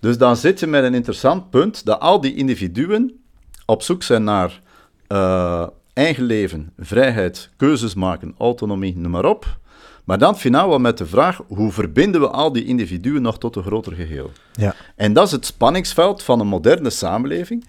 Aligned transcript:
Dus 0.00 0.18
dan 0.18 0.36
zit 0.36 0.60
je 0.60 0.66
met 0.66 0.84
een 0.84 0.94
interessant 0.94 1.50
punt 1.50 1.84
dat 1.84 2.00
al 2.00 2.20
die 2.20 2.34
individuen 2.34 3.20
op 3.66 3.82
zoek 3.82 4.02
zijn 4.02 4.24
naar 4.24 4.60
eh, 5.06 5.66
eigen 5.92 6.24
leven, 6.24 6.72
vrijheid, 6.78 7.50
keuzes 7.56 7.94
maken, 7.94 8.34
autonomie, 8.38 8.96
noem 8.96 9.10
maar 9.10 9.24
op. 9.24 9.58
Maar 10.04 10.18
dan 10.18 10.38
finaal 10.38 10.68
wel 10.68 10.78
met 10.78 10.98
de 10.98 11.06
vraag, 11.06 11.40
hoe 11.46 11.72
verbinden 11.72 12.20
we 12.20 12.28
al 12.28 12.52
die 12.52 12.64
individuen 12.64 13.22
nog 13.22 13.38
tot 13.38 13.56
een 13.56 13.62
groter 13.62 13.92
geheel? 13.92 14.30
Ja. 14.52 14.74
En 14.96 15.12
dat 15.12 15.26
is 15.26 15.32
het 15.32 15.46
spanningsveld 15.46 16.22
van 16.22 16.40
een 16.40 16.46
moderne 16.46 16.90
samenleving. 16.90 17.64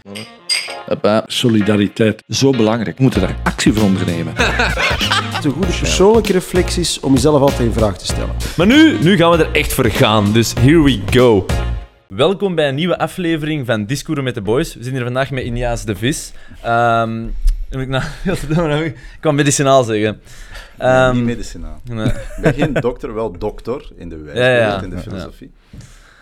Solidariteit, 1.25 2.23
zo 2.29 2.51
belangrijk. 2.51 2.97
We 2.97 3.03
moeten 3.03 3.21
daar 3.21 3.39
actie 3.43 3.73
voor 3.73 3.83
ondernemen. 3.83 4.33
Het 4.35 5.37
is 5.37 5.45
een 5.45 5.51
goede 5.51 5.77
persoonlijke 5.79 6.31
reflecties 6.31 6.99
om 6.99 7.13
jezelf 7.13 7.41
altijd 7.41 7.59
in 7.59 7.73
vraag 7.73 7.97
te 7.97 8.05
stellen. 8.05 8.35
Maar 8.57 8.67
nu, 8.67 8.97
nu 9.01 9.17
gaan 9.17 9.31
we 9.31 9.43
er 9.43 9.55
echt 9.55 9.73
voor 9.73 9.89
gaan, 9.89 10.31
dus 10.31 10.53
here 10.53 10.83
we 10.83 11.01
go. 11.09 11.45
Welkom 12.15 12.55
bij 12.55 12.67
een 12.69 12.75
nieuwe 12.75 12.97
aflevering 12.97 13.65
van 13.65 13.85
Discours 13.85 14.21
met 14.21 14.35
de 14.35 14.41
Boys. 14.41 14.73
We 14.75 14.83
zijn 14.83 14.95
hier 14.95 15.03
vandaag 15.03 15.31
met 15.31 15.43
Iniaas 15.43 15.85
de 15.85 15.95
Vis. 15.95 16.31
Ehm 16.63 17.21
moet 17.71 17.81
ik, 17.81 17.87
nou, 18.49 18.83
ik 18.83 18.97
kan 19.19 19.35
medicinaal 19.35 19.83
zeggen. 19.83 20.21
Ehm, 20.77 21.15
Niet 21.15 21.23
medicinaal. 21.25 21.81
nee. 21.83 22.05
Ik 22.05 22.37
ben 22.41 22.53
geen 22.53 22.73
dokter, 22.73 23.13
wel 23.13 23.37
dokter 23.37 23.89
in 23.95 24.09
de 24.09 24.31
Ja, 24.33 24.49
ja. 24.49 24.81
in 24.81 24.89
de 24.89 24.95
Ja. 24.95 25.01
filosofie. 25.01 25.51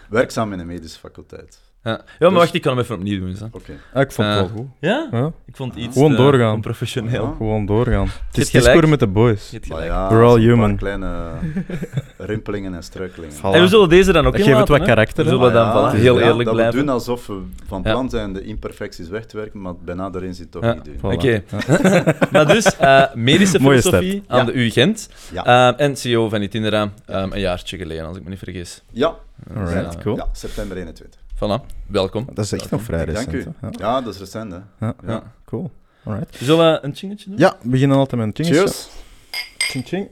Werkzaam 0.09 0.51
in 0.51 0.57
de 0.57 0.65
medische 0.65 0.99
faculteit. 0.99 1.59
Ja. 1.87 2.01
ja, 2.19 2.29
maar 2.29 2.39
wacht, 2.39 2.53
ik 2.53 2.61
kan 2.61 2.71
hem 2.75 2.81
even 2.83 2.95
opnieuw 2.95 3.19
doen. 3.19 3.35
Zo. 3.35 3.47
Oké. 3.51 3.71
Ah, 3.93 4.01
ik 4.01 4.11
vond 4.11 4.27
het 4.27 4.37
Eh, 4.37 4.43
wel 4.43 4.51
goed. 4.55 4.65
Ja? 4.79 5.07
Ja. 5.11 5.31
Ik 5.45 5.55
vond 5.55 5.73
het 5.73 5.83
iets 5.83 5.93
Gewoon 5.93 6.11
te 6.11 6.17
doorgaan. 6.17 6.53
onprofessioneel. 6.53 7.23
Ja. 7.25 7.33
Gewoon 7.37 7.65
doorgaan. 7.65 8.05
Het 8.05 8.13
hebt 8.31 8.37
is 8.37 8.49
gelijk. 8.49 8.65
Discord 8.65 8.87
met 8.89 8.99
de 8.99 9.07
boys. 9.07 9.49
Je 9.49 9.55
hebt 9.55 9.67
Maar 9.69 9.77
gelijk. 9.81 9.93
ja, 9.95 10.09
We're 10.09 10.23
all 10.23 10.29
zo'n 10.31 10.39
paar 10.39 10.49
human. 10.49 10.77
kleine 10.77 11.13
rimpelingen 12.17 12.73
en 12.73 12.83
struikelingen. 12.83 13.35
Voilà. 13.35 13.41
En 13.41 13.61
we 13.61 13.67
zullen 13.67 13.89
deze 13.89 14.11
dan 14.11 14.25
ook 14.25 14.31
Dat 14.37 14.41
geeft 14.41 14.57
het 14.57 14.67
inlaten, 14.69 14.71
wat 14.77 14.81
hè? 14.87 14.93
karakter, 14.93 15.23
We 15.23 15.29
hè? 15.29 15.35
zullen 15.37 15.53
dan 15.53 15.67
Maar 15.67 15.93
voilà, 15.93 15.97
heel 15.99 16.19
ja, 16.19 16.25
eerlijk 16.25 16.43
dat 16.45 16.53
blijven. 16.53 16.79
we 16.79 16.85
doen 16.85 16.93
alsof 16.93 17.27
we 17.27 17.41
van 17.67 17.81
Ja. 17.83 17.91
plan 17.91 18.09
zijn 18.09 18.33
de 18.33 18.43
imperfecties 18.43 19.07
weg 19.09 19.25
te 19.25 19.37
werken, 19.37 19.61
maar 19.61 19.73
bijna 19.85 20.09
erin 20.15 20.33
zit 20.33 20.51
toch 20.51 20.63
Ja. 20.63 20.73
niet 20.73 20.85
doen. 20.85 20.95
Voilà. 20.97 21.15
Oké. 21.15 21.43
maar 22.31 22.47
dus, 22.47 22.77
eh, 22.77 23.03
medische 23.13 23.59
Mooie 23.59 23.81
filosofie 23.81 24.23
aan 24.27 24.37
Ja. 24.39 24.43
de 24.45 24.51
U 24.53 24.69
Gent. 24.69 25.09
Ja. 25.33 25.45
Eh, 25.77 25.85
en 25.85 25.95
CEO 25.97 26.29
van 26.29 26.41
Itinera 26.41 26.91
ehm 27.05 27.31
een 27.31 27.39
jaartje 27.39 27.77
geleden, 27.77 28.05
als 28.05 28.17
ik 28.17 28.23
me 28.23 28.29
niet 28.29 28.39
vergis. 28.39 28.81
Ja, 28.91 29.13
Alright, 29.55 29.93
Ja. 29.93 29.99
cool. 30.03 30.15
ja, 30.15 30.27
september 30.31 30.77
21. 30.77 31.19
Voilà, 31.37 31.65
welkom. 31.87 32.27
Dat 32.33 32.45
is 32.45 32.51
echt 32.51 32.71
nog 32.71 32.81
vrij 32.81 33.05
Dank 33.05 33.31
recent. 33.31 33.33
u. 33.33 33.53
hè. 33.59 33.67
Ja. 33.67 33.73
Ja, 33.77 34.01
dat 34.01 34.13
is 34.13 34.19
recent, 34.19 34.51
hè. 34.51 34.59
Ja. 34.85 34.95
Ja. 35.05 35.33
Cool. 35.45 35.71
Alright. 36.03 36.39
We 36.39 36.45
zullen 36.45 36.85
een 36.85 36.95
chingetje 36.95 37.29
doen? 37.29 37.39
Ja, 37.39 37.57
we 37.61 37.69
beginnen 37.69 37.97
altijd 37.97 38.21
met 38.21 38.39
een 38.39 38.45
chingetje. 38.45 38.67
Cheers. 38.67 38.87
Ching 39.57 39.85
ching. 39.87 40.09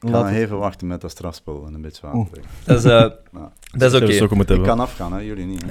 Ik 0.00 0.08
ga 0.10 0.30
even 0.30 0.58
wachten 0.58 0.86
met 0.86 1.00
dat 1.00 1.10
strafspel 1.10 1.66
en 1.66 1.74
een 1.74 1.80
beetje 1.80 2.06
water. 2.06 2.42
Dat 2.64 2.78
is, 2.78 2.84
eh, 2.84 3.10
Ja. 3.32 3.52
Dat 3.72 3.92
is 3.92 4.00
oké. 4.02 4.12
Ik 4.12 4.48
hebben. 4.48 4.62
kan 4.62 4.80
afgaan, 4.80 5.12
hè. 5.12 5.18
jullie 5.18 5.46
niet. 5.46 5.64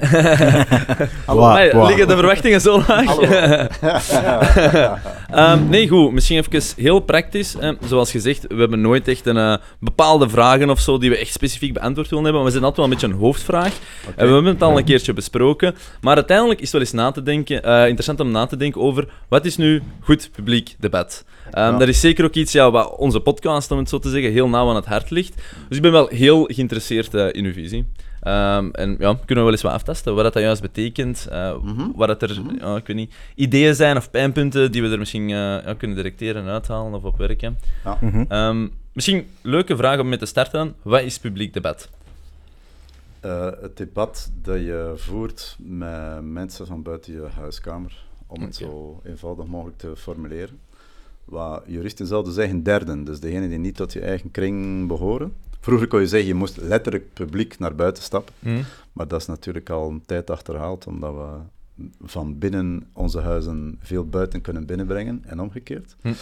Wow. 1.26 1.86
Liggen 1.86 2.08
de 2.08 2.16
verwachtingen 2.16 2.60
zo 2.60 2.82
laag? 2.86 3.16
Ehm, 5.30 5.68
nee, 5.68 5.88
goed. 5.88 6.12
Misschien 6.12 6.38
even 6.38 6.62
heel 6.76 7.00
praktisch. 7.00 7.56
Ehm, 7.56 7.74
zoals 7.86 8.10
gezegd, 8.10 8.46
we 8.48 8.54
hebben 8.54 8.80
nooit 8.80 9.08
echt 9.08 9.26
een 9.26 9.36
eh, 9.36 9.54
bepaalde 9.80 10.28
vragen 10.28 10.70
of 10.70 10.80
zo 10.80 10.98
die 10.98 11.10
we 11.10 11.16
echt 11.16 11.32
specifiek 11.32 11.72
beantwoord 11.72 12.08
willen 12.08 12.24
hebben. 12.24 12.42
Maar 12.42 12.52
we 12.52 12.58
zijn 12.58 12.64
altijd 12.64 12.86
wel 12.86 12.96
een 12.96 13.00
beetje 13.00 13.16
een 13.16 13.26
hoofdvraag. 13.26 13.72
En 14.16 14.26
we 14.26 14.32
hebben 14.32 14.52
het 14.52 14.62
al 14.62 14.78
een 14.78 14.84
keertje 14.84 15.12
besproken. 15.12 15.74
Maar 16.00 16.16
uiteindelijk 16.16 16.60
is 16.60 16.64
het 16.64 16.72
wel 16.72 16.80
eens 16.80 16.92
na 16.92 17.10
te 17.10 17.22
denken, 17.22 17.62
eh, 17.62 17.82
interessant 17.82 18.20
om 18.20 18.30
na 18.30 18.46
te 18.46 18.56
denken 18.56 18.80
over 18.80 19.08
wat 19.28 19.44
is 19.44 19.56
nu 19.56 19.82
goed 20.00 20.30
publiek 20.32 20.76
debat. 20.78 21.24
Ehm, 21.50 21.72
Ja. 21.72 21.78
Dat 21.78 21.88
is 21.88 22.00
zeker 22.00 22.24
ook 22.24 22.34
iets 22.34 22.52
ja, 22.52 22.70
wat 22.70 22.96
onze 22.96 23.20
podcast, 23.20 23.70
om 23.70 23.78
het 23.78 23.88
zo 23.88 23.98
te 23.98 24.10
zeggen, 24.10 24.32
heel 24.32 24.48
nauw 24.48 24.68
aan 24.68 24.76
het 24.76 24.86
hart 24.86 25.10
ligt. 25.10 25.34
Dus 25.68 25.76
ik 25.76 25.82
ben 25.82 25.92
wel 25.92 26.08
heel 26.08 26.44
geïnteresseerd 26.44 27.14
eh, 27.14 27.26
in 27.30 27.44
uw 27.44 27.52
visie. 27.52 27.86
Ehm, 28.22 28.68
en 28.72 28.90
ja, 28.98 29.14
kunnen 29.14 29.26
we 29.26 29.42
wel 29.42 29.50
eens 29.50 29.62
wat 29.62 29.72
aftasten, 29.72 30.14
wat 30.14 30.32
dat 30.32 30.42
juist 30.42 30.62
betekent, 30.62 31.26
eh, 31.30 31.56
Mhm. 31.62 31.90
wat 31.94 32.08
dat 32.08 32.22
er, 32.22 32.40
ja, 32.58 32.76
ik 32.76 32.86
weet 32.86 32.96
niet, 32.96 33.14
ideeën 33.34 33.74
zijn 33.74 33.96
of 33.96 34.10
pijnpunten 34.10 34.72
die 34.72 34.82
we 34.82 34.88
er 34.88 34.98
misschien 34.98 35.22
eh, 35.22 35.36
ja, 35.36 35.74
kunnen 35.78 35.96
directeren 35.96 36.42
en 36.42 36.48
uithalen 36.48 36.94
of 36.94 37.04
op 37.04 37.18
werken. 37.18 37.58
Mhm. 38.00 38.24
Ehm, 38.28 38.68
misschien 38.92 39.26
leuke 39.40 39.76
vraag 39.76 40.00
om 40.00 40.08
mee 40.08 40.18
te 40.18 40.26
starten. 40.26 40.74
Wat 40.82 41.02
is 41.02 41.18
publiek 41.18 41.52
debat? 41.52 41.88
Eh, 43.20 43.48
het 43.60 43.76
debat 43.76 44.30
dat 44.42 44.58
je 44.58 44.92
voert 44.96 45.56
met 45.58 46.22
mensen 46.22 46.66
van 46.66 46.82
buiten 46.82 47.12
je 47.12 47.26
huiskamer, 47.34 48.04
om 48.26 48.42
het 48.42 48.56
zo 48.56 49.00
eenvoudig 49.04 49.46
mogelijk 49.46 49.78
te 49.78 49.92
formuleren. 49.96 50.58
Wat 51.24 51.62
juristen 51.66 52.06
zouden 52.06 52.32
zeggen 52.32 52.62
derden, 52.62 53.04
dus 53.04 53.20
degenen 53.20 53.48
die 53.48 53.58
niet 53.58 53.76
tot 53.76 53.92
je 53.92 54.00
eigen 54.00 54.30
kring 54.30 54.86
behoren. 54.88 55.32
Vroeger 55.62 55.86
kon 55.88 56.00
je 56.00 56.06
zeggen, 56.06 56.28
je 56.28 56.34
moest 56.34 56.56
letterlijk 56.56 57.12
publiek 57.12 57.58
naar 57.58 57.74
buiten 57.74 58.02
stappen, 58.02 58.34
Hm? 58.38 58.62
maar 58.92 59.08
dat 59.08 59.20
is 59.20 59.26
natuurlijk 59.26 59.70
al 59.70 59.88
een 59.90 60.02
tijd 60.06 60.30
achterhaald, 60.30 60.86
omdat 60.86 61.12
we 61.14 61.28
van 62.02 62.38
binnen 62.38 62.86
onze 62.92 63.20
huizen 63.20 63.78
veel 63.82 64.06
buiten 64.08 64.40
kunnen 64.40 64.66
binnenbrengen 64.66 65.22
en 65.26 65.40
omgekeerd. 65.40 65.96
Hm. 66.02 66.12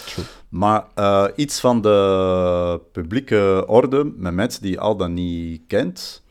Maar 0.49 0.85
eh, 0.95 1.25
iets 1.37 1.61
van 1.61 1.81
de 1.83 2.81
publieke 2.93 3.65
orde 3.67 4.13
met 4.17 4.35
mensen 4.35 4.63
die 4.63 4.71
je 4.71 4.79
al 4.81 4.97
dan 4.97 5.15
niet 5.15 5.63
kent, 5.67 6.23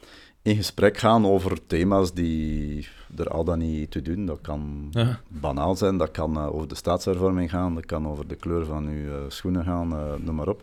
in 0.42 0.56
gesprek 0.56 0.98
gaan 0.98 1.26
over 1.26 1.68
thema's 1.68 2.14
die 2.14 2.88
er 3.18 3.28
al 3.30 3.44
dan 3.44 3.58
niet 3.60 3.92
te 3.92 4.02
doen. 4.02 4.26
Dat 4.26 4.40
kan 4.42 4.88
Ja. 4.92 5.20
banaal 5.28 5.76
zijn, 5.76 5.98
dat 5.98 6.12
kan 6.12 6.36
eh, 6.38 6.56
over 6.56 6.68
de 6.68 6.76
staatshervorming 6.76 7.50
gaan, 7.50 7.76
dat 7.76 7.86
kan 7.86 8.08
over 8.08 8.28
de 8.28 8.36
kleur 8.36 8.66
van 8.66 8.88
uw 8.88 9.10
eh, 9.10 9.16
schoenen 9.28 9.64
gaan, 9.64 9.88
noem 10.24 10.36
maar 10.36 10.48
op. 10.48 10.62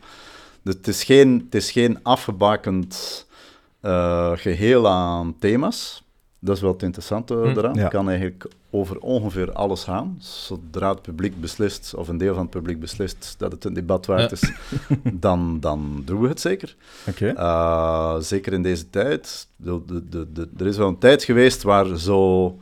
Dus 0.67 0.75
het 0.75 0.89
is 0.89 1.05
geen, 1.05 1.43
het 1.45 1.55
is 1.55 1.71
geen 1.71 1.99
afgebakend 2.03 3.27
eh, 3.81 4.33
geheel 4.35 4.89
aan 4.89 5.35
thema's. 5.39 6.05
Dat 6.39 6.57
is 6.57 6.63
wel 6.63 6.73
het 6.73 6.83
interessante 6.83 7.35
Hm. 7.35 7.59
eraan. 7.59 7.75
Ja. 7.75 7.81
Het 7.83 7.91
kan 7.91 8.09
eigenlijk 8.09 8.47
over 8.71 8.99
ongeveer 8.99 9.53
alles 9.53 9.85
gaan. 9.85 10.17
Zodra 10.21 10.91
het 10.91 11.03
publiek 11.03 11.41
beslist, 11.41 11.95
of 11.95 12.09
een 12.09 12.19
deel 12.19 12.35
van 12.35 12.43
het 12.43 12.51
publiek 12.51 12.81
beslist 12.81 13.35
dat 13.39 13.53
het 13.53 13.65
een 13.65 13.75
debat 13.75 14.07
waard 14.07 14.33
is, 14.33 14.51
dan, 15.27 15.61
dan 15.61 16.03
doen 16.05 16.21
we 16.21 16.29
het 16.29 16.41
zeker. 16.41 16.77
Oké. 17.09 17.33
Uh, 17.37 18.17
zeker 18.19 18.53
in 18.53 18.63
deze 18.63 18.91
tijd. 18.91 19.49
De, 19.57 19.81
de, 19.87 20.09
de, 20.09 20.33
de- 20.33 20.49
er 20.59 20.67
is 20.67 20.77
wel 20.77 20.89
een 20.89 20.99
tijd 20.99 21.25
geweest 21.25 21.63
waar 21.63 21.97
zo 21.99 22.57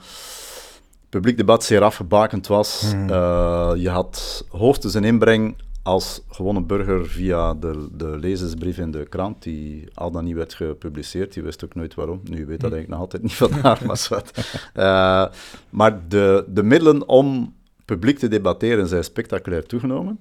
publiek 1.09 1.37
debat 1.37 1.65
zeer 1.65 1.83
afgebakend 1.83 2.47
was. 2.47 2.83
Mhm. 2.95 3.11
Uh, 3.11 3.73
je 3.77 3.89
had 3.91 4.45
hoogstens 4.51 4.95
een 4.95 5.05
inbreng 5.05 5.57
als 5.85 6.23
gewone 6.29 6.63
burger 6.63 7.07
via 7.07 7.55
de, 7.55 7.89
de 7.93 8.19
lezersbrief 8.19 8.79
in 8.79 8.91
de 8.91 9.07
krant, 9.09 9.43
die 9.43 9.89
al 9.95 10.11
dan 10.11 10.25
niet 10.25 10.35
werd 10.35 10.55
gepubliceerd. 10.55 11.33
Die 11.33 11.43
wist 11.43 11.65
ook 11.65 11.75
nooit 11.75 11.95
waarom. 11.95 12.21
Nu 12.25 12.47
weet 12.47 12.61
dat 12.61 12.73
eigenlijk 12.73 12.89
nog 12.89 13.01
altijd 13.01 13.23
niet 13.23 13.35
vandaag, 13.51 13.85
maar 13.85 13.97
zwart. 13.97 14.39
Uh, 14.77 15.27
maar 15.71 16.09
de, 16.09 16.45
de 16.49 16.63
middelen 16.63 17.09
om 17.09 17.55
publiek 17.85 18.19
te 18.19 18.29
debatteren 18.29 18.89
zijn 18.89 19.05
spectaculair 19.05 19.67
toegenomen. 19.67 20.19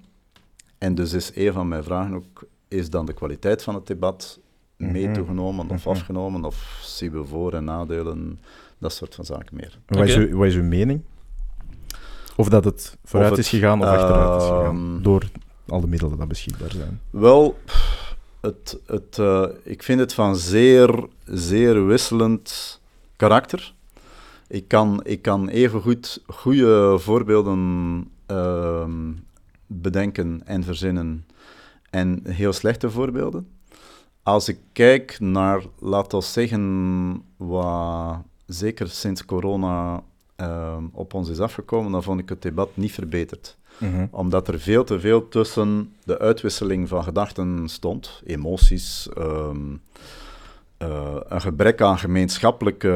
En 0.78 0.96
dus 0.96 1.14
is 1.14 1.32
een 1.36 1.54
van 1.54 1.68
mijn 1.68 1.84
vragen 1.84 2.14
ook, 2.16 2.44
is 2.68 2.90
dan 2.90 3.06
de 3.06 3.14
kwaliteit 3.14 3.64
van 3.64 3.76
het 3.76 3.88
debat 3.88 4.40
mee 4.78 5.06
Mhm. 5.06 5.14
toegenomen 5.14 5.70
of 5.70 5.80
Mhm. 5.86 5.90
afgenomen? 5.90 6.46
Of 6.46 6.80
zien 6.84 7.12
we 7.12 7.24
voor- 7.26 7.54
en 7.54 7.64
nadelen, 7.64 8.40
dat 8.78 8.94
soort 8.94 9.16
van 9.16 9.26
zaken 9.26 9.56
meer? 9.56 9.80
Wat, 9.86 10.08
is 10.08 10.16
uw, 10.16 10.36
wat 10.38 10.48
is 10.48 10.56
uw 10.56 10.64
mening? 10.64 11.02
Of 12.36 12.50
dat 12.50 12.64
het 12.66 12.98
vooruit 13.04 13.30
het, 13.32 13.40
is 13.40 13.50
gegaan 13.50 13.80
of 13.82 13.86
achteruit 13.86 14.42
is 14.42 14.48
gegaan? 14.48 14.66
ehm, 14.96 15.02
Door 15.02 15.24
al 15.68 15.82
de 15.82 15.88
middelen 15.88 16.18
die 16.18 16.28
beschikbaar 16.28 16.72
zijn. 16.72 17.00
Wel, 17.10 17.58
het, 18.42 18.80
het, 18.86 19.18
eh, 19.20 19.46
ik 19.64 19.84
vind 19.84 20.00
het 20.00 20.14
van 20.14 20.36
zeer, 20.36 21.08
zeer 21.26 21.86
wisselend 21.86 22.80
karakter. 23.16 23.74
Ik 24.48 24.68
kan, 24.68 25.00
ik 25.04 25.22
kan 25.22 25.50
evengoed 25.50 26.22
goede 26.28 27.00
voorbeelden 27.00 28.12
ehm, 28.26 29.12
bedenken 29.68 30.42
en 30.46 30.64
verzinnen 30.64 31.26
en 31.90 32.20
heel 32.28 32.54
slechte 32.54 32.90
voorbeelden. 32.90 33.48
Als 34.24 34.48
ik 34.48 34.60
kijk 34.74 35.20
naar, 35.20 35.64
laten 35.80 36.20
we 36.20 36.26
zeggen, 36.26 37.24
wat 37.38 38.18
zeker 38.46 38.90
sinds 38.90 39.26
corona 39.26 40.04
ehm, 40.36 40.84
op 40.92 41.14
ons 41.14 41.30
is 41.30 41.40
afgekomen, 41.40 41.92
dan 41.92 42.04
vond 42.04 42.20
ik 42.20 42.30
het 42.30 42.42
debat 42.42 42.70
niet 42.78 42.92
verbeterd 42.92 43.58
Mhm. 43.92 44.06
omdat 44.12 44.48
er 44.48 44.60
veel 44.60 44.84
te 44.84 45.00
veel 45.00 45.28
tussen 45.28 45.94
de 46.04 46.20
uitwisseling 46.20 46.88
van 46.90 47.04
gedachten 47.04 47.68
stond, 47.70 48.22
emoties, 48.26 49.10
ehm, 49.18 49.58
eh, 50.78 51.16
een 51.28 51.42
gebrek 51.42 51.82
aan 51.82 51.98
gemeenschappelijke 51.98 52.92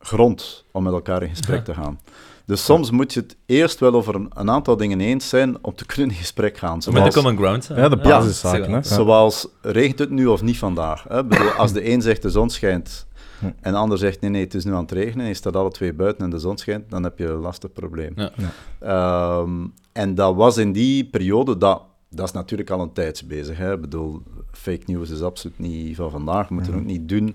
grond 0.00 0.64
om 0.72 0.82
met 0.82 0.92
elkaar 0.92 1.22
in 1.22 1.28
gesprek 1.28 1.64
te 1.64 1.74
gaan. 1.74 2.00
Dus 2.44 2.64
soms 2.64 2.90
moet 2.90 3.12
je 3.12 3.20
het 3.20 3.36
eerst 3.46 3.78
wel 3.80 3.92
over 3.94 4.14
een, 4.14 4.30
een 4.34 4.50
aantal 4.50 4.76
dingen 4.76 5.00
eens 5.00 5.28
zijn 5.28 5.56
om 5.64 5.74
te 5.74 5.86
kunnen 5.86 6.10
in 6.10 6.16
gesprek 6.16 6.56
gaan. 6.58 6.74
Met 6.74 6.84
de 6.84 6.92
Zoals, 6.92 7.14
common 7.14 7.36
ground. 7.36 7.68
hè? 7.68 7.80
Ja, 7.80 7.88
de 7.88 7.96
Ja, 7.96 8.02
basiszaken, 8.02 8.70
dat. 8.70 8.86
zoals 8.86 9.48
regent 9.62 9.98
het 9.98 10.10
nu 10.10 10.26
of 10.26 10.42
niet 10.42 10.58
vandaag? 10.58 11.04
Hè? 11.08 11.18
Ik 11.18 11.28
Bedoel, 11.28 11.50
als 11.50 11.72
de 11.72 11.90
een 11.92 12.02
zegt 12.02 12.22
de 12.22 12.30
zon 12.30 12.50
schijnt 12.50 13.06
Hm. 13.38 13.46
en 13.60 13.72
de 13.72 13.78
ander 13.78 13.98
zegt 13.98 14.20
nee, 14.20 14.30
nee, 14.30 14.44
het 14.44 14.54
is 14.54 14.64
nu 14.64 14.72
aan 14.72 14.82
het 14.82 14.92
regenen 14.92 15.22
en 15.22 15.28
je 15.28 15.34
staat 15.34 15.56
alle 15.56 15.70
twee 15.70 15.92
buiten 15.92 16.24
en 16.24 16.30
de 16.30 16.38
zon 16.38 16.56
schijnt, 16.58 16.90
dan 16.90 17.02
heb 17.02 17.18
je 17.18 17.26
een 17.26 17.40
lastig 17.40 17.72
probleem. 17.72 18.12
Ja. 18.16 18.30
Ehm, 18.78 19.66
en 19.92 20.14
dat 20.14 20.34
was 20.34 20.56
in 20.56 20.72
die 20.72 21.04
periode, 21.04 21.58
dat, 21.58 21.82
dat 22.10 22.26
is 22.26 22.32
natuurlijk 22.32 22.70
al 22.70 22.80
een 22.80 22.92
tijdje 22.92 23.26
bezig. 23.26 23.58
Hè? 23.58 23.72
Ik 23.72 23.80
bedoel, 23.80 24.22
fake 24.52 24.82
news 24.86 25.10
is 25.10 25.22
absoluut 25.22 25.58
niet 25.58 25.96
van 25.96 26.10
vandaag, 26.10 26.48
we 26.48 26.54
moeten 26.54 26.74
ook 26.74 26.84
niet 26.84 27.08
doen 27.08 27.34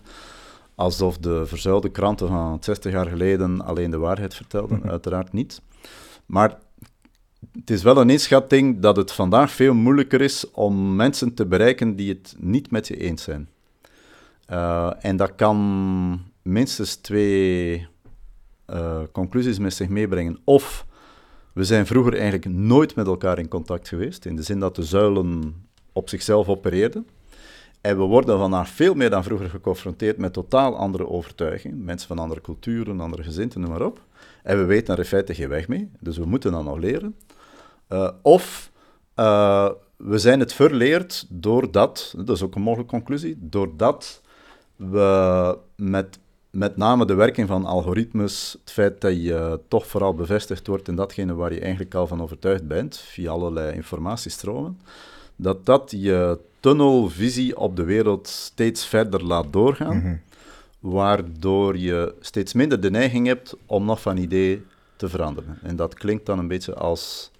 alsof 0.75 1.17
de 1.17 1.45
verzuilde 1.45 1.89
kranten 1.89 2.27
van 2.27 2.57
60 2.59 2.91
jaar 2.91 3.07
geleden 3.07 3.61
alleen 3.61 3.91
de 3.91 3.97
waarheid 3.97 4.35
vertelden. 4.35 4.89
Uiteraard 4.89 5.33
niet. 5.33 5.61
Maar 6.25 6.57
het 7.51 7.69
is 7.69 7.83
wel 7.83 7.97
een 7.97 8.09
inschatting 8.09 8.79
dat 8.79 8.95
het 8.95 9.11
vandaag 9.11 9.51
veel 9.51 9.73
moeilijker 9.73 10.21
is 10.21 10.51
om 10.51 10.95
mensen 10.95 11.33
te 11.33 11.45
bereiken 11.45 11.95
die 11.95 12.09
het 12.09 12.35
niet 12.37 12.71
met 12.71 12.87
je 12.87 12.97
eens 12.97 13.23
zijn. 13.23 13.49
Uh, 14.49 14.91
en 14.99 15.17
dat 15.17 15.35
kan 15.35 16.21
minstens 16.41 16.95
twee 16.95 17.87
uh, 18.69 18.99
conclusies 19.11 19.59
met 19.59 19.73
zich 19.73 19.89
meebrengen. 19.89 20.39
Of 20.43 20.85
we 21.53 21.63
zijn 21.63 21.85
vroeger 21.85 22.13
eigenlijk 22.13 22.45
nooit 22.45 22.95
met 22.95 23.07
elkaar 23.07 23.39
in 23.39 23.47
contact 23.47 23.87
geweest, 23.87 24.25
in 24.25 24.35
de 24.35 24.43
zin 24.43 24.59
dat 24.59 24.75
de 24.75 24.83
zuilen 24.83 25.55
op 25.93 26.09
zichzelf 26.09 26.47
opereerden. 26.47 27.07
En 27.81 27.97
we 27.97 28.03
worden 28.03 28.37
vandaag 28.37 28.69
veel 28.69 28.93
meer 28.93 29.09
dan 29.09 29.23
vroeger 29.23 29.49
geconfronteerd 29.49 30.17
met 30.17 30.33
totaal 30.33 30.75
andere 30.75 31.07
overtuigingen. 31.07 31.83
Mensen 31.83 32.07
van 32.07 32.19
andere 32.19 32.41
culturen, 32.41 32.99
andere 32.99 33.23
gezinten, 33.23 33.61
noem 33.61 33.69
maar 33.69 33.85
op. 33.85 34.01
En 34.43 34.57
we 34.57 34.65
weten 34.65 34.93
er 34.93 34.99
in 34.99 35.05
feite 35.05 35.33
geen 35.33 35.49
weg 35.49 35.67
mee, 35.67 35.91
dus 35.99 36.17
we 36.17 36.25
moeten 36.25 36.51
dat 36.51 36.63
nog 36.63 36.77
leren. 36.77 37.15
Uh, 37.89 38.09
of 38.21 38.71
we 39.97 40.17
zijn 40.17 40.39
het 40.39 40.53
verleerd 40.53 41.25
doordat, 41.29 42.13
dat 42.17 42.35
is 42.35 42.43
ook 42.43 42.55
een 42.55 42.61
mogelijke 42.61 42.95
conclusie, 42.95 43.37
doordat 43.39 44.21
we 44.75 45.57
met 45.75 46.19
met 46.49 46.77
name 46.77 47.05
de 47.05 47.13
werking 47.13 47.47
van 47.47 47.65
algoritmes, 47.65 48.57
het 48.59 48.71
feit 48.71 49.01
dat 49.01 49.23
je 49.23 49.59
toch 49.67 49.87
vooral 49.87 50.13
bevestigd 50.13 50.67
wordt 50.67 50.87
in 50.87 50.95
datgene 50.95 51.33
waar 51.33 51.53
je 51.53 51.59
eigenlijk 51.59 51.95
al 51.95 52.07
van 52.07 52.21
overtuigd 52.21 52.67
bent, 52.67 52.97
via 52.97 53.31
allerlei 53.31 53.75
informatiestromen, 53.75 54.79
dat 55.35 55.65
dat 55.65 55.93
je 55.97 56.39
tunnelvisie 56.59 57.57
op 57.57 57.75
de 57.75 57.83
wereld 57.83 58.27
steeds 58.27 58.85
verder 58.85 59.23
laat 59.25 59.53
doorgaan, 59.53 59.97
Mhm. 59.97 60.15
waardoor 60.79 61.77
je 61.77 62.13
steeds 62.19 62.53
minder 62.53 62.81
de 62.81 62.89
neiging 62.91 63.27
hebt 63.27 63.55
om 63.65 63.85
nog 63.85 64.01
van 64.01 64.17
idee 64.17 64.65
te 64.95 65.09
veranderen. 65.09 65.57
En 65.61 65.75
dat 65.75 65.93
klinkt 65.93 66.25
dan 66.25 66.39
een 66.39 66.47
beetje 66.47 66.73
als 66.73 67.31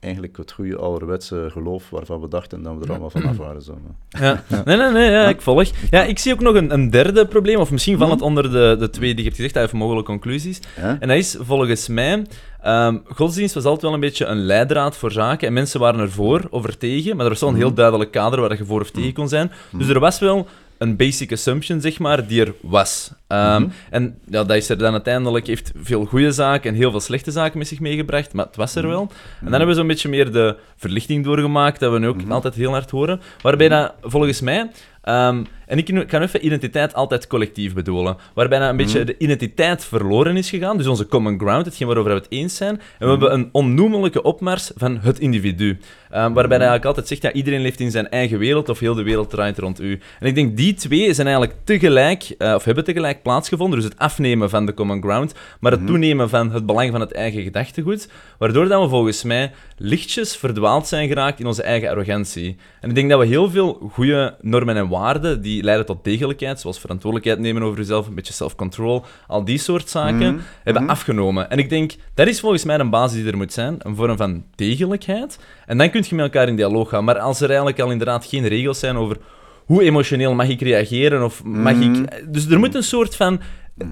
eigenlijk 0.00 0.36
het 0.36 0.52
goede 0.52 0.76
ouderwetse 0.76 1.48
geloof 1.50 1.90
waarvan 1.90 2.20
we 2.20 2.28
dachten 2.28 2.62
dat 2.62 2.74
we 2.78 2.84
er 2.84 2.90
allemaal 2.90 3.10
vanaf 3.10 3.36
waren. 3.36 3.62
Zo. 3.62 3.78
Ja. 4.08 4.42
Nee, 4.64 4.76
nee, 4.76 4.90
nee, 4.90 5.10
ja, 5.10 5.28
ik 5.28 5.40
volg. 5.40 5.68
Ja, 5.90 6.02
ik 6.02 6.18
zie 6.18 6.32
ook 6.32 6.40
nog 6.40 6.54
een, 6.54 6.72
een 6.72 6.90
derde 6.90 7.26
probleem, 7.26 7.58
of 7.58 7.70
misschien 7.70 7.98
valt 7.98 8.10
het 8.10 8.22
onder 8.22 8.50
de, 8.50 8.76
de 8.78 8.90
twee 8.90 9.08
die 9.14 9.24
je 9.24 9.30
hebt 9.30 9.36
gezegd, 9.36 9.56
even 9.56 9.78
mogelijke 9.78 10.10
conclusies. 10.10 10.60
Ja? 10.76 10.96
En 11.00 11.08
dat 11.08 11.16
is 11.16 11.36
volgens 11.40 11.88
mij, 11.88 12.26
ehm, 12.62 12.98
godsdienst 13.04 13.54
was 13.54 13.64
altijd 13.64 13.82
wel 13.82 13.94
een 13.94 14.00
beetje 14.00 14.24
een 14.24 14.44
leidraad 14.44 14.96
voor 14.96 15.12
zaken. 15.12 15.46
En 15.46 15.52
mensen 15.52 15.80
waren 15.80 16.00
er 16.00 16.10
voor 16.10 16.46
of 16.50 16.64
er 16.64 16.78
tegen, 16.78 17.16
maar 17.16 17.24
er 17.24 17.30
was 17.30 17.40
wel 17.40 17.50
een 17.50 17.56
heel 17.56 17.74
duidelijk 17.74 18.10
kader 18.10 18.40
waar 18.40 18.56
je 18.56 18.64
voor 18.64 18.80
of 18.80 18.90
tegen 18.90 19.12
kon 19.12 19.28
zijn. 19.28 19.52
Dus 19.72 19.88
er 19.88 20.00
was 20.00 20.18
wel 20.18 20.46
een 20.78 20.96
basic 20.96 21.32
assumption, 21.32 21.80
zeg 21.80 21.98
maar, 21.98 22.26
die 22.26 22.40
er 22.40 22.54
was. 22.60 23.12
Ehm, 23.26 23.66
En 23.90 24.18
ja, 24.28 24.44
dat 24.44 24.56
is 24.56 24.68
er 24.68 24.78
dan 24.78 24.92
uiteindelijk, 24.92 25.46
heeft 25.46 25.72
veel 25.76 26.04
goede 26.04 26.32
zaken 26.32 26.70
en 26.70 26.76
heel 26.76 26.90
veel 26.90 27.00
slechte 27.00 27.30
zaken 27.30 27.58
met 27.58 27.68
zich 27.68 27.80
meegebracht, 27.80 28.32
maar 28.32 28.46
het 28.46 28.56
was 28.56 28.74
er 28.74 28.88
wel. 28.88 29.00
En 29.00 29.10
dan 29.40 29.50
hebben 29.52 29.68
we 29.68 29.74
zo'n 29.74 29.86
beetje 29.86 30.08
meer 30.08 30.32
de 30.32 30.56
verlichting 30.76 31.24
doorgemaakt, 31.24 31.80
dat 31.80 31.92
we 31.92 31.98
nu 31.98 32.08
ook 32.08 32.20
altijd 32.28 32.54
heel 32.54 32.70
hard 32.70 32.90
horen. 32.90 33.20
Waarbij 33.42 33.68
dat, 33.68 33.94
volgens 34.02 34.40
mij, 34.40 34.70
ehm, 35.02 35.44
en 35.66 35.78
ik 35.78 36.04
kan 36.08 36.22
even 36.22 36.44
identiteit 36.44 36.94
altijd 36.94 37.26
collectief 37.26 37.74
bedoelen, 37.74 38.16
waarbij 38.34 38.58
dat 38.58 38.68
een 38.68 38.76
beetje 38.76 39.04
de 39.04 39.18
identiteit 39.18 39.84
verloren 39.84 40.36
is 40.36 40.50
gegaan, 40.50 40.76
dus 40.76 40.86
onze 40.86 41.06
common 41.06 41.38
ground, 41.38 41.66
hetgeen 41.66 41.86
waarover 41.86 42.12
we 42.12 42.18
het 42.18 42.30
eens 42.30 42.56
zijn, 42.56 42.74
en 42.74 42.80
we 42.98 43.06
hebben 43.06 43.32
een 43.32 43.48
onnoemelijke 43.52 44.22
opmars 44.22 44.70
van 44.76 44.98
het 44.98 45.18
individu. 45.18 45.78
Ehm, 46.10 46.32
waarbij 46.32 46.58
dat 46.58 46.68
eigenlijk 46.68 46.84
altijd 46.84 47.08
zegt, 47.08 47.22
ja, 47.22 47.32
iedereen 47.32 47.60
leeft 47.60 47.80
in 47.80 47.90
zijn 47.90 48.08
eigen 48.08 48.38
wereld, 48.38 48.68
of 48.68 48.78
heel 48.78 48.94
de 48.94 49.02
wereld 49.02 49.30
draait 49.30 49.58
rond 49.58 49.80
u. 49.80 50.00
En 50.20 50.26
ik 50.26 50.34
denk, 50.34 50.56
die 50.56 50.74
twee 50.74 51.14
zijn 51.14 51.26
eigenlijk 51.26 51.58
tegelijk, 51.64 52.34
eh, 52.38 52.54
of 52.54 52.64
hebben 52.64 52.84
tegelijk 52.84 53.22
plaatsgevonden, 53.22 53.78
dus 53.78 53.88
het 53.88 53.98
afnemen 53.98 54.50
van 54.50 54.66
de 54.66 54.74
common 54.74 55.02
ground, 55.02 55.34
maar 55.60 55.72
het 55.72 55.86
toenemen 55.86 56.28
van 56.28 56.50
het 56.50 56.66
belang 56.66 56.90
van 56.90 57.00
het 57.00 57.12
eigen 57.12 57.42
gedachtegoed, 57.42 58.08
waardoor 58.38 58.68
dat 58.68 58.82
we 58.82 58.88
volgens 58.88 59.22
mij 59.22 59.52
lichtjes 59.76 60.36
verdwaald 60.36 60.86
zijn 60.86 61.08
geraakt 61.08 61.40
in 61.40 61.46
onze 61.46 61.62
eigen 61.62 61.88
arrogantie. 61.88 62.56
En 62.80 62.88
ik 62.88 62.94
denk 62.94 63.10
dat 63.10 63.20
we 63.20 63.26
heel 63.26 63.50
veel 63.50 63.90
goede 63.92 64.36
normen 64.40 64.76
en 64.76 64.88
waarden, 64.88 65.42
die 65.42 65.55
leiden 65.62 65.86
tot 65.86 66.04
degelijkheid, 66.04 66.60
zoals 66.60 66.78
verantwoordelijkheid 66.78 67.42
nemen 67.42 67.62
over 67.62 67.78
jezelf, 67.78 68.06
een 68.06 68.14
beetje 68.14 68.32
self-control, 68.32 69.04
al 69.26 69.44
die 69.44 69.58
soort 69.58 69.88
zaken, 69.88 70.40
hebben 70.62 70.88
afgenomen. 70.88 71.50
En 71.50 71.58
ik 71.58 71.68
denk, 71.68 71.92
dat 72.14 72.26
is 72.26 72.40
volgens 72.40 72.64
mij 72.64 72.78
een 72.78 72.90
basis 72.90 73.22
die 73.22 73.30
er 73.30 73.36
moet 73.36 73.52
zijn, 73.52 73.76
een 73.78 73.96
vorm 73.96 74.16
van 74.16 74.44
degelijkheid. 74.54 75.38
En 75.66 75.78
dan 75.78 75.90
kun 75.90 76.04
je 76.08 76.14
met 76.14 76.24
elkaar 76.24 76.48
in 76.48 76.56
dialoog 76.56 76.88
gaan. 76.88 77.04
Maar 77.04 77.18
als 77.18 77.40
er 77.40 77.48
eigenlijk 77.48 77.80
al 77.80 77.90
inderdaad 77.90 78.24
geen 78.24 78.48
regels 78.48 78.78
zijn 78.78 78.96
over 78.96 79.16
hoe 79.64 79.82
emotioneel 79.82 80.34
mag 80.34 80.48
ik 80.48 80.60
reageren, 80.60 81.24
of 81.24 81.44
mag 81.44 81.74
ik... 81.74 82.24
Dus 82.32 82.46
er 82.46 82.58
moet 82.58 82.74
een 82.74 82.82
soort 82.82 83.16
van 83.16 83.40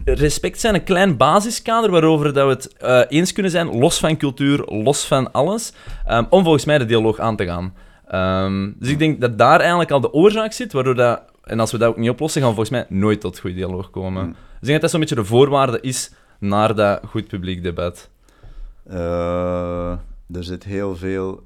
respect 0.05 0.61
zijn, 0.61 0.75
een 0.75 0.85
klein 0.85 1.17
basiskader 1.17 1.91
waarover 1.91 2.33
dat 2.33 2.47
we 2.47 2.53
het 2.53 2.77
eh, 2.77 3.01
eens 3.09 3.33
kunnen 3.33 3.53
zijn, 3.53 3.79
los 3.79 3.99
van 3.99 4.17
cultuur, 4.17 4.65
los 4.67 5.05
van 5.07 5.33
alles, 5.33 5.73
ehm, 6.07 6.25
om 6.31 6.43
volgens 6.43 6.65
mij 6.65 6.79
de 6.79 6.85
dialoog 6.85 7.19
aan 7.19 7.37
te 7.37 7.45
gaan. 7.45 7.75
Ehm, 8.09 8.71
dus 8.79 8.89
ik 8.89 8.99
denk 8.99 9.21
dat 9.21 9.39
daar 9.39 9.61
eigenlijk 9.61 9.91
al 9.91 10.01
de 10.01 10.13
oorzaak 10.13 10.53
zit, 10.53 10.73
waardoor 10.73 10.95
dat, 10.95 11.23
en 11.45 11.61
als 11.61 11.73
we 11.73 11.79
dat 11.79 11.89
ook 11.89 11.97
niet 11.97 12.11
oplossen, 12.11 12.41
gaan 12.41 12.51
we 12.51 12.57
volgens 12.57 12.77
mij 12.77 12.99
nooit 12.99 13.21
tot 13.21 13.39
goede 13.39 13.57
dialoog 13.57 13.91
komen. 13.91 14.27
Dus 14.27 14.37
ik 14.37 14.61
denk 14.61 14.73
dat 14.73 14.81
dat 14.81 14.91
zo'n 14.91 15.01
beetje 15.01 15.15
de 15.15 15.25
voorwaarde 15.25 15.81
is 15.81 16.11
naar 16.39 16.75
dat 16.75 17.01
goed 17.07 17.29
publiek 17.29 17.63
debat. 17.63 18.11
Eh, 18.85 19.91
er 20.31 20.45
zit 20.45 20.65
heel 20.65 20.97
veel 20.97 21.43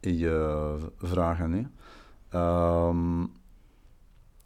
in 0.00 0.18
je 0.18 0.74
vragen. 0.98 1.52
Hè. 1.52 1.62
Ehm, 2.38 3.20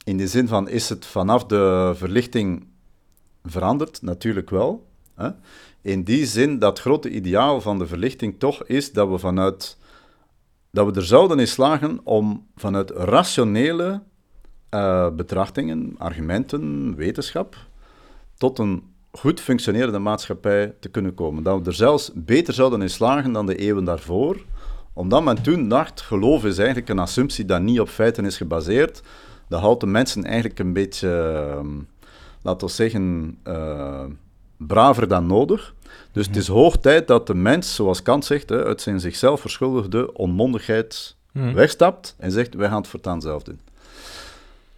in 0.03 0.17
de 0.17 0.27
zin 0.27 0.47
van, 0.47 0.69
is 0.69 0.89
het 0.89 1.05
vanaf 1.05 1.45
de 1.45 1.91
verlichting 1.95 2.67
veranderd? 3.43 4.01
Natuurlijk 4.01 4.49
wel. 4.49 4.87
Hè. 5.15 5.29
In 5.81 6.03
die 6.03 6.25
zin 6.25 6.59
dat 6.59 6.79
grote 6.79 7.09
ideaal 7.09 7.61
van 7.61 7.77
de 7.77 7.87
verlichting 7.87 8.39
toch 8.39 8.63
is 8.63 8.91
dat 8.91 9.09
we 9.09 9.17
vanuit 9.17 9.77
dat 10.71 10.85
we 10.85 10.93
er 10.93 11.05
zouden 11.05 11.39
in 11.39 11.47
slagen 11.47 11.99
om 12.03 12.47
vanuit 12.55 12.89
rationele 12.89 14.01
eh, 14.73 15.07
betrachtingen, 15.09 15.95
argumenten, 15.97 16.95
wetenschap, 16.95 17.55
tot 18.37 18.59
een 18.59 18.83
goed 19.11 19.39
functionerende 19.39 19.99
maatschappij 19.99 20.73
te 20.79 20.89
kunnen 20.89 21.13
komen. 21.13 21.43
Dat 21.43 21.59
we 21.59 21.65
er 21.65 21.73
zelfs 21.73 22.11
beter 22.13 22.53
zouden 22.53 22.81
in 22.81 22.89
slagen 22.89 23.31
dan 23.31 23.45
de 23.45 23.55
eeuwen 23.55 23.83
daarvoor, 23.83 24.37
omdat 24.93 25.23
men 25.23 25.41
toen 25.41 25.67
dacht, 25.67 26.01
geloof 26.01 26.45
is 26.45 26.57
eigenlijk 26.57 26.89
een 26.89 26.99
assumptie 26.99 27.45
dat 27.45 27.61
niet 27.61 27.79
op 27.79 27.89
feiten 27.89 28.25
is 28.25 28.37
gebaseerd. 28.37 29.01
Dat 29.47 29.61
houdt 29.61 29.79
de 29.79 29.87
mensen 29.87 30.23
eigenlijk 30.23 30.59
een 30.59 30.73
beetje, 30.73 31.07
uh, 31.63 31.69
laten 32.41 32.67
we 32.67 32.73
zeggen, 32.73 33.37
uh, 33.47 34.03
braver 34.57 35.07
dan 35.07 35.27
nodig. 35.27 35.73
Dus 36.11 36.27
het 36.27 36.35
is 36.35 36.47
hoog 36.47 36.77
tijd 36.77 37.07
dat 37.07 37.27
de 37.27 37.35
mens, 37.35 37.75
zoals 37.75 38.01
Kant 38.01 38.25
zegt, 38.25 38.51
uit 38.51 38.81
zijn 38.81 38.99
zichzelf 38.99 39.41
verschuldigde 39.41 40.13
onmondigheid 40.13 41.15
Mhm. 41.33 41.53
wegstapt 41.53 42.15
en 42.17 42.31
zegt, 42.31 42.53
wij 42.53 42.67
gaan 42.67 42.77
het 42.77 42.87
voortaan 42.87 43.21
zelf 43.21 43.43
doen. 43.43 43.59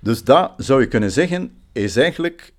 Dus 0.06 0.24
dat 0.24 0.52
zou 0.58 0.82
je 0.82 0.88
kunnen 0.88 1.12
zeggen, 1.12 1.52
is 1.72 1.96
eigenlijk 1.96 2.54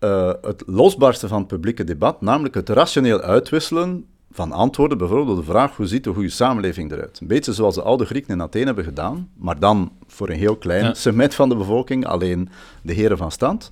uh, 0.00 0.32
het 0.40 0.62
losbarsten 0.66 1.28
van 1.28 1.38
het 1.38 1.46
publieke 1.46 1.84
debat, 1.84 2.20
namelijk 2.20 2.54
het 2.54 2.68
rationeel 2.68 3.20
uitwisselen 3.20 4.06
van 4.30 4.52
antwoorden, 4.52 4.98
bijvoorbeeld 4.98 5.38
op 5.38 5.44
de 5.44 5.50
vraag, 5.50 5.76
hoe 5.76 5.86
ziet 5.86 6.04
de 6.04 6.12
goede 6.12 6.28
samenleving 6.28 6.92
eruit? 6.92 7.20
Een 7.20 7.26
beetje 7.26 7.52
zoals 7.52 7.74
de 7.74 7.82
oude 7.82 8.04
Grieken 8.04 8.32
in 8.34 8.42
Athene 8.42 8.64
hebben 8.64 8.84
gedaan, 8.84 9.30
maar 9.36 9.58
dan 9.58 9.92
voor 10.06 10.28
een 10.28 10.36
heel 10.38 10.56
klein 10.56 10.84
Ja. 10.84 10.94
segment 10.94 11.34
van 11.34 11.48
de 11.48 11.56
bevolking, 11.56 12.06
alleen 12.06 12.48
de 12.82 12.92
heren 12.92 13.16
van 13.16 13.30
stand. 13.32 13.70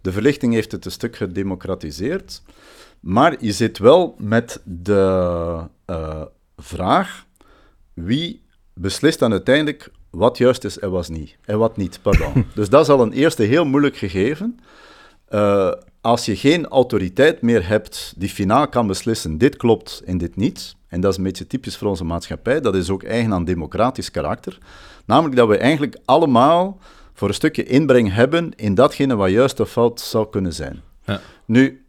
De 0.00 0.12
verlichting 0.12 0.52
heeft 0.52 0.72
het 0.72 0.84
een 0.84 0.90
stuk 0.90 1.16
gedemocratiseerd, 1.16 2.42
maar 3.00 3.44
je 3.44 3.52
zit 3.52 3.78
wel 3.78 4.14
met 4.18 4.60
de 4.64 5.60
uh, 5.90 6.22
vraag, 6.56 7.24
wie 7.94 8.42
beslist 8.74 9.18
dan 9.18 9.32
uiteindelijk 9.32 9.90
wat 10.16 10.38
juist 10.38 10.64
is 10.64 10.78
en 10.78 10.90
wat 10.90 11.08
niet. 11.08 11.36
En 11.44 11.58
wat 11.58 11.76
niet, 11.76 11.98
pardon. 12.02 12.46
dus 12.54 12.68
dat 12.68 12.82
is 12.82 12.88
al 12.88 13.02
een 13.02 13.12
eerste 13.12 13.42
heel 13.42 13.64
moeilijk 13.64 13.96
gegeven. 13.96 14.60
Uh, 15.30 15.72
als 16.00 16.24
je 16.24 16.36
geen 16.36 16.66
autoriteit 16.66 17.42
meer 17.42 17.68
hebt 17.68 18.14
die 18.16 18.28
finaal 18.28 18.68
kan 18.68 18.86
beslissen, 18.86 19.38
dit 19.38 19.56
klopt 19.56 20.02
en 20.04 20.18
dit 20.18 20.36
niet, 20.36 20.76
en 20.88 21.00
dat 21.00 21.10
is 21.10 21.16
een 21.16 21.24
beetje 21.24 21.46
typisch 21.46 21.76
voor 21.76 21.88
onze 21.88 22.04
maatschappij, 22.04 22.60
dat 22.60 22.74
is 22.74 22.90
ook 22.90 23.02
eigen 23.02 23.32
aan 23.32 23.44
democratisch 23.44 24.10
karakter, 24.10 24.58
namelijk 25.04 25.36
dat 25.36 25.48
we 25.48 25.56
eigenlijk 25.56 25.96
allemaal 26.04 26.78
voor 27.14 27.28
een 27.28 27.34
stukje 27.34 27.64
inbreng 27.64 28.12
hebben 28.12 28.52
in 28.56 28.74
datgene 28.74 29.16
wat 29.16 29.30
juist 29.30 29.60
of 29.60 29.70
fout 29.70 30.00
zou 30.00 30.30
kunnen 30.30 30.52
zijn. 30.52 30.82
Ja. 31.04 31.20
Nu, 31.44 31.84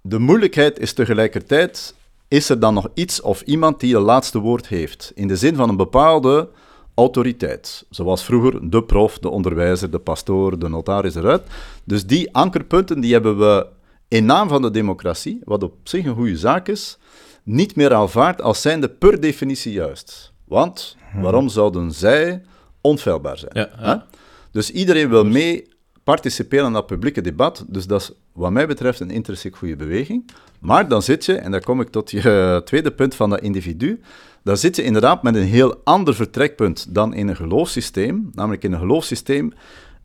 de 0.00 0.18
moeilijkheid 0.18 0.78
is 0.78 0.92
tegelijkertijd, 0.92 1.94
is 2.28 2.48
er 2.48 2.60
dan 2.60 2.74
nog 2.74 2.88
iets 2.94 3.20
of 3.20 3.40
iemand 3.40 3.80
die 3.80 3.94
het 3.94 4.04
laatste 4.04 4.38
woord 4.38 4.68
heeft, 4.68 5.12
in 5.14 5.28
de 5.28 5.36
zin 5.36 5.56
van 5.56 5.68
een 5.68 5.76
bepaalde 5.76 6.48
autoriteit. 6.94 7.86
Zoals 7.90 8.24
vroeger 8.24 8.70
de 8.70 8.82
prof, 8.82 9.18
de 9.18 9.28
onderwijzer, 9.28 9.90
de 9.90 9.98
pastoor, 9.98 10.58
de 10.58 10.68
notaris 10.68 11.14
eruit. 11.14 11.42
Dus 11.84 12.06
die 12.06 12.34
ankerpunten 12.34 13.00
die 13.00 13.12
hebben 13.12 13.38
we 13.38 13.66
in 14.08 14.24
naam 14.24 14.48
van 14.48 14.62
de 14.62 14.70
democratie, 14.70 15.40
wat 15.44 15.62
op 15.62 15.74
zich 15.82 16.04
een 16.04 16.14
goede 16.14 16.36
zaak 16.36 16.68
is, 16.68 16.98
niet 17.42 17.76
meer 17.76 17.94
aanvaard 17.94 18.42
als 18.42 18.60
zijnde 18.60 18.88
per 18.88 19.20
definitie 19.20 19.72
juist. 19.72 20.32
Want 20.44 20.96
waarom 21.20 21.48
zouden 21.48 21.92
zij 21.92 22.42
onfeilbaar 22.80 23.38
zijn? 23.38 23.68
Ja. 23.80 24.06
Dus 24.50 24.70
iedereen 24.70 25.08
wil 25.08 25.24
mee 25.24 25.68
participeren 26.04 26.64
aan 26.64 26.72
dat 26.72 26.86
publieke 26.86 27.20
debat. 27.20 27.64
Dus 27.68 27.86
dat 27.86 28.00
is 28.00 28.10
wat 28.32 28.50
mij 28.50 28.66
betreft 28.66 29.00
een 29.00 29.10
intrinsiek 29.10 29.56
goede 29.56 29.76
beweging. 29.76 30.30
Maar 30.60 30.88
dan 30.88 31.02
zit 31.02 31.24
je, 31.24 31.34
en 31.34 31.50
dan 31.50 31.60
kom 31.60 31.80
ik 31.80 31.88
tot 31.88 32.10
je 32.10 32.62
tweede 32.64 32.92
punt 32.92 33.14
van 33.14 33.30
dat 33.30 33.40
individu, 33.40 34.00
dan 34.44 34.56
zit 34.56 34.76
je 34.76 34.82
inderdaad 34.82 35.22
met 35.22 35.34
een 35.34 35.42
heel 35.42 35.80
ander 35.84 36.14
vertrekpunt 36.14 36.94
dan 36.94 37.14
in 37.14 37.28
een 37.28 37.36
geloofssysteem. 37.36 38.30
Namelijk 38.32 38.64
in 38.64 38.72
een 38.72 38.78
geloofssysteem 38.78 39.52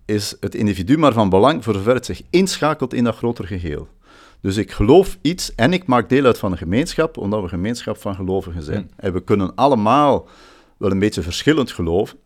is 0.05 0.36
het 0.39 0.55
individu 0.55 0.98
maar 0.98 1.13
van 1.13 1.29
belang 1.29 1.63
voor 1.63 1.74
zover 1.74 1.93
het 1.93 2.05
zich 2.05 2.22
inschakelt 2.29 2.93
in 2.93 3.03
dat 3.03 3.15
groter 3.15 3.48
geheel. 3.48 3.88
Dus 4.41 4.58
ik 4.58 4.72
geloof 4.72 5.17
iets 5.22 5.55
en 5.55 5.74
ik 5.74 5.88
maak 5.88 6.10
deel 6.10 6.25
uit 6.25 6.38
van 6.38 6.51
een 6.51 6.58
gemeenschap, 6.58 7.17
omdat 7.17 7.39
we 7.39 7.43
een 7.43 7.51
gemeenschap 7.51 7.98
van 7.98 8.15
gelovigen 8.15 8.63
zijn. 8.63 8.91
En 8.96 9.13
we 9.13 9.24
kunnen 9.24 9.55
allemaal 9.55 10.27
wel 10.77 10.91
een 10.91 11.00
beetje 11.00 11.22
verschillend 11.22 11.72
geloven, 11.72 12.17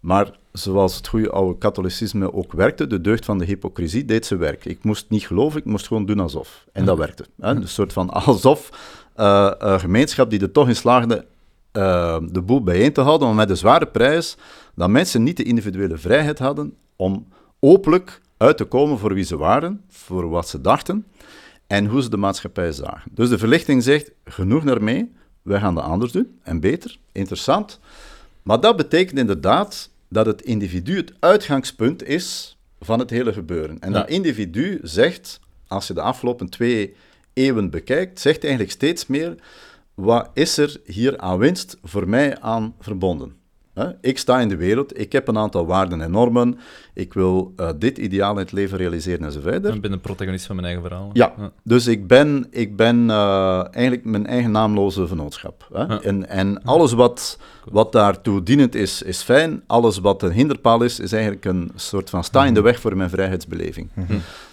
maar 0.00 0.38
zoals 0.52 0.96
het 0.96 1.08
goede 1.08 1.30
oude 1.30 1.58
katholicisme 1.58 2.32
ook 2.32 2.52
werkte, 2.52 2.86
de 2.86 3.00
deugd 3.00 3.24
van 3.24 3.38
de 3.38 3.44
hypocrisie 3.44 4.04
deed 4.04 4.26
zijn 4.26 4.40
werk. 4.40 4.64
Ik 4.64 4.84
moest 4.84 5.10
niet 5.10 5.26
geloven, 5.26 5.58
ik 5.58 5.64
moest 5.64 5.86
gewoon 5.86 6.06
doen 6.06 6.20
alsof. 6.20 6.66
En 6.72 6.84
dat 6.84 6.98
werkte. 6.98 7.24
Hè? 7.40 7.54
Dus 7.54 7.62
een 7.62 7.68
soort 7.68 7.92
van 7.92 8.10
alsof 8.10 8.70
een 9.14 9.80
gemeenschap 9.80 10.30
die 10.30 10.40
er 10.40 10.52
toch 10.52 10.68
in 10.68 10.76
slaagde 10.76 11.26
eh, 11.72 12.18
de 12.30 12.42
boel 12.42 12.62
bijeen 12.62 12.92
te 12.92 13.00
houden, 13.00 13.26
maar 13.26 13.36
met 13.36 13.48
de 13.48 13.54
zware 13.54 13.86
prijs 13.86 14.36
dat 14.74 14.88
mensen 14.88 15.22
niet 15.22 15.36
de 15.36 15.42
individuele 15.42 15.98
vrijheid 15.98 16.38
hadden 16.38 16.76
om 16.96 17.26
openlijk 17.60 18.20
uit 18.36 18.56
te 18.56 18.64
komen 18.64 18.98
voor 18.98 19.14
wie 19.14 19.24
ze 19.24 19.36
waren, 19.36 19.80
voor 19.88 20.28
wat 20.28 20.48
ze 20.48 20.60
dachten 20.60 21.06
en 21.66 21.86
hoe 21.86 22.02
ze 22.02 22.10
de 22.10 22.16
maatschappij 22.16 22.72
zagen. 22.72 23.10
Dus 23.14 23.28
de 23.28 23.38
verlichting 23.38 23.82
zegt, 23.82 24.10
genoeg 24.24 24.64
daarmee, 24.64 25.12
wij 25.42 25.60
gaan 25.60 25.74
dat 25.74 25.84
anders 25.84 26.12
doen 26.12 26.38
en 26.42 26.60
beter, 26.60 26.98
interessant. 27.12 27.80
Maar 28.42 28.60
dat 28.60 28.76
betekent 28.76 29.18
inderdaad 29.18 29.90
dat 30.08 30.26
het 30.26 30.42
individu 30.42 30.96
het 30.96 31.12
uitgangspunt 31.18 32.04
is 32.04 32.56
van 32.80 32.98
het 32.98 33.10
hele 33.10 33.32
gebeuren. 33.32 33.80
En 33.80 33.92
dat 33.92 34.08
individu 34.08 34.80
zegt, 34.82 35.40
als 35.66 35.86
je 35.86 35.94
de 35.94 36.00
afgelopen 36.00 36.48
twee 36.48 36.94
eeuwen 37.32 37.70
bekijkt, 37.70 38.20
zegt 38.20 38.42
eigenlijk 38.42 38.72
steeds 38.72 39.06
meer, 39.06 39.34
wat 39.94 40.30
is 40.34 40.58
er 40.58 40.80
hier 40.84 41.18
aan 41.18 41.38
winst 41.38 41.78
voor 41.82 42.08
mij 42.08 42.40
aan 42.40 42.74
verbonden? 42.80 43.40
Ik 44.00 44.18
sta 44.18 44.40
in 44.40 44.48
de 44.48 44.56
wereld, 44.56 44.98
ik 44.98 45.12
heb 45.12 45.28
een 45.28 45.38
aantal 45.38 45.66
waarden 45.66 46.00
en 46.00 46.10
normen, 46.10 46.58
ik 46.94 47.14
wil 47.14 47.52
eh, 47.56 47.70
dit 47.78 47.98
ideaal 47.98 48.32
in 48.32 48.38
het 48.38 48.52
leven 48.52 48.78
realiseren 48.78 49.24
en 49.24 49.32
zo 49.32 49.40
verder. 49.40 49.74
Ik 49.74 49.80
ben 49.80 49.90
de 49.90 49.98
protagonist 49.98 50.46
van 50.46 50.56
mijn 50.56 50.66
eigen 50.66 50.88
verhaal. 50.88 51.10
Ja, 51.12 51.34
dus 51.62 51.86
ik 51.86 52.06
ben, 52.06 52.46
ik 52.50 52.76
ben 52.76 53.10
eh, 53.10 53.64
eigenlijk 53.70 54.04
mijn 54.04 54.26
eigen 54.26 54.50
naamloze 54.50 55.06
vennootschap. 55.06 55.68
Hè? 55.72 55.82
Ja. 55.82 56.00
En, 56.00 56.28
en 56.28 56.62
alles 56.62 56.92
wat, 56.92 57.38
wat 57.70 57.92
daartoe 57.92 58.42
dienend 58.42 58.74
is, 58.74 59.02
is 59.02 59.22
fijn. 59.22 59.62
Alles 59.66 59.98
wat 59.98 60.22
een 60.22 60.32
hinderpaal 60.32 60.82
is, 60.82 61.00
is 61.00 61.12
eigenlijk 61.12 61.44
een 61.44 61.70
soort 61.74 62.10
van 62.10 62.24
sta 62.24 62.44
in 62.44 62.54
de 62.54 62.62
weg 62.62 62.80
voor 62.80 62.96
mijn 62.96 63.10
vrijheidsbeleving. 63.10 63.90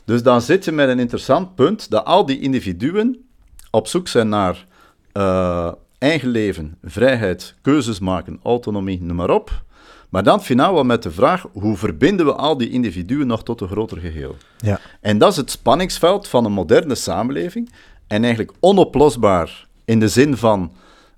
Dus 0.05 0.23
dan 0.23 0.41
zit 0.41 0.65
je 0.65 0.71
met 0.71 0.89
een 0.89 0.99
interessant 0.99 1.55
punt 1.55 1.89
dat 1.89 2.05
al 2.05 2.25
die 2.25 2.39
individuen 2.39 3.25
op 3.71 3.87
zoek 3.87 4.07
zijn 4.07 4.29
naar 4.29 4.67
eh, 5.19 5.71
eigen 5.97 6.29
leven, 6.29 6.77
vrijheid, 6.83 7.55
keuzes 7.61 7.99
maken, 7.99 8.39
autonomie, 8.43 9.01
noem 9.01 9.15
maar 9.15 9.29
op. 9.29 9.63
Maar 10.09 10.23
dan 10.23 10.43
finaal 10.43 10.73
wel 10.73 10.83
met 10.83 11.03
de 11.03 11.11
vraag, 11.11 11.45
hoe 11.51 11.77
verbinden 11.77 12.25
we 12.25 12.33
al 12.33 12.57
die 12.57 12.69
individuen 12.69 13.27
nog 13.27 13.43
tot 13.43 13.61
een 13.61 13.67
groter 13.67 13.97
geheel? 13.97 14.35
Ja. 14.57 14.79
En 15.01 15.17
dat 15.17 15.31
is 15.31 15.37
het 15.37 15.51
spanningsveld 15.51 16.27
van 16.27 16.45
een 16.45 16.51
moderne 16.51 16.95
samenleving. 16.95 17.71
En 18.07 18.23
eigenlijk 18.23 18.57
onoplosbaar 18.59 19.67
in 19.85 19.99
de 19.99 20.07
zin 20.07 20.37
van 20.37 20.71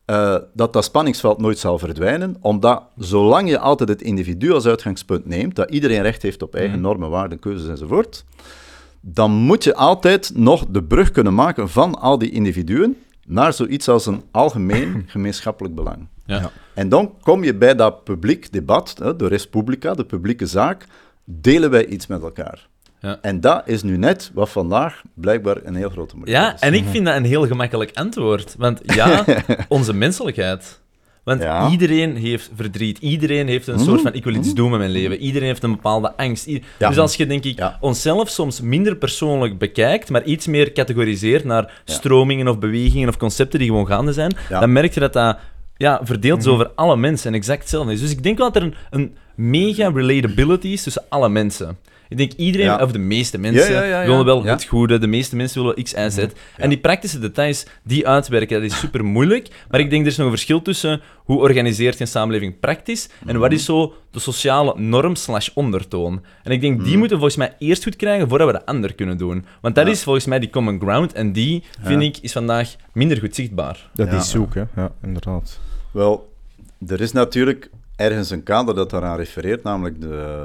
eh, 0.05 0.36
dat 0.53 0.74
dat 0.74 0.84
spanningsveld 0.84 1.41
nooit 1.41 1.60
zal 1.60 1.77
verdwijnen, 1.77 2.36
omdat 2.39 2.84
zolang 2.98 3.50
je 3.50 3.60
altijd 3.60 3.89
het 3.89 4.01
individu 4.01 4.51
als 4.51 4.65
uitgangspunt 4.65 5.25
neemt, 5.25 5.55
dat 5.55 5.70
iedereen 5.72 6.01
recht 6.01 6.22
heeft 6.22 6.41
op 6.41 6.55
eigen 6.55 6.81
normen, 6.81 7.10
waarden, 7.10 7.39
keuzes 7.39 7.70
enzovoort, 7.70 8.25
dan 9.01 9.31
moet 9.31 9.63
je 9.63 9.75
altijd 9.75 10.31
nog 10.36 10.65
de 10.70 10.84
brug 10.84 11.12
kunnen 11.12 11.34
maken 11.34 11.70
van 11.70 12.00
al 12.00 12.17
die 12.17 12.31
individuen 12.31 12.98
naar 13.25 13.53
zoiets 13.53 13.87
als 13.89 14.05
een 14.05 14.23
algemeen 14.31 15.03
gemeenschappelijk 15.07 15.75
belang. 15.75 16.07
Ja. 16.25 16.39
Ja. 16.39 16.51
En 16.73 16.89
dan 16.89 17.13
kom 17.21 17.43
je 17.43 17.55
bij 17.55 17.75
dat 17.75 18.03
publiek 18.03 18.51
debat, 18.51 18.95
hè, 18.99 19.15
de 19.15 19.27
res 19.27 19.47
publica, 19.49 19.93
de 19.93 20.05
publieke 20.05 20.45
zaak, 20.45 20.85
delen 21.23 21.69
wij 21.69 21.85
iets 21.85 22.07
met 22.07 22.21
elkaar. 22.21 22.67
Ja. 22.99 23.17
En 23.21 23.39
dat 23.41 23.67
is 23.67 23.83
nu 23.83 23.97
net 23.97 24.31
wat 24.33 24.49
vandaag 24.49 25.01
blijkbaar 25.13 25.57
een 25.63 25.75
heel 25.75 25.89
grote 25.89 26.15
moeilijkheid 26.15 26.51
Ja, 26.51 26.67
is. 26.67 26.73
en 26.73 26.73
ik 26.73 26.85
vind 26.91 27.05
dat 27.05 27.15
een 27.15 27.25
heel 27.25 27.47
gemakkelijk 27.47 27.91
antwoord. 27.93 28.55
Want 28.57 28.79
ja, 28.83 29.25
onze 29.67 29.93
menselijkheid. 29.93 30.80
Want 31.23 31.41
Ja. 31.41 31.69
iedereen 31.69 32.15
heeft 32.15 32.49
verdriet. 32.55 32.97
Iedereen 32.97 33.47
heeft 33.47 33.67
een 33.67 33.79
soort 33.79 34.01
van, 34.01 34.13
ik 34.13 34.23
wil 34.23 34.35
iets 34.35 34.53
doen 34.53 34.69
met 34.69 34.79
mijn 34.79 34.91
leven. 34.91 35.17
Iedereen 35.17 35.47
heeft 35.47 35.63
een 35.63 35.71
bepaalde 35.71 36.17
angst. 36.17 36.47
I- 36.47 36.63
Ja. 36.79 36.87
Dus 36.87 36.97
als 36.97 37.15
je, 37.15 37.25
denk 37.27 37.43
ik, 37.43 37.57
Ja. 37.57 37.77
onszelf 37.81 38.29
soms 38.29 38.61
minder 38.61 38.95
persoonlijk 38.95 39.57
bekijkt, 39.57 40.09
maar 40.09 40.23
iets 40.23 40.47
meer 40.47 40.71
categoriseert 40.71 41.43
naar 41.43 41.81
stromingen 41.85 42.47
of 42.47 42.59
bewegingen 42.59 43.09
of 43.09 43.17
concepten 43.17 43.59
die 43.59 43.67
gewoon 43.67 43.87
gaande 43.87 44.13
zijn, 44.13 44.35
dan 44.49 44.71
merk 44.71 44.93
je 44.93 44.99
dat 44.99 45.13
dat 45.13 45.37
ja, 45.77 45.99
verdeeld 46.03 46.39
is 46.39 46.47
over 46.47 46.71
alle 46.75 46.97
mensen 46.97 47.27
en 47.31 47.35
exact 47.37 47.59
hetzelfde 47.59 47.91
is. 47.93 47.99
Dus 48.01 48.11
ik 48.11 48.23
denk 48.23 48.37
wel 48.37 48.51
dat 48.51 48.61
er 48.61 48.67
een, 48.67 48.75
een 48.89 49.15
mega 49.35 49.89
relatability 49.93 50.67
is 50.67 50.83
tussen 50.83 51.03
alle 51.09 51.29
mensen. 51.29 51.77
Ik 52.11 52.17
denk 52.17 52.31
iedereen, 52.33 52.65
Ja. 52.67 52.77
of 52.83 52.91
de 52.91 52.99
meeste 52.99 53.37
mensen, 53.37 53.71
Ja, 53.73 53.81
ja, 53.81 53.87
ja, 53.87 54.01
ja. 54.01 54.07
willen 54.07 54.25
wel 54.25 54.43
Ja. 54.43 54.49
het 54.51 54.63
goede. 54.63 54.97
De 54.97 55.07
meeste 55.07 55.35
mensen 55.35 55.61
willen 55.61 55.83
X, 55.83 55.93
Y, 55.93 56.09
Z. 56.09 56.27
En 56.57 56.69
die 56.69 56.77
praktische 56.77 57.19
details, 57.19 57.65
die 57.83 58.07
uitwerken, 58.07 58.61
dat 58.61 58.71
is 58.71 58.79
super 58.79 59.05
moeilijk. 59.05 59.47
Maar 59.69 59.79
ik 59.79 59.89
denk 59.89 60.01
er 60.01 60.07
is 60.11 60.17
nog 60.17 60.25
een 60.25 60.31
verschil 60.31 60.61
tussen 60.61 61.01
hoe 61.15 61.39
organiseert 61.39 61.93
je 61.97 62.01
een 62.01 62.07
samenleving 62.07 62.59
praktisch 62.59 63.09
en 63.25 63.39
wat 63.39 63.51
is 63.51 63.65
zo 63.65 63.93
de 64.11 64.19
sociale 64.19 64.73
norm 64.79 65.15
slash 65.15 65.49
ondertoon. 65.53 66.21
En 66.43 66.51
ik 66.51 66.61
denk, 66.61 66.83
die 66.83 66.97
moeten 66.97 67.17
we 67.17 67.23
volgens 67.23 67.35
mij 67.35 67.55
eerst 67.59 67.83
goed 67.83 67.95
krijgen 67.95 68.29
voordat 68.29 68.47
we 68.47 68.53
de 68.53 68.65
ander 68.65 68.93
kunnen 68.93 69.17
doen. 69.17 69.45
Want 69.61 69.75
dat 69.75 69.85
Ja. 69.85 69.91
is 69.91 70.03
volgens 70.03 70.25
mij 70.25 70.39
die 70.39 70.49
common 70.49 70.79
ground 70.79 71.13
en 71.13 71.31
die, 71.31 71.63
vind 71.81 72.01
ik, 72.01 72.17
is 72.17 72.31
vandaag 72.31 72.75
minder 72.93 73.17
goed 73.19 73.35
zichtbaar. 73.35 73.89
Dat 73.93 74.07
Ja. 74.11 74.17
is 74.17 74.29
zoek, 74.29 74.53
hè. 74.55 74.63
Ja, 74.75 74.91
inderdaad. 75.03 75.59
Wel, 75.91 76.33
er 76.87 77.01
is 77.01 77.11
natuurlijk 77.11 77.69
ergens 77.95 78.29
een 78.29 78.43
kader 78.43 78.75
dat 78.75 78.89
daaraan 78.89 79.17
refereert, 79.17 79.63
namelijk 79.63 80.01
de, 80.01 80.37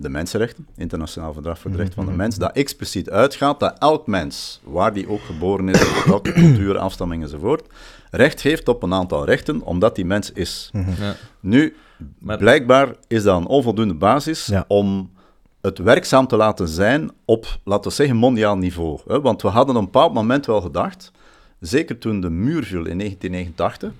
de 0.00 0.08
mensenrechten, 0.08 0.66
Internationaal 0.76 1.32
Verdrag 1.32 1.58
voor 1.58 1.70
de 1.70 1.76
Rechten 1.76 1.94
van 1.94 2.06
de 2.06 2.12
Mens, 2.12 2.36
dat 2.36 2.52
expliciet 2.52 3.10
uitgaat 3.10 3.60
dat 3.60 3.78
elk 3.78 4.06
mens, 4.06 4.60
waar 4.64 4.92
die 4.92 5.08
ook 5.08 5.20
geboren 5.20 5.68
is, 5.68 6.04
welke 6.04 6.32
cultuur, 6.42 6.78
afstamming 6.78 7.22
enzovoort, 7.22 7.62
recht 8.10 8.40
heeft 8.42 8.68
op 8.68 8.82
een 8.82 8.94
aantal 8.94 9.24
rechten, 9.24 9.62
omdat 9.62 9.94
die 9.94 10.04
mens 10.04 10.32
is. 10.32 10.70
Ja. 10.72 11.14
Nu, 11.40 11.76
Maar- 12.18 12.38
blijkbaar 12.38 12.94
is 13.08 13.22
dat 13.22 13.36
een 13.40 13.46
onvoldoende 13.46 13.94
basis 13.94 14.46
Ja. 14.46 14.64
om 14.68 15.10
het 15.60 15.78
werkzaam 15.78 16.26
te 16.26 16.36
laten 16.36 16.68
zijn 16.68 17.10
op, 17.24 17.58
laten 17.64 17.90
we 17.90 17.96
zeggen, 17.96 18.16
mondiaal 18.16 18.56
niveau. 18.56 18.98
Hè? 19.06 19.20
Want 19.20 19.42
we 19.42 19.48
hadden 19.48 19.74
op 19.76 19.80
een 19.80 19.90
bepaald 19.90 20.12
moment 20.14 20.46
wel 20.46 20.60
gedacht, 20.60 21.12
zeker 21.60 21.98
toen 21.98 22.20
de 22.20 22.30
muur 22.30 22.64
viel 22.64 22.86
in 22.86 22.98
1989, 22.98 23.92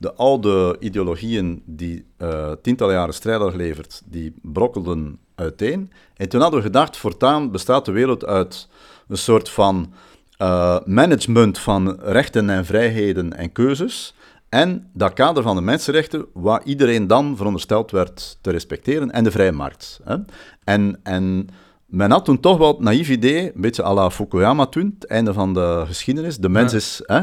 de 0.00 0.14
oude 0.14 0.76
ideologieën 0.78 1.62
die 1.66 2.04
eh, 2.16 2.52
tientallen 2.62 2.94
jaren 2.94 3.14
strijd 3.14 3.50
geleverd, 3.50 4.02
die 4.04 4.34
brokkelden 4.42 5.18
uiteen. 5.34 5.90
En 6.16 6.28
toen 6.28 6.40
hadden 6.40 6.60
we 6.60 6.66
gedacht, 6.66 6.96
voortaan 6.96 7.50
bestaat 7.50 7.84
de 7.84 7.92
wereld 7.92 8.24
uit 8.24 8.68
een 9.08 9.18
soort 9.18 9.48
van 9.48 9.92
eh, 10.36 10.78
management 10.84 11.58
van 11.58 12.00
rechten 12.00 12.50
en 12.50 12.64
vrijheden 12.64 13.36
en 13.36 13.52
keuzes. 13.52 14.14
En 14.48 14.90
dat 14.92 15.12
kader 15.12 15.42
van 15.42 15.56
de 15.56 15.62
mensenrechten, 15.62 16.26
waar 16.32 16.62
iedereen 16.64 17.06
dan 17.06 17.36
verondersteld 17.36 17.90
werd 17.90 18.38
te 18.40 18.50
respecteren, 18.50 19.10
en 19.10 19.24
de 19.24 19.30
vrije 19.30 19.52
markt. 19.52 20.00
Hè. 20.04 20.16
En, 20.64 21.00
en 21.02 21.48
men 21.90 22.10
had 22.10 22.24
toen 22.24 22.40
toch 22.40 22.58
wel 22.58 22.68
het 22.68 22.80
naïef 22.80 23.08
idee, 23.08 23.46
een 23.54 23.60
beetje 23.60 23.84
à 23.84 23.94
la 23.94 24.10
Fukuyama 24.10 24.66
toen, 24.66 24.94
het 24.98 25.08
einde 25.10 25.32
van 25.32 25.54
de 25.54 25.82
geschiedenis. 25.86 26.38
De 26.38 26.48
mens 26.48 26.72
Ja. 26.72 26.78
is 26.78 27.02
hè, 27.06 27.20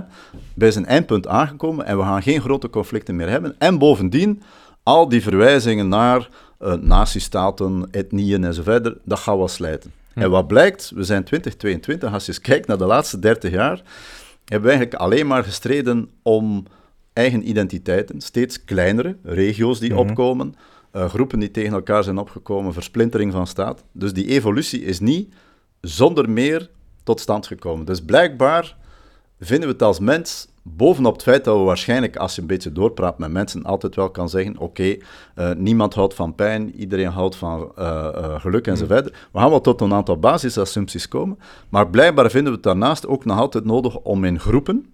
bij 0.53 0.71
zijn 0.71 0.86
eindpunt 0.86 1.27
aangekomen 1.27 1.86
en 1.86 1.97
we 1.97 2.03
gaan 2.03 2.21
geen 2.21 2.41
grote 2.41 2.69
conflicten 2.69 3.15
meer 3.15 3.29
hebben. 3.29 3.55
En 3.57 3.77
bovendien, 3.77 4.41
al 4.83 5.09
die 5.09 5.21
verwijzingen 5.21 5.88
naar 5.88 6.29
eh 6.59 6.74
nazistaten, 6.74 7.88
etnieën 7.91 8.43
en 8.43 8.53
zo 8.53 8.63
verder, 8.63 8.97
dat 9.03 9.19
gaat 9.19 9.38
wel 9.38 9.47
slijten. 9.47 9.91
En 10.13 10.29
wat 10.29 10.47
blijkt, 10.47 10.91
we 10.95 11.03
zijn 11.03 11.24
2022, 11.24 12.13
als 12.13 12.25
je 12.25 12.31
eens 12.31 12.41
kijkt 12.41 12.67
naar 12.67 12.77
de 12.77 12.86
laatste 12.86 13.19
30 13.19 13.51
jaar, 13.51 13.81
hebben 14.45 14.69
we 14.69 14.75
eigenlijk 14.75 14.93
alleen 14.93 15.27
maar 15.27 15.43
gestreden 15.43 16.09
om 16.24 16.65
eigen 17.13 17.50
identiteiten, 17.50 18.21
steeds 18.21 18.63
kleinere 18.63 19.17
regio's 19.24 19.79
die 19.79 19.97
opkomen, 19.97 20.55
eh, 20.91 21.10
groepen 21.10 21.39
die 21.39 21.51
tegen 21.51 21.74
elkaar 21.74 22.03
zijn 22.03 22.17
opgekomen, 22.17 22.74
versplintering 22.74 23.32
van 23.32 23.48
staat. 23.48 23.84
Dus 23.91 24.13
die 24.13 24.27
evolutie 24.27 24.84
is 24.84 25.00
niet 25.00 25.34
zonder 25.82 26.29
meer 26.29 26.70
tot 27.03 27.20
stand 27.20 27.48
gekomen. 27.48 27.86
Dus 27.86 28.01
blijkbaar 28.01 28.75
vinden 29.39 29.67
we 29.67 29.74
het 29.74 29.84
als 29.84 30.00
mens, 30.00 30.48
bovenop 30.63 31.13
het 31.13 31.24
feit 31.24 31.44
dat 31.44 31.58
we 31.58 31.63
waarschijnlijk, 31.63 32.15
als 32.15 32.36
je 32.36 32.41
een 32.41 32.48
beetje 32.48 32.72
doorpraat 32.72 33.17
met 33.17 33.32
mensen, 33.32 33.63
altijd 33.63 33.96
wel 33.96 34.10
kan 34.10 34.29
zeggen, 34.29 34.58
oké, 34.58 34.98
eh, 35.36 35.51
niemand 35.53 35.94
houdt 35.94 36.13
van 36.13 36.36
pijn, 36.36 36.75
iedereen 36.75 37.08
houdt 37.08 37.36
van 37.36 37.72
eh, 37.75 38.41
geluk 38.41 38.67
en 38.67 38.77
zo 38.77 38.86
verder. 38.86 39.27
We 39.32 39.39
gaan 39.39 39.50
wel 39.50 39.62
tot 39.62 39.82
een 39.82 39.94
aantal 39.94 40.20
basisassumpties 40.20 41.08
komen, 41.08 41.39
maar 41.70 41.89
blijkbaar 41.89 42.29
vinden 42.29 42.51
we 42.51 42.58
het 42.58 42.67
daarnaast 42.67 43.08
ook 43.08 43.25
nog 43.25 43.38
altijd 43.38 43.65
nodig 43.65 43.98
om 43.98 44.24
in 44.24 44.39
groepen 44.39 44.86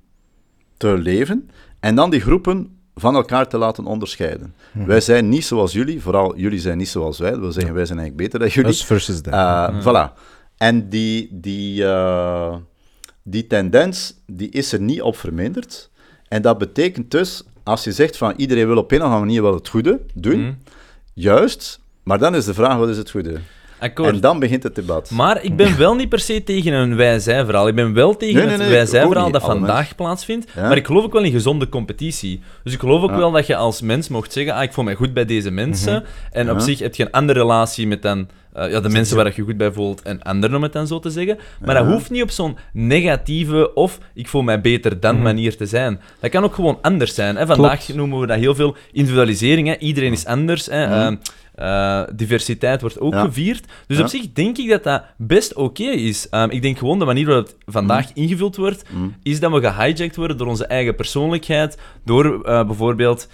te 0.78 0.98
leven 0.98 1.50
en 1.80 1.96
dan 1.96 2.10
die 2.10 2.22
groepen 2.22 2.78
van 2.96 3.16
elkaar 3.16 3.48
te 3.48 3.58
laten 3.58 3.86
onderscheiden. 3.86 4.54
Wij 4.72 5.02
zijn 5.02 5.30
niet 5.30 5.46
zoals 5.46 5.72
jullie, 5.74 6.02
vooral 6.02 6.38
jullie 6.38 6.60
zijn 6.60 6.78
niet 6.78 6.90
zoals 6.90 7.20
wij. 7.20 7.32
Dat 7.32 7.40
wil 7.40 7.52
zeggen, 7.52 7.74
wij 7.74 7.86
zijn 7.86 8.00
eigenlijk 8.00 8.28
beter 8.30 8.40
dan 8.46 8.56
jullie. 8.56 8.72
Us 8.72 8.86
versus 8.86 9.22
them. 9.22 9.34
Eh, 9.34 9.82
Voilà. 9.82 10.14
En 10.58 10.90
die, 10.90 11.28
die, 11.32 11.86
eh, 11.86 12.56
die 13.24 13.48
tendens 13.48 14.14
die 14.28 14.50
is 14.50 14.74
er 14.74 14.82
niet 14.82 15.02
op 15.02 15.18
verminderd. 15.18 15.90
En 16.28 16.42
dat 16.42 16.58
betekent 16.58 17.12
dus, 17.12 17.44
als 17.64 17.84
je 17.84 17.92
zegt 17.92 18.18
van 18.18 18.34
iedereen 18.38 18.68
wil 18.68 18.78
op 18.78 18.92
een 18.92 18.98
of 18.98 19.04
andere 19.04 19.20
manier 19.26 19.42
wel 19.42 19.54
het 19.54 19.68
goede 19.70 20.00
doen, 20.14 20.40
Mhm. 20.42 20.54
juist, 21.14 21.80
maar 22.04 22.20
dan 22.20 22.36
is 22.36 22.46
de 22.46 22.54
vraag, 22.54 22.78
wat 22.78 22.90
is 22.90 22.98
het 22.98 23.10
goede? 23.12 23.38
Akkoord. 23.84 24.14
En 24.16 24.20
dan 24.20 24.40
begint 24.40 24.64
het 24.64 24.76
debat. 24.76 25.10
Maar 25.12 25.44
ik 25.44 25.56
ben 25.56 25.78
wel 25.78 25.96
niet 25.96 26.10
per 26.10 26.20
se 26.20 26.44
tegen 26.44 26.74
een 26.74 26.96
wij-zij-verhaal. 26.96 27.68
Ik 27.68 27.76
ben 27.76 27.94
wel 27.94 28.18
tegen 28.18 28.36
Nee, 28.36 28.46
nee, 28.46 28.58
het 28.58 28.70
wij-zij-verhaal 28.70 29.32
dat 29.32 29.44
vandaag 29.44 29.96
plaatsvindt. 29.96 30.52
Ja. 30.56 30.68
Maar 30.68 30.78
ik 30.78 30.86
geloof 30.86 31.04
ook 31.04 31.14
wel 31.14 31.24
in 31.24 31.32
gezonde 31.32 31.70
competitie. 31.70 32.42
Dus 32.64 32.74
ik 32.74 32.80
geloof 32.80 33.02
ook 33.04 33.10
Ja. 33.10 33.18
wel 33.18 33.32
dat 33.32 33.48
je 33.48 33.56
als 33.56 33.82
mens 33.82 34.08
mocht 34.08 34.32
zeggen: 34.34 34.54
ah, 34.54 34.64
ik 34.64 34.74
voel 34.74 34.84
mij 34.84 34.96
goed 34.96 35.14
bij 35.14 35.26
deze 35.26 35.52
mensen. 35.52 36.04
En 36.32 36.52
op 36.52 36.60
zich 36.60 36.80
heb 36.80 36.96
je 36.96 37.04
een 37.04 37.12
andere 37.12 37.40
relatie 37.40 37.88
met 37.88 38.02
dan, 38.02 38.28
ja, 38.54 38.80
de 38.80 38.90
mensen 38.90 39.16
waar 39.16 39.34
je 39.36 39.42
goed 39.42 39.58
bij 39.58 39.72
voelt 39.72 40.02
en 40.02 40.22
anderen, 40.24 40.56
om 40.56 40.64
het 40.64 40.74
dan 40.74 40.88
zo 40.88 41.00
te 41.00 41.10
zeggen. 41.10 41.38
Maar 41.66 41.76
dat 41.76 41.86
hoeft 41.86 42.10
niet 42.12 42.22
op 42.22 42.30
zo'n 42.32 42.58
negatieve 42.74 43.74
of 43.74 43.98
ik 44.14 44.28
voel 44.28 44.42
mij 44.42 44.62
beter 44.62 45.00
dan 45.00 45.22
manier 45.22 45.58
te 45.58 45.66
zijn. 45.66 46.00
Dat 46.20 46.30
kan 46.32 46.44
ook 46.44 46.56
gewoon 46.56 46.78
anders 46.82 47.16
zijn. 47.16 47.36
Hè. 47.36 47.46
Vandaag 47.46 47.78
Klopt. 47.86 47.96
noemen 48.00 48.20
we 48.20 48.28
dat 48.28 48.38
heel 48.38 48.56
veel 48.56 48.76
individualisering. 48.92 49.68
Hè. 49.68 49.78
Iedereen 49.78 50.12
is 50.12 50.26
anders. 50.26 50.66
Hè. 50.66 50.82
Ja. 50.84 51.06
Ehm, 51.06 51.16
eh, 51.56 52.16
diversiteit 52.16 52.82
wordt 52.82 53.00
ook 53.00 53.14
Ja. 53.14 53.22
gevierd. 53.26 53.66
Dus 53.88 53.98
Ja. 53.98 54.04
op 54.04 54.10
zich 54.10 54.32
denk 54.34 54.58
ik 54.58 54.70
dat 54.70 54.84
dat 54.84 55.04
best 55.18 55.54
oké 55.54 55.84
is. 55.84 56.30
Ehm, 56.30 56.50
ik 56.50 56.62
denk 56.62 56.78
gewoon 56.78 57.00
de 57.00 57.06
manier 57.06 57.26
waarop 57.26 57.46
het 57.46 57.56
vandaag 57.66 58.14
ingevuld 58.14 58.56
wordt, 58.56 58.84
Mm. 58.90 59.16
is 59.24 59.40
dat 59.40 59.52
we 59.52 59.60
gehijacked 59.60 60.16
worden 60.16 60.38
door 60.38 60.48
onze 60.48 60.66
eigen 60.66 60.96
persoonlijkheid, 60.96 61.78
door 62.06 62.42
eh, 62.44 62.66
bijvoorbeeld 62.66 63.28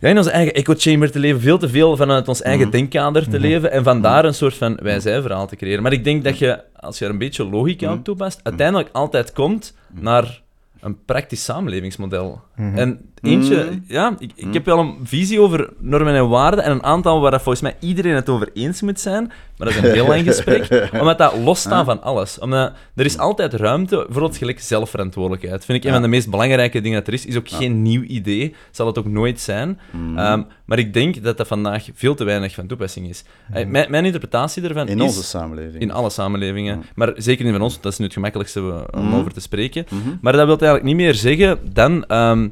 ja, 0.00 0.08
in 0.08 0.16
onze 0.16 0.30
eigen 0.30 0.54
echo-chamber 0.54 1.10
te 1.10 1.18
leven, 1.18 1.40
veel 1.40 1.58
te 1.58 1.68
veel 1.68 1.96
vanuit 1.96 2.28
ons 2.28 2.42
eigen 2.42 2.66
Mhm. 2.66 2.76
denkkader 2.76 3.28
te 3.28 3.40
leven 3.40 3.70
en 3.72 3.82
vandaar 3.84 4.24
een 4.24 4.34
soort 4.34 4.54
van 4.54 4.78
wij-zij-verhaal 4.82 5.46
te 5.46 5.56
creëren. 5.56 5.82
Maar 5.82 5.92
ik 5.92 6.04
denk 6.04 6.24
dat 6.24 6.38
je, 6.38 6.60
als 6.76 6.98
je 6.98 7.04
er 7.04 7.10
een 7.10 7.18
beetje 7.18 7.44
logica 7.44 7.88
Mhm. 7.88 7.98
op 7.98 8.04
toepast, 8.04 8.40
uiteindelijk 8.42 8.88
altijd 8.92 9.32
komt 9.32 9.76
naar 9.92 10.42
een 10.80 11.04
praktisch 11.04 11.44
samenlevingsmodel. 11.44 12.40
En 12.56 13.10
eentje, 13.22 13.64
Mhm. 13.64 13.74
ja, 13.86 14.14
ik, 14.18 14.30
ik 14.34 14.52
heb 14.54 14.64
wel 14.64 14.78
een 14.78 14.94
visie 15.02 15.40
over 15.40 15.68
normen 15.78 16.14
en 16.14 16.28
waarden 16.28 16.64
en 16.64 16.70
een 16.70 16.82
aantal 16.82 17.20
waar 17.20 17.30
dat 17.30 17.42
volgens 17.42 17.62
mij 17.62 17.76
iedereen 17.80 18.14
het 18.14 18.28
over 18.28 18.48
eens 18.54 18.80
moet 18.82 19.00
zijn, 19.00 19.24
maar 19.56 19.68
dat 19.68 19.68
is 19.68 19.76
een 19.76 19.92
heel 19.94 20.06
lang 20.06 20.24
gesprek, 20.24 20.68
omdat 21.00 21.18
dat 21.18 21.34
losstaat 21.44 21.84
van 21.84 22.02
alles. 22.02 22.38
Omdat 22.38 22.72
er 22.94 23.04
is 23.04 23.18
altijd 23.18 23.54
ruimte 23.54 24.06
voor 24.10 24.22
het 24.22 24.36
gelijk 24.36 24.60
zelfverantwoordelijkheid. 24.60 25.64
Vind 25.64 25.78
ik 25.78 25.84
een 25.84 25.88
Ja. 25.90 25.94
van 25.94 26.02
de 26.02 26.08
meest 26.16 26.30
belangrijke 26.30 26.80
dingen 26.80 26.98
dat 26.98 27.06
er 27.06 27.12
is. 27.12 27.26
Is 27.26 27.36
ook 27.36 27.48
geen 27.48 27.82
nieuw 27.82 28.02
idee, 28.02 28.54
zal 28.70 28.86
het 28.86 28.98
ook 28.98 29.06
nooit 29.06 29.40
zijn. 29.40 29.78
Ehm, 30.16 30.42
maar 30.64 30.78
ik 30.78 30.92
denk 30.94 31.22
dat 31.22 31.36
dat 31.36 31.46
vandaag 31.46 31.86
veel 31.94 32.14
te 32.14 32.24
weinig 32.24 32.54
van 32.54 32.66
toepassing 32.66 33.08
is. 33.08 33.24
Mijn, 33.66 33.90
mijn 33.90 34.04
interpretatie 34.04 34.62
ervan 34.62 34.88
In 34.88 34.96
is... 34.98 35.02
onze 35.02 35.22
samenleving. 35.22 35.82
In 35.82 35.90
alle 35.92 36.10
samenlevingen. 36.10 36.82
Maar 36.94 37.12
zeker 37.16 37.44
niet 37.44 37.52
van 37.54 37.62
ons, 37.62 37.80
dat 37.80 37.92
is 37.92 37.98
nu 37.98 38.04
het 38.04 38.14
gemakkelijkste 38.14 38.86
om 38.90 39.14
over 39.14 39.32
te 39.32 39.40
spreken. 39.40 39.86
Maar 40.20 40.32
dat 40.32 40.46
wil 40.46 40.56
eigenlijk 40.58 40.84
niet 40.84 40.96
meer 40.96 41.14
zeggen 41.14 41.58
dan... 41.72 42.04
ehm, 42.06 42.48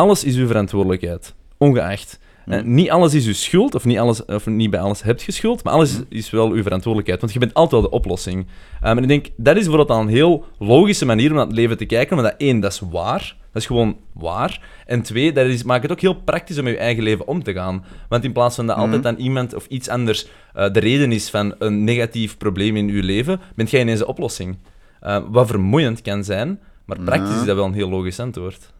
alles 0.00 0.24
is 0.24 0.36
uw 0.36 0.46
verantwoordelijkheid. 0.46 1.34
Ongeacht. 1.58 2.18
Mhm. 2.46 2.74
Niet 2.74 2.90
alles 2.90 3.14
is 3.14 3.26
uw 3.26 3.32
schuld, 3.32 3.74
of 3.74 3.84
niet, 3.84 3.98
alles, 3.98 4.24
of 4.24 4.46
niet 4.46 4.70
bij 4.70 4.80
alles 4.80 5.02
hebt 5.02 5.22
je 5.22 5.32
schuld, 5.32 5.64
maar 5.64 5.72
alles 5.72 6.00
is 6.08 6.30
wel 6.30 6.50
uw 6.50 6.62
verantwoordelijkheid. 6.62 7.20
Want 7.20 7.32
je 7.32 7.38
bent 7.38 7.54
altijd 7.54 7.82
wel 7.82 7.90
de 7.90 7.96
oplossing. 7.96 8.38
Um, 8.38 8.46
en 8.80 8.98
ik 8.98 9.08
denk, 9.08 9.28
dat 9.36 9.56
is 9.56 9.62
bijvoorbeeld 9.62 9.98
al 9.98 10.00
een 10.00 10.08
heel 10.08 10.44
logische 10.58 11.04
manier 11.04 11.30
om 11.30 11.36
naar 11.36 11.46
het 11.46 11.54
leven 11.54 11.76
te 11.76 11.84
kijken. 11.84 12.16
Want 12.16 12.28
dat 12.28 12.40
één, 12.40 12.60
dat 12.60 12.72
is 12.72 12.80
waar. 12.90 13.36
Dat 13.52 13.62
is 13.62 13.66
gewoon 13.66 13.96
waar. 14.12 14.62
En 14.86 15.02
twee, 15.02 15.32
dat 15.32 15.46
is, 15.46 15.62
maakt 15.62 15.82
het 15.82 15.92
ook 15.92 16.00
heel 16.00 16.14
praktisch 16.14 16.58
om 16.58 16.64
met 16.64 16.72
je 16.72 16.78
eigen 16.78 17.02
leven 17.02 17.26
om 17.26 17.42
te 17.42 17.52
gaan. 17.52 17.84
Want 18.08 18.24
in 18.24 18.32
plaats 18.32 18.56
van 18.56 18.66
dat 18.66 18.76
altijd 18.76 19.02
dan 19.02 19.16
iemand 19.16 19.54
of 19.54 19.66
iets 19.66 19.88
anders 19.88 20.26
eh, 20.54 20.72
de 20.72 20.80
reden 20.80 21.12
is 21.12 21.30
van 21.30 21.54
een 21.58 21.84
negatief 21.84 22.36
probleem 22.36 22.76
in 22.76 22.88
je 22.88 23.02
leven, 23.02 23.40
bent 23.54 23.70
jij 23.70 23.80
ineens 23.80 23.98
de 23.98 24.06
oplossing. 24.06 24.56
Uh, 25.02 25.18
wat 25.28 25.46
vermoeiend 25.46 26.02
kan 26.02 26.24
zijn, 26.24 26.60
maar 26.84 26.98
praktisch 27.00 27.40
is 27.40 27.44
dat 27.44 27.56
wel 27.56 27.64
een 27.64 27.72
heel 27.72 27.88
logisch 27.88 28.20
antwoord. 28.20 28.72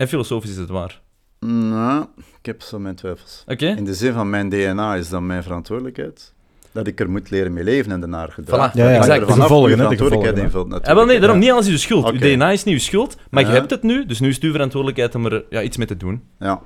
En 0.00 0.08
filosofisch 0.08 0.50
is 0.50 0.56
het 0.56 0.68
waar. 0.68 1.00
Nou, 1.46 2.04
ik 2.16 2.46
heb 2.46 2.62
zo 2.62 2.78
mijn 2.78 2.94
twijfels. 2.94 3.44
Oké? 3.46 3.66
In 3.66 3.84
de 3.84 3.94
zin 3.94 4.12
van 4.12 4.30
mijn 4.30 4.48
DNA 4.48 4.94
is 4.94 5.08
dat 5.08 5.20
mijn 5.20 5.42
verantwoordelijkheid. 5.42 6.32
Dat 6.72 6.86
ik 6.86 7.00
er 7.00 7.10
moet 7.10 7.30
leren 7.30 7.52
mee 7.52 7.64
leven 7.64 7.92
en 7.92 8.00
daarnaar 8.00 8.30
gedragen. 8.32 8.72
Voilà, 8.80 8.82
Ja, 8.84 8.90
exact. 8.90 9.26
de 9.26 9.32
gevolgen, 9.32 9.70
hè, 9.70 9.76
de 9.76 9.82
verantwoordelijkheid 9.82 10.34
gevolgen, 10.44 10.70
invult, 10.72 10.86
Ja, 10.86 10.94
wel 10.94 11.04
nee, 11.04 11.18
daarom 11.20 11.38
Ja. 11.38 11.42
niet 11.44 11.52
alles 11.52 11.66
is 11.66 11.72
je 11.72 11.78
schuld. 11.78 12.04
Oké. 12.04 12.12
Je 12.26 12.36
DNA 12.36 12.50
is 12.50 12.64
niet 12.64 12.74
je 12.74 12.80
schuld, 12.80 13.16
maar 13.30 13.42
je 13.42 13.48
Ja. 13.48 13.54
hebt 13.54 13.70
het 13.70 13.82
nu, 13.82 14.06
dus 14.06 14.20
nu 14.20 14.28
is 14.28 14.34
het 14.34 14.44
uw 14.44 14.52
verantwoordelijkheid 14.52 15.14
om 15.14 15.26
er 15.26 15.44
ja, 15.50 15.62
iets 15.62 15.76
mee 15.76 15.86
te 15.86 15.96
doen. 15.96 16.22
Ja, 16.38 16.60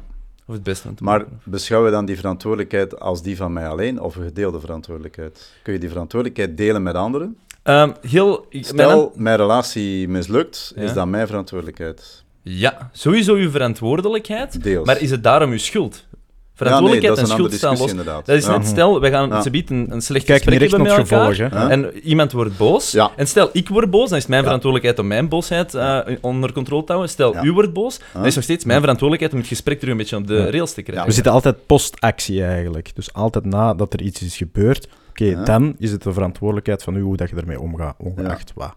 Of 0.46 0.54
het 0.54 0.62
beste 0.62 0.88
aan 0.88 0.94
te 0.94 1.02
maar 1.04 1.18
maken. 1.18 1.40
beschouw 1.44 1.84
je 1.84 1.90
dan 1.90 2.04
die 2.04 2.16
verantwoordelijkheid 2.16 3.00
als 3.00 3.22
die 3.22 3.36
van 3.36 3.52
mij 3.52 3.68
alleen 3.68 4.00
of 4.00 4.16
een 4.16 4.24
gedeelde 4.24 4.60
verantwoordelijkheid? 4.60 5.52
Kun 5.62 5.72
je 5.72 5.78
die 5.78 5.88
verantwoordelijkheid 5.88 6.56
delen 6.56 6.82
met 6.82 6.94
anderen? 6.94 7.36
Ehm, 7.62 7.90
heel... 8.00 8.46
ik- 8.48 8.64
Stel, 8.64 8.98
mijn- 8.98 9.22
mijn 9.22 9.36
relatie 9.36 10.08
mislukt, 10.08 10.72
Ja. 10.76 10.82
is 10.82 10.92
dat 10.92 11.06
mijn 11.06 11.26
verantwoordelijkheid? 11.26 12.23
Ja, 12.46 12.90
sowieso 12.92 13.34
uw 13.34 13.50
verantwoordelijkheid, 13.50 14.62
Deels. 14.62 14.86
maar 14.86 15.00
is 15.00 15.10
het 15.10 15.22
daarom 15.22 15.50
uw 15.50 15.58
schuld? 15.58 15.94
ja, 15.94 16.00
nee, 16.10 16.68
Verantwoordelijkheid 16.72 17.16
dat 17.16 17.24
is 17.24 17.30
een 17.32 17.36
en 17.38 17.42
schuld 17.44 17.58
staan 17.60 17.70
discussie 17.70 17.96
los. 17.96 18.06
inderdaad. 18.06 18.26
Dat 18.26 18.36
is 18.36 18.46
Ja. 18.46 18.58
net, 18.58 18.66
stel, 18.66 19.00
we 19.00 19.10
gaan 19.10 19.28
Ja. 19.28 19.42
ze 19.42 19.50
een, 19.68 19.86
een 19.90 20.00
slecht 20.02 20.24
Kijk 20.24 20.42
gesprek 20.42 20.60
hebben 20.70 20.82
met 20.82 21.10
elkaar. 21.10 21.36
Ja. 21.36 21.70
en 21.70 21.98
iemand 21.98 22.32
wordt 22.32 22.56
boos, 22.56 22.90
Ja. 22.90 23.10
en 23.16 23.26
stel 23.26 23.50
ik 23.52 23.68
word 23.68 23.90
boos, 23.90 24.08
dan 24.08 24.16
is 24.16 24.22
het 24.22 24.30
mijn 24.30 24.42
verantwoordelijkheid 24.42 24.98
om 24.98 25.06
mijn 25.06 25.28
boosheid 25.28 25.74
eh, 25.74 25.98
onder 26.20 26.52
controle 26.52 26.84
te 26.84 26.92
houden. 26.92 27.10
Stel 27.12 27.32
Ja. 27.34 27.42
u 27.44 27.52
wordt 27.52 27.72
boos, 27.72 27.98
dan 27.98 28.20
is 28.20 28.26
het 28.26 28.34
nog 28.34 28.44
steeds 28.44 28.64
mijn 28.64 28.80
verantwoordelijkheid 28.80 29.32
om 29.32 29.38
het 29.38 29.48
gesprek 29.48 29.78
terug 29.78 29.92
een 29.92 29.98
beetje 29.98 30.16
op 30.16 30.26
de 30.26 30.34
Ja. 30.34 30.50
rails 30.50 30.72
te 30.74 30.82
krijgen. 30.82 31.06
We 31.06 31.12
zitten 31.12 31.32
altijd 31.32 31.66
post-actie 31.66 32.44
eigenlijk. 32.44 32.90
Dus 32.94 33.12
altijd 33.12 33.44
nadat 33.44 33.92
er 33.92 34.00
iets 34.02 34.22
is 34.22 34.36
gebeurd, 34.36 34.88
oké, 35.08 35.24
Ja. 35.24 35.44
dan 35.44 35.74
is 35.78 35.90
het 35.90 36.02
de 36.02 36.12
verantwoordelijkheid 36.12 36.82
van 36.82 36.96
u 36.96 37.00
hoe 37.00 37.16
dat 37.16 37.30
je 37.30 37.36
ermee 37.36 37.60
omgaat, 37.60 37.94
ongeacht 37.98 38.52
wat. 38.54 38.74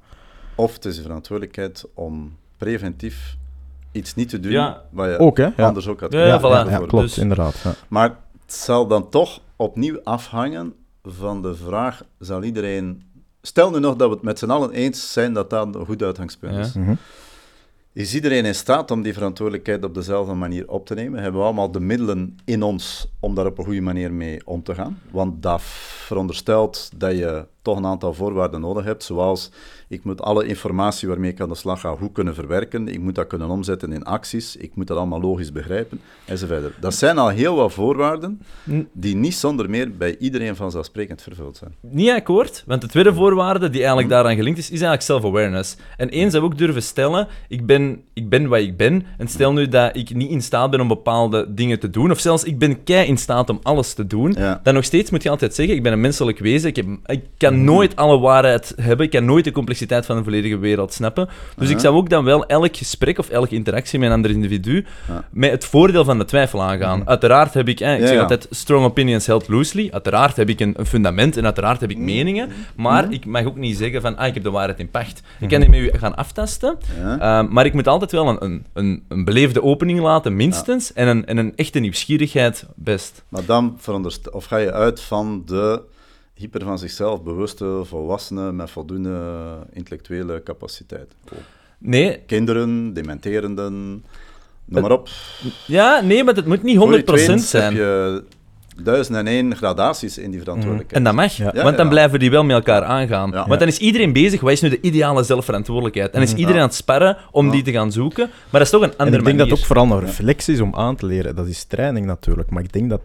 Of 0.55 0.73
het 0.73 0.85
is 0.85 0.95
je 0.95 1.01
verantwoordelijkheid 1.01 1.85
om 1.93 2.35
preventief 2.57 3.35
iets 3.97 4.15
niet 4.15 4.29
te 4.29 4.39
doen 4.39 4.51
Ja. 4.51 4.81
wat 4.91 5.09
je 5.09 5.17
Ook, 5.17 5.37
hè? 5.37 5.47
Ja, 5.57 5.67
anders 5.67 5.87
ook 5.87 5.99
had 5.99 6.11
Ja, 6.11 6.37
kunnen 6.37 6.49
ja, 6.51 6.69
ja, 6.69 6.77
klopt, 6.77 6.91
Dus- 7.03 7.17
inderdaad. 7.17 7.55
Ja. 7.63 7.73
Maar 7.87 8.09
het 8.45 8.53
zal 8.53 8.87
dan 8.87 9.09
toch 9.09 9.39
opnieuw 9.55 9.99
afhangen 10.03 10.73
van 11.03 11.41
de 11.41 11.55
vraag: 11.55 12.03
zal 12.19 12.43
iedereen. 12.43 13.01
Stel 13.41 13.71
nu 13.71 13.79
nog 13.79 13.95
dat 13.95 14.07
we 14.09 14.13
het 14.13 14.23
met 14.23 14.39
z'n 14.39 14.49
allen 14.49 14.71
eens 14.71 15.11
zijn 15.13 15.33
dat 15.33 15.49
dat 15.49 15.75
een 15.75 15.85
goed 15.85 16.03
uitgangspunt 16.03 16.53
Ja. 16.53 16.59
is. 16.59 16.73
Mhm. 16.73 16.93
Is 17.93 18.15
iedereen 18.15 18.45
in 18.45 18.55
staat 18.55 18.91
om 18.91 19.01
die 19.01 19.13
verantwoordelijkheid 19.13 19.83
op 19.83 19.93
dezelfde 19.93 20.33
manier 20.33 20.69
op 20.69 20.85
te 20.85 20.93
nemen? 20.93 21.21
Hebben 21.21 21.39
we 21.39 21.45
allemaal 21.45 21.71
de 21.71 21.79
middelen 21.79 22.37
in 22.45 22.63
ons 22.63 23.07
om 23.19 23.35
daar 23.35 23.45
op 23.45 23.57
een 23.57 23.63
goede 23.65 23.81
manier 23.81 24.13
mee 24.13 24.41
om 24.45 24.63
te 24.63 24.75
gaan? 24.75 24.99
Want 25.11 25.43
dat 25.43 25.61
veronderstelt 26.07 26.89
dat 26.95 27.11
je 27.17 27.45
toch 27.61 27.77
een 27.77 27.85
aantal 27.85 28.13
voorwaarden 28.13 28.61
nodig 28.61 28.83
hebt, 28.85 29.03
zoals 29.03 29.51
ik 29.87 30.03
moet 30.03 30.21
alle 30.21 30.45
informatie 30.45 31.07
waarmee 31.07 31.31
ik 31.31 31.41
aan 31.41 31.49
de 31.49 31.55
slag 31.55 31.79
ga 31.79 31.95
goed 31.99 32.11
kunnen 32.11 32.35
verwerken, 32.35 32.87
ik 32.87 32.99
moet 32.99 33.15
dat 33.15 33.27
kunnen 33.27 33.49
omzetten 33.49 33.91
in 33.91 34.03
acties, 34.03 34.55
ik 34.55 34.71
moet 34.75 34.87
dat 34.87 34.97
allemaal 34.97 35.21
logisch 35.21 35.51
begrijpen, 35.51 35.99
enzovoort. 36.25 36.73
Dat 36.79 36.93
zijn 36.93 37.17
al 37.17 37.29
heel 37.29 37.55
wat 37.55 37.73
voorwaarden 37.73 38.41
die 38.91 39.15
niet 39.15 39.33
zonder 39.35 39.69
meer 39.69 39.91
bij 39.97 40.17
iedereen 40.17 40.55
vanzelfsprekend 40.55 41.21
vervuld 41.21 41.57
zijn. 41.57 41.71
Niet 41.81 42.09
akkoord, 42.09 42.63
want 42.65 42.81
de 42.81 42.87
tweede 42.87 43.13
voorwaarde 43.13 43.69
die 43.69 43.79
eigenlijk 43.79 44.09
daaraan 44.09 44.35
gelinkt 44.35 44.59
is, 44.59 44.65
is 44.65 44.69
eigenlijk 44.81 45.01
self-awareness. 45.01 45.75
En 45.97 46.09
eens 46.09 46.31
dat 46.33 46.41
we 46.41 46.47
ook 46.47 46.57
durven 46.57 46.83
stellen, 46.83 47.27
ik 47.47 47.65
ben, 47.65 48.01
ik 48.13 48.29
ben 48.29 48.47
wat 48.47 48.59
ik 48.59 48.77
ben, 48.77 49.05
en 49.17 49.27
stel 49.27 49.53
nu 49.53 49.67
dat 49.67 49.95
ik 49.95 50.13
niet 50.15 50.29
in 50.31 50.41
staat 50.41 50.71
ben 50.71 50.81
om 50.81 50.87
bepaalde 50.87 51.53
dingen 51.53 51.79
te 51.79 51.89
doen, 51.89 52.11
of 52.11 52.19
zelfs 52.19 52.43
ik 52.43 52.59
ben 52.59 52.83
kei 52.83 53.07
in 53.07 53.17
staat 53.17 53.49
om 53.49 53.59
alles 53.63 53.93
te 53.93 54.07
doen, 54.07 54.31
Ja. 54.37 54.59
dan 54.63 54.73
nog 54.73 54.83
steeds 54.83 55.11
moet 55.11 55.23
je 55.23 55.29
altijd 55.29 55.55
zeggen, 55.55 55.75
ik 55.75 55.83
ben 55.83 55.91
een 55.93 56.01
menselijk 56.01 56.39
wezen, 56.39 56.69
ik, 56.69 56.75
heb, 56.75 56.85
ik 57.05 57.21
kan 57.37 57.63
nooit 57.63 57.95
alle 57.95 58.19
waarheid 58.19 58.73
hebben, 58.81 59.05
ik 59.05 59.11
kan 59.11 59.25
nooit 59.25 59.43
de 59.43 59.51
complexiteit 59.51 59.75
van 59.85 60.17
de 60.17 60.23
volledige 60.23 60.57
wereld 60.57 60.93
snappen. 60.93 61.29
Dus 61.55 61.69
ik 61.69 61.79
zou 61.79 61.95
ook 61.95 62.09
dan 62.09 62.23
wel 62.23 62.45
elk 62.45 62.77
gesprek 62.77 63.17
of 63.17 63.29
elke 63.29 63.55
interactie 63.55 63.99
met 63.99 64.07
een 64.07 64.15
ander 64.15 64.31
individu 64.31 64.85
met 65.31 65.51
het 65.51 65.65
voordeel 65.65 66.05
van 66.05 66.17
de 66.17 66.25
twijfel 66.25 66.61
aangaan. 66.61 67.07
Uiteraard 67.07 67.53
heb 67.53 67.67
ik, 67.67 67.79
eh, 67.79 67.93
ik 67.93 67.99
Ja, 67.99 68.05
zeg 68.05 68.15
ja. 68.15 68.21
altijd, 68.21 68.47
strong 68.49 68.85
opinions 68.85 69.25
held 69.25 69.47
loosely. 69.47 69.89
Uiteraard 69.91 70.35
heb 70.35 70.49
ik 70.49 70.59
een, 70.59 70.73
een 70.77 70.85
fundament 70.85 71.37
en 71.37 71.43
uiteraard 71.43 71.81
heb 71.81 71.89
ik 71.89 71.97
meningen, 71.97 72.49
maar 72.75 73.11
ik 73.11 73.25
mag 73.25 73.45
ook 73.45 73.55
niet 73.55 73.77
zeggen 73.77 74.01
van, 74.01 74.17
ah, 74.17 74.27
ik 74.27 74.33
heb 74.33 74.43
de 74.43 74.51
waarheid 74.51 74.79
in 74.79 74.89
pacht. 74.89 75.21
Ik 75.39 75.49
kan 75.49 75.59
die 75.59 75.69
met 75.69 75.79
u 75.79 75.97
gaan 75.97 76.15
aftasten? 76.15 76.77
Ehm, 77.19 77.47
maar 77.49 77.65
ik 77.65 77.73
moet 77.73 77.87
altijd 77.87 78.11
wel 78.11 78.41
een, 78.41 78.65
een, 78.73 79.03
een, 79.07 79.25
beleefde 79.25 79.63
opening 79.63 79.99
laten, 79.99 80.35
minstens, 80.35 80.93
en, 80.93 81.07
een, 81.07 81.25
en 81.25 81.37
een 81.37 81.55
echte 81.55 81.79
nieuwsgierigheid, 81.79 82.65
best. 82.75 83.23
Maar 83.29 83.45
dan 83.45 83.79
of 84.31 84.45
ga 84.45 84.57
je 84.57 84.73
uit 84.73 85.01
van 85.01 85.43
de 85.45 85.81
hyper 86.37 86.63
van 86.63 86.79
zichzelf 86.79 87.23
bewuste 87.23 87.81
volwassenen 87.83 88.55
met 88.55 88.69
voldoende 88.69 89.19
intellectuele 89.73 90.43
capaciteit. 90.43 91.15
Nee, 91.77 92.19
Kinderen, 92.25 92.93
dementerenden, 92.93 93.73
noem 94.65 94.81
maar 94.81 94.91
op. 94.91 95.09
ja, 95.67 96.01
nee, 96.01 96.23
maar 96.23 96.33
het 96.35 96.45
moet 96.45 96.63
niet 96.63 96.75
100% 96.77 96.79
Voor 96.79 96.91
je 96.91 96.97
het 96.97 97.09
weet 97.09 97.41
zijn. 97.41 97.63
Heb 97.63 97.73
je 97.73 98.23
duizend 98.83 99.17
en 99.17 99.27
één 99.27 99.55
gradaties 99.55 100.17
in 100.17 100.31
die 100.31 100.39
verantwoordelijkheid. 100.39 100.97
En 100.97 101.03
dat 101.03 101.13
mag, 101.13 101.37
Ja. 101.37 101.51
Ja, 101.53 101.63
want 101.63 101.75
dan 101.77 101.85
ja. 101.85 101.91
blijven 101.91 102.19
die 102.19 102.29
wel 102.31 102.43
met 102.43 102.55
elkaar 102.55 102.83
aangaan. 102.83 103.31
Ja. 103.31 103.47
Want 103.47 103.59
dan 103.59 103.67
is 103.67 103.77
iedereen 103.77 104.13
bezig, 104.13 104.41
wat 104.41 104.51
is 104.51 104.61
nu 104.61 104.69
de 104.69 104.81
ideale 104.81 105.23
zelfverantwoordelijkheid? 105.23 106.11
En 106.11 106.21
is 106.21 106.29
iedereen 106.33 106.53
Ja. 106.55 106.61
aan 106.61 106.67
het 106.67 106.75
sparren 106.75 107.17
om 107.31 107.45
Ja. 107.45 107.51
die 107.51 107.61
te 107.63 107.71
gaan 107.71 107.91
zoeken, 107.91 108.25
maar 108.27 108.51
dat 108.51 108.61
is 108.61 108.69
toch 108.69 108.81
een 108.81 108.91
En 108.91 108.97
andere 108.97 109.17
ik 109.17 109.23
denk 109.25 109.37
manier. 109.37 109.51
dat 109.51 109.59
ook 109.59 109.65
vooral 109.65 109.91
een 109.91 109.99
reflex 109.99 110.49
is 110.49 110.59
om 110.61 110.75
aan 110.75 110.95
te 110.95 111.05
leren. 111.05 111.35
Dat 111.35 111.47
is 111.47 111.63
training 111.63 112.05
natuurlijk, 112.05 112.49
maar 112.49 112.63
ik 112.63 112.73
denk 112.73 112.89
dat... 112.89 113.01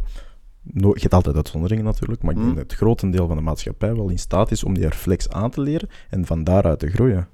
No, 0.62 0.88
je 0.94 1.00
hebt 1.00 1.14
altijd 1.14 1.36
uitzonderingen 1.36 1.84
natuurlijk, 1.84 2.22
maar 2.22 2.30
ik 2.30 2.36
denk 2.38 2.50
Mm. 2.50 2.56
dat 2.56 2.64
het 2.70 2.74
grotendeel 2.74 3.26
van 3.26 3.36
de 3.36 3.42
maatschappij 3.42 3.94
wel 3.94 4.08
in 4.08 4.18
staat 4.18 4.50
is 4.50 4.64
om 4.64 4.74
die 4.74 4.88
reflex 4.88 5.28
aan 5.28 5.50
te 5.50 5.60
leren 5.60 5.88
en 6.10 6.26
van 6.26 6.44
daaruit 6.44 6.78
te 6.78 6.88
groeien. 6.90 7.28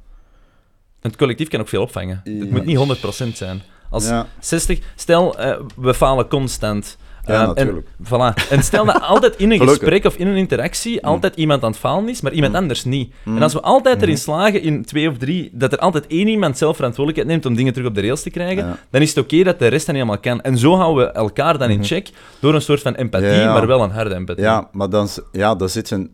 Het 1.00 1.16
collectief 1.16 1.48
kan 1.48 1.60
ook 1.60 1.68
veel 1.68 1.82
opvangen. 1.82 2.20
Het 2.24 2.50
moet 2.50 2.64
niet 2.64 2.76
100% 2.76 3.36
zijn. 3.36 3.62
Als 3.90 4.06
Ja. 4.08 4.26
60... 4.40 4.80
Stel, 4.96 5.38
eh, 5.38 5.60
we 5.76 5.94
falen 5.94 6.28
constant. 6.28 6.96
Ja, 7.28 7.46
natuurlijk. 7.46 7.86
En, 7.98 8.04
voilà. 8.06 8.48
en 8.50 8.62
stel 8.62 8.84
dat 8.84 9.00
altijd 9.00 9.36
in 9.36 9.50
een 9.52 9.60
gesprek 9.60 10.04
of 10.04 10.16
in 10.16 10.26
een 10.26 10.36
interactie 10.36 11.04
altijd 11.06 11.36
iemand 11.36 11.62
aan 11.62 11.70
het 11.70 11.78
falen 11.78 12.08
is, 12.08 12.20
maar 12.20 12.32
iemand 12.32 12.52
Mm. 12.52 12.58
anders 12.58 12.84
niet. 12.84 13.12
Mm. 13.24 13.36
En 13.36 13.42
als 13.42 13.52
we 13.52 13.60
altijd 13.60 14.02
erin 14.02 14.18
slagen, 14.18 14.62
in 14.62 14.84
twee 14.84 15.08
of 15.10 15.16
drie, 15.18 15.50
dat 15.52 15.72
er 15.72 15.78
altijd 15.78 16.06
één 16.06 16.28
iemand 16.28 16.58
zelf 16.58 16.76
verantwoordelijkheid 16.76 17.28
neemt 17.36 17.46
om 17.46 17.54
dingen 17.56 17.72
terug 17.72 17.88
op 17.88 17.94
de 17.94 18.00
rails 18.00 18.22
te 18.22 18.30
krijgen, 18.30 18.66
Ja. 18.66 18.78
dan 18.90 19.00
is 19.02 19.14
het 19.14 19.24
oké 19.24 19.42
dat 19.42 19.58
de 19.58 19.66
rest 19.66 19.86
dat 19.86 19.94
niet 19.94 20.04
helemaal 20.04 20.22
kan. 20.34 20.40
En 20.40 20.58
zo 20.58 20.74
houden 20.76 21.06
we 21.06 21.12
elkaar 21.12 21.58
dan 21.58 21.70
in 21.70 21.84
check 21.84 22.10
door 22.40 22.54
een 22.54 22.62
soort 22.62 22.82
van 22.82 22.94
empathie, 22.94 23.28
Ja. 23.28 23.52
maar 23.52 23.66
wel 23.66 23.82
een 23.82 23.90
harde 23.90 24.14
empathie. 24.14 24.44
Ja, 24.44 24.68
maar 24.72 24.90
dan, 24.90 25.08
ja, 25.32 25.54
dat 25.54 25.70
zit 25.70 25.90
een 25.90 26.10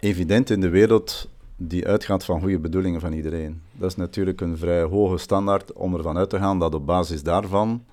evident 0.00 0.50
in 0.50 0.60
de 0.60 0.68
wereld 0.68 1.28
die 1.56 1.86
uitgaat 1.86 2.24
van 2.24 2.40
goede 2.40 2.58
bedoelingen 2.58 3.00
van 3.00 3.12
iedereen. 3.12 3.60
Dat 3.72 3.90
is 3.90 3.96
natuurlijk 3.96 4.40
een 4.40 4.56
vrij 4.58 4.82
hoge 4.82 5.18
standaard 5.18 5.72
om 5.72 5.94
ervan 5.94 6.16
uit 6.18 6.30
te 6.30 6.38
gaan 6.38 6.58
dat 6.58 6.74
op 6.74 6.86
basis 6.86 7.22
daarvan 7.22 7.84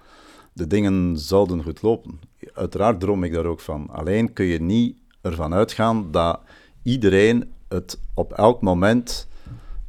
de 0.56 0.68
dingen 0.68 1.18
zouden 1.18 1.64
goed 1.64 1.82
lopen. 1.82 2.20
Uiteraard 2.54 3.00
droom 3.00 3.24
ik 3.24 3.34
daar 3.34 3.46
ook 3.46 3.60
van. 3.60 3.90
Alleen 3.92 4.34
kun 4.34 4.46
je 4.46 4.62
niet 4.62 4.98
ervan 5.22 5.54
uitgaan 5.54 6.12
dat 6.12 6.40
iedereen 6.84 7.52
het 7.68 8.00
op 8.14 8.34
elk 8.34 8.62
moment 8.62 9.28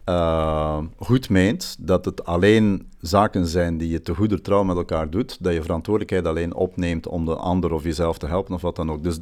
eh, 0.04 0.78
goed 0.98 1.30
meent, 1.30 1.76
dat 1.78 2.04
het 2.04 2.24
alleen 2.24 2.88
zaken 3.00 3.46
zijn 3.46 3.78
die 3.78 3.88
je 3.88 4.02
te 4.02 4.14
goeder 4.14 4.42
trouw 4.42 4.62
met 4.62 4.76
elkaar 4.76 5.10
doet, 5.10 5.36
dat 5.40 5.52
je 5.52 5.62
verantwoordelijkheid 5.62 6.26
alleen 6.26 6.54
opneemt 6.54 7.06
om 7.06 7.24
de 7.24 7.34
ander 7.34 7.72
of 7.72 7.82
jezelf 7.82 8.18
te 8.18 8.26
helpen 8.26 8.54
of 8.54 8.62
wat 8.62 8.76
dan 8.76 8.90
ook. 8.90 9.02
Dus 9.02 9.18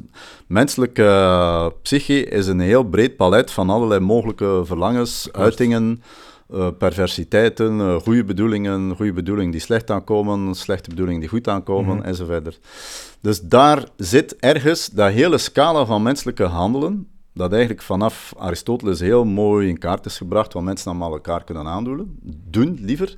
menselijke 0.47 1.03
eh, 1.03 1.67
psyche 1.81 2.25
is 2.25 2.47
een 2.47 2.59
heel 2.59 2.83
breed 2.83 3.15
palet 3.15 3.51
van 3.51 3.69
allerlei 3.69 3.99
mogelijke 3.99 4.61
verlangens, 4.65 5.29
uitingen, 5.31 6.03
eh, 6.53 6.67
perversiteiten, 6.77 7.79
eh, 7.79 7.95
goede 7.95 8.23
bedoelingen, 8.23 8.95
goede 8.95 9.13
bedoelingen 9.13 9.51
die 9.51 9.61
slecht 9.61 9.91
aankomen, 9.91 10.55
slechte 10.55 10.89
bedoelingen 10.89 11.19
die 11.19 11.29
goed 11.29 11.47
aankomen, 11.47 11.97
Mhm. 11.97 12.05
enzovoort. 12.05 12.59
Dus 13.21 13.41
daar 13.41 13.83
zit 13.97 14.35
ergens 14.39 14.89
dat 14.89 15.11
hele 15.11 15.37
scala 15.37 15.85
van 15.85 16.03
menselijke 16.03 16.43
handelen, 16.43 17.07
dat 17.33 17.51
eigenlijk 17.51 17.81
vanaf 17.81 18.33
Aristoteles 18.37 18.99
heel 18.99 19.25
mooi 19.25 19.67
in 19.67 19.77
kaart 19.77 20.05
is 20.05 20.17
gebracht, 20.17 20.53
wat 20.53 20.63
mensen 20.63 20.89
allemaal 20.89 21.11
elkaar 21.11 21.43
kunnen 21.43 21.67
aandoen, 21.67 22.19
doen 22.49 22.77
liever. 22.81 23.15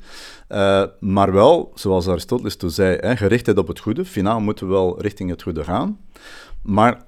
Eh, 0.47 0.83
maar 0.99 1.33
wel, 1.33 1.71
zoals 1.75 2.07
Aristoteles 2.07 2.55
toen 2.55 2.69
zei, 2.69 2.97
hè, 2.99 3.15
gerichtheid 3.17 3.57
op 3.57 3.67
het 3.67 3.79
goede. 3.79 4.05
Finaal 4.05 4.39
moeten 4.39 4.67
we 4.67 4.73
wel 4.73 5.01
richting 5.01 5.29
het 5.29 5.41
goede 5.43 5.63
gaan. 5.63 5.97
Maar 6.61 7.05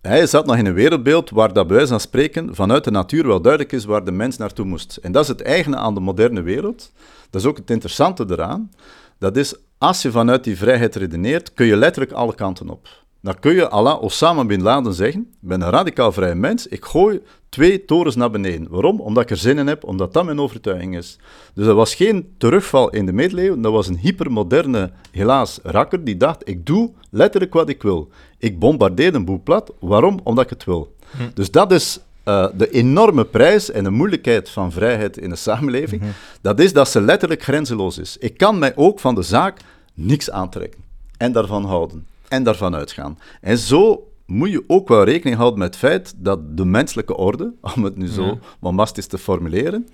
hij 0.00 0.26
zat 0.26 0.46
nog 0.46 0.56
in 0.56 0.66
een 0.66 0.74
wereldbeeld 0.74 1.30
waar 1.30 1.52
dat 1.52 1.66
bij 1.66 1.76
wijze 1.76 1.90
van 1.90 2.00
spreken 2.00 2.54
vanuit 2.54 2.84
de 2.84 2.90
natuur 2.90 3.26
wel 3.26 3.40
duidelijk 3.40 3.72
is 3.72 3.84
waar 3.84 4.04
de 4.04 4.12
mens 4.12 4.36
naartoe 4.36 4.64
moest. 4.64 4.96
En 4.96 5.12
dat 5.12 5.22
is 5.22 5.28
het 5.28 5.42
eigene 5.42 5.76
aan 5.76 5.94
de 5.94 6.00
moderne 6.00 6.42
wereld. 6.42 6.92
Dat 7.30 7.40
is 7.40 7.46
ook 7.46 7.56
het 7.56 7.70
interessante 7.70 8.26
eraan. 8.28 8.70
Dat 9.18 9.36
is, 9.36 9.54
als 9.78 10.02
je 10.02 10.10
vanuit 10.10 10.44
die 10.44 10.56
vrijheid 10.56 10.94
redeneert, 10.94 11.54
kun 11.54 11.66
je 11.66 11.76
letterlijk 11.76 12.14
alle 12.14 12.34
kanten 12.34 12.68
op. 12.70 12.88
Dan 13.20 13.38
kun 13.38 13.54
je 13.54 13.68
la 13.70 13.94
Osama 13.94 14.44
Bin 14.44 14.62
Laden 14.62 14.94
zeggen, 14.94 15.20
ik 15.20 15.48
ben 15.48 15.60
een 15.60 15.70
radicaal 15.70 16.12
vrije 16.12 16.34
mens, 16.34 16.66
ik 16.66 16.84
gooi 16.84 17.20
twee 17.56 17.84
torens 17.84 18.16
naar 18.16 18.30
beneden. 18.30 18.66
Waarom? 18.70 19.00
Omdat 19.00 19.22
ik 19.22 19.30
er 19.30 19.36
zin 19.36 19.58
in 19.58 19.66
heb, 19.66 19.84
omdat 19.84 20.12
dat 20.12 20.24
mijn 20.24 20.40
overtuiging 20.40 20.96
is. 20.96 21.18
Dus 21.54 21.66
dat 21.66 21.76
was 21.76 21.94
geen 21.94 22.34
terugval 22.38 22.90
in 22.90 23.06
de 23.06 23.12
middeleeuwen, 23.12 23.60
dat 23.60 23.72
was 23.72 23.88
een 23.88 23.98
hypermoderne, 23.98 24.90
helaas, 25.10 25.58
rakker 25.62 26.04
die 26.04 26.16
dacht, 26.16 26.48
ik 26.48 26.66
doe 26.66 26.90
letterlijk 27.10 27.52
wat 27.52 27.68
ik 27.68 27.82
wil. 27.82 28.08
Ik 28.38 28.58
bombardeer 28.58 29.14
een 29.14 29.24
boel 29.24 29.40
plat, 29.44 29.72
waarom? 29.80 30.20
Omdat 30.22 30.44
ik 30.44 30.50
het 30.50 30.64
wil. 30.64 30.94
Dus 31.34 31.50
dat 31.50 31.72
is 31.72 32.00
eh, 32.22 32.46
de 32.54 32.70
enorme 32.70 33.24
prijs 33.24 33.70
en 33.70 33.84
de 33.84 33.90
moeilijkheid 33.90 34.50
van 34.50 34.72
vrijheid 34.72 35.18
in 35.18 35.30
de 35.30 35.36
samenleving, 35.36 36.02
dat 36.40 36.60
is 36.60 36.72
dat 36.72 36.88
ze 36.88 37.00
letterlijk 37.00 37.42
grenzeloos 37.42 37.98
is. 37.98 38.16
Ik 38.18 38.36
kan 38.36 38.58
mij 38.58 38.76
ook 38.76 39.00
van 39.00 39.14
de 39.14 39.22
zaak 39.22 39.60
niks 39.94 40.30
aantrekken 40.30 40.80
en 41.16 41.32
daarvan 41.32 41.64
houden 41.64 42.06
en 42.28 42.42
daarvan 42.42 42.74
uitgaan. 42.74 43.18
En 43.40 43.58
zo 43.58 44.05
moet 44.26 44.50
je 44.50 44.64
ook 44.66 44.88
wel 44.88 45.04
rekening 45.04 45.36
houden 45.36 45.58
met 45.58 45.68
het 45.68 45.76
feit 45.76 46.14
dat 46.16 46.56
de 46.56 46.64
menselijke 46.64 47.16
orde, 47.16 47.52
om 47.76 47.84
het 47.84 47.96
nu 47.96 48.06
zo 48.06 48.38
bombastisch 48.60 49.06
te 49.06 49.18
formuleren, 49.18 49.88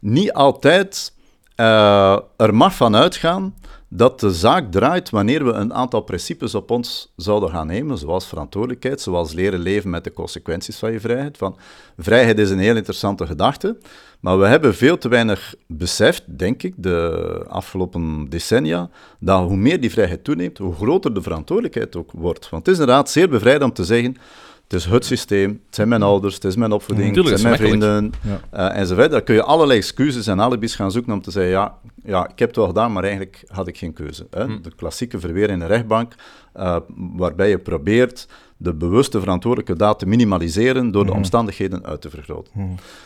niet 0.00 0.32
altijd 0.32 1.14
eh, 1.54 2.18
er 2.36 2.54
mag 2.54 2.74
van 2.74 2.96
uitgaan 2.96 3.54
dat 3.88 4.20
de 4.20 4.32
zaak 4.32 4.70
draait 4.70 5.10
wanneer 5.10 5.44
we 5.44 5.52
een 5.52 5.74
aantal 5.74 6.00
principes 6.00 6.54
op 6.54 6.70
ons 6.70 7.12
zouden 7.16 7.50
gaan 7.50 7.66
nemen, 7.66 7.98
zoals 7.98 8.26
verantwoordelijkheid, 8.26 9.00
zoals 9.00 9.32
leren 9.32 9.60
leven 9.60 9.90
met 9.90 10.04
de 10.04 10.12
consequenties 10.12 10.76
van 10.76 10.92
je 10.92 11.00
vrijheid. 11.00 11.36
Van, 11.36 11.56
vrijheid 11.98 12.38
is 12.38 12.50
een 12.50 12.58
heel 12.58 12.76
interessante 12.76 13.26
gedachte, 13.26 13.78
maar 14.22 14.38
we 14.38 14.46
hebben 14.46 14.74
veel 14.74 14.98
te 14.98 15.08
weinig 15.08 15.54
beseft, 15.66 16.22
denk 16.26 16.62
ik, 16.62 16.74
de 16.76 17.44
afgelopen 17.48 18.26
decennia, 18.28 18.90
dat 19.20 19.42
hoe 19.42 19.56
meer 19.56 19.80
die 19.80 19.90
vrijheid 19.90 20.24
toeneemt, 20.24 20.58
hoe 20.58 20.74
groter 20.74 21.14
de 21.14 21.22
verantwoordelijkheid 21.22 21.96
ook 21.96 22.10
wordt. 22.12 22.48
Want 22.48 22.66
het 22.66 22.74
is 22.74 22.80
inderdaad 22.80 23.10
zeer 23.10 23.28
bevrijdend 23.28 23.64
om 23.64 23.72
te 23.72 23.84
zeggen, 23.84 24.16
het 24.62 24.72
is 24.72 24.84
het 24.84 25.04
systeem, 25.04 25.50
het 25.66 25.74
zijn 25.74 25.88
mijn 25.88 26.02
ouders, 26.02 26.34
het 26.34 26.44
is 26.44 26.56
mijn 26.56 26.72
opvoeding, 26.72 27.12
Tuurlijk, 27.12 27.36
het 27.36 27.40
zijn 27.40 27.58
mijn 27.58 27.68
vrienden, 27.68 28.12
eh, 28.50 28.76
enzovoort. 28.76 29.10
Daar 29.10 29.22
kun 29.22 29.34
je 29.34 29.42
allerlei 29.42 29.78
excuses 29.78 30.26
en 30.26 30.40
alibis 30.40 30.74
gaan 30.74 30.90
zoeken 30.90 31.12
om 31.12 31.22
te 31.22 31.30
zeggen, 31.30 31.52
ja, 31.52 31.78
ja, 32.04 32.28
ik 32.28 32.38
heb 32.38 32.48
het 32.48 32.56
wel 32.56 32.66
gedaan, 32.66 32.92
maar 32.92 33.02
eigenlijk 33.02 33.42
had 33.46 33.68
ik 33.68 33.78
geen 33.78 33.92
keuze. 33.92 34.26
Hè? 34.30 34.44
Hm. 34.44 34.62
De 34.62 34.74
klassieke 34.74 35.20
verweer 35.20 35.50
in 35.50 35.58
de 35.58 35.66
rechtbank, 35.66 36.14
eh, 36.52 36.76
waarbij 36.96 37.48
je 37.48 37.58
probeert 37.58 38.26
de 38.62 38.74
bewuste 38.74 39.20
verantwoordelijke 39.20 39.76
daad 39.76 39.98
te 39.98 40.06
minimaliseren 40.06 40.90
door 40.90 41.06
de 41.06 41.12
omstandigheden 41.12 41.84
uit 41.84 42.00
te 42.00 42.10
vergroten. 42.10 42.52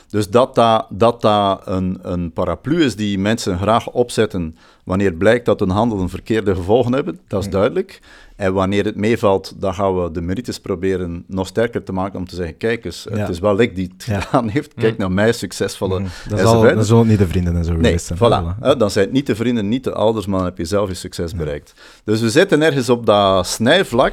Dus 0.08 0.30
dat 0.30 0.54
dat, 0.54 0.86
dat, 0.90 1.20
dat 1.22 1.60
een, 1.64 1.98
een 2.02 2.32
paraplu 2.32 2.82
is 2.84 2.96
die 2.96 3.18
mensen 3.18 3.58
graag 3.58 3.90
opzetten 3.90 4.56
wanneer 4.84 5.12
blijkt 5.12 5.44
dat 5.44 5.60
hun 5.60 5.70
handelen 5.70 6.08
verkeerde 6.08 6.54
gevolgen 6.54 6.92
hebben, 6.92 7.18
dat 7.28 7.42
is 7.44 7.50
duidelijk. 7.50 8.00
En 8.36 8.52
wanneer 8.52 8.84
het 8.84 8.96
meevalt, 8.96 9.54
dan 9.60 9.74
gaan 9.74 10.02
we 10.02 10.10
de 10.10 10.20
merites 10.20 10.60
proberen 10.60 11.24
nog 11.26 11.46
sterker 11.46 11.82
te 11.82 11.92
maken 11.92 12.18
om 12.18 12.26
te 12.28 12.34
zeggen, 12.34 12.56
kijk 12.56 12.84
eens, 12.84 13.06
Ja. 13.10 13.16
het 13.16 13.28
is 13.28 13.38
wel 13.38 13.60
ik 13.60 13.74
die 13.76 13.90
het 13.96 14.04
Ja. 14.04 14.20
gedaan 14.20 14.48
heeft, 14.48 14.74
kijk 14.74 14.98
naar 14.98 15.12
mij, 15.12 15.32
succesvolle 15.32 16.02
Dat 16.28 16.38
zal, 16.40 16.62
dat 16.62 16.86
zullen 16.86 17.06
niet 17.06 17.18
de 17.18 17.26
vrienden 17.26 17.56
en 17.56 17.64
zo 17.64 17.72
Nee, 17.72 17.82
geweest 17.82 18.06
zijn. 18.06 18.18
voilà. 18.18 18.76
Dan 18.78 18.90
zijn 18.90 19.04
het 19.04 19.14
niet 19.14 19.26
de 19.26 19.34
vrienden, 19.36 19.68
niet 19.68 19.84
de 19.84 19.92
ouders, 19.92 20.26
maar 20.26 20.36
dan 20.38 20.48
heb 20.48 20.58
je 20.58 20.64
zelf 20.64 20.88
je 20.88 20.94
succes 20.94 21.34
bereikt. 21.34 21.74
Dus 22.04 22.20
we 22.20 22.30
zitten 22.30 22.62
ergens 22.62 22.88
op 22.88 23.06
dat 23.06 23.46
snijvlak. 23.46 24.12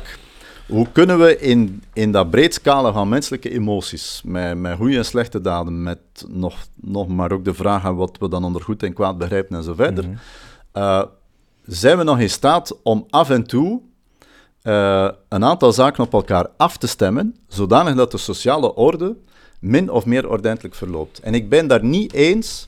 Hoe 0.73 0.91
kunnen 0.91 1.19
we 1.19 1.39
in, 1.39 1.83
in 1.93 2.11
dat 2.11 2.29
breed 2.29 2.53
scala 2.53 2.91
van 2.91 3.09
menselijke 3.09 3.49
emoties, 3.49 4.21
met, 4.25 4.57
met 4.57 4.75
goede 4.77 4.97
en 4.97 5.05
slechte 5.05 5.41
daden, 5.41 5.83
met 5.83 5.99
nog, 6.27 6.55
nog 6.75 7.07
maar 7.07 7.31
ook 7.31 7.45
de 7.45 7.53
vraag 7.53 7.85
aan 7.85 7.95
wat 7.95 8.17
we 8.19 8.29
dan 8.29 8.43
onder 8.43 8.61
goed 8.61 8.83
en 8.83 8.93
kwaad 8.93 9.17
begrijpen 9.17 9.57
en 9.57 9.63
zo 9.63 9.73
verder, 9.73 10.05
eh, 10.71 11.03
zijn 11.65 11.97
we 11.97 12.03
nog 12.03 12.19
in 12.19 12.29
staat 12.29 12.77
om 12.83 13.05
af 13.09 13.29
en 13.29 13.43
toe 13.43 13.81
eh, 14.61 15.09
een 15.29 15.43
aantal 15.43 15.71
zaken 15.71 16.03
op 16.03 16.13
elkaar 16.13 16.47
af 16.57 16.77
te 16.77 16.87
stemmen, 16.87 17.35
zodanig 17.47 17.95
dat 17.95 18.11
de 18.11 18.17
sociale 18.17 18.75
orde 18.75 19.15
min 19.59 19.89
of 19.89 20.05
meer 20.05 20.29
ordentelijk 20.29 20.75
verloopt. 20.75 21.19
En 21.19 21.33
ik 21.33 21.49
ben 21.49 21.67
daar 21.67 21.83
niet 21.83 22.13
eens 22.13 22.67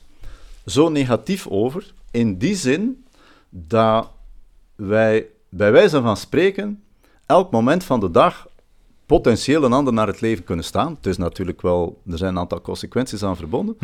zo 0.66 0.88
negatief 0.88 1.46
over, 1.46 1.92
in 2.10 2.38
die 2.38 2.56
zin 2.56 3.04
dat 3.50 4.10
wij 4.74 5.26
bij 5.48 5.72
wijze 5.72 6.02
van 6.02 6.16
spreken 6.16 6.80
elk 7.26 7.50
moment 7.50 7.84
van 7.84 8.00
de 8.00 8.10
dag 8.10 8.46
potentieel 9.06 9.64
een 9.64 9.72
ander 9.72 9.92
naar 9.92 10.06
het 10.06 10.20
leven 10.20 10.44
kunnen 10.44 10.64
staan. 10.64 10.94
Het 10.94 11.06
is 11.06 11.16
natuurlijk 11.16 11.62
wel, 11.62 12.00
er 12.10 12.18
zijn 12.18 12.30
een 12.30 12.38
aantal 12.38 12.60
consequenties 12.60 13.22
aan 13.22 13.36
verbonden, 13.36 13.76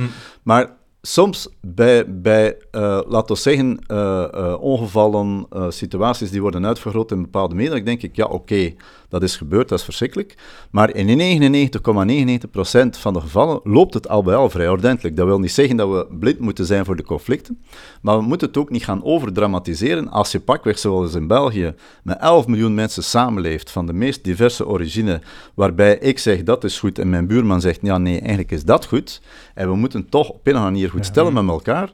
maar 0.43 0.77
soms 1.03 1.49
bij, 1.61 2.21
bij 2.21 2.57
eh, 2.71 3.01
laten 3.07 3.35
we 3.35 3.41
zeggen, 3.41 3.79
eh, 3.87 4.23
eh, 4.35 4.61
ongevallen, 4.61 5.47
situaties 5.69 6.31
die 6.31 6.41
worden 6.41 6.67
uitvergroot 6.67 7.11
in 7.11 7.23
bepaalde 7.23 7.55
media, 7.55 7.81
denk 7.81 8.03
ik, 8.03 8.17
ja, 8.17 8.25
oké, 8.25 8.75
dat 9.12 9.22
is 9.22 9.37
gebeurd, 9.37 9.68
dat 9.68 9.79
is 9.79 9.85
verschrikkelijk. 9.85 10.35
Maar 10.70 10.94
in 10.94 11.40
99,99% 11.40 12.88
van 12.90 13.12
de 13.12 13.20
gevallen 13.20 13.61
loopt 13.64 13.94
het 13.94 14.09
al 14.09 14.22
bij 14.22 14.35
al 14.35 14.51
vrij 14.51 14.68
ordentelijk. 14.68 15.16
Dat 15.16 15.27
wil 15.27 15.38
niet 15.38 15.53
zeggen 15.53 15.77
dat 15.77 15.88
we 15.88 16.07
blind 16.18 16.38
moeten 16.38 16.66
zijn 16.66 16.85
voor 16.85 16.96
de 16.96 17.03
conflicten, 17.05 17.62
maar 18.03 18.16
we 18.16 18.22
moeten 18.22 18.48
het 18.48 18.57
ook 18.57 18.70
niet 18.70 18.85
gaan 18.85 19.05
overdramatiseren 19.05 20.09
als 20.09 20.33
je 20.33 20.40
pakweg, 20.40 20.79
zoals 20.79 21.14
in 21.14 21.27
België, 21.27 21.75
met 22.03 22.18
11 22.18 22.46
miljoen 22.46 22.75
mensen 22.75 23.05
samenleeft, 23.05 23.70
van 23.70 23.87
de 23.87 23.92
meest 23.92 24.25
diverse 24.25 24.66
origine, 24.66 25.20
waarbij 25.55 25.98
ik 25.98 26.18
zeg 26.18 26.42
dat 26.42 26.64
is 26.64 26.79
goed 26.79 26.98
en 26.98 27.11
mijn 27.11 27.27
buurman 27.27 27.61
zegt 27.61 27.79
ja, 27.83 27.98
nee, 27.98 28.18
eigenlijk 28.18 28.51
is 28.51 28.64
dat 28.64 28.87
goed. 28.87 29.20
En 29.55 29.68
we 29.68 29.77
moeten 29.77 30.09
toch 30.09 30.29
op 30.29 30.46
een 30.46 30.53
of 30.53 30.59
andere 30.59 30.70
manier 30.70 30.90
goed 30.90 31.07
stellen 31.07 31.33
met 31.33 31.48
elkaar. 31.48 31.92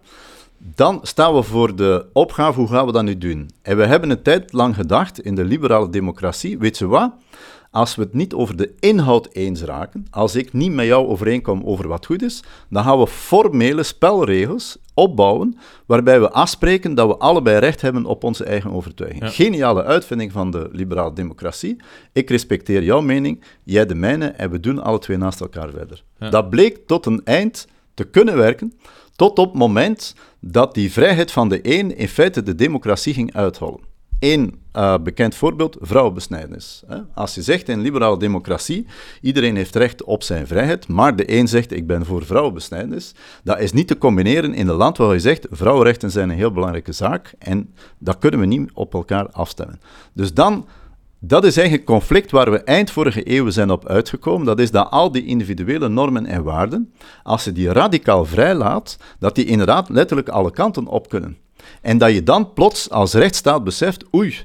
Dan 0.59 1.01
staan 1.03 1.35
we 1.35 1.42
voor 1.42 1.77
de 1.77 2.07
opgave, 2.12 2.59
hoe 2.59 2.68
gaan 2.68 2.87
we 2.87 2.92
dat 2.92 3.03
nu 3.03 3.18
doen? 3.18 3.51
En 3.62 3.77
we 3.77 3.87
hebben 3.87 4.11
een 4.11 4.23
tijd 4.23 4.53
lang 4.53 4.75
gedacht, 4.75 5.21
in 5.21 5.35
de 5.35 5.44
liberale 5.44 5.90
democratie, 5.90 6.59
weet 6.59 6.79
je 6.79 6.87
wat? 6.87 7.12
Als 7.71 7.94
we 7.94 8.03
het 8.03 8.14
niet 8.14 8.35
over 8.35 8.57
de 8.57 8.75
inhoud 8.81 9.29
eens 9.33 9.62
raken, 9.62 10.07
als 10.11 10.35
ik 10.35 10.53
niet 10.53 10.73
met 10.73 10.87
jou 10.87 11.07
overeenkom 11.07 11.62
over 11.64 11.88
wat 11.88 12.07
goed 12.07 12.23
is, 12.23 12.42
dan 12.71 12.85
gaan 12.85 12.99
we 12.99 13.07
formele 13.07 13.83
spelregels 13.83 14.79
opbouwen 14.94 15.59
waarbij 15.87 16.21
we 16.21 16.31
afspreken 16.31 16.94
dat 16.94 17.09
we 17.09 17.16
allebei 17.16 17.59
recht 17.59 17.81
hebben 17.81 18.05
op 18.05 18.25
onze 18.25 18.44
eigen 18.44 18.73
overtuiging. 18.73 19.31
Geniale 19.35 19.85
uitvinding 19.85 20.33
van 20.33 20.51
de 20.51 20.68
liberale 20.73 21.12
democratie. 21.12 21.77
Ik 22.12 22.31
respecteer 22.31 22.83
jouw 22.83 23.01
mening, 23.01 23.44
jij 23.62 23.87
de 23.87 23.94
mijne 23.94 24.27
en 24.27 24.51
we 24.51 24.61
doen 24.61 24.83
alle 24.83 24.99
twee 24.99 25.16
naast 25.16 25.40
elkaar 25.40 25.71
verder. 25.71 26.03
Dat 26.31 26.51
bleek 26.51 26.87
tot 26.87 27.07
een 27.07 27.21
eind 27.25 27.66
te 27.94 28.05
kunnen 28.05 28.37
werken, 28.37 28.73
tot 29.18 29.38
op 29.38 29.48
het 29.48 29.59
moment 29.59 30.14
dat 30.40 30.74
die 30.74 30.92
vrijheid 30.92 31.31
van 31.33 31.48
de 31.48 31.78
een 31.78 31.96
in 31.96 32.09
feite 32.09 32.42
de 32.42 32.54
democratie 32.54 33.14
ging 33.14 33.35
uithollen. 33.35 33.81
Eén 34.18 34.61
eh, 34.72 34.94
bekend 35.02 35.35
voorbeeld, 35.35 35.76
vrouwenbesnijdenis. 35.81 36.83
Als 37.14 37.35
je 37.35 37.42
zegt 37.42 37.68
in 37.68 37.81
liberale 37.81 38.18
democratie, 38.18 38.87
iedereen 39.20 39.57
heeft 39.57 39.74
recht 39.74 40.04
op 40.04 40.22
zijn 40.22 40.46
vrijheid, 40.46 40.88
maar 40.88 41.16
de 41.16 41.37
een 41.38 41.48
zegt 41.48 41.72
ik 41.72 41.87
ben 41.87 42.07
voor 42.07 42.26
vrouwenbesnijdenis, 42.26 43.14
dat 43.44 43.61
is 43.61 43.72
niet 43.72 43.87
te 43.87 43.98
combineren 43.98 44.54
in 44.54 44.68
een 44.68 44.74
land 44.74 44.96
waar 44.96 45.12
je 45.12 45.20
zegt 45.20 45.46
vrouwenrechten 45.50 46.11
zijn 46.11 46.31
een 46.31 46.37
heel 46.37 46.52
belangrijke 46.52 46.92
zaak 46.92 47.35
en 47.38 47.74
dat 47.98 48.18
kunnen 48.18 48.40
we 48.40 48.46
niet 48.46 48.70
op 48.74 48.94
elkaar 48.94 49.31
afstemmen. 49.31 49.81
Dus 50.12 50.35
dan, 50.35 50.66
dat 51.20 51.44
is 51.44 51.57
eigenlijk 51.57 51.88
het 51.88 51.98
conflict 51.98 52.31
waar 52.31 52.50
we 52.50 52.59
eind 52.59 52.90
vorige 52.90 53.37
eeuw 53.37 53.50
zijn 53.50 53.70
op 53.70 53.87
uitgekomen, 53.87 54.46
dat 54.46 54.59
is 54.59 54.70
dat 54.70 54.90
al 54.90 55.12
die 55.12 55.24
individuele 55.24 55.88
normen 55.88 56.26
en 56.26 56.42
waarden, 56.42 56.92
als 57.22 57.44
je 57.44 57.52
die 57.52 57.72
radicaal 57.72 58.24
vrijlaat, 58.24 58.96
dat 59.18 59.35
die 59.35 59.44
inderdaad 59.44 59.88
letterlijk 59.88 60.28
alle 60.28 60.50
kanten 60.50 60.87
op 60.87 61.09
kunnen. 61.09 61.37
En 61.83 61.98
dat 61.98 62.12
je 62.12 62.22
dan 62.22 62.52
plots 62.52 62.90
als 62.90 63.12
rechtsstaat 63.12 63.64
beseft, 63.64 64.04
oei, 64.14 64.37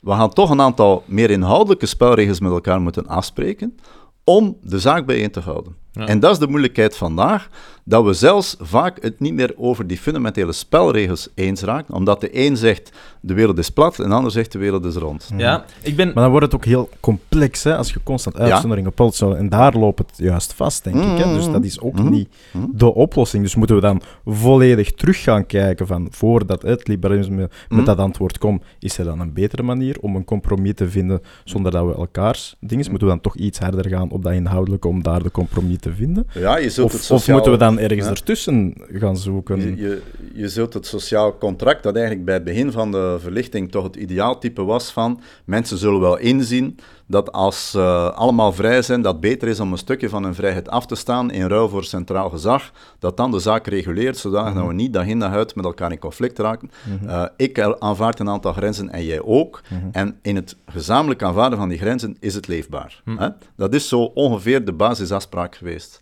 we 0.00 0.10
gaan 0.10 0.30
toch 0.30 0.50
een 0.50 0.60
aantal 0.60 1.02
meer 1.06 1.30
inhoudelijke 1.30 1.86
spelregels 1.86 2.40
met 2.40 2.52
elkaar 2.52 2.80
moeten 2.80 3.06
afspreken 3.06 3.76
om 4.24 4.56
de 4.62 4.78
zaak 4.78 5.06
bijeen 5.06 5.30
te 5.30 5.40
houden. 5.40 5.76
En 5.96 6.20
dat 6.20 6.32
is 6.32 6.38
de 6.38 6.46
moeilijkheid 6.48 6.96
vandaag, 6.96 7.48
dat 7.84 8.04
we 8.04 8.12
zelfs 8.12 8.56
vaak 8.60 9.02
het 9.02 9.20
niet 9.20 9.34
meer 9.34 9.52
over 9.56 9.86
die 9.86 9.98
fundamentele 9.98 10.52
spelregels 10.52 11.28
eens 11.34 11.62
raken, 11.62 11.94
omdat 11.94 12.20
de 12.20 12.46
een 12.46 12.56
zegt 12.56 12.92
de 13.20 13.34
wereld 13.34 13.58
is 13.58 13.70
plat 13.70 13.98
en 13.98 14.08
de 14.08 14.14
ander 14.14 14.30
zegt 14.30 14.52
de 14.52 14.58
wereld 14.58 14.84
is 14.84 14.94
rond. 14.94 15.30
Ja, 15.36 15.64
ik 15.82 15.96
ben... 15.96 16.06
Maar 16.06 16.22
dan 16.22 16.30
wordt 16.30 16.46
het 16.46 16.54
ook 16.54 16.64
heel 16.64 16.88
complex, 17.00 17.62
hè, 17.64 17.76
als 17.76 17.92
je 17.92 18.00
constant 18.02 18.36
uitzonderingen 18.38 18.92
polt. 18.92 19.14
Zo, 19.14 19.32
en 19.32 19.48
daar 19.48 19.74
loopt 19.76 19.98
het 19.98 20.10
juist 20.16 20.52
vast, 20.52 20.84
denk 20.84 20.96
ik. 20.96 21.18
Hè. 21.24 21.32
Dus 21.34 21.50
dat 21.50 21.64
is 21.64 21.80
ook 21.80 21.94
Mhm. 21.94 22.10
niet 22.10 22.28
de 22.74 22.94
oplossing. 22.94 23.42
Dus 23.42 23.54
moeten 23.54 23.76
we 23.76 23.82
dan 23.82 24.00
volledig 24.24 24.92
terug 24.92 25.22
gaan 25.22 25.46
kijken 25.46 25.86
van 25.86 26.08
voordat 26.10 26.62
het 26.62 26.88
liberalisme 26.88 27.50
met 27.68 27.86
dat 27.86 27.98
antwoord 27.98 28.38
komt, 28.38 28.62
is 28.78 28.98
er 28.98 29.04
dan 29.04 29.20
een 29.20 29.32
betere 29.32 29.62
manier 29.62 29.96
om 30.00 30.16
een 30.16 30.24
compromis 30.24 30.74
te 30.74 30.88
vinden 30.88 31.20
zonder 31.44 31.72
dat 31.72 31.86
we 31.86 31.94
elkaars 31.94 32.56
dingen... 32.60 32.84
Moeten 32.90 33.06
we 33.08 33.12
dan 33.14 33.22
toch 33.22 33.36
iets 33.36 33.58
harder 33.58 33.88
gaan 33.88 34.10
op 34.10 34.22
dat 34.22 34.32
inhoudelijke 34.32 34.88
om 34.88 35.02
daar 35.02 35.22
de 35.22 35.30
compromis 35.30 35.78
te 35.78 35.85
vinden? 35.94 36.26
Ja, 36.34 36.56
je 36.58 36.70
zult 36.70 36.92
het 36.92 37.00
Of, 37.00 37.10
of 37.10 37.18
sociaal- 37.18 37.34
moeten 37.34 37.52
we 37.52 37.58
dan 37.58 37.78
ergens 37.78 38.04
Ja. 38.04 38.10
ertussen 38.10 38.74
gaan 38.92 39.16
zoeken? 39.16 39.60
Je, 39.60 39.76
je, 39.76 40.00
je 40.34 40.48
zult 40.48 40.74
het 40.74 40.86
sociaal 40.86 41.38
contract, 41.38 41.82
dat 41.82 41.94
eigenlijk 41.94 42.24
bij 42.24 42.34
het 42.34 42.44
begin 42.44 42.72
van 42.72 42.90
de 42.90 43.16
verlichting 43.20 43.70
toch 43.70 43.84
het 43.84 43.96
ideaaltype 43.96 44.64
was 44.64 44.90
van 44.92 45.20
mensen 45.44 45.78
zullen 45.78 46.00
wel 46.00 46.18
inzien 46.18 46.76
dat 47.06 47.32
als 47.32 47.70
ze 47.70 48.12
allemaal 48.14 48.52
vrij 48.52 48.82
zijn, 48.82 49.02
dat 49.02 49.12
het 49.12 49.20
beter 49.20 49.48
is 49.48 49.60
om 49.60 49.72
een 49.72 49.78
stukje 49.78 50.08
van 50.08 50.24
hun 50.24 50.34
vrijheid 50.34 50.68
af 50.68 50.86
te 50.86 50.94
staan 50.94 51.30
in 51.30 51.46
ruil 51.48 51.68
voor 51.68 51.84
centraal 51.84 52.30
gezag, 52.30 52.70
dat 52.98 53.16
dan 53.16 53.30
de 53.30 53.38
zaak 53.38 53.66
reguleert, 53.66 54.16
zodat 54.16 54.54
Mhm. 54.54 54.66
we 54.66 54.72
niet 54.72 54.92
dag 54.92 55.06
in 55.06 55.18
dag 55.18 55.32
uit 55.32 55.54
met 55.54 55.64
elkaar 55.64 55.92
in 55.92 55.98
conflict 55.98 56.38
raken. 56.38 56.70
Eh, 57.06 57.24
ik 57.36 57.60
aanvaard 57.78 58.18
een 58.20 58.28
aantal 58.28 58.52
grenzen 58.52 58.90
en 58.90 59.04
jij 59.04 59.22
ook. 59.22 59.60
Mhm. 59.68 59.88
En 59.92 60.18
in 60.22 60.36
het 60.36 60.56
gezamenlijk 60.66 61.22
aanvaarden 61.22 61.58
van 61.58 61.68
die 61.68 61.78
grenzen 61.78 62.16
is 62.20 62.34
het 62.34 62.46
leefbaar. 62.46 63.00
Mhm. 63.04 63.18
Hè? 63.22 63.28
Dat 63.56 63.74
is 63.74 63.88
zo 63.88 64.00
ongeveer 64.02 64.64
de 64.64 64.72
basisafspraak 64.72 65.54
geweest. 65.56 66.00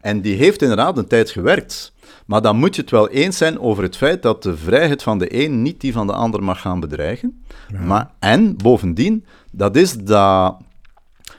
En 0.00 0.20
die 0.20 0.36
heeft 0.36 0.62
inderdaad 0.62 0.98
een 0.98 1.06
tijd 1.08 1.30
gewerkt. 1.30 1.92
Maar 2.28 2.42
dan 2.42 2.56
moet 2.56 2.74
je 2.74 2.80
het 2.80 2.90
wel 2.90 3.08
eens 3.08 3.36
zijn 3.36 3.60
over 3.60 3.82
het 3.82 3.96
feit 3.96 4.22
dat 4.22 4.42
de 4.42 4.56
vrijheid 4.56 5.02
van 5.02 5.18
de 5.18 5.44
een 5.44 5.62
niet 5.62 5.80
die 5.80 5.92
van 5.92 6.06
de 6.06 6.12
ander 6.12 6.42
mag 6.42 6.60
gaan 6.60 6.80
bedreigen. 6.80 7.44
Maar, 7.84 8.10
en 8.18 8.56
bovendien, 8.56 9.24
dat 9.50 9.76
is 9.76 9.92
dat 9.96 10.56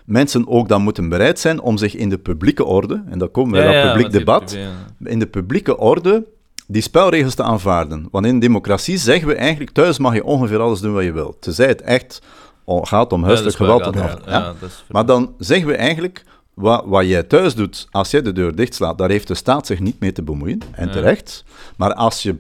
mensen 0.05 0.47
ook 0.47 0.67
dan 0.67 0.81
moeten 0.81 1.09
bereid 1.09 1.39
zijn 1.39 1.61
om 1.61 1.77
zich 1.77 1.95
in 1.95 2.09
de 2.09 2.17
publieke 2.17 2.65
orde, 2.65 3.03
en 3.09 3.19
dan 3.19 3.31
komen 3.31 3.51
we 3.59 3.65
bij 3.65 3.83
dat 3.83 3.91
publiek 3.93 4.11
debat, 4.11 4.51
ja. 4.51 4.69
in 5.09 5.19
de 5.19 5.27
publieke 5.27 5.77
orde 5.77 6.25
die 6.67 6.81
spelregels 6.81 7.35
te 7.35 7.43
aanvaarden. 7.43 8.07
Want 8.11 8.25
in 8.25 8.39
democratie 8.39 8.97
zeggen 8.97 9.27
we 9.27 9.35
eigenlijk, 9.35 9.71
thuis 9.71 9.97
mag 9.97 10.13
je 10.13 10.23
ongeveer 10.23 10.59
alles 10.59 10.79
doen 10.79 10.93
wat 10.93 11.03
je 11.03 11.11
wilt. 11.11 11.41
Tenzij 11.41 11.67
het 11.67 11.81
echt 11.81 12.21
gaat 12.65 13.13
om 13.13 13.23
huiselijk 13.23 13.57
Ja, 13.57 13.65
geweld. 13.65 13.95
wel 13.95 14.03
of- 14.03 14.09
gaat, 14.09 14.21
ja. 14.25 14.31
ja, 14.31 14.53
dat 14.59 14.69
is 14.69 14.83
Maar 14.89 15.05
dan 15.05 15.33
zeggen 15.37 15.67
we 15.67 15.75
eigenlijk, 15.75 16.23
wat, 16.59 16.83
wat 16.85 17.05
jij 17.05 17.23
thuis 17.23 17.55
doet, 17.55 17.87
als 17.91 18.11
jij 18.11 18.21
de 18.21 18.31
deur 18.31 18.55
dichtslaat, 18.55 18.97
daar 18.97 19.09
heeft 19.09 19.27
de 19.27 19.35
staat 19.35 19.65
zich 19.65 19.79
niet 19.79 19.99
mee 19.99 20.11
te 20.11 20.23
bemoeien, 20.23 20.61
en 20.71 20.91
terecht. 20.91 21.43
Maar 21.77 21.93
als 21.93 22.23
je 22.23 22.35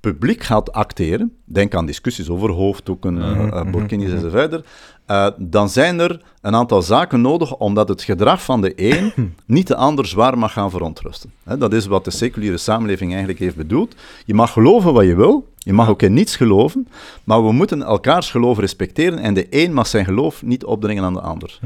publiek 0.00 0.42
gaat 0.42 0.72
acteren, 0.72 1.32
denk 1.44 1.74
aan 1.74 1.86
discussies 1.86 2.28
over 2.28 2.50
hoofddoeken, 2.50 3.22
eh, 3.52 3.70
burkinis 3.70 4.12
enzovoort, 4.12 4.62
eh, 5.06 5.26
dan 5.36 5.68
zijn 5.68 6.00
er 6.00 6.20
een 6.40 6.54
aantal 6.54 6.82
zaken 6.82 7.20
nodig, 7.20 7.56
omdat 7.56 7.88
het 7.88 8.02
gedrag 8.02 8.42
van 8.42 8.60
de 8.60 8.72
een 8.76 9.12
niet 9.46 9.66
de 9.66 9.76
ander 9.76 10.06
zwaar 10.06 10.38
mag 10.38 10.52
gaan 10.52 10.70
verontrusten. 10.70 11.32
Hè, 11.44 11.58
dat 11.58 11.72
is 11.72 11.86
wat 11.86 12.04
de 12.04 12.10
seculiere 12.10 12.58
samenleving 12.58 13.10
eigenlijk 13.10 13.40
heeft 13.40 13.56
bedoeld. 13.56 13.94
Je 14.24 14.34
mag 14.34 14.52
geloven 14.52 14.92
wat 14.92 15.04
je 15.04 15.14
wil, 15.14 15.48
je 15.58 15.72
mag 15.72 15.88
ook 15.88 16.02
in 16.02 16.12
niets 16.12 16.36
geloven, 16.36 16.88
maar 17.24 17.44
we 17.44 17.52
moeten 17.52 17.82
elkaars 17.82 18.30
geloof 18.30 18.58
respecteren 18.58 19.18
en 19.18 19.34
de 19.34 19.46
een 19.50 19.72
mag 19.72 19.86
zijn 19.86 20.04
geloof 20.04 20.42
niet 20.42 20.64
opdringen 20.64 21.04
aan 21.04 21.14
de 21.14 21.20
ander. 21.20 21.58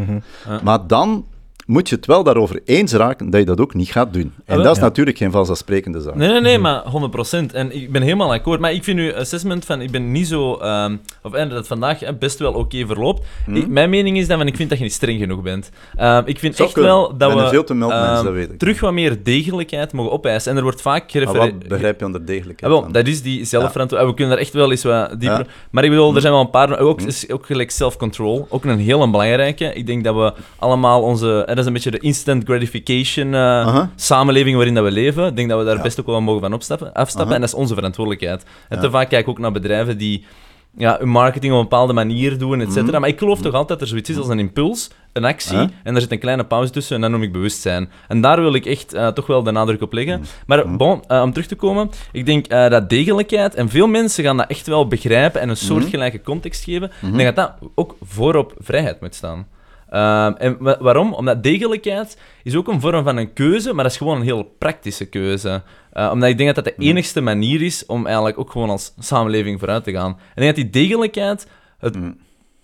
Maar 0.63 0.87
dan 0.87 1.25
moet 1.67 1.89
je 1.89 1.95
het 1.95 2.07
wel 2.07 2.23
daarover 2.23 2.61
eens 2.65 2.93
raken 2.93 3.31
dat 3.31 3.41
je 3.41 3.47
dat 3.47 3.61
ook 3.61 3.75
niet 3.75 3.91
gaat 3.91 4.13
doen. 4.13 4.33
En 4.45 4.55
wel, 4.55 4.65
dat 4.65 4.73
is 4.73 4.79
ja. 4.79 4.85
natuurlijk 4.85 5.17
geen 5.17 5.31
vanzelfsprekende 5.31 6.01
zaak. 6.01 6.15
Nee, 6.15 6.29
nee, 6.29 6.41
nee, 6.41 6.59
maar 6.59 6.83
100%. 6.83 7.53
En 7.53 7.75
ik 7.75 7.93
ben 7.93 8.03
helemaal 8.03 8.33
akkoord. 8.33 8.61
Maar 8.61 8.73
ik 8.73 8.85
vind 8.85 8.99
uw 8.99 9.15
assessment 9.15 9.65
van, 9.65 9.81
ik 9.81 9.91
ben 9.91 10.13
niet 10.13 10.27
zo, 10.27 10.55
ehm, 10.55 10.97
of 11.23 11.33
eh, 11.33 11.49
dat 11.49 11.59
het 11.59 11.67
vandaag 11.67 12.03
eh, 12.03 12.13
best 12.19 12.39
wel 12.39 12.53
oké 12.53 12.87
verloopt. 12.87 13.27
Ik- 13.47 13.69
mijn 13.69 13.91
mening 13.91 14.19
is 14.19 14.27
dan, 14.27 14.39
van, 14.39 14.47
ik 14.47 14.57
vind 14.57 14.69
dat 14.69 14.79
je 14.79 14.85
niet 14.85 14.93
streng 14.93 15.21
genoeg 15.21 15.43
bent. 15.43 15.71
Ehm, 15.97 16.23
ik 16.25 16.39
vind 16.39 16.61
echt 16.61 16.73
kunnen. 16.73 16.93
wel 16.93 17.17
dat 17.17 17.35
we 17.35 17.49
veel 17.49 17.65
te 17.65 17.75
ehm, 17.75 18.25
dat 18.25 18.33
weet 18.33 18.51
ik. 18.51 18.59
terug 18.59 18.81
wat 18.81 18.93
meer 18.93 19.23
degelijkheid 19.23 19.93
mogen 19.93 20.13
opeisen. 20.13 20.51
En 20.51 20.57
er 20.57 20.63
wordt 20.63 20.83
vaak 20.83 21.11
gerefereerd... 21.11 21.53
wat 21.53 21.69
begrijp 21.69 21.99
je 22.01 22.07
onder 22.07 22.25
degelijkheid? 22.25 22.73
Ah, 22.73 22.81
wel, 22.81 22.93
dat 22.93 23.07
is 23.07 23.23
die 23.23 23.45
zelfverantwoordelijkheid. 23.45 24.09
We 24.09 24.15
kunnen 24.15 24.35
daar 24.35 24.45
echt 24.45 24.53
wel 24.53 24.71
eens 24.71 24.83
wat 25.11 25.21
dieper... 25.21 25.39
Ja. 25.39 25.53
Maar 25.71 25.85
ik 25.85 25.91
bedoel, 25.91 26.15
er 26.15 26.21
zijn 26.21 26.33
wel 26.33 26.43
een 26.43 26.51
paar... 26.51 26.79
Ook, 26.79 27.03
is 27.03 27.31
ook 27.31 27.47
gelijk 27.47 27.71
self-control. 27.71 28.47
Ook 28.49 28.65
een 28.65 28.79
hele 28.79 29.11
belangrijke. 29.11 29.73
Ik 29.73 29.87
denk 29.87 30.05
dat 30.05 30.15
we 30.15 30.33
allemaal 30.59 31.03
onze... 31.03 31.47
Dat 31.55 31.59
is 31.59 31.67
een 31.67 31.73
beetje 31.73 31.91
de 31.91 31.99
instant 31.99 32.45
gratification 32.45 33.35
eh, 33.35 33.83
samenleving 33.97 34.57
waarin 34.57 34.75
dat 34.75 34.85
we 34.85 34.91
leven. 34.91 35.27
Ik 35.27 35.37
denk 35.37 35.49
dat 35.49 35.59
we 35.59 35.65
daar 35.65 35.77
Ja. 35.77 35.83
best 35.83 36.01
ook 36.01 36.07
wel 36.07 36.21
mogen 36.21 36.41
van 36.41 36.53
opstappen, 36.53 36.93
afstappen. 36.93 37.25
Aha. 37.27 37.35
En 37.35 37.41
dat 37.41 37.49
is 37.51 37.55
onze 37.55 37.75
verantwoordelijkheid. 37.75 38.45
En 38.69 38.81
te 38.81 38.91
vaak 38.91 39.09
kijk 39.09 39.23
ik 39.23 39.29
ook 39.29 39.39
naar 39.39 39.53
bedrijven 39.53 39.99
die 39.99 40.25
ja, 40.77 40.97
hun 40.99 41.09
marketing 41.09 41.53
op 41.53 41.59
een 41.59 41.65
bepaalde 41.69 41.93
manier 41.93 42.39
doen, 42.39 42.61
et 42.61 42.69
cetera. 42.73 42.91
Mhm. 42.91 43.01
Maar 43.01 43.09
ik 43.09 43.19
geloof 43.19 43.41
toch 43.41 43.53
altijd 43.53 43.69
dat 43.69 43.81
er 43.81 43.87
zoiets 43.87 44.11
is 44.11 44.17
als 44.17 44.29
een 44.29 44.39
impuls, 44.39 44.91
een 45.13 45.25
actie, 45.25 45.59
en 45.83 45.95
er 45.95 46.01
zit 46.01 46.13
een 46.13 46.19
kleine 46.19 46.45
pauze 46.45 46.73
tussen 46.73 46.95
en 46.97 47.01
dat 47.03 47.11
noem 47.11 47.23
ik 47.23 47.33
bewustzijn. 47.33 47.91
En 48.09 48.21
daar 48.21 48.41
wil 48.41 48.55
ik 48.55 48.67
echt 48.67 48.93
eh, 48.93 49.09
toch 49.09 49.27
wel 49.27 49.43
de 49.43 49.51
nadruk 49.51 49.83
op 49.83 49.93
leggen. 49.93 50.19
Mhm. 50.21 50.29
Maar 50.47 50.77
bon, 50.77 51.03
eh, 51.07 51.23
om 51.23 51.33
terug 51.33 51.47
te 51.49 51.55
komen, 51.55 51.91
ik 52.13 52.27
denk 52.27 52.49
dat 52.49 52.89
degelijkheid, 52.91 53.55
en 53.55 53.69
veel 53.69 53.87
mensen 53.87 54.25
gaan 54.25 54.37
dat 54.37 54.51
echt 54.51 54.67
wel 54.67 54.89
begrijpen 54.89 55.41
en 55.41 55.49
een 55.49 55.57
Mhm. 55.57 55.65
soortgelijke 55.65 56.21
context 56.23 56.65
geven, 56.65 56.91
ik 57.03 57.17
denk 57.17 57.35
dat 57.35 57.37
dat 57.61 57.71
ook 57.75 57.97
voorop 58.03 58.55
vrijheid 58.59 59.01
moet 59.01 59.15
staan. 59.15 59.47
Ehm, 59.95 60.33
en 60.39 60.57
wa- 60.61 60.77
waarom? 60.81 61.13
Omdat 61.13 61.43
degelijkheid 61.43 62.19
is 62.43 62.57
ook 62.57 62.69
een 62.69 62.81
vorm 62.81 63.05
van 63.05 63.17
een 63.17 63.33
keuze, 63.33 63.73
maar 63.73 63.83
dat 63.85 63.93
is 63.93 63.99
gewoon 63.99 64.17
een 64.17 64.23
heel 64.23 64.55
praktische 64.59 65.05
keuze. 65.07 65.63
Eh, 65.93 66.11
omdat 66.13 66.29
ik 66.29 66.37
denk 66.39 66.55
dat 66.55 66.65
dat 66.65 66.75
de 66.77 66.85
enigste 66.85 67.21
manier 67.21 67.63
is 67.63 67.87
om 67.87 68.07
eigenlijk 68.07 68.39
ook 68.39 68.51
gewoon 68.51 68.71
als 68.71 68.95
samenleving 68.99 69.59
vooruit 69.59 69.85
te 69.85 69.93
gaan. 69.93 70.11
En 70.11 70.43
ik 70.43 70.43
denk 70.43 70.57
dat 70.57 70.73
die 70.73 70.83
degelijkheid 70.83 71.49
het, 71.79 71.97
Mm. 71.97 72.17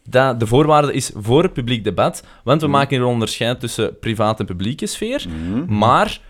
dat 0.09 0.41
de 0.41 0.47
voorwaarde 0.47 0.93
is 0.93 1.11
voor 1.15 1.43
het 1.43 1.53
publiek 1.53 1.85
debat, 1.85 2.25
want 2.45 2.61
we 2.61 2.67
maken 2.67 2.97
hier 2.97 3.07
een 3.07 3.13
onderscheid 3.13 3.61
tussen 3.61 3.99
private 3.99 4.41
en 4.41 4.47
publieke 4.47 4.87
sfeer, 4.87 5.27
Mhm. 5.29 5.75
maar 5.79 6.21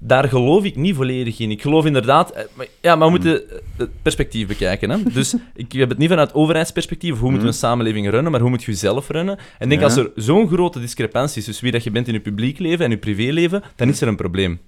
daar 0.00 0.28
geloof 0.28 0.64
ik 0.64 0.76
niet 0.76 0.94
volledig 0.94 1.38
in. 1.38 1.50
Ik 1.50 1.62
geloof 1.62 1.84
inderdaad... 1.84 2.30
eh, 2.30 2.44
Ja, 2.80 2.96
maar 2.96 3.06
we 3.06 3.10
moeten 3.12 3.42
het 3.76 3.90
perspectief 4.02 4.46
bekijken. 4.46 4.90
Hè? 4.90 5.02
Dus 5.12 5.34
ik 5.54 5.72
heb 5.72 5.88
het 5.88 5.98
niet 5.98 6.08
vanuit 6.08 6.34
overheidsperspectief, 6.34 7.12
hoe 7.18 7.22
moeten 7.30 7.40
we 7.48 7.52
een 7.52 7.58
samenleving 7.58 8.10
runnen, 8.10 8.30
maar 8.32 8.40
hoe 8.40 8.50
moet 8.50 8.62
je 8.64 8.70
jezelf 8.70 9.08
runnen. 9.08 9.38
En 9.58 9.68
denk, 9.68 9.80
Ja. 9.80 9.86
als 9.86 9.96
er 9.96 10.10
zo'n 10.14 10.48
grote 10.48 10.80
discrepantie 10.80 11.38
is 11.38 11.44
tussen 11.44 11.64
wie 11.64 11.72
dat 11.72 11.84
je 11.84 11.90
bent 11.90 12.06
in 12.08 12.12
je 12.14 12.20
publiek 12.20 12.58
leven 12.58 12.84
en 12.84 12.90
je 12.90 12.96
privéleven, 12.98 13.62
dan 13.76 13.88
is 13.88 14.00
er 14.00 14.08
een 14.08 14.16
probleem. 14.16 14.60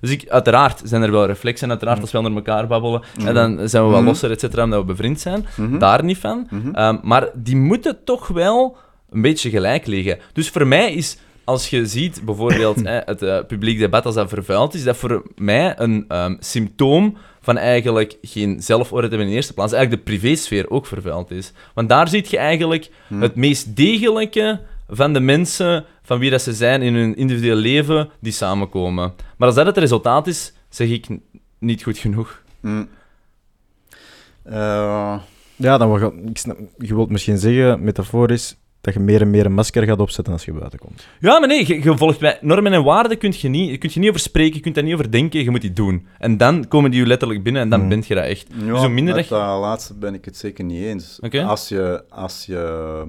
Dus 0.00 0.10
ik, 0.12 0.28
uiteraard 0.28 0.80
zijn 0.84 1.02
er 1.02 1.10
wel 1.10 1.26
reflexen, 1.26 1.68
uiteraard 1.70 2.00
als 2.00 2.12
we 2.12 2.18
onder 2.18 2.34
elkaar 2.34 2.66
babbelen, 2.66 3.02
en 3.24 3.34
dan 3.34 3.68
zijn 3.68 3.84
we 3.84 3.90
wel 3.90 4.02
losser, 4.02 4.30
et 4.30 4.40
cetera, 4.40 4.64
omdat 4.64 4.80
we 4.80 4.86
bevriend 4.86 5.20
zijn. 5.20 5.46
Daar 5.78 6.04
niet 6.04 6.18
van. 6.18 6.48
Ehm, 6.72 6.96
maar 7.02 7.28
die 7.34 7.56
moeten 7.56 7.98
toch 8.04 8.28
wel 8.28 8.76
een 9.10 9.20
beetje 9.22 9.50
gelijk 9.50 9.86
liggen. 9.86 10.18
Dus 10.32 10.48
voor 10.50 10.66
mij 10.66 10.92
is 10.94 11.18
als 11.44 11.70
je 11.70 11.86
ziet 11.86 12.22
bijvoorbeeld 12.24 12.84
hè, 12.88 13.00
het 13.04 13.22
eh, 13.22 13.38
publiek 13.46 13.78
debat 13.78 14.06
als 14.06 14.14
dat 14.14 14.28
vervuild 14.28 14.74
is, 14.74 14.84
dat 14.84 14.96
voor 14.96 15.22
mij 15.36 15.74
een 15.78 16.04
ehm, 16.08 16.36
symptoom 16.38 17.16
van 17.40 17.56
eigenlijk 17.56 18.16
geen 18.22 18.62
zelforde 18.62 19.08
hebben 19.08 19.20
in 19.20 19.28
de 19.28 19.34
eerste 19.34 19.54
plaats. 19.54 19.72
Eigenlijk 19.72 20.04
de 20.04 20.10
privésfeer 20.10 20.70
ook 20.70 20.86
vervuild 20.86 21.30
is. 21.30 21.52
Want 21.74 21.88
daar 21.88 22.08
zie 22.08 22.26
je 22.28 22.38
eigenlijk 22.38 22.90
het 23.14 23.34
meest 23.34 23.76
degelijke 23.76 24.60
van 24.88 25.12
de 25.12 25.20
mensen 25.20 25.84
van 26.02 26.18
wie 26.18 26.30
dat 26.30 26.42
ze 26.42 26.52
zijn 26.52 26.82
in 26.82 26.94
hun 26.94 27.16
individueel 27.16 27.56
leven 27.56 28.10
die 28.20 28.32
samenkomen. 28.32 29.12
Maar 29.36 29.48
als 29.48 29.56
dat 29.56 29.66
het 29.66 29.76
resultaat 29.76 30.26
is, 30.26 30.52
zeg 30.68 30.88
ik 30.88 31.06
niet 31.58 31.82
goed 31.82 31.98
genoeg. 31.98 32.42
Mm. 32.60 32.88
Eh, 34.42 35.18
Ja, 35.56 35.78
dan 35.78 36.28
ik 36.28 36.38
snap, 36.38 36.58
je 36.78 36.94
wilt 36.94 37.10
misschien 37.10 37.38
zeggen, 37.38 37.84
metaforisch, 37.84 38.56
dat 38.84 38.94
je 38.94 39.00
meer 39.00 39.20
en 39.20 39.30
meer 39.30 39.46
een 39.46 39.52
masker 39.54 39.82
gaat 39.84 39.98
opzetten 40.00 40.32
als 40.32 40.44
je 40.44 40.52
buiten 40.52 40.78
komt. 40.78 41.06
Ja, 41.20 41.38
maar 41.38 41.48
nee, 41.48 41.66
je, 41.66 41.82
je 41.82 41.96
volgt 41.96 42.20
bij 42.20 42.38
normen 42.40 42.72
en 42.72 42.84
waarden 42.84 43.18
kun 43.18 43.32
je, 43.36 43.48
niet, 43.48 43.70
je 43.70 43.78
kunt 43.78 43.92
je 43.92 44.00
niet 44.00 44.08
over 44.08 44.20
spreken, 44.20 44.54
je 44.54 44.60
kunt 44.60 44.74
daar 44.74 44.84
niet 44.84 44.92
over 44.94 45.10
denken, 45.10 45.42
je 45.44 45.50
moet 45.50 45.60
die 45.60 45.72
doen. 45.72 46.06
En 46.18 46.36
dan 46.36 46.68
komen 46.68 46.90
die 46.90 47.00
je 47.00 47.06
letterlijk 47.06 47.42
binnen 47.42 47.62
en 47.62 47.68
dan 47.68 47.80
Mhm. 47.80 47.88
bent 47.88 48.06
je 48.06 48.14
dat 48.14 48.24
echt. 48.24 48.46
ja, 48.48 48.66
dus 48.66 48.78
hoe 48.78 48.88
minder 48.88 49.14
met 49.14 49.28
dat 49.28 49.38
je... 49.38 49.44
laatste 49.44 49.94
ben 49.94 50.14
ik 50.14 50.24
het 50.24 50.36
zeker 50.36 50.64
niet 50.64 50.82
eens. 50.82 51.18
Als, 51.46 51.68
je, 51.68 52.04
als 52.08 52.46
je 52.46 53.02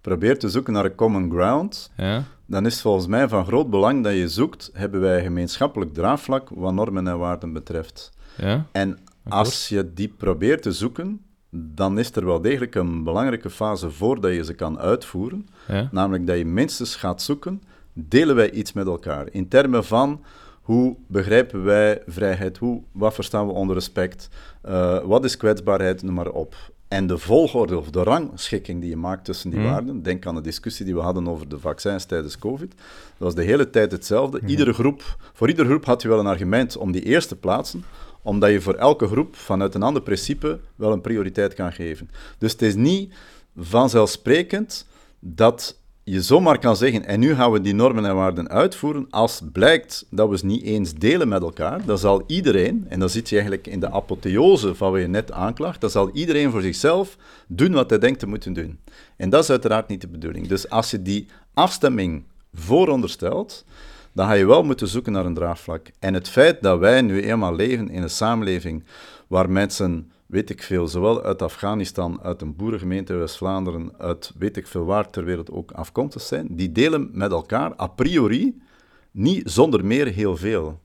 probeert 0.00 0.40
te 0.40 0.48
zoeken 0.48 0.72
naar 0.72 0.84
een 0.84 0.94
common 0.94 1.30
ground, 1.30 1.90
Ja, 1.96 2.24
dan 2.46 2.66
is 2.66 2.72
het 2.72 2.82
volgens 2.82 3.06
mij 3.06 3.28
van 3.28 3.44
groot 3.46 3.70
belang 3.70 4.04
dat 4.04 4.12
je 4.14 4.28
zoekt, 4.28 4.70
hebben 4.72 5.00
wij 5.00 5.16
een 5.18 5.22
gemeenschappelijk 5.24 5.94
draagvlak 5.94 6.48
wat 6.54 6.72
normen 6.72 7.06
en 7.08 7.18
waarden 7.18 7.52
betreft. 7.52 8.12
ja. 8.36 8.66
En 8.72 8.98
als 9.28 9.68
je 9.68 9.92
die 9.94 10.08
probeert 10.08 10.62
te 10.62 10.72
zoeken, 10.72 11.20
dan 11.54 11.98
is 11.98 12.10
er 12.16 12.24
wel 12.24 12.40
degelijk 12.40 12.74
een 12.74 13.04
belangrijke 13.04 13.50
fase 13.50 13.90
voordat 13.90 14.34
je 14.34 14.44
ze 14.44 14.54
kan 14.54 14.78
uitvoeren. 14.78 15.48
ja. 15.68 15.88
Namelijk 15.90 16.26
dat 16.26 16.38
je 16.38 16.44
minstens 16.44 16.96
gaat 16.96 17.22
zoeken, 17.22 17.62
delen 17.92 18.36
wij 18.36 18.50
iets 18.50 18.72
met 18.72 18.86
elkaar? 18.86 19.26
In 19.30 19.48
termen 19.48 19.84
van 19.84 20.20
hoe 20.62 20.96
begrijpen 21.06 21.64
wij 21.64 22.02
vrijheid, 22.06 22.58
hoe, 22.58 22.82
wat 22.92 23.14
verstaan 23.14 23.46
we 23.46 23.52
onder 23.52 23.74
respect, 23.74 24.28
eh, 24.62 24.98
wat 25.04 25.24
is 25.24 25.36
kwetsbaarheid, 25.36 26.02
noem 26.02 26.14
maar 26.14 26.30
op. 26.30 26.54
En 26.88 27.06
de 27.06 27.18
volgorde 27.18 27.78
of 27.78 27.90
de 27.90 28.02
rangschikking 28.02 28.80
die 28.80 28.90
je 28.90 28.96
maakt 28.96 29.24
tussen 29.24 29.50
die 29.50 29.58
Mhm. 29.60 29.68
waarden, 29.68 30.02
denk 30.02 30.26
aan 30.26 30.34
de 30.34 30.40
discussie 30.40 30.84
die 30.84 30.94
we 30.94 31.00
hadden 31.00 31.28
over 31.28 31.48
de 31.48 31.58
vaccins 31.58 32.04
tijdens 32.04 32.38
COVID, 32.38 32.70
dat 32.70 32.78
was 33.18 33.34
de 33.34 33.42
hele 33.42 33.70
tijd 33.70 33.92
hetzelfde. 33.92 34.40
Iedere 34.46 34.72
groep, 34.72 35.16
voor 35.32 35.48
iedere 35.48 35.68
groep 35.68 35.84
had 35.84 36.02
je 36.02 36.08
wel 36.08 36.18
een 36.18 36.26
argument 36.26 36.76
om 36.76 36.92
die 36.92 37.02
eerst 37.02 37.28
te 37.28 37.36
plaatsen, 37.36 37.84
omdat 38.22 38.50
je 38.50 38.60
voor 38.60 38.74
elke 38.74 39.06
groep 39.06 39.36
vanuit 39.36 39.74
een 39.74 39.82
ander 39.82 40.02
principe 40.02 40.60
wel 40.74 40.92
een 40.92 41.00
prioriteit 41.00 41.54
kan 41.54 41.72
geven. 41.72 42.10
Dus 42.38 42.52
het 42.52 42.62
is 42.62 42.74
niet 42.74 43.14
vanzelfsprekend 43.56 44.86
dat 45.20 45.80
je 46.04 46.22
zomaar 46.22 46.58
kan 46.58 46.76
zeggen, 46.76 47.04
en 47.04 47.20
nu 47.20 47.34
gaan 47.34 47.52
we 47.52 47.60
die 47.60 47.74
normen 47.74 48.04
en 48.04 48.14
waarden 48.14 48.48
uitvoeren, 48.48 49.06
als 49.10 49.40
blijkt 49.52 50.06
dat 50.10 50.28
we 50.28 50.38
ze 50.38 50.46
niet 50.46 50.62
eens 50.62 50.94
delen 50.94 51.28
met 51.28 51.42
elkaar, 51.42 51.84
dan 51.84 51.98
zal 51.98 52.22
iedereen, 52.26 52.86
en 52.88 53.00
dan 53.00 53.08
zit 53.08 53.28
je 53.28 53.34
eigenlijk 53.34 53.66
in 53.66 53.80
de 53.80 53.90
apotheose 53.90 54.74
van 54.74 54.90
wat 54.90 55.00
je 55.00 55.06
net 55.06 55.32
aanklaagt, 55.32 55.80
dan 55.80 55.90
zal 55.90 56.10
iedereen 56.12 56.50
voor 56.50 56.62
zichzelf 56.62 57.16
doen 57.48 57.72
wat 57.72 57.90
hij 57.90 57.98
denkt 57.98 58.18
te 58.18 58.26
moeten 58.26 58.52
doen. 58.52 58.78
En 59.16 59.30
dat 59.30 59.42
is 59.42 59.50
uiteraard 59.50 59.88
niet 59.88 60.00
de 60.00 60.08
bedoeling. 60.08 60.48
Dus 60.48 60.68
als 60.70 60.90
je 60.90 61.02
die 61.02 61.26
afstemming 61.54 62.24
vooronderstelt, 62.54 63.64
dan 64.12 64.26
ga 64.26 64.32
je 64.32 64.46
wel 64.46 64.62
moeten 64.62 64.88
zoeken 64.88 65.12
naar 65.12 65.26
een 65.26 65.34
draagvlak. 65.34 65.90
En 65.98 66.14
het 66.14 66.28
feit 66.28 66.62
dat 66.62 66.78
wij 66.78 67.02
nu 67.02 67.22
eenmaal 67.22 67.54
leven 67.54 67.90
in 67.90 68.02
een 68.02 68.10
samenleving 68.10 68.84
waar 69.26 69.50
mensen, 69.50 70.12
weet 70.26 70.50
ik 70.50 70.62
veel, 70.62 70.88
zowel 70.88 71.22
uit 71.22 71.42
Afghanistan, 71.42 72.22
uit 72.22 72.42
een 72.42 72.56
boerengemeente 72.56 73.12
in 73.12 73.18
West-Vlaanderen, 73.18 73.92
uit 73.98 74.32
weet 74.38 74.56
ik 74.56 74.66
veel 74.66 74.84
waar 74.84 75.10
ter 75.10 75.24
wereld 75.24 75.50
ook 75.50 75.70
afkomstig 75.70 76.22
zijn, 76.22 76.46
die 76.50 76.72
delen 76.72 77.10
met 77.12 77.30
elkaar 77.30 77.80
a 77.80 77.86
priori 77.86 78.62
niet 79.10 79.50
zonder 79.50 79.84
meer 79.84 80.06
heel 80.06 80.36
veel. 80.36 80.80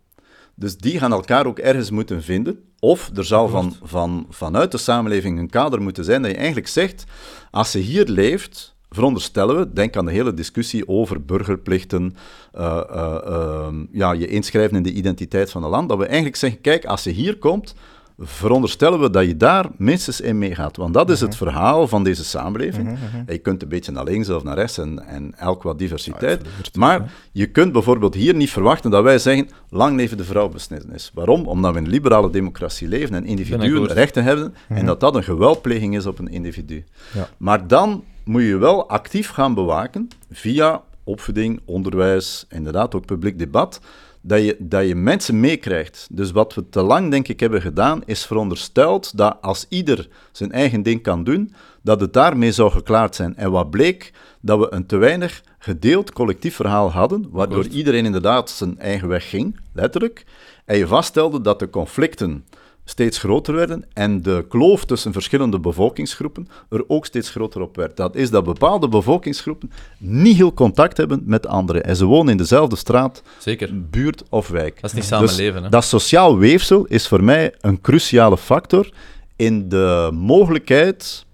Dus 0.56 0.78
die 0.78 1.00
gaan 1.00 1.12
elkaar 1.12 1.46
ook 1.46 1.60
ergens 1.60 1.90
moeten 1.90 2.24
vinden. 2.24 2.64
Of 2.80 3.10
er 3.16 3.26
zal 3.26 3.48
van, 3.48 3.76
van, 3.82 4.26
vanuit 4.30 4.72
de 4.72 4.78
samenleving 4.78 5.40
een 5.40 5.50
kader 5.50 5.82
moeten 5.82 6.04
zijn 6.04 6.22
dat 6.22 6.32
je 6.32 6.38
eigenlijk 6.38 6.68
zegt, 6.68 7.04
als 7.52 7.72
je 7.72 7.80
hier 7.80 8.06
leeft, 8.06 8.76
veronderstellen 8.90 9.58
we, 9.58 9.74
denk 9.74 9.96
aan 9.96 10.06
de 10.06 10.12
hele 10.12 10.34
discussie 10.34 10.88
over 10.88 11.26
burgerplichten, 11.26 12.16
eh, 12.54 12.82
eh, 12.90 13.18
ehm, 13.26 13.86
ja, 13.92 14.12
je 14.12 14.28
inschrijven 14.28 14.78
in 14.78 14.84
de 14.84 14.94
identiteit 14.94 15.52
van 15.52 15.64
een 15.64 15.70
land, 15.70 15.90
dat 15.90 15.98
we 15.98 16.06
eigenlijk 16.06 16.36
zeggen, 16.36 16.62
kijk, 16.62 16.86
als 16.86 17.04
je 17.04 17.12
hier 17.12 17.38
komt, 17.38 17.76
veronderstellen 18.20 19.00
we 19.00 19.10
dat 19.10 19.26
je 19.26 19.38
daar 19.38 19.70
minstens 19.78 20.22
in 20.22 20.38
meegaat. 20.38 20.78
Want 20.78 20.94
dat 20.94 21.10
is 21.10 21.20
het 21.20 21.36
verhaal 21.36 21.88
van 21.88 22.04
deze 22.04 22.24
samenleving. 22.24 22.88
En 22.88 23.34
Je 23.34 23.38
kunt 23.38 23.62
een 23.62 23.68
beetje 23.68 23.92
naar 23.92 24.04
links 24.04 24.30
of 24.30 24.44
naar 24.44 24.56
rechts 24.56 24.78
en, 24.78 25.08
en 25.08 25.34
elk 25.38 25.64
wat 25.64 25.80
diversiteit. 25.80 26.42
maar 26.74 27.12
je 27.32 27.48
kunt 27.48 27.72
bijvoorbeeld 27.72 28.14
hier 28.14 28.36
niet 28.36 28.52
verwachten 28.52 28.92
dat 28.92 29.04
wij 29.04 29.20
zeggen, 29.20 29.50
lang 29.70 29.96
leven 29.96 30.18
de 30.18 30.24
vrouwbesnijdenis. 30.24 31.12
Waarom? 31.14 31.48
Omdat 31.48 31.72
we 31.74 31.78
in 31.78 31.86
een 31.86 31.92
liberale 31.92 32.30
democratie 32.30 32.88
leven 32.88 33.16
en 33.16 33.26
individuen 33.26 33.88
rechten 33.88 34.24
hebben 34.24 34.56
en 34.68 34.86
dat 34.86 35.00
dat 35.00 35.16
een 35.16 35.24
geweldpleging 35.24 35.96
is 35.96 36.06
op 36.06 36.20
een 36.20 36.30
individu. 36.30 36.84
Ja. 37.14 37.30
Maar 37.38 37.68
dan 37.68 38.04
moet 38.28 38.44
je 38.44 38.58
wel 38.58 38.90
actief 38.90 39.30
gaan 39.30 39.54
bewaken, 39.54 40.08
via 40.32 40.84
opvoeding, 41.04 41.62
onderwijs, 41.66 42.46
inderdaad 42.50 42.96
ook 42.96 43.06
publiek 43.06 43.40
debat, 43.40 43.80
dat 44.22 44.44
je, 44.44 44.56
dat 44.60 44.88
je 44.88 44.96
mensen 44.96 45.40
meekrijgt. 45.40 46.08
Dus 46.12 46.32
wat 46.32 46.54
we 46.54 46.70
te 46.70 46.82
lang, 46.82 47.12
denk 47.12 47.28
ik, 47.28 47.40
hebben 47.40 47.62
gedaan, 47.62 48.02
is 48.06 48.26
verondersteld 48.26 49.18
dat 49.18 49.38
als 49.42 49.66
ieder 49.70 50.08
zijn 50.32 50.52
eigen 50.52 50.84
ding 50.84 51.02
kan 51.02 51.24
doen, 51.24 51.54
dat 51.82 52.02
het 52.02 52.14
daarmee 52.14 52.52
zou 52.52 52.72
geklaard 52.72 53.16
zijn. 53.16 53.36
En 53.36 53.52
wat 53.52 53.70
bleek, 53.70 54.12
dat 54.42 54.60
we 54.60 54.68
een 54.70 54.86
te 54.86 54.98
weinig 54.98 55.44
gedeeld 55.60 56.14
collectief 56.14 56.56
verhaal 56.56 56.92
hadden, 56.92 57.28
waardoor 57.32 57.68
iedereen 57.68 58.06
inderdaad 58.06 58.50
zijn 58.50 58.80
eigen 58.80 59.08
weg 59.08 59.30
ging, 59.30 59.60
letterlijk. 59.74 60.26
En 60.66 60.78
je 60.78 60.88
vaststelde 60.88 61.42
dat 61.42 61.60
de 61.60 61.70
conflicten 61.70 62.46
steeds 62.90 63.18
groter 63.18 63.54
werden 63.54 63.86
en 63.94 64.22
de 64.22 64.46
kloof 64.50 64.86
tussen 64.86 65.12
verschillende 65.12 65.60
bevolkingsgroepen 65.60 66.48
er 66.70 66.84
ook 66.88 67.06
steeds 67.06 67.30
groter 67.30 67.62
op 67.62 67.76
werd. 67.76 67.98
Dat 67.98 68.16
is 68.16 68.30
dat 68.30 68.44
bepaalde 68.44 68.88
bevolkingsgroepen 68.88 69.72
niet 69.98 70.36
heel 70.36 70.54
contact 70.54 70.98
hebben 70.98 71.22
met 71.26 71.48
anderen. 71.48 71.84
En 71.84 71.96
ze 71.96 72.06
wonen 72.06 72.32
in 72.32 72.38
dezelfde 72.38 72.76
straat, 72.76 73.24
Zeker. 73.38 73.90
buurt 73.90 74.24
of 74.30 74.48
wijk. 74.48 74.82
Dat 74.82 74.84
is 74.84 74.94
niet 74.94 75.10
Dus 75.10 75.20
samenleven, 75.20 75.64
hè. 75.64 75.70
dat 75.70 75.84
sociaal 75.84 76.38
weefsel 76.38 76.86
is 76.86 77.08
voor 77.08 77.24
mij 77.24 77.54
een 77.62 77.82
cruciale 77.82 78.38
factor 78.38 78.90
in 79.36 79.70
de 79.70 80.10
mogelijkheid 80.14 81.26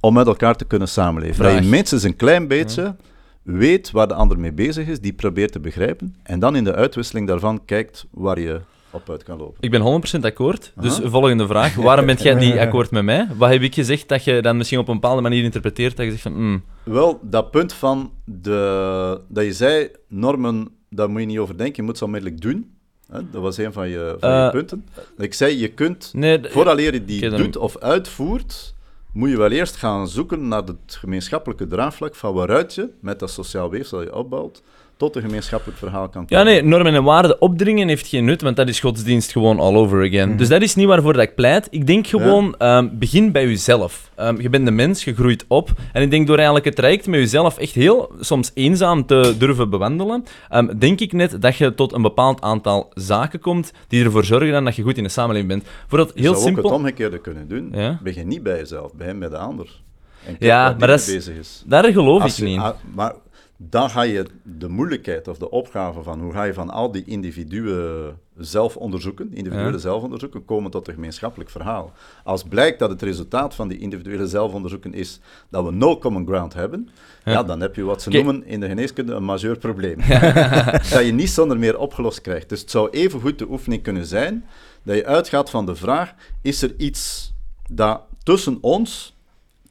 om 0.00 0.14
met 0.14 0.26
elkaar 0.26 0.56
te 0.56 0.64
kunnen 0.64 0.88
samenleven. 0.88 1.44
Dat 1.44 1.64
je 1.64 1.68
minstens 1.68 2.02
een 2.02 2.16
klein 2.16 2.48
beetje 2.48 2.96
weet 3.42 3.90
waar 3.90 4.08
de 4.08 4.14
ander 4.14 4.38
mee 4.38 4.52
bezig 4.52 4.86
is, 4.86 5.00
die 5.00 5.12
probeert 5.12 5.52
te 5.52 5.60
begrijpen, 5.60 6.16
en 6.22 6.38
dan 6.38 6.56
in 6.56 6.64
de 6.64 6.74
uitwisseling 6.74 7.26
daarvan 7.26 7.64
kijkt 7.64 8.06
waar 8.10 8.40
je 8.40 8.60
op 8.90 9.10
uit 9.10 9.22
kan 9.22 9.38
lopen. 9.38 9.56
Ik 9.60 9.70
ben 9.70 10.02
100% 10.16 10.20
akkoord. 10.20 10.72
Dus 10.80 11.00
Aha. 11.00 11.08
volgende 11.08 11.46
vraag. 11.46 11.74
Waarom 11.74 12.06
bent 12.06 12.22
jij 12.22 12.34
niet 12.34 12.56
akkoord 12.66 12.90
met 12.90 13.02
mij? 13.04 13.28
Wat 13.36 13.50
heb 13.50 13.62
ik 13.62 13.74
gezegd 13.74 14.08
dat 14.08 14.24
je 14.24 14.42
dan 14.42 14.56
misschien 14.56 14.78
op 14.78 14.88
een 14.88 14.94
bepaalde 14.94 15.22
manier 15.22 15.42
interpreteert 15.44 15.96
dat 15.96 16.04
je 16.04 16.10
zegt 16.10 16.22
van... 16.22 16.32
hmm, 16.32 16.62
Wel, 16.82 17.18
dat 17.22 17.50
punt 17.50 17.72
van 17.72 18.12
de, 18.24 19.20
dat 19.28 19.44
je 19.44 19.52
zei, 19.52 19.88
normen, 20.08 20.68
daar 20.90 21.10
moet 21.10 21.20
je 21.20 21.26
niet 21.26 21.38
over 21.38 21.56
denken, 21.56 21.76
je 21.76 21.82
moet 21.82 21.98
ze 21.98 22.04
onmiddellijk 22.04 22.40
doen. 22.40 22.70
Hè? 23.12 23.30
Dat 23.30 23.42
was 23.42 23.56
een 23.56 23.72
van 23.72 23.88
je, 23.88 24.16
van 24.20 24.30
je 24.30 24.36
Eh, 24.36 24.50
punten. 24.50 24.86
Ik 25.18 25.34
zei, 25.34 25.58
je 25.58 25.68
kunt, 25.68 26.10
nee, 26.14 26.38
vooraleer 26.42 26.92
je 26.92 27.04
die 27.04 27.30
doet 27.30 27.56
of 27.56 27.78
uitvoert, 27.78 28.74
moet 29.12 29.30
je 29.30 29.36
wel 29.36 29.50
eerst 29.50 29.76
gaan 29.76 30.08
zoeken 30.08 30.48
naar 30.48 30.62
het 30.62 30.96
gemeenschappelijke 30.98 31.66
draagvlak 31.66 32.14
van 32.14 32.34
waaruit 32.34 32.74
je, 32.74 32.88
met 33.00 33.18
dat 33.18 33.30
sociaal 33.30 33.70
weefsel 33.70 33.98
dat 33.98 34.06
je 34.06 34.14
opbouwt, 34.14 34.62
tot 34.98 35.16
een 35.16 35.22
gemeenschappelijk 35.22 35.78
verhaal 35.78 36.08
kan 36.08 36.24
Ja, 36.26 36.38
komen. 36.38 36.52
nee, 36.52 36.62
normen 36.62 36.94
en 36.94 37.04
waarden 37.04 37.40
opdringen 37.40 37.88
heeft 37.88 38.06
geen 38.06 38.24
nut, 38.24 38.42
want 38.42 38.56
dat 38.56 38.68
is 38.68 38.80
godsdienst 38.80 39.32
gewoon 39.32 39.58
all 39.60 39.74
over 39.74 40.06
again. 40.06 40.36
Dus 40.36 40.48
dat 40.48 40.62
is 40.62 40.74
niet 40.74 40.86
waarvoor 40.86 41.12
dat 41.12 41.22
ik 41.22 41.34
pleit. 41.34 41.66
Ik 41.70 41.86
denk 41.86 42.06
gewoon, 42.06 42.54
ehm, 42.58 42.88
begin 42.92 43.32
bij 43.32 43.46
jezelf. 43.46 44.10
Ehm, 44.14 44.40
je 44.40 44.48
bent 44.48 44.66
een 44.66 44.74
mens, 44.74 45.04
je 45.04 45.14
groeit 45.14 45.44
op. 45.48 45.70
En 45.92 46.02
ik 46.02 46.10
denk 46.10 46.26
door 46.26 46.36
eigenlijk 46.36 46.64
het 46.66 46.76
traject 46.76 47.06
met 47.06 47.20
jezelf 47.20 47.58
echt 47.58 47.72
heel 47.74 48.12
soms 48.20 48.50
eenzaam 48.54 49.06
te 49.06 49.34
durven 49.38 49.70
bewandelen, 49.70 50.24
ehm, 50.48 50.78
denk 50.78 51.00
ik 51.00 51.12
net 51.12 51.42
dat 51.42 51.56
je 51.56 51.74
tot 51.74 51.92
een 51.92 52.02
bepaald 52.02 52.40
aantal 52.40 52.90
zaken 52.94 53.40
komt 53.40 53.72
die 53.88 54.04
ervoor 54.04 54.24
zorgen 54.24 54.52
dan 54.52 54.64
dat 54.64 54.76
je 54.76 54.82
goed 54.82 54.96
in 54.96 55.02
de 55.02 55.08
samenleving 55.08 55.48
bent. 55.50 55.64
Voor 55.86 55.98
dat 55.98 56.10
Je 56.14 56.20
heel 56.20 56.30
zou 56.34 56.36
ook 56.42 56.46
het 56.48 56.54
simpel... 56.56 56.76
omgekeerde 56.78 57.18
kunnen 57.18 57.48
doen. 57.48 57.68
Ja. 57.72 57.98
Begin 58.02 58.28
niet 58.28 58.42
bij 58.42 58.56
jezelf, 58.58 58.94
begin 58.94 59.18
bij 59.18 59.28
de 59.28 59.38
ander. 59.38 59.80
En 60.26 60.36
Ja, 60.38 60.62
maar 60.62 60.78
die 60.78 60.86
dat 60.86 60.98
is- 60.98 61.06
bezig 61.14 61.36
is. 61.36 61.62
Daar 61.66 61.84
geloof 61.92 62.24
ik 62.24 62.30
je- 62.30 62.44
niet. 62.44 62.58
ah, 62.58 62.74
maar 62.94 63.12
dan 63.60 63.90
ga 63.90 64.02
je 64.02 64.26
de 64.42 64.68
moeilijkheid 64.68 65.28
of 65.28 65.38
de 65.38 65.50
opgave 65.50 66.02
van 66.02 66.20
hoe 66.20 66.32
ga 66.32 66.44
je 66.44 66.54
van 66.54 66.70
al 66.70 66.92
die 66.92 67.04
individuen 67.04 68.18
zelf 68.36 68.76
onderzoeken, 68.76 69.34
individuele 69.34 69.72
Ja. 69.72 69.78
zelfonderzoeken, 69.78 70.44
komen 70.44 70.70
tot 70.70 70.88
een 70.88 70.94
gemeenschappelijk 70.94 71.50
verhaal. 71.50 71.92
Als 72.24 72.42
blijkt 72.42 72.78
dat 72.78 72.90
het 72.90 73.02
resultaat 73.02 73.54
van 73.54 73.68
die 73.68 73.78
individuele 73.78 74.26
zelfonderzoeken 74.26 74.94
is 74.94 75.20
dat 75.48 75.64
we 75.64 75.70
no 75.70 75.98
common 75.98 76.26
ground 76.26 76.54
hebben, 76.54 76.88
ja. 77.24 77.42
dan 77.42 77.60
heb 77.60 77.74
je 77.74 77.82
wat 77.82 78.02
ze 78.02 78.10
noemen 78.10 78.46
in 78.46 78.60
de 78.60 78.68
geneeskunde 78.68 79.14
een 79.14 79.24
majeur 79.24 79.58
probleem. 79.58 79.98
dat 80.92 81.04
je 81.04 81.12
niet 81.12 81.30
zonder 81.30 81.58
meer 81.58 81.78
opgelost 81.78 82.20
krijgt. 82.20 82.48
Dus 82.48 82.60
het 82.60 82.70
zou 82.70 82.90
even 82.90 83.20
goed 83.20 83.38
de 83.38 83.50
oefening 83.50 83.82
kunnen 83.82 84.06
zijn 84.06 84.44
dat 84.82 84.96
je 84.96 85.06
uitgaat 85.06 85.50
van 85.50 85.66
de 85.66 85.74
vraag, 85.74 86.14
is 86.42 86.62
er 86.62 86.74
iets 86.76 87.32
dat 87.70 88.00
tussen 88.22 88.58
ons 88.60 89.16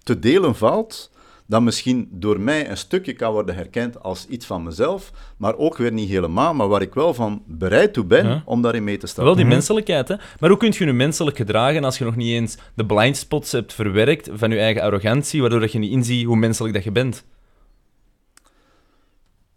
te 0.04 0.20
delen 0.20 0.56
valt, 0.56 1.12
dat 1.50 1.62
misschien 1.62 2.08
door 2.12 2.40
mij 2.40 2.70
een 2.70 2.78
stukje 2.78 3.14
kan 3.14 3.32
worden 3.32 3.56
herkend 3.56 4.04
als 4.04 4.28
iets 4.28 4.46
van 4.46 4.64
mezelf, 4.64 5.12
maar 5.38 5.58
ook 5.58 5.78
weer 5.78 5.92
niet 5.92 6.10
helemaal, 6.10 6.54
maar 6.54 6.68
waar 6.68 6.82
ik 6.82 6.94
wel 6.94 7.14
van 7.14 7.44
bereid 7.48 7.94
toe 7.94 8.06
ben 8.06 8.28
Ja. 8.28 8.42
om 8.46 8.62
daarin 8.62 8.84
mee 8.84 8.98
te 8.98 9.08
stappen. 9.08 9.26
Wel 9.26 9.44
die 9.44 9.54
menselijkheid, 9.54 10.08
hè. 10.08 10.16
Maar 10.40 10.50
hoe 10.50 10.60
kun 10.60 10.74
je 10.78 10.86
je 10.86 10.94
menselijk 10.94 11.38
gedragen 11.38 11.84
als 11.84 11.98
je 11.98 12.04
nog 12.06 12.16
niet 12.16 12.32
eens 12.34 12.58
de 12.76 12.86
blind 12.86 13.18
spots 13.18 13.52
hebt 13.52 13.74
verwerkt 13.74 14.30
van 14.34 14.50
je 14.52 14.60
eigen 14.60 14.82
arrogantie, 14.82 15.42
waardoor 15.42 15.60
dat 15.60 15.72
je 15.72 15.80
niet 15.80 15.92
inziet 15.92 16.26
hoe 16.26 16.36
menselijk 16.38 16.74
dat 16.74 16.84
je 16.84 16.92
bent? 16.92 17.24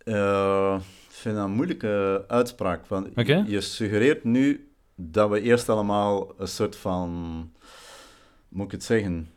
Eh, 0.05 0.77
ik 1.09 1.15
vind 1.17 1.37
dat 1.37 1.45
een 1.45 1.51
moeilijke 1.53 2.25
uitspraak. 2.29 2.87
Want 2.87 3.09
je 3.47 3.61
suggereert 3.61 4.25
nu 4.25 4.71
dat 4.95 5.31
we 5.31 5.41
eerst 5.41 5.69
allemaal 5.69 6.33
een 6.39 6.49
soort 6.49 6.77
van, 6.77 7.11
moet 8.49 8.65
ik 8.65 8.71
het 8.73 8.85
zeggen, 8.85 9.29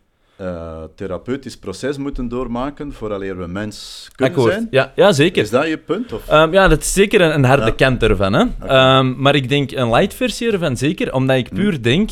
eh, 0.43 0.83
therapeutisch 0.95 1.57
proces 1.57 1.97
moeten 1.97 2.27
doormaken 2.27 2.93
vooraleer 2.93 3.37
we 3.37 3.47
mens 3.47 4.07
kunnen 4.15 4.35
Akkoord. 4.35 4.53
zijn. 4.53 4.67
Ja, 4.71 4.91
ja, 4.95 5.11
zeker. 5.11 5.43
Is 5.43 5.49
dat 5.49 5.67
je 5.67 5.77
punt? 5.77 6.13
Of? 6.13 6.27
Ehm, 6.27 6.53
ja, 6.53 6.67
dat 6.67 6.79
is 6.79 6.93
zeker 6.93 7.21
een, 7.21 7.33
een 7.33 7.43
harde 7.45 7.65
Ja. 7.65 7.71
kant 7.71 8.03
ervan. 8.03 8.33
Hè? 8.33 8.45
Ehm, 8.67 9.21
maar 9.21 9.35
ik 9.35 9.49
denk 9.49 9.71
een 9.71 9.89
light 9.89 10.13
versie 10.13 10.51
ervan 10.51 10.77
zeker, 10.77 11.13
omdat 11.13 11.37
ik 11.37 11.49
puur 11.53 11.81
denk... 11.81 12.09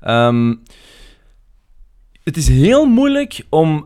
ehm, 0.00 0.54
het 2.22 2.36
is 2.36 2.48
heel 2.48 2.86
moeilijk 2.86 3.40
om 3.48 3.84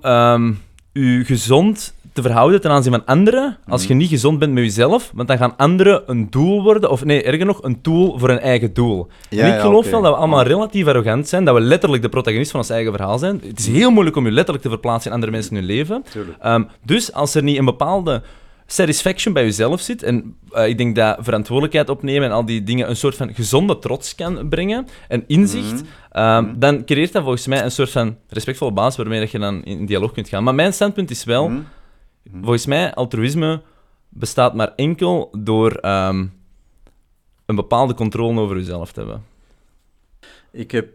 je 0.93 1.23
gezond 1.25 1.95
te 2.23 2.29
verhouden 2.29 2.61
ten 2.61 2.71
aanzien 2.71 2.93
van 2.93 3.05
anderen 3.05 3.59
als 3.69 3.85
je 3.85 3.95
niet 3.95 4.09
gezond 4.09 4.39
bent 4.39 4.53
met 4.53 4.63
jezelf, 4.63 5.11
want 5.15 5.29
dan 5.29 5.39
gaan 5.39 5.57
anderen 5.57 6.03
een 6.07 6.31
doel 6.31 6.63
worden, 6.63 6.91
of 6.91 7.05
nee, 7.05 7.23
erger 7.23 7.47
nog, 7.47 7.63
een 7.63 7.81
tool 7.81 8.19
voor 8.19 8.31
een 8.31 8.41
eigen 8.41 8.75
doel. 8.75 9.07
Ja, 9.31 9.43
en 9.43 9.49
ik 9.49 9.55
ja, 9.55 9.61
geloof 9.61 9.91
wel 9.91 10.03
dat 10.03 10.13
we 10.13 10.19
allemaal 10.19 10.43
relatief 10.43 10.87
arrogant 10.87 11.29
zijn, 11.29 11.45
dat 11.45 11.55
we 11.55 11.61
letterlijk 11.61 12.03
de 12.03 12.09
protagonist 12.09 12.51
van 12.51 12.61
ons 12.61 12.71
eigen 12.71 12.93
verhaal 12.93 13.19
zijn. 13.19 13.41
Het 13.47 13.59
is 13.59 13.67
heel 13.67 13.91
moeilijk 13.91 14.17
om 14.17 14.25
je 14.25 14.31
letterlijk 14.33 14.65
te 14.65 14.71
verplaatsen 14.71 15.07
in 15.11 15.15
andere 15.15 15.33
mensen 15.33 15.51
in 15.53 15.57
hun 15.59 15.67
leven. 15.67 16.05
Ehm, 16.41 16.63
dus 16.85 17.13
als 17.13 17.35
er 17.35 17.43
niet 17.43 17.59
een 17.59 17.65
bepaalde 17.65 18.23
satisfaction 18.67 19.35
bij 19.35 19.45
jezelf 19.45 19.81
zit, 19.81 20.03
en 20.03 20.37
eh, 20.51 20.67
ik 20.69 20.79
denk 20.79 20.97
dat 20.97 21.17
verantwoordelijkheid 21.21 21.89
opnemen 21.89 22.23
en 22.29 22.35
al 22.35 22.45
die 22.45 22.63
dingen 22.63 22.89
een 22.89 22.97
soort 22.97 23.15
van 23.17 23.35
gezonde 23.35 23.79
trots 23.79 24.15
kan 24.15 24.49
brengen, 24.49 24.87
en 25.09 25.25
inzicht, 25.27 25.73
Mhm. 25.73 25.83
ehm, 26.13 26.45
dan 26.57 26.85
creëert 26.85 27.13
dat 27.13 27.23
volgens 27.23 27.47
mij 27.47 27.63
een 27.65 27.71
soort 27.71 27.91
van 27.91 28.17
respectvolle 28.29 28.73
basis 28.73 28.97
waarmee 28.97 29.21
dat 29.21 29.31
je 29.31 29.39
dan 29.39 29.65
in 29.65 29.87
dialoog 29.87 30.13
kunt 30.13 30.29
gaan. 30.29 30.45
Maar 30.45 30.55
mijn 30.55 30.73
standpunt 30.73 31.11
is 31.11 31.25
wel, 31.25 31.49
Mhm. 31.49 31.59
Volgens 32.33 32.67
mij, 32.67 32.95
altruïsme 32.95 33.63
bestaat 34.09 34.55
maar 34.55 34.73
enkel 34.75 35.29
door 35.39 35.73
ehm, 35.73 36.27
een 37.47 37.57
bepaalde 37.57 37.95
controle 37.95 38.41
over 38.41 38.57
jezelf 38.57 38.93
te 38.93 39.01
hebben. 39.01 39.25
Ik 40.51 40.71
heb 40.71 40.89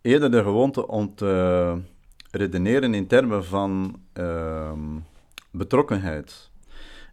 eerder 0.00 0.30
de 0.30 0.42
gewoonte 0.42 0.88
om 0.88 1.14
te 1.14 1.76
redeneren 2.30 2.94
in 2.94 3.06
termen 3.06 3.44
van 3.44 4.00
ehm, 4.12 4.98
betrokkenheid. 5.50 6.50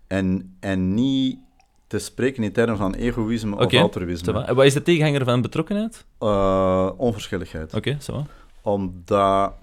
En, 0.07 0.55
en 0.59 0.93
niet 0.93 1.39
te 1.87 1.99
spreken 1.99 2.43
in 2.43 2.51
termen 2.51 2.77
van 2.77 2.93
egoïsme 2.93 3.55
of 3.55 3.73
altruïsme. 3.73 4.43
En 4.43 4.55
wat 4.55 4.65
is 4.65 4.73
de 4.73 4.81
tegenhanger 4.81 5.25
van 5.25 5.41
betrokkenheid? 5.41 6.05
Eh, 6.17 6.89
onverschilligheid. 6.97 7.73
Oké, 7.73 7.97
zo. 7.99 8.13
va. 8.13 8.25
Omdat 8.61 9.53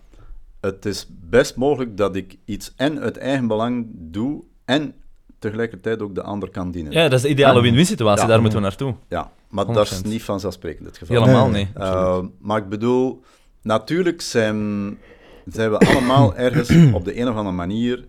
het 0.60 0.84
is 0.84 1.08
best 1.30 1.56
mogelijk 1.56 1.96
dat 1.96 2.16
ik 2.16 2.36
iets 2.44 2.72
en 2.76 3.00
uit 3.00 3.16
eigen 3.16 3.46
belang 3.46 3.86
doe 3.92 4.42
en 4.64 4.94
tegelijkertijd 5.38 6.02
ook 6.02 6.14
de 6.14 6.22
ander 6.22 6.50
kan 6.50 6.70
dienen. 6.70 6.92
Ja, 6.92 7.02
dat 7.02 7.12
is 7.12 7.22
de 7.22 7.28
ideale 7.28 7.56
Ja. 7.56 7.62
win-win 7.62 7.86
situatie, 7.86 8.22
Ja. 8.22 8.28
daar 8.28 8.40
moeten 8.40 8.58
we 8.58 8.64
naartoe. 8.64 8.94
Ja, 9.08 9.32
maar 9.48 9.64
100%. 9.64 9.74
dat 9.98 10.06
is 10.06 10.12
niet 10.12 10.22
vanzelfsprekend 10.22 10.86
het 10.86 10.98
geval. 10.98 11.16
Helemaal 11.22 11.48
Nee, 11.48 11.64
niet. 11.64 11.76
Uh, 11.84 12.18
maar 12.40 12.58
ik 12.58 12.68
bedoel, 12.68 13.22
natuurlijk 13.62 14.20
zijn, 14.20 14.98
zijn 15.46 15.70
we 15.70 15.78
allemaal 15.78 16.34
ergens 16.46 16.92
op 16.94 17.04
de 17.04 17.20
een 17.20 17.28
of 17.28 17.34
andere 17.36 17.56
manier 17.56 18.04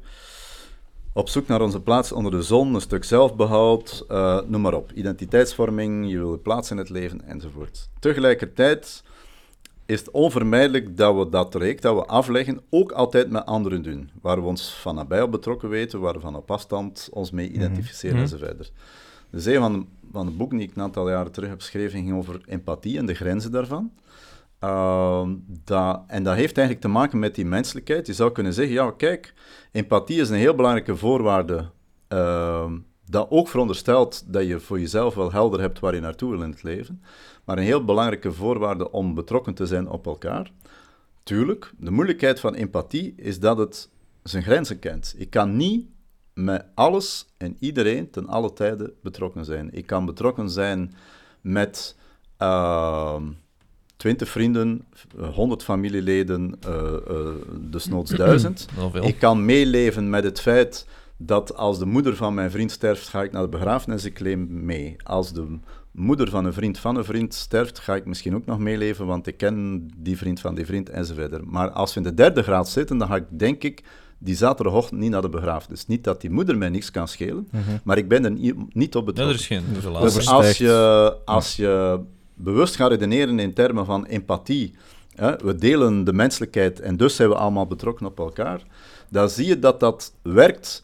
op 1.14 1.30
zoek 1.30 1.48
naar 1.48 1.62
onze 1.62 1.82
plaats 1.82 2.12
onder 2.12 2.32
de 2.32 2.42
zon, 2.42 2.74
een 2.76 2.82
stuk 2.82 3.04
zelfbehoud, 3.04 4.06
eh, 4.08 4.40
noem 4.48 4.62
maar 4.62 4.74
op. 4.74 4.92
Identiteitsvorming, 4.94 6.10
je 6.12 6.18
wil 6.18 6.32
je 6.32 6.38
plaats 6.38 6.72
in 6.72 6.78
het 6.78 6.90
leven, 6.90 7.22
enzovoort. 7.28 7.90
Tegelijkertijd 8.00 9.04
is 9.90 10.00
het 10.00 10.12
onvermijdelijk 10.12 10.98
dat 10.98 11.16
we 11.16 11.30
dat 11.30 11.52
traject 11.52 11.82
dat 11.82 11.96
we 11.96 12.06
afleggen 12.06 12.62
ook 12.70 12.92
altijd 12.92 13.30
met 13.30 13.46
anderen 13.46 13.82
doen. 13.82 14.10
Waar 14.22 14.42
we 14.42 14.48
ons 14.48 14.74
van 14.74 14.96
nabij 14.96 15.22
op 15.22 15.32
betrokken 15.32 15.70
weten, 15.70 16.00
waar 16.00 16.14
we 16.14 16.20
van 16.20 16.36
op 16.36 16.52
afstand 16.52 17.10
ons 17.12 17.32
mee 17.32 17.50
identificeren 17.52 18.16
Mhm. 18.16 18.24
enzovoort. 18.24 18.72
Dus 19.32 19.46
een 19.46 19.60
van 19.60 19.74
de, 19.74 19.86
van 20.12 20.26
de 20.26 20.32
boeken 20.32 20.58
die 20.58 20.68
ik 20.68 20.76
een 20.76 20.82
aantal 20.82 21.10
jaren 21.10 21.32
terug 21.32 21.50
heb 21.50 21.60
geschreven 21.60 21.92
ging 22.04 22.18
over 22.18 22.42
empathie 22.46 22.98
en 22.98 23.06
de 23.06 23.14
grenzen 23.14 23.52
daarvan. 23.52 23.92
Ehm, 24.60 25.36
dat, 25.64 26.04
en 26.08 26.24
dat 26.24 26.36
heeft 26.36 26.58
eigenlijk 26.58 26.86
te 26.86 26.92
maken 26.92 27.20
met 27.20 27.36
die 27.36 27.46
menselijkheid. 27.46 28.08
Je 28.08 28.14
zou 28.14 28.32
kunnen 28.32 28.54
zeggen, 28.54 28.74
ja 28.74 28.92
kijk, 28.92 29.34
empathie 29.72 30.22
is 30.22 30.30
een 30.30 30.36
heel 30.38 30.56
belangrijke 30.56 30.96
voorwaarde 30.96 31.70
ehm, 32.08 32.78
dat 33.10 33.28
ook 33.30 33.47
veronderstelt 33.47 34.24
dat 34.28 34.47
je 34.47 34.60
voor 34.60 34.80
jezelf 34.80 35.16
wel 35.16 35.32
helder 35.32 35.60
hebt 35.60 35.80
waar 35.80 35.95
je 35.95 36.01
naartoe 36.01 36.32
wil 36.32 36.41
in 36.41 36.49
het 36.49 36.64
leven. 36.64 37.01
Maar 37.43 37.57
een 37.57 37.64
heel 37.64 37.86
belangrijke 37.86 38.32
voorwaarde 38.32 38.91
om 38.91 39.14
betrokken 39.14 39.53
te 39.53 39.66
zijn 39.66 39.89
op 39.89 40.05
elkaar. 40.05 40.51
Tuurlijk, 41.24 41.72
de 41.78 41.91
moeilijkheid 41.91 42.39
van 42.39 42.53
empathie 42.53 43.14
is 43.18 43.39
dat 43.39 43.57
het 43.57 43.89
zijn 44.24 44.43
grenzen 44.43 44.80
kent. 44.80 45.16
Ik 45.18 45.30
kan 45.30 45.57
niet 45.57 45.88
met 46.34 46.66
alles 46.76 47.26
en 47.38 47.55
iedereen 47.60 48.10
ten 48.10 48.28
alle 48.28 48.53
tijde 48.53 48.93
betrokken 49.01 49.45
zijn. 49.45 49.74
Ik 49.74 49.86
kan 49.86 50.05
betrokken 50.05 50.49
zijn 50.49 50.93
met 51.41 51.95
ehm 52.38 53.24
20 53.97 54.30
vrienden, 54.30 54.86
100 55.34 55.64
familieleden, 55.64 56.55
eh 56.60 56.93
eh 57.07 57.28
desnoods 57.70 58.12
duizend. 58.26 58.68
Ik 59.01 59.20
kan 59.20 59.45
meeleven 59.45 60.10
met 60.10 60.24
het 60.24 60.41
feit 60.41 60.88
dat 61.22 61.56
als 61.56 61.80
de 61.80 61.86
moeder 61.86 62.16
van 62.16 62.34
mijn 62.34 62.52
vriend 62.52 62.72
sterft, 62.72 63.08
ga 63.08 63.24
ik 63.24 63.32
naar 63.32 63.42
de 63.42 63.50
begrafenis, 63.50 64.06
ik 64.06 64.20
leef 64.20 64.38
mee. 64.48 64.96
Als 65.04 65.34
de 65.34 65.58
moeder 65.92 66.30
van 66.30 66.46
een 66.46 66.54
vriend 66.54 66.80
van 66.80 66.96
een 66.96 67.04
vriend 67.04 67.34
sterft, 67.34 67.80
ga 67.80 67.96
ik 67.96 68.06
misschien 68.06 68.36
ook 68.36 68.46
nog 68.46 68.60
meeleven, 68.60 69.06
want 69.06 69.28
ik 69.28 69.38
ken 69.38 69.88
die 69.98 70.18
vriend 70.18 70.40
van 70.40 70.56
die 70.56 70.66
vriend 70.66 70.90
enzovoort. 70.90 71.46
Maar 71.46 71.70
als 71.72 71.94
we 71.94 72.00
in 72.00 72.06
de 72.06 72.14
derde 72.14 72.44
graad 72.44 72.70
zitten, 72.70 72.98
dan 72.98 73.08
ga 73.08 73.16
ik 73.16 73.26
denk 73.30 73.64
ik 73.64 73.84
die 74.18 74.36
zaterdagochtend 74.36 75.00
niet 75.00 75.12
naar 75.12 75.22
de 75.22 75.30
begrafenis. 75.30 75.88
Niet 75.88 76.04
dat 76.04 76.22
die 76.22 76.30
moeder 76.30 76.58
mij 76.58 76.70
niks 76.70 76.92
kan 76.92 77.08
schelen, 77.08 77.50
maar 77.84 77.98
ik 77.98 78.08
ben 78.08 78.24
er 78.26 78.32
ni- 78.32 78.54
niet 78.74 78.96
op 78.96 79.06
Ja, 79.08 79.12
betrokken. 79.14 79.26
er 79.36 79.40
is 79.40 79.48
geen 79.48 79.64
Dus 79.74 79.84
relatie. 79.84 80.30
als 80.30 80.58
je, 80.58 81.16
als 81.26 81.56
je 81.56 82.00
bewust 82.34 82.76
gaat 82.76 82.90
redeneren 82.90 83.40
in 83.40 83.54
termen 83.54 83.86
van 83.86 84.06
empathie, 84.06 84.74
hè, 85.16 85.36
we 85.38 85.56
delen 85.56 86.04
de 86.04 86.14
menselijkheid 86.14 86.80
en 86.80 86.98
dus 86.98 87.16
zijn 87.16 87.30
we 87.30 87.36
allemaal 87.36 87.68
betrokken 87.68 88.06
op 88.06 88.20
elkaar, 88.20 88.64
dan 89.10 89.30
zie 89.30 89.46
je 89.48 89.60
dat 89.60 89.80
dat 89.80 90.14
werkt 90.22 90.84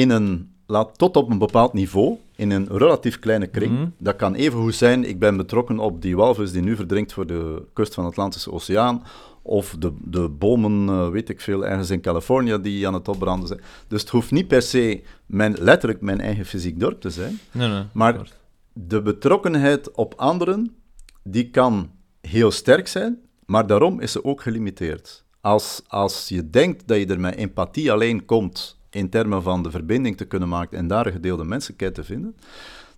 in 0.00 0.10
een, 0.10 0.52
laat, 0.66 0.98
tot 0.98 1.16
op 1.16 1.30
een 1.30 1.38
bepaald 1.38 1.72
niveau, 1.72 2.16
in 2.36 2.50
een 2.50 2.68
relatief 2.70 3.18
kleine 3.18 3.46
kring. 3.46 3.72
Mhm. 3.72 3.88
Dat 3.98 4.16
kan 4.16 4.34
even 4.34 4.60
goed 4.60 4.74
zijn, 4.74 5.08
ik 5.08 5.18
ben 5.18 5.36
betrokken 5.36 5.78
op 5.78 6.02
die 6.02 6.16
walvis 6.16 6.52
die 6.52 6.62
nu 6.62 6.76
verdrinkt 6.76 7.12
voor 7.12 7.26
de 7.26 7.62
kust 7.72 7.94
van 7.94 8.04
de 8.04 8.10
Atlantische 8.10 8.52
Oceaan, 8.52 9.02
of 9.42 9.76
de, 9.78 9.92
de 10.04 10.28
bomen, 10.28 10.88
eh, 10.88 11.08
weet 11.08 11.28
ik 11.28 11.40
veel, 11.40 11.66
ergens 11.66 11.90
in 11.90 12.00
Californië 12.00 12.60
die 12.60 12.86
aan 12.86 12.94
het 12.94 13.08
opbranden 13.08 13.48
zijn. 13.48 13.60
Dus 13.88 14.00
het 14.00 14.10
hoeft 14.10 14.30
niet 14.30 14.48
per 14.48 14.62
se 14.62 15.02
mijn, 15.26 15.56
letterlijk 15.58 16.00
mijn 16.00 16.20
eigen 16.20 16.44
fysiek 16.44 16.80
dorp 16.80 17.00
te 17.00 17.10
zijn, 17.10 17.38
Nee, 17.50 17.68
nee. 17.68 17.82
maar 17.92 18.28
de 18.72 19.02
betrokkenheid 19.02 19.90
op 19.90 20.14
anderen, 20.16 20.74
die 21.22 21.50
kan 21.50 21.90
heel 22.20 22.50
sterk 22.50 22.88
zijn, 22.88 23.18
maar 23.46 23.66
daarom 23.66 24.00
is 24.00 24.12
ze 24.12 24.24
ook 24.24 24.42
gelimiteerd. 24.42 25.24
Als, 25.40 25.82
als 25.88 26.28
je 26.28 26.50
denkt 26.50 26.88
dat 26.88 26.98
je 26.98 27.06
er 27.06 27.20
met 27.20 27.34
empathie 27.34 27.92
alleen 27.92 28.24
komt 28.24 28.78
in 28.90 29.08
termen 29.08 29.42
van 29.42 29.62
de 29.62 29.70
verbinding 29.70 30.16
te 30.16 30.24
kunnen 30.24 30.48
maken 30.48 30.78
en 30.78 30.86
daar 30.86 31.06
een 31.06 31.12
gedeelde 31.12 31.44
menselijkheid 31.44 31.94
te 31.94 32.04
vinden, 32.04 32.36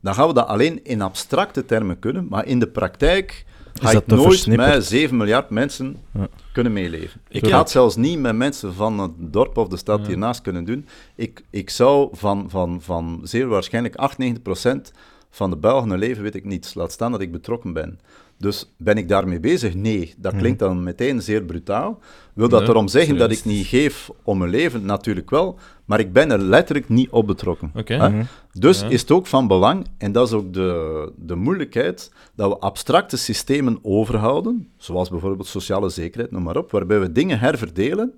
dan 0.00 0.14
gaan 0.14 0.28
we 0.28 0.34
dat 0.34 0.46
alleen 0.46 0.84
in 0.84 1.02
abstracte 1.02 1.64
termen 1.64 1.98
kunnen, 1.98 2.26
maar 2.28 2.46
in 2.46 2.58
de 2.58 2.68
praktijk 2.68 3.44
ga 3.74 4.02
nooit 4.06 4.22
versnipperd? 4.22 4.68
met 4.74 4.84
7 4.84 5.16
miljard 5.16 5.50
mensen 5.50 5.96
Ja. 6.12 6.28
kunnen 6.52 6.72
meeleven. 6.72 7.20
Ik 7.28 7.44
het 7.44 7.70
zelfs 7.70 7.96
niet 7.96 8.18
met 8.18 8.36
mensen 8.36 8.74
van 8.74 8.98
het 8.98 9.10
dorp 9.16 9.56
of 9.56 9.68
de 9.68 9.76
stad 9.76 10.06
hiernaast 10.06 10.42
kunnen 10.42 10.64
doen. 10.64 10.86
Ik, 11.14 11.44
ik 11.50 11.70
zou 11.70 12.08
van, 12.12 12.50
van, 12.50 12.80
van 12.82 13.20
zeer 13.22 13.46
waarschijnlijk 13.46 13.96
98 13.96 14.42
procent 14.42 14.92
van 15.30 15.50
de 15.50 15.56
Belgen 15.56 15.90
een 15.90 15.98
leven 15.98 16.22
weet 16.22 16.34
ik 16.34 16.44
niets. 16.44 16.74
Laat 16.74 16.92
staan 16.92 17.12
dat 17.12 17.20
ik 17.20 17.32
betrokken 17.32 17.72
ben. 17.72 18.00
Dus 18.42 18.72
ben 18.76 18.96
ik 18.96 19.08
daarmee 19.08 19.40
bezig? 19.40 19.74
Nee. 19.74 20.14
Dat 20.16 20.36
klinkt 20.36 20.58
dan 20.58 20.82
meteen 20.82 21.22
zeer 21.22 21.42
brutaal. 21.42 21.98
Wil 22.34 22.48
dat 22.48 22.60
Nee, 22.60 22.68
erom 22.68 22.88
zeggen 22.88 23.16
dat 23.16 23.30
ik 23.30 23.44
niet 23.44 23.66
geef 23.66 24.10
om 24.22 24.38
mijn 24.38 24.50
leven? 24.50 24.84
Natuurlijk 24.84 25.30
wel. 25.30 25.58
Maar 25.84 26.00
ik 26.00 26.12
ben 26.12 26.30
er 26.30 26.38
letterlijk 26.38 26.88
niet 26.88 27.10
op 27.10 27.26
betrokken. 27.26 27.70
Oké. 27.74 27.94
Hè? 27.94 28.22
Dus 28.52 28.80
Ja. 28.80 28.88
is 28.88 29.00
het 29.00 29.10
ook 29.10 29.26
van 29.26 29.46
belang, 29.46 29.86
en 29.98 30.12
dat 30.12 30.26
is 30.26 30.32
ook 30.32 30.52
de, 30.52 31.12
de 31.16 31.34
moeilijkheid, 31.34 32.12
dat 32.34 32.48
we 32.48 32.58
abstracte 32.58 33.16
systemen 33.16 33.78
overhouden, 33.82 34.68
zoals 34.76 35.08
bijvoorbeeld 35.10 35.48
sociale 35.48 35.88
zekerheid, 35.88 36.30
noem 36.30 36.42
maar 36.42 36.56
op, 36.56 36.70
waarbij 36.70 37.00
we 37.00 37.12
dingen 37.12 37.38
herverdelen 37.38 38.14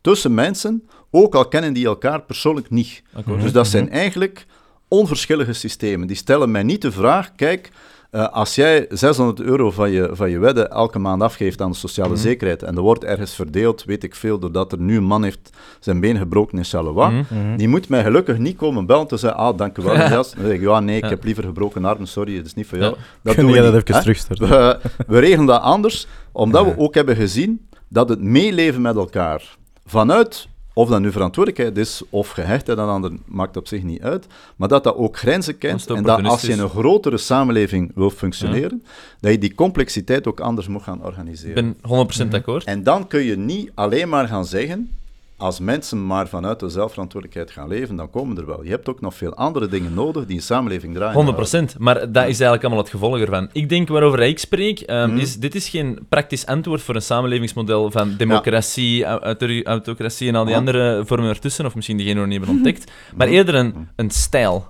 tussen 0.00 0.34
mensen, 0.34 0.88
ook 1.10 1.34
al 1.34 1.48
kennen 1.48 1.72
die 1.72 1.86
elkaar 1.86 2.22
persoonlijk 2.22 2.70
niet. 2.70 3.02
Akkoord. 3.12 3.40
Dus 3.42 3.52
dat 3.52 3.66
zijn 3.66 3.90
eigenlijk 3.90 4.46
onverschillige 4.88 5.52
systemen. 5.52 6.06
Die 6.06 6.16
stellen 6.16 6.50
mij 6.50 6.62
niet 6.62 6.82
de 6.82 6.92
vraag, 6.92 7.34
kijk, 7.34 7.70
Eh, 8.10 8.28
als 8.28 8.54
jij 8.54 8.86
600 8.90 9.40
euro 9.40 9.70
van 9.70 9.90
je, 9.90 10.08
van 10.12 10.30
je 10.30 10.38
wedden 10.38 10.70
elke 10.70 10.98
maand 10.98 11.22
afgeeft 11.22 11.60
aan 11.60 11.70
de 11.70 11.76
sociale 11.76 12.08
Mhm. 12.12 12.18
zekerheid 12.20 12.62
en 12.62 12.76
er 12.76 12.82
wordt 12.82 13.04
ergens 13.04 13.34
verdeeld, 13.34 13.84
weet 13.84 14.04
ik 14.04 14.14
veel, 14.14 14.38
doordat 14.38 14.72
er 14.72 14.78
nu 14.80 14.96
een 14.96 15.04
man 15.04 15.22
heeft 15.22 15.50
zijn 15.80 16.00
been 16.00 16.16
gebroken 16.16 16.58
in 16.58 16.64
Charleroi, 16.64 17.10
Mhm. 17.30 17.56
die 17.56 17.68
moet 17.68 17.88
mij 17.88 18.02
gelukkig 18.02 18.38
niet 18.38 18.56
komen 18.56 18.86
bellen 18.86 19.06
te 19.06 19.16
zeggen, 19.16 19.38
ah, 19.40 19.56
dank 19.58 19.78
u 19.78 19.82
wel. 19.82 19.94
Dan 20.08 20.24
zeg 20.24 20.52
ik, 20.52 20.60
ja, 20.60 20.80
nee, 20.80 20.96
ik 20.96 21.02
Ja. 21.02 21.08
heb 21.08 21.24
liever 21.24 21.44
gebroken 21.44 21.84
armen, 21.84 22.06
sorry, 22.08 22.36
het 22.36 22.46
is 22.46 22.54
niet 22.54 22.66
voor 22.66 22.78
jou. 22.78 22.94
Ja. 22.96 22.98
Dat 23.22 23.34
Kun 23.34 23.42
doen 23.44 23.52
we 23.52 23.58
dat 23.62 23.72
niet, 23.72 23.82
even 23.82 23.94
hè. 23.94 24.00
terugstarten? 24.00 24.48
We, 24.48 24.78
we 25.06 25.18
regelen 25.18 25.46
dat 25.46 25.60
anders, 25.62 26.06
omdat 26.32 26.64
Ja. 26.66 26.74
we 26.74 26.78
ook 26.80 26.94
hebben 26.94 27.16
gezien 27.16 27.68
dat 27.88 28.08
het 28.08 28.22
meeleven 28.22 28.80
met 28.82 28.96
elkaar 28.96 29.56
vanuit, 29.86 30.48
of 30.78 30.88
dat 30.88 31.00
nu 31.00 31.12
verantwoordelijkheid 31.12 31.76
is 31.86 32.02
of 32.10 32.30
gehechtheid 32.30 32.78
aan 32.78 32.88
anderen, 32.88 33.22
maakt 33.24 33.56
op 33.56 33.66
zich 33.68 33.82
niet 33.82 34.02
uit, 34.02 34.26
maar 34.56 34.68
dat 34.68 34.84
dat 34.84 34.96
ook 34.96 35.16
grenzen 35.16 35.58
kent 35.58 35.86
en 35.86 36.02
dat 36.02 36.24
als 36.24 36.40
je 36.40 36.52
in 36.52 36.58
een 36.58 36.68
grotere 36.68 37.16
samenleving 37.16 37.90
wil 37.94 38.10
functioneren, 38.10 38.82
dat 39.20 39.32
je 39.32 39.38
die 39.38 39.54
complexiteit 39.54 40.26
ook 40.26 40.40
anders 40.40 40.68
moet 40.68 40.82
gaan 40.82 40.98
Ik 40.98 41.04
organiseren. 41.04 41.76
ben 41.82 42.06
100% 42.26 42.28
akkoord. 42.34 42.64
En 42.64 42.82
dan 42.82 43.06
kun 43.06 43.22
je 43.22 43.36
niet 43.36 43.70
alleen 43.74 44.08
maar 44.08 44.28
gaan 44.28 44.44
zeggen, 44.44 44.90
als 45.38 45.60
mensen 45.60 46.06
maar 46.06 46.28
vanuit 46.28 46.60
de 46.60 46.68
zelfverantwoordelijkheid 46.68 47.50
gaan 47.50 47.68
leven, 47.68 47.96
dan 47.96 48.10
komen 48.10 48.36
er 48.36 48.46
wel. 48.46 48.64
Je 48.64 48.70
hebt 48.70 48.88
ook 48.88 49.00
nog 49.00 49.14
veel 49.14 49.34
andere 49.34 49.68
dingen 49.68 49.94
nodig 49.94 50.26
die 50.26 50.36
een 50.36 50.42
samenleving 50.42 50.94
draaien. 50.94 51.14
100%, 51.74 51.78
maar 51.78 51.94
dat 51.94 52.22
is 52.22 52.22
eigenlijk 52.40 52.62
allemaal 52.62 52.82
het 52.82 52.90
gevolg 52.92 53.18
ervan. 53.18 53.48
Ik 53.52 53.68
denk 53.68 53.88
waarover 53.88 54.20
ik 54.20 54.38
spreek, 54.38 54.86
Mhm. 54.86 55.16
is 55.16 55.36
dit 55.38 55.54
is 55.54 55.68
geen 55.68 55.98
praktisch 56.08 56.46
antwoord 56.46 56.82
voor 56.82 56.94
een 56.94 57.02
samenlevingsmodel 57.02 57.90
van 57.90 58.14
democratie, 58.16 59.04
autocratie 59.64 60.28
en 60.28 60.34
al 60.34 60.44
die 60.44 60.52
Ja. 60.52 60.58
andere 60.58 61.02
vormen 61.06 61.28
ertussen, 61.28 61.66
of 61.66 61.74
misschien 61.74 61.96
diegene 61.96 62.18
nog 62.20 62.28
niet 62.28 62.36
hebben 62.38 62.54
ontdekt, 62.56 62.92
maar 63.16 63.28
eerder 63.28 63.54
een, 63.54 63.88
een 63.96 64.10
stijl. 64.10 64.66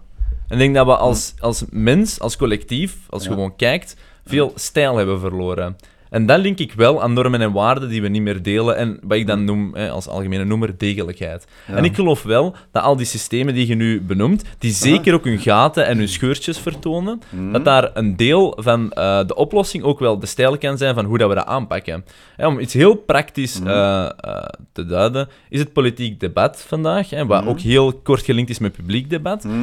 En 0.48 0.54
ik 0.54 0.58
denk 0.58 0.74
dat 0.74 0.86
we 0.86 0.96
als, 0.96 1.34
als 1.38 1.64
mens, 1.70 2.20
als 2.20 2.36
collectief, 2.36 2.96
als 3.10 3.22
je 3.22 3.28
Ja. 3.28 3.34
gewoon 3.34 3.56
kijkt, 3.56 3.96
veel 4.24 4.52
stijl 4.54 4.96
hebben 4.96 5.20
verloren. 5.20 5.76
En 6.10 6.26
dat 6.26 6.38
link 6.40 6.58
ik 6.58 6.72
wel 6.72 7.02
aan 7.02 7.12
normen 7.12 7.40
en 7.40 7.52
waarden 7.52 7.88
die 7.88 8.02
we 8.02 8.08
niet 8.08 8.22
meer 8.22 8.42
delen 8.42 8.76
en 8.76 8.98
wat 9.02 9.18
ik 9.18 9.26
dan 9.26 9.44
noem, 9.44 9.74
hè, 9.74 9.90
als 9.90 10.08
algemene 10.08 10.44
noemer, 10.44 10.78
degelijkheid. 10.78 11.46
Ja. 11.66 11.74
En 11.74 11.84
ik 11.84 11.94
geloof 11.94 12.22
wel 12.22 12.54
dat 12.72 12.82
al 12.82 12.96
die 12.96 13.06
systemen 13.06 13.54
die 13.54 13.66
je 13.66 13.74
nu 13.74 14.00
benoemt, 14.00 14.44
die 14.58 14.72
zeker 14.72 15.14
ook 15.14 15.24
hun 15.24 15.38
gaten 15.38 15.86
en 15.86 15.98
hun 15.98 16.08
scheurtjes 16.08 16.58
vertonen, 16.58 17.20
Mhm. 17.30 17.52
dat 17.52 17.64
daar 17.64 17.90
een 17.94 18.16
deel 18.16 18.58
van 18.60 18.92
eh, 18.92 19.20
de 19.26 19.34
oplossing 19.34 19.84
ook 19.84 19.98
wel 19.98 20.18
de 20.18 20.26
stijl 20.26 20.58
kan 20.58 20.78
zijn 20.78 20.94
van 20.94 21.04
hoe 21.04 21.18
dat 21.18 21.28
we 21.28 21.34
dat 21.34 21.46
aanpakken. 21.46 22.04
Hè, 22.36 22.46
om 22.46 22.58
iets 22.58 22.72
heel 22.74 22.94
praktisch 22.94 23.58
Mhm. 23.60 23.68
eh, 23.68 24.04
eh, 24.04 24.44
te 24.72 24.84
duiden, 24.86 25.28
is 25.48 25.58
het 25.60 25.72
politiek 25.72 26.20
debat 26.20 26.64
vandaag, 26.66 27.10
hè, 27.10 27.26
wat 27.26 27.40
Mhm. 27.40 27.48
ook 27.50 27.60
heel 27.60 27.92
kort 27.92 28.22
gelinkt 28.24 28.50
is 28.50 28.58
met 28.58 28.72
publiek 28.72 29.10
debat. 29.10 29.44
Mhm. 29.44 29.54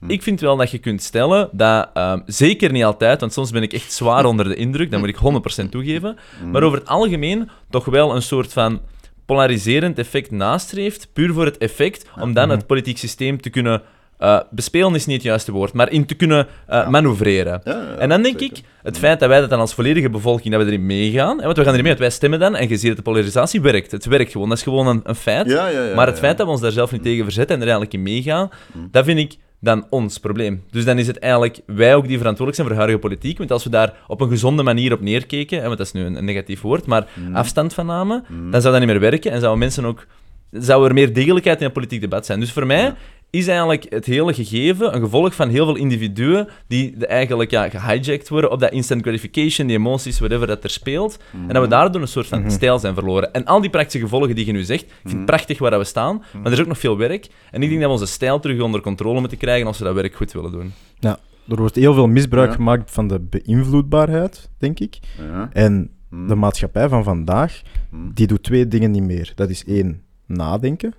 Ehm, 0.00 0.10
ik 0.10 0.22
vind 0.22 0.40
wel 0.40 0.56
dat 0.56 0.70
je 0.70 0.78
kunt 0.78 1.02
stellen 1.02 1.48
dat, 1.52 1.90
ehm, 1.94 2.20
zeker 2.26 2.72
niet 2.72 2.84
altijd, 2.84 3.20
want 3.20 3.32
soms 3.32 3.50
ben 3.50 3.62
ik 3.62 3.72
echt 3.72 3.92
zwaar 3.92 4.24
onder 4.32 4.48
de 4.48 4.54
indruk, 4.54 4.90
dat 4.90 5.00
moet 5.00 5.08
ik 5.08 5.16
100% 5.16 5.70
toegeven, 5.70 6.16
maar 6.52 6.62
over 6.62 6.78
het 6.78 6.88
algemeen 6.88 7.50
toch 7.70 7.84
wel 7.84 8.14
een 8.14 8.22
soort 8.22 8.52
van 8.52 8.80
polariserend 9.26 9.98
effect 9.98 10.30
nastreeft, 10.30 11.08
puur 11.12 11.32
voor 11.32 11.44
het 11.44 11.58
effect, 11.58 12.08
om 12.20 12.32
dan 12.32 12.50
het 12.50 12.66
politiek 12.66 12.98
systeem 12.98 13.40
te 13.40 13.50
kunnen 13.50 13.82
eh, 14.18 14.40
bespelen 14.50 14.94
is 14.94 15.06
niet 15.06 15.16
het 15.16 15.24
juiste 15.24 15.52
woord, 15.52 15.72
maar 15.72 15.90
in 15.90 16.06
te 16.06 16.14
kunnen 16.14 16.46
eh, 16.66 16.88
manoeuvreren. 16.88 17.60
Ja, 17.64 17.72
ja, 17.72 17.94
en 17.98 18.08
dan 18.08 18.22
denk 18.22 18.38
zeker. 18.38 18.56
ik, 18.56 18.64
het 18.82 18.98
feit 18.98 19.20
dat 19.20 19.28
wij 19.28 19.40
dat 19.40 19.50
dan 19.50 19.60
als 19.60 19.74
volledige 19.74 20.10
bevolking, 20.10 20.54
dat 20.54 20.62
we 20.62 20.68
erin 20.68 20.86
meegaan, 20.86 21.38
hè, 21.38 21.44
want 21.44 21.56
we 21.56 21.62
gaan 21.62 21.72
erin 21.72 21.84
mee, 21.84 21.92
want 21.92 21.98
wij 21.98 22.10
stemmen 22.10 22.38
dan, 22.38 22.56
en 22.56 22.68
je 22.68 22.76
ziet 22.76 22.86
dat 22.86 22.96
de 22.96 23.02
polarisatie 23.02 23.60
werkt. 23.60 23.90
Het 23.90 24.04
werkt 24.04 24.32
gewoon, 24.32 24.48
dat 24.48 24.58
is 24.58 24.64
gewoon 24.64 24.86
een, 24.86 25.00
een 25.04 25.14
feit. 25.14 25.46
Ja, 25.46 25.68
ja, 25.68 25.82
ja, 25.82 25.94
maar 25.94 26.06
het 26.06 26.18
feit 26.18 26.36
dat 26.36 26.46
we 26.46 26.52
ons 26.52 26.60
daar 26.60 26.72
zelf 26.72 26.92
niet 26.92 27.02
tegen 27.02 27.24
verzetten 27.24 27.54
en 27.54 27.62
er 27.62 27.68
eigenlijk 27.68 27.94
in 27.94 28.02
meegaan, 28.02 28.48
dat 28.90 29.04
vind 29.04 29.18
ik 29.18 29.36
dan 29.60 29.86
ons 29.90 30.18
probleem. 30.18 30.62
Dus 30.70 30.84
dan 30.84 30.98
is 30.98 31.06
het 31.06 31.18
eigenlijk 31.18 31.58
wij 31.66 31.94
ook 31.94 32.06
die 32.08 32.18
verantwoordelijk 32.18 32.56
zijn 32.56 32.66
voor 32.68 32.76
huidige 32.76 32.98
politiek. 32.98 33.38
Want 33.38 33.50
als 33.50 33.64
we 33.64 33.70
daar 33.70 33.94
op 34.06 34.20
een 34.20 34.28
gezonde 34.28 34.62
manier 34.62 34.92
op 34.92 35.00
neerkeken, 35.00 35.62
want 35.62 35.78
dat 35.78 35.86
is 35.86 35.92
nu 35.92 36.04
een, 36.04 36.14
een 36.14 36.24
negatief 36.24 36.60
woord, 36.60 36.86
maar 36.86 37.06
Mm. 37.14 37.34
afstand 37.36 37.74
van 37.74 37.86
namen, 37.86 38.24
dan 38.50 38.60
zou 38.60 38.72
dat 38.74 38.82
niet 38.82 38.92
meer 38.92 39.00
werken 39.10 39.30
en 39.30 39.38
zouden 39.40 39.58
mensen 39.58 39.84
ook... 39.84 40.06
Zou 40.50 40.86
er 40.88 40.94
meer 40.94 41.12
degelijkheid 41.12 41.58
in 41.58 41.64
het 41.64 41.72
politiek 41.72 42.00
debat 42.00 42.26
zijn. 42.26 42.40
Dus 42.40 42.52
voor 42.52 42.66
mij 42.66 42.94
is 43.38 43.46
eigenlijk 43.46 43.86
het 43.88 44.04
hele 44.04 44.34
gegeven 44.34 44.94
een 44.94 45.00
gevolg 45.00 45.34
van 45.34 45.48
heel 45.48 45.64
veel 45.64 45.76
individuen 45.76 46.48
die 46.66 46.96
de 46.96 47.06
eigenlijk 47.06 47.50
ja, 47.50 47.68
gehijacked 47.68 48.28
worden 48.28 48.50
op 48.50 48.60
dat 48.60 48.72
instant 48.72 49.02
gratification, 49.02 49.66
die 49.66 49.76
emoties, 49.76 50.18
whatever 50.18 50.46
dat 50.46 50.64
er 50.64 50.70
speelt. 50.70 51.18
En 51.32 51.48
dat 51.54 51.62
we 51.62 51.68
daardoor 51.68 52.00
een 52.02 52.08
soort 52.08 52.26
van 52.26 52.50
stijl 52.50 52.78
zijn 52.78 52.94
verloren. 52.94 53.32
En 53.32 53.44
al 53.44 53.60
die 53.60 53.70
praktische 53.70 54.00
gevolgen 54.00 54.34
die 54.34 54.46
je 54.46 54.52
nu 54.52 54.62
zegt, 54.62 54.82
ik 54.82 54.90
vind 55.02 55.16
het 55.16 55.24
prachtig 55.24 55.58
waar 55.58 55.70
dat 55.70 55.80
we 55.80 55.86
staan, 55.86 56.22
maar 56.32 56.46
er 56.46 56.52
is 56.52 56.60
ook 56.60 56.66
nog 56.66 56.78
veel 56.78 56.96
werk. 56.96 57.26
En 57.50 57.62
ik 57.62 57.68
denk 57.68 57.80
dat 57.80 57.90
we 57.90 57.98
onze 58.00 58.12
stijl 58.12 58.40
terug 58.40 58.60
onder 58.60 58.80
controle 58.80 59.20
moeten 59.20 59.38
krijgen 59.38 59.66
als 59.66 59.78
we 59.78 59.84
dat 59.84 59.94
werk 59.94 60.14
goed 60.14 60.32
willen 60.32 60.52
doen. 60.52 60.72
Ja, 60.98 61.18
er 61.48 61.56
wordt 61.56 61.74
heel 61.76 61.94
veel 61.94 62.06
misbruik 62.06 62.48
Ja. 62.50 62.54
gemaakt 62.54 62.90
van 62.90 63.08
de 63.08 63.20
beïnvloedbaarheid, 63.20 64.50
denk 64.58 64.80
ik. 64.80 64.98
Ja. 65.18 65.48
En 65.52 65.90
Mhm. 66.10 66.26
de 66.26 66.34
maatschappij 66.34 66.88
van 66.88 67.04
vandaag, 67.04 67.62
Mhm. 67.90 68.02
die 68.14 68.26
doet 68.26 68.42
twee 68.42 68.68
dingen 68.68 68.90
niet 68.90 69.02
meer. 69.02 69.32
Dat 69.34 69.50
is 69.50 69.64
één, 69.64 70.02
nadenken 70.26 70.94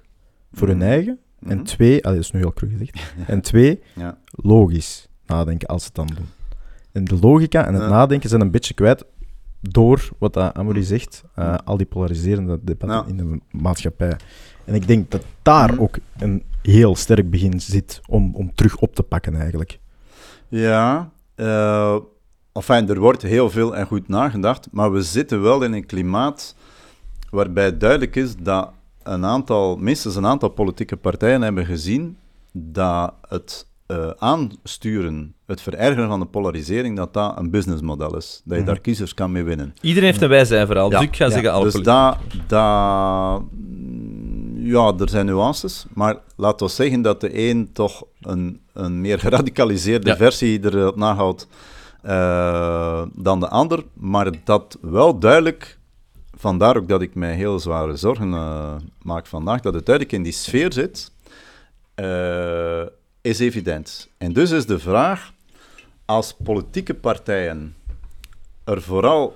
voor 0.52 0.68
hun 0.68 0.82
Mhm. 1.40 1.52
En 1.52 1.58
Mhm. 1.58 1.66
twee, 1.66 2.04
allee, 2.06 2.16
dat 2.18 2.26
is 2.26 2.32
nu 2.32 2.40
heel 2.40 2.54
cru 2.54 2.70
gezegd. 2.70 3.14
En 3.28 3.42
twee, 3.42 3.82
Ja. 3.96 4.18
logisch 4.32 5.08
nadenken 5.26 5.68
als 5.68 5.82
ze 5.82 5.88
het 5.88 5.96
dan 5.96 6.08
doen. 6.16 6.26
En 6.92 7.04
de 7.06 7.18
logica 7.22 7.66
en 7.66 7.74
het 7.74 7.84
Ja. 7.84 7.90
nadenken 7.90 8.30
zijn 8.30 8.42
een 8.42 8.52
beetje 8.52 8.74
kwijt 8.74 9.06
door 9.62 10.10
wat 10.18 10.38
Amory 10.38 10.84
zegt, 10.84 11.24
eh, 11.36 11.56
al 11.66 11.78
die 11.78 11.86
polariserende 11.86 12.60
debatten 12.62 13.08
in 13.08 13.18
de 13.18 13.40
maatschappij. 13.52 14.16
En 14.66 14.74
ik 14.76 14.88
denk 14.88 15.12
dat 15.12 15.24
daar 15.42 15.74
Mhm. 15.74 15.82
ook 15.82 15.98
een 16.18 16.44
heel 16.62 16.96
sterk 16.96 17.30
begin 17.30 17.60
zit 17.62 18.02
om, 18.08 18.36
om 18.36 18.56
terug 18.56 18.78
op 18.78 18.96
te 18.96 19.04
pakken 19.04 19.36
eigenlijk. 19.36 19.80
Ja, 20.48 21.10
eh 21.36 21.96
enfin, 22.54 22.90
er 22.90 23.00
wordt 23.00 23.22
heel 23.22 23.50
veel 23.50 23.76
en 23.76 23.86
goed 23.86 24.08
nagedacht, 24.08 24.68
maar 24.72 24.92
we 24.92 25.02
zitten 25.02 25.42
wel 25.42 25.64
in 25.64 25.74
een 25.74 25.86
klimaat 25.86 26.56
waarbij 27.30 27.78
duidelijk 27.78 28.16
is 28.16 28.36
dat 28.36 28.72
een 29.08 29.26
aantal, 29.26 29.76
minstens 29.76 30.16
een 30.16 30.26
aantal 30.26 30.50
politieke 30.50 30.98
partijen 30.98 31.42
hebben 31.42 31.66
gezien 31.66 32.18
dat 32.52 33.14
het 33.30 33.68
eh, 33.86 34.10
aansturen, 34.18 35.34
het 35.46 35.62
verergeren 35.62 36.08
van 36.08 36.20
de 36.20 36.26
polarisering, 36.26 36.98
dat 36.98 37.14
dat 37.14 37.38
een 37.38 37.50
businessmodel 37.50 38.18
is. 38.18 38.42
Dat 38.46 38.58
je 38.58 38.64
daar 38.64 38.80
kiezers 38.80 39.14
kan 39.14 39.32
mee 39.32 39.44
winnen. 39.44 39.74
Iedereen 39.82 40.10
heeft 40.10 40.22
een 40.22 40.30
wijzijverhaal, 40.30 40.90
dus 40.90 41.00
Ja, 41.00 41.06
ik 41.06 41.16
ga 41.16 41.26
ja. 41.26 41.32
zeggen 41.32 41.52
alle 41.52 41.64
Dus 41.64 41.74
dat, 41.74 42.18
dat, 42.48 43.42
ja, 44.56 44.94
er 45.00 45.10
zijn 45.10 45.26
nuances, 45.26 45.86
maar 45.94 46.18
laten 46.36 46.66
we 46.68 46.72
zeggen 46.72 47.02
dat 47.02 47.22
de 47.22 47.50
een 47.50 47.70
toch 47.74 48.04
een, 48.22 48.60
een 48.74 49.02
meer 49.02 49.20
geradicaliseerde 49.20 50.10
Ja. 50.10 50.16
versie 50.16 50.60
er 50.70 50.92
nahoudt 50.98 51.48
eh, 52.02 53.02
dan 53.14 53.40
de 53.40 53.48
ander, 53.50 53.84
maar 53.94 54.32
dat 54.44 54.78
wel 54.82 55.20
duidelijk, 55.20 55.77
vandaar 56.38 56.78
ook 56.78 56.88
dat 56.88 57.02
ik 57.02 57.16
mij 57.16 57.36
heel 57.36 57.60
zware 57.60 57.96
zorgen 57.96 58.34
eh, 58.34 58.76
maak 59.02 59.26
vandaag, 59.26 59.62
dat 59.62 59.74
het 59.74 59.86
duidelijk 59.86 60.16
in 60.16 60.24
die 60.24 60.32
sfeer 60.32 60.74
zit, 60.74 61.12
eh, 61.96 62.86
is 63.22 63.40
evident. 63.40 64.10
En 64.18 64.34
dus 64.34 64.52
is 64.52 64.66
de 64.66 64.80
vraag, 64.80 65.34
als 66.06 66.36
politieke 66.44 66.94
partijen 66.94 67.76
er 68.64 68.82
vooral 68.82 69.36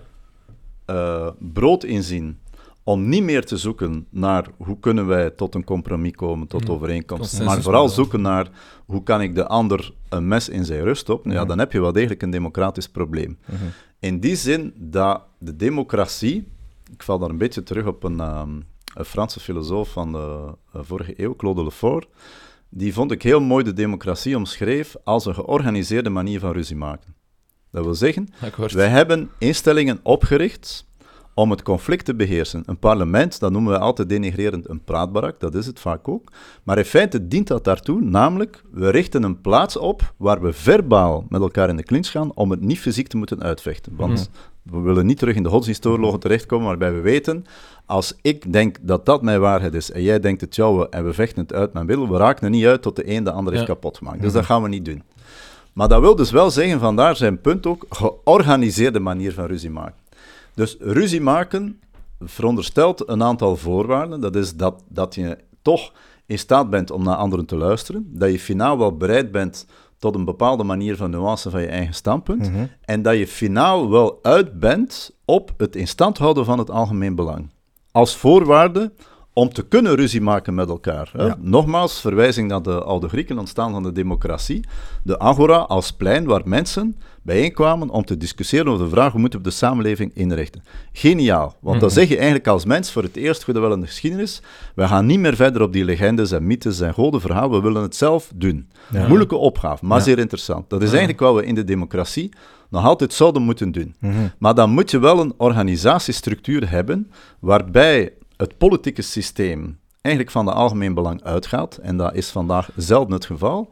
eh, 0.86 1.28
brood 1.38 1.84
in 1.84 2.04
zien 2.04 2.39
om 2.84 3.10
niet 3.10 3.24
meer 3.24 3.45
te 3.45 3.58
zoeken 3.58 4.08
naar 4.10 4.45
hoe 4.58 4.80
kunnen 4.80 5.08
wij 5.08 5.30
tot 5.30 5.56
een 5.56 5.64
compromis 5.64 6.12
komen, 6.12 6.47
tot 6.47 6.70
overeenkomst, 6.70 7.43
maar 7.43 7.62
vooral 7.62 7.89
zoeken 7.89 8.22
naar 8.22 8.49
hoe 8.86 9.04
kan 9.04 9.22
ik 9.22 9.36
de 9.36 9.47
ander 9.47 9.93
een 10.10 10.28
mes 10.28 10.49
in 10.49 10.66
zijn 10.66 10.84
rust 10.84 11.02
stoppen, 11.02 11.32
ja, 11.32 11.45
dan 11.45 11.60
heb 11.60 11.72
je 11.72 11.82
wel 11.82 11.91
degelijk 11.91 12.22
een 12.22 12.30
democratisch 12.30 12.89
probleem. 12.89 13.38
In 13.99 14.20
die 14.20 14.36
zin 14.36 14.74
dat 14.76 15.22
de 15.38 15.56
democratie, 15.56 16.47
ik 16.91 17.03
val 17.03 17.19
daar 17.19 17.29
een 17.29 17.37
beetje 17.37 17.63
terug 17.63 17.85
op 17.85 18.03
een, 18.03 18.19
ehm, 18.19 18.59
een 18.93 19.05
Franse 19.05 19.39
filosoof 19.39 19.89
van 19.89 20.11
de 20.11 20.53
eh, 20.73 20.81
vorige 20.83 21.13
eeuw, 21.21 21.35
Claude 21.35 21.63
Lefort, 21.63 22.07
die 22.69 22.93
vond 22.93 23.11
ik 23.11 23.21
heel 23.21 23.41
mooi 23.41 23.63
de 23.63 23.73
democratie 23.73 24.35
omschreef 24.37 24.95
als 25.03 25.25
een 25.25 25.33
georganiseerde 25.33 26.09
manier 26.09 26.39
van 26.39 26.51
ruzie 26.51 26.75
maken. 26.75 27.15
Dat 27.71 27.83
wil 27.83 27.95
zeggen, 27.95 28.29
Akkoord. 28.41 28.71
wij 28.71 28.87
hebben 28.87 29.29
instellingen 29.37 29.99
opgericht 30.03 30.85
om 31.34 31.51
het 31.51 31.61
conflict 31.63 32.05
te 32.05 32.15
beheersen. 32.15 32.63
Een 32.65 32.77
parlement, 32.77 33.39
dat 33.39 33.51
noemen 33.51 33.73
we 33.73 33.79
altijd 33.79 34.09
denigrerend 34.09 34.69
een 34.69 34.84
praatbarak, 34.84 35.39
dat 35.39 35.55
is 35.55 35.65
het 35.65 35.79
vaak 35.79 36.07
ook. 36.07 36.32
Maar 36.63 36.77
in 36.77 36.86
feite 36.86 37.27
dient 37.27 37.47
dat 37.47 37.63
daartoe, 37.63 38.01
namelijk, 38.01 38.63
we 38.71 38.89
richten 38.89 39.23
een 39.23 39.41
plaats 39.41 39.77
op 39.77 40.13
waar 40.17 40.41
we 40.41 40.53
verbaal 40.53 41.25
met 41.29 41.41
elkaar 41.41 41.69
in 41.69 41.75
de 41.75 41.84
clinch 41.84 42.07
gaan 42.11 42.32
om 42.34 42.51
het 42.51 42.61
niet 42.61 42.79
fysiek 42.79 43.07
te 43.07 43.17
moeten 43.17 43.43
uitvechten. 43.43 43.93
Want 43.95 44.29
we 44.63 44.79
willen 44.79 45.05
niet 45.05 45.17
terug 45.17 45.36
in 45.36 45.43
de 45.43 45.49
godsdienstoorlogen 45.49 46.19
terechtkomen 46.19 46.67
waarbij 46.67 46.93
we 46.93 46.99
weten, 47.01 47.45
als 47.86 48.15
ik 48.21 48.53
denk 48.53 48.77
dat 48.82 49.05
dat 49.05 49.21
mijn 49.21 49.39
waarheid 49.39 49.73
is 49.73 49.91
en 49.91 50.01
jij 50.01 50.19
denkt 50.19 50.41
het 50.41 50.55
jouwe 50.55 50.89
en 50.89 51.05
we 51.05 51.13
vechten 51.13 51.41
het 51.41 51.53
uit 51.53 51.73
met 51.73 51.84
middel, 51.86 52.09
we 52.09 52.17
raken 52.17 52.43
er 52.43 52.49
niet 52.49 52.65
uit 52.65 52.82
tot 52.82 52.95
de 52.95 53.09
een 53.15 53.23
de 53.23 53.32
ander 53.32 53.53
heeft 53.53 53.67
Ja. 53.67 53.73
kapot 53.73 53.97
gemaakt. 53.97 54.21
Dus 54.21 54.34
dat 54.34 54.45
gaan 54.45 54.61
we 54.61 54.69
niet 54.69 54.86
doen. 54.86 55.03
Maar 55.73 55.88
dat 55.88 56.01
wil 56.01 56.15
dus 56.15 56.32
wel 56.32 56.51
zeggen, 56.51 56.79
vandaar 56.79 57.15
zijn 57.15 57.41
punt 57.41 57.65
ook, 57.65 57.86
georganiseerde 57.89 58.99
manier 58.99 59.34
van 59.34 59.45
ruzie 59.45 59.69
maken. 59.69 59.95
Dus 60.54 60.76
ruzie 60.80 61.22
maken 61.22 61.80
veronderstelt 62.20 63.10
een 63.10 63.24
aantal 63.24 63.58
voorwaarden. 63.58 64.22
Dat 64.22 64.36
is 64.36 64.56
dat, 64.56 64.84
dat 64.88 65.16
je 65.16 65.38
toch 65.62 65.91
in 66.26 66.39
staat 66.39 66.70
bent 66.70 66.91
om 66.91 67.04
naar 67.04 67.16
anderen 67.16 67.45
te 67.45 67.56
luisteren. 67.56 68.10
Dat 68.10 68.32
je 68.32 68.39
finaal 68.39 68.78
wel 68.78 68.97
bereid 68.97 69.32
bent 69.32 69.66
tot 69.97 70.16
een 70.16 70.26
bepaalde 70.26 70.64
manier 70.64 70.95
van 70.95 71.10
nuance 71.10 71.49
van 71.49 71.62
je 71.62 71.68
eigen 71.68 71.93
standpunt. 71.93 72.52
Mhm. 72.52 72.66
En 72.82 73.02
dat 73.02 73.18
je 73.18 73.28
finaal 73.28 73.89
wel 73.89 74.20
uit 74.22 74.60
bent 74.60 75.16
op 75.26 75.54
het 75.58 75.76
instand 75.76 76.18
houden 76.18 76.45
van 76.45 76.60
het 76.60 76.70
algemeen 76.70 77.16
belang. 77.16 77.49
Als 77.91 78.16
voorwaarde 78.16 78.91
om 79.34 79.53
te 79.53 79.61
kunnen 79.67 79.95
ruzie 79.95 80.21
maken 80.21 80.53
met 80.53 80.69
elkaar. 80.69 81.09
Hè? 81.17 81.25
Ja. 81.25 81.38
Nogmaals, 81.39 82.01
verwijzing 82.01 82.47
naar 82.47 82.61
de 82.61 82.84
oude 82.84 83.07
Grieken, 83.07 83.39
ontstaan 83.39 83.71
van 83.71 83.84
de 83.84 83.91
democratie. 83.91 84.65
De 85.03 85.19
agora 85.19 85.55
als 85.57 85.91
plein 85.91 86.25
waar 86.25 86.41
mensen 86.45 86.97
bijeenkwamen 87.21 87.89
om 87.89 88.05
te 88.05 88.17
discussiëren 88.17 88.67
over 88.67 88.86
de 88.86 88.91
vraag 88.91 89.11
hoe 89.11 89.21
moeten 89.21 89.39
we 89.39 89.45
de 89.45 89.51
samenleving 89.53 90.11
inrichten. 90.13 90.63
Geniaal, 90.93 91.55
want 91.59 91.79
dan 91.82 91.91
zeg 91.91 92.07
je 92.07 92.15
eigenlijk 92.15 92.47
als 92.47 92.65
mens 92.65 92.91
voor 92.91 93.03
het 93.03 93.15
eerst, 93.15 93.43
goed 93.43 93.57
wel 93.57 93.73
in 93.73 93.79
de 93.82 93.88
geschiedenis, 93.88 94.41
we 94.75 94.88
gaan 94.88 95.05
niet 95.05 95.19
meer 95.19 95.36
verder 95.36 95.61
op 95.61 95.73
die 95.73 95.86
legendes 95.86 96.32
en 96.32 96.47
mythes 96.47 96.79
en 96.79 96.93
godenverhalen, 96.93 97.51
we 97.51 97.61
willen 97.61 97.82
het 97.82 97.95
zelf 97.95 98.32
doen. 98.36 98.69
Ja. 98.91 99.07
Moeilijke 99.07 99.36
opgave, 99.36 99.86
maar 99.86 99.97
Ja. 99.97 100.03
zeer 100.03 100.19
interessant. 100.19 100.69
Dat 100.69 100.82
is 100.82 100.89
eigenlijk 100.89 101.19
wat 101.19 101.36
we 101.36 101.45
in 101.45 101.55
de 101.55 101.63
democratie 101.63 102.32
nog 102.69 102.86
altijd 102.86 103.13
zouden 103.13 103.41
moeten 103.41 103.71
doen. 103.71 103.95
Mhm. 103.99 104.13
Maar 104.38 104.55
dan 104.55 104.69
moet 104.69 104.91
je 104.91 104.99
wel 104.99 105.19
een 105.19 105.34
organisatiestructuur 105.38 106.69
hebben 106.69 107.11
waarbij 107.39 108.13
het 108.41 108.57
politieke 108.57 109.01
systeem 109.01 109.79
eigenlijk 110.01 110.33
van 110.35 110.45
de 110.45 110.51
algemeen 110.51 110.93
belang 110.93 111.23
uitgaat. 111.23 111.77
En 111.81 111.97
dat 111.97 112.13
is 112.15 112.29
vandaag 112.29 112.69
zelden 112.75 113.13
het 113.13 113.25
geval. 113.25 113.69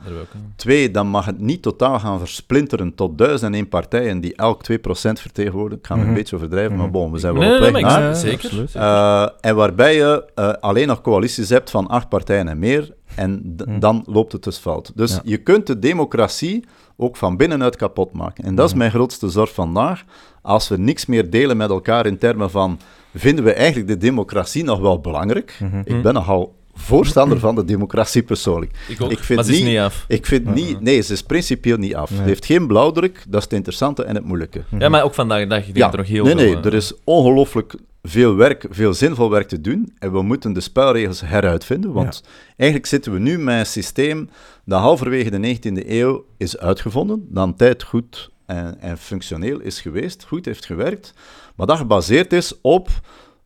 Twee, 0.55 0.91
dan 0.91 1.07
mag 1.07 1.26
het 1.26 1.39
niet 1.39 1.61
totaal 1.61 1.99
gaan 1.99 2.20
versplinteren 2.20 2.95
tot 2.95 3.17
duizend 3.17 3.43
en 3.51 3.53
één 3.53 3.70
partijen 3.70 4.22
die 4.22 4.36
elk 4.36 4.63
2% 4.63 5.20
vertegenwoordigen. 5.22 5.78
Ik 5.80 5.86
ga 5.88 5.93
me 5.95 5.99
Mhm. 6.01 6.09
een 6.09 6.15
beetje 6.15 6.36
overdrijven, 6.36 6.78
maar 6.78 6.89
bon, 6.91 7.11
we 7.11 7.17
zijn 7.17 7.34
wel 7.34 7.41
Nee, 7.41 7.67
op 7.67 7.74
weg 7.74 7.82
naar. 7.82 8.15
zeker. 8.15 8.65
Eh, 8.74 9.28
en 9.41 9.55
waarbij 9.55 9.95
je 9.95 10.26
eh, 10.36 10.49
alleen 10.59 10.88
nog 10.88 11.01
coalities 11.01 11.49
hebt 11.49 11.70
van 11.70 11.88
acht 11.88 12.09
partijen 12.09 12.47
en 12.47 12.59
meer. 12.59 12.93
En 13.15 13.55
Mhm. 13.65 13.80
dan 13.80 14.03
loopt 14.05 14.32
het 14.32 14.43
dus 14.43 14.57
fout. 14.57 14.91
Dus 14.95 15.11
Ja. 15.11 15.20
je 15.24 15.38
kunt 15.38 15.67
de 15.67 15.80
democratie 15.80 16.65
ook 16.97 17.17
van 17.17 17.38
binnenuit 17.38 17.76
kapot 17.76 18.13
maken. 18.13 18.43
En 18.43 18.55
dat 18.55 18.65
is 18.65 18.72
Mhm. 18.72 18.80
mijn 18.80 18.91
grootste 18.91 19.30
zorg 19.30 19.53
vandaag. 19.53 20.03
Als 20.41 20.67
we 20.67 20.78
niks 20.78 21.05
meer 21.05 21.30
delen 21.30 21.57
met 21.57 21.70
elkaar 21.70 22.05
in 22.05 22.17
termen 22.17 22.49
van... 22.49 22.80
Vinden 23.16 23.43
we 23.43 23.53
eigenlijk 23.53 23.88
de 23.88 23.97
democratie 23.97 24.64
nog 24.64 24.80
wel 24.80 24.99
belangrijk? 24.99 25.57
Mhm. 25.60 25.82
Ik 25.84 26.01
ben 26.01 26.14
nogal 26.14 26.55
voorstander 26.74 27.39
van 27.39 27.55
de 27.55 27.66
democratie 27.66 28.24
persoonlijk. 28.24 28.72
Ik 28.88 29.01
ook, 29.01 29.12
Ik 29.12 29.20
vind 29.20 29.39
maar 29.39 29.47
ze 29.47 29.51
is 29.53 29.57
niet- 29.60 29.68
niet 29.68 29.78
af. 29.80 30.05
Ik 30.07 30.26
vind 30.26 30.53
niet... 30.53 30.82
Nee, 30.82 31.01
ze 31.01 31.14
is 31.14 31.24
principieel 31.24 31.78
niet 31.78 31.95
af. 31.95 32.10
Nee. 32.10 32.20
Het 32.20 32.28
heeft 32.28 32.45
geen 32.45 32.68
blauwdruk. 32.68 33.24
Dat 33.28 33.38
is 33.38 33.43
het 33.43 33.53
interessante 33.53 34.03
en 34.03 34.16
het 34.16 34.26
moeilijke. 34.26 34.64
Ja, 34.80 34.89
maar 34.89 35.03
ook 35.03 35.14
vandaag 35.14 35.39
de 35.39 35.47
dag, 35.47 35.68
ik 35.68 35.74
denk 35.74 35.91
er 35.91 35.97
nog 35.97 36.07
heel 36.07 36.24
nee, 36.24 36.34
veel... 36.36 36.43
nee, 36.43 36.55
eh, 36.55 36.66
er 36.66 36.74
is 36.74 36.93
ongelooflijk 37.03 37.76
veel 38.03 38.36
werk, 38.36 38.66
veel 38.70 38.93
zinvol 38.93 39.30
werk 39.30 39.47
te 39.47 39.62
doen. 39.62 39.93
En 39.99 40.12
we 40.12 40.22
moeten 40.22 40.53
de 40.53 40.60
spelregels 40.62 41.22
heruitvinden. 41.22 41.91
Want 41.91 42.24
eigenlijk 42.55 42.89
zitten 42.89 43.14
we 43.14 43.20
nu 43.20 43.39
met 43.39 43.60
een 43.60 43.66
systeem 43.66 44.30
dat 44.66 44.80
halverwege 44.82 45.30
de 45.39 45.57
19e 45.57 45.88
eeuw 45.89 46.26
is 46.38 46.57
uitgevonden. 46.57 47.26
Dat 47.30 47.47
een 47.47 47.55
tijd 47.55 47.84
goed 47.84 48.30
en, 48.45 48.82
en 48.82 48.97
functioneel 48.97 49.60
is 49.60 49.82
geweest, 49.82 50.24
goed 50.28 50.45
heeft 50.45 50.66
gewerkt. 50.66 51.14
Maar 51.60 51.68
dat 51.68 51.78
gebaseerd 51.78 52.34
is 52.34 52.62
op 52.62 52.89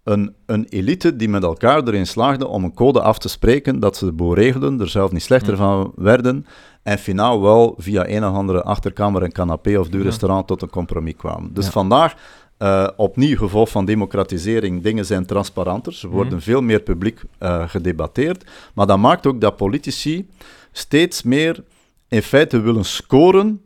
een, 0.04 0.36
een 0.46 0.66
elite 0.70 1.16
die 1.16 1.30
met 1.30 1.44
elkaar 1.44 1.88
erin 1.88 2.08
slaagde 2.08 2.48
om 2.48 2.64
een 2.64 2.74
code 2.74 3.02
af 3.02 3.18
te 3.18 3.30
spreken, 3.30 3.80
dat 3.80 3.98
ze 3.98 4.06
de 4.06 4.12
boel 4.12 4.34
regelden, 4.36 4.80
er 4.80 4.88
zelf 4.90 5.12
niet 5.12 5.22
slechter 5.24 5.58
van 5.58 5.92
werden. 5.96 6.46
En 6.84 6.98
finaal 6.98 7.42
wel 7.42 7.76
via 7.78 8.08
een 8.10 8.26
of 8.26 8.36
andere 8.36 8.64
achterkamer 8.64 9.24
en 9.24 9.32
canapé 9.32 9.78
of 9.80 9.90
duur 9.90 10.04
restaurant 10.04 10.48
tot 10.48 10.62
een 10.62 10.70
compromis 10.70 11.16
kwamen. 11.18 11.54
Dus 11.54 11.66
Ja. 11.66 11.72
vandaag 11.72 12.16
eh, 12.58 12.88
opnieuw 12.98 13.38
gevolg 13.38 13.70
van 13.70 13.86
democratisering, 13.86 14.84
dingen 14.84 15.06
zijn 15.06 15.26
transparanter, 15.26 15.94
ze 15.94 16.08
worden 16.08 16.42
veel 16.42 16.62
meer 16.62 16.80
publiek 16.80 17.22
eh, 17.38 17.70
gedebatteerd, 17.70 18.44
maar 18.74 18.88
dat 18.88 18.98
maakt 18.98 19.28
ook 19.28 19.42
dat 19.42 19.56
politici 19.56 20.28
steeds 20.72 21.24
meer 21.24 21.64
in 22.08 22.22
feite 22.22 22.60
willen 22.60 22.86
scoren 22.86 23.62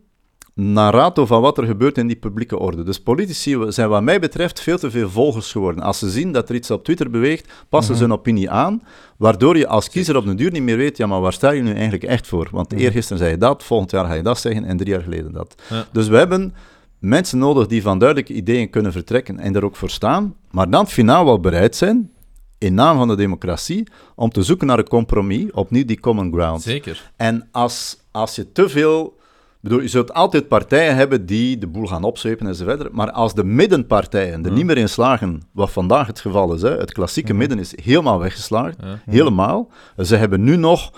naar 0.60 1.12
van 1.14 1.40
wat 1.40 1.58
er 1.58 1.64
gebeurt 1.64 1.98
in 1.98 2.06
die 2.06 2.16
publieke 2.16 2.58
orde. 2.58 2.82
Dus 2.82 3.00
politici 3.00 3.56
zijn 3.68 3.88
wat 3.88 4.02
mij 4.02 4.20
betreft 4.20 4.60
veel 4.60 4.78
te 4.78 4.90
veel 4.90 5.10
volgers 5.10 5.52
geworden. 5.52 5.82
Als 5.82 5.98
ze 5.98 6.10
zien 6.10 6.32
dat 6.32 6.48
er 6.48 6.54
iets 6.54 6.70
op 6.70 6.84
Twitter 6.84 7.10
beweegt, 7.10 7.52
passen 7.68 7.96
ze 7.96 8.02
hun 8.02 8.12
opinie 8.12 8.50
aan, 8.50 8.82
waardoor 9.16 9.56
je 9.56 9.66
als 9.66 9.90
kiezer 9.90 10.16
op 10.16 10.24
de 10.24 10.34
duur 10.34 10.50
niet 10.50 10.62
meer 10.62 10.76
weet, 10.76 10.96
ja, 10.96 11.06
maar 11.06 11.20
waar 11.20 11.32
sta 11.32 11.50
je 11.50 11.62
nu 11.62 11.72
eigenlijk 11.72 12.04
echt 12.04 12.26
voor? 12.26 12.48
Want 12.50 12.72
eergisteren 12.72 13.18
zei 13.18 13.30
je 13.30 13.38
dat, 13.38 13.64
volgend 13.64 13.90
jaar 13.90 14.04
ga 14.04 14.14
je 14.14 14.22
dat 14.22 14.38
zeggen 14.38 14.64
en 14.64 14.76
drie 14.76 14.90
jaar 14.90 15.02
geleden 15.02 15.32
dat. 15.32 15.62
Ja. 15.70 15.86
Dus 15.92 16.08
we 16.08 16.16
hebben 16.16 16.54
mensen 16.98 17.38
nodig 17.38 17.66
die 17.66 17.82
van 17.82 17.98
duidelijke 17.98 18.32
ideeën 18.32 18.70
kunnen 18.70 18.92
vertrekken 18.92 19.38
en 19.38 19.56
er 19.56 19.64
ook 19.64 19.76
voor 19.76 19.90
staan, 19.90 20.34
maar 20.50 20.70
dan 20.70 20.88
finaal 20.88 21.24
wel 21.24 21.40
bereid 21.40 21.76
zijn, 21.76 22.10
in 22.58 22.74
naam 22.74 22.96
van 22.96 23.08
de 23.08 23.16
democratie, 23.16 23.86
om 24.14 24.30
te 24.30 24.42
zoeken 24.42 24.66
naar 24.66 24.78
een 24.78 24.88
compromis, 24.88 25.50
opnieuw 25.52 25.84
die 25.84 26.00
common 26.00 26.32
ground. 26.32 26.62
Zeker. 26.62 27.10
En 27.16 27.48
als, 27.52 27.98
als 28.10 28.34
je 28.34 28.52
te 28.52 28.68
veel... 28.68 29.16
Bedoel, 29.60 29.80
je 29.80 29.88
zult 29.88 30.14
altijd 30.14 30.48
partijen 30.48 30.96
hebben 30.96 31.26
die 31.26 31.58
de 31.58 31.66
boel 31.66 31.86
gaan 31.86 32.04
opzwepen 32.04 32.46
enzovoort. 32.46 32.92
Maar 32.92 33.10
als 33.10 33.34
de 33.34 33.44
middenpartijen 33.44 34.44
er 34.44 34.52
niet 34.52 34.64
meer 34.64 34.78
in 34.78 34.88
slagen, 34.88 35.42
wat 35.52 35.70
vandaag 35.70 36.06
het 36.06 36.20
geval 36.20 36.54
is, 36.54 36.62
hè, 36.62 36.76
het 36.76 36.92
klassieke 36.92 37.34
midden 37.34 37.58
is 37.58 37.74
helemaal 37.82 38.18
weggeslagen, 38.18 39.00
helemaal. 39.04 39.70
Ze 39.96 40.16
hebben 40.16 40.44
nu 40.44 40.56
nog, 40.56 40.92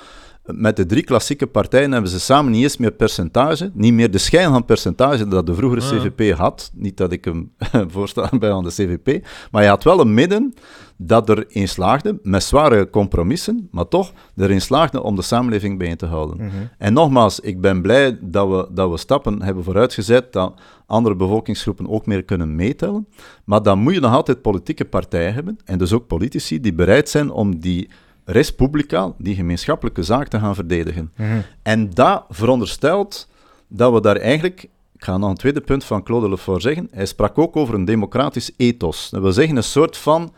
met 0.44 0.76
de 0.76 0.86
drie 0.86 1.02
klassieke 1.02 1.46
partijen, 1.46 1.92
hebben 1.92 2.10
ze 2.10 2.20
samen 2.20 2.52
niet 2.52 2.62
eens 2.62 2.76
meer 2.76 2.92
percentage, 2.92 3.70
niet 3.74 3.92
meer 3.92 4.10
de 4.10 4.18
schijn 4.18 4.50
van 4.50 4.64
percentage 4.64 5.28
dat 5.28 5.46
de 5.46 5.54
vroegere. 5.54 5.78
CVP 5.80 6.36
had. 6.36 6.70
Niet 6.74 6.96
dat 6.96 7.12
ik 7.12 7.24
hem 7.24 7.52
voorstander 7.94 8.38
ben 8.38 8.52
aan 8.52 8.64
de 8.64 8.70
CVP, 8.70 9.26
maar 9.50 9.62
je 9.62 9.68
had 9.68 9.84
wel 9.84 10.00
een 10.00 10.14
midden 10.14 10.54
dat 10.96 11.28
erin 11.28 11.68
slaagde, 11.68 12.18
met 12.22 12.42
zware 12.42 12.90
compromissen, 12.90 13.68
maar 13.70 13.88
toch 13.88 14.12
erin 14.36 14.60
slaagde 14.60 15.02
om 15.02 15.16
de 15.16 15.22
samenleving 15.22 15.78
bijeen 15.78 15.96
te 15.96 16.06
houden. 16.06 16.36
Mhm. 16.36 16.48
En 16.78 16.92
nogmaals, 16.92 17.40
ik 17.40 17.60
ben 17.60 17.82
blij 17.82 18.18
dat 18.20 18.48
we, 18.48 18.68
dat 18.72 18.90
we 18.90 18.96
stappen 18.96 19.42
hebben 19.42 19.64
vooruitgezet, 19.64 20.32
dat 20.32 20.60
andere 20.86 21.16
bevolkingsgroepen 21.16 21.88
ook 21.88 22.06
meer 22.06 22.24
kunnen 22.24 22.54
meetellen. 22.54 23.08
Maar 23.44 23.62
dan 23.62 23.78
moet 23.78 23.94
je 23.94 24.00
nog 24.00 24.12
altijd 24.12 24.42
politieke 24.42 24.84
partijen 24.84 25.34
hebben, 25.34 25.58
en 25.64 25.78
dus 25.78 25.92
ook 25.92 26.06
politici, 26.06 26.60
die 26.60 26.74
bereid 26.74 27.08
zijn 27.08 27.30
om 27.30 27.60
die 27.60 27.90
res 28.24 28.54
publica, 28.54 29.12
die 29.18 29.34
gemeenschappelijke 29.34 30.02
zaak, 30.02 30.28
te 30.28 30.38
gaan 30.38 30.54
verdedigen. 30.54 31.12
Mhm. 31.16 31.40
En 31.62 31.90
dat 31.90 32.24
veronderstelt 32.28 33.28
dat 33.68 33.92
we 33.92 34.00
daar 34.00 34.16
eigenlijk... 34.16 34.62
Ik 34.92 35.06
ga 35.06 35.18
nog 35.18 35.30
een 35.30 35.36
tweede 35.36 35.60
punt 35.60 35.84
van 35.84 36.02
Claude 36.02 36.28
Lefort 36.28 36.62
zeggen. 36.62 36.88
Hij 36.90 37.06
sprak 37.06 37.38
ook 37.38 37.56
over 37.56 37.74
een 37.74 37.84
democratisch 37.84 38.50
ethos. 38.56 39.10
Dat 39.10 39.22
wil 39.22 39.32
zeggen 39.32 39.56
een 39.56 39.62
soort 39.62 39.96
van 39.96 40.32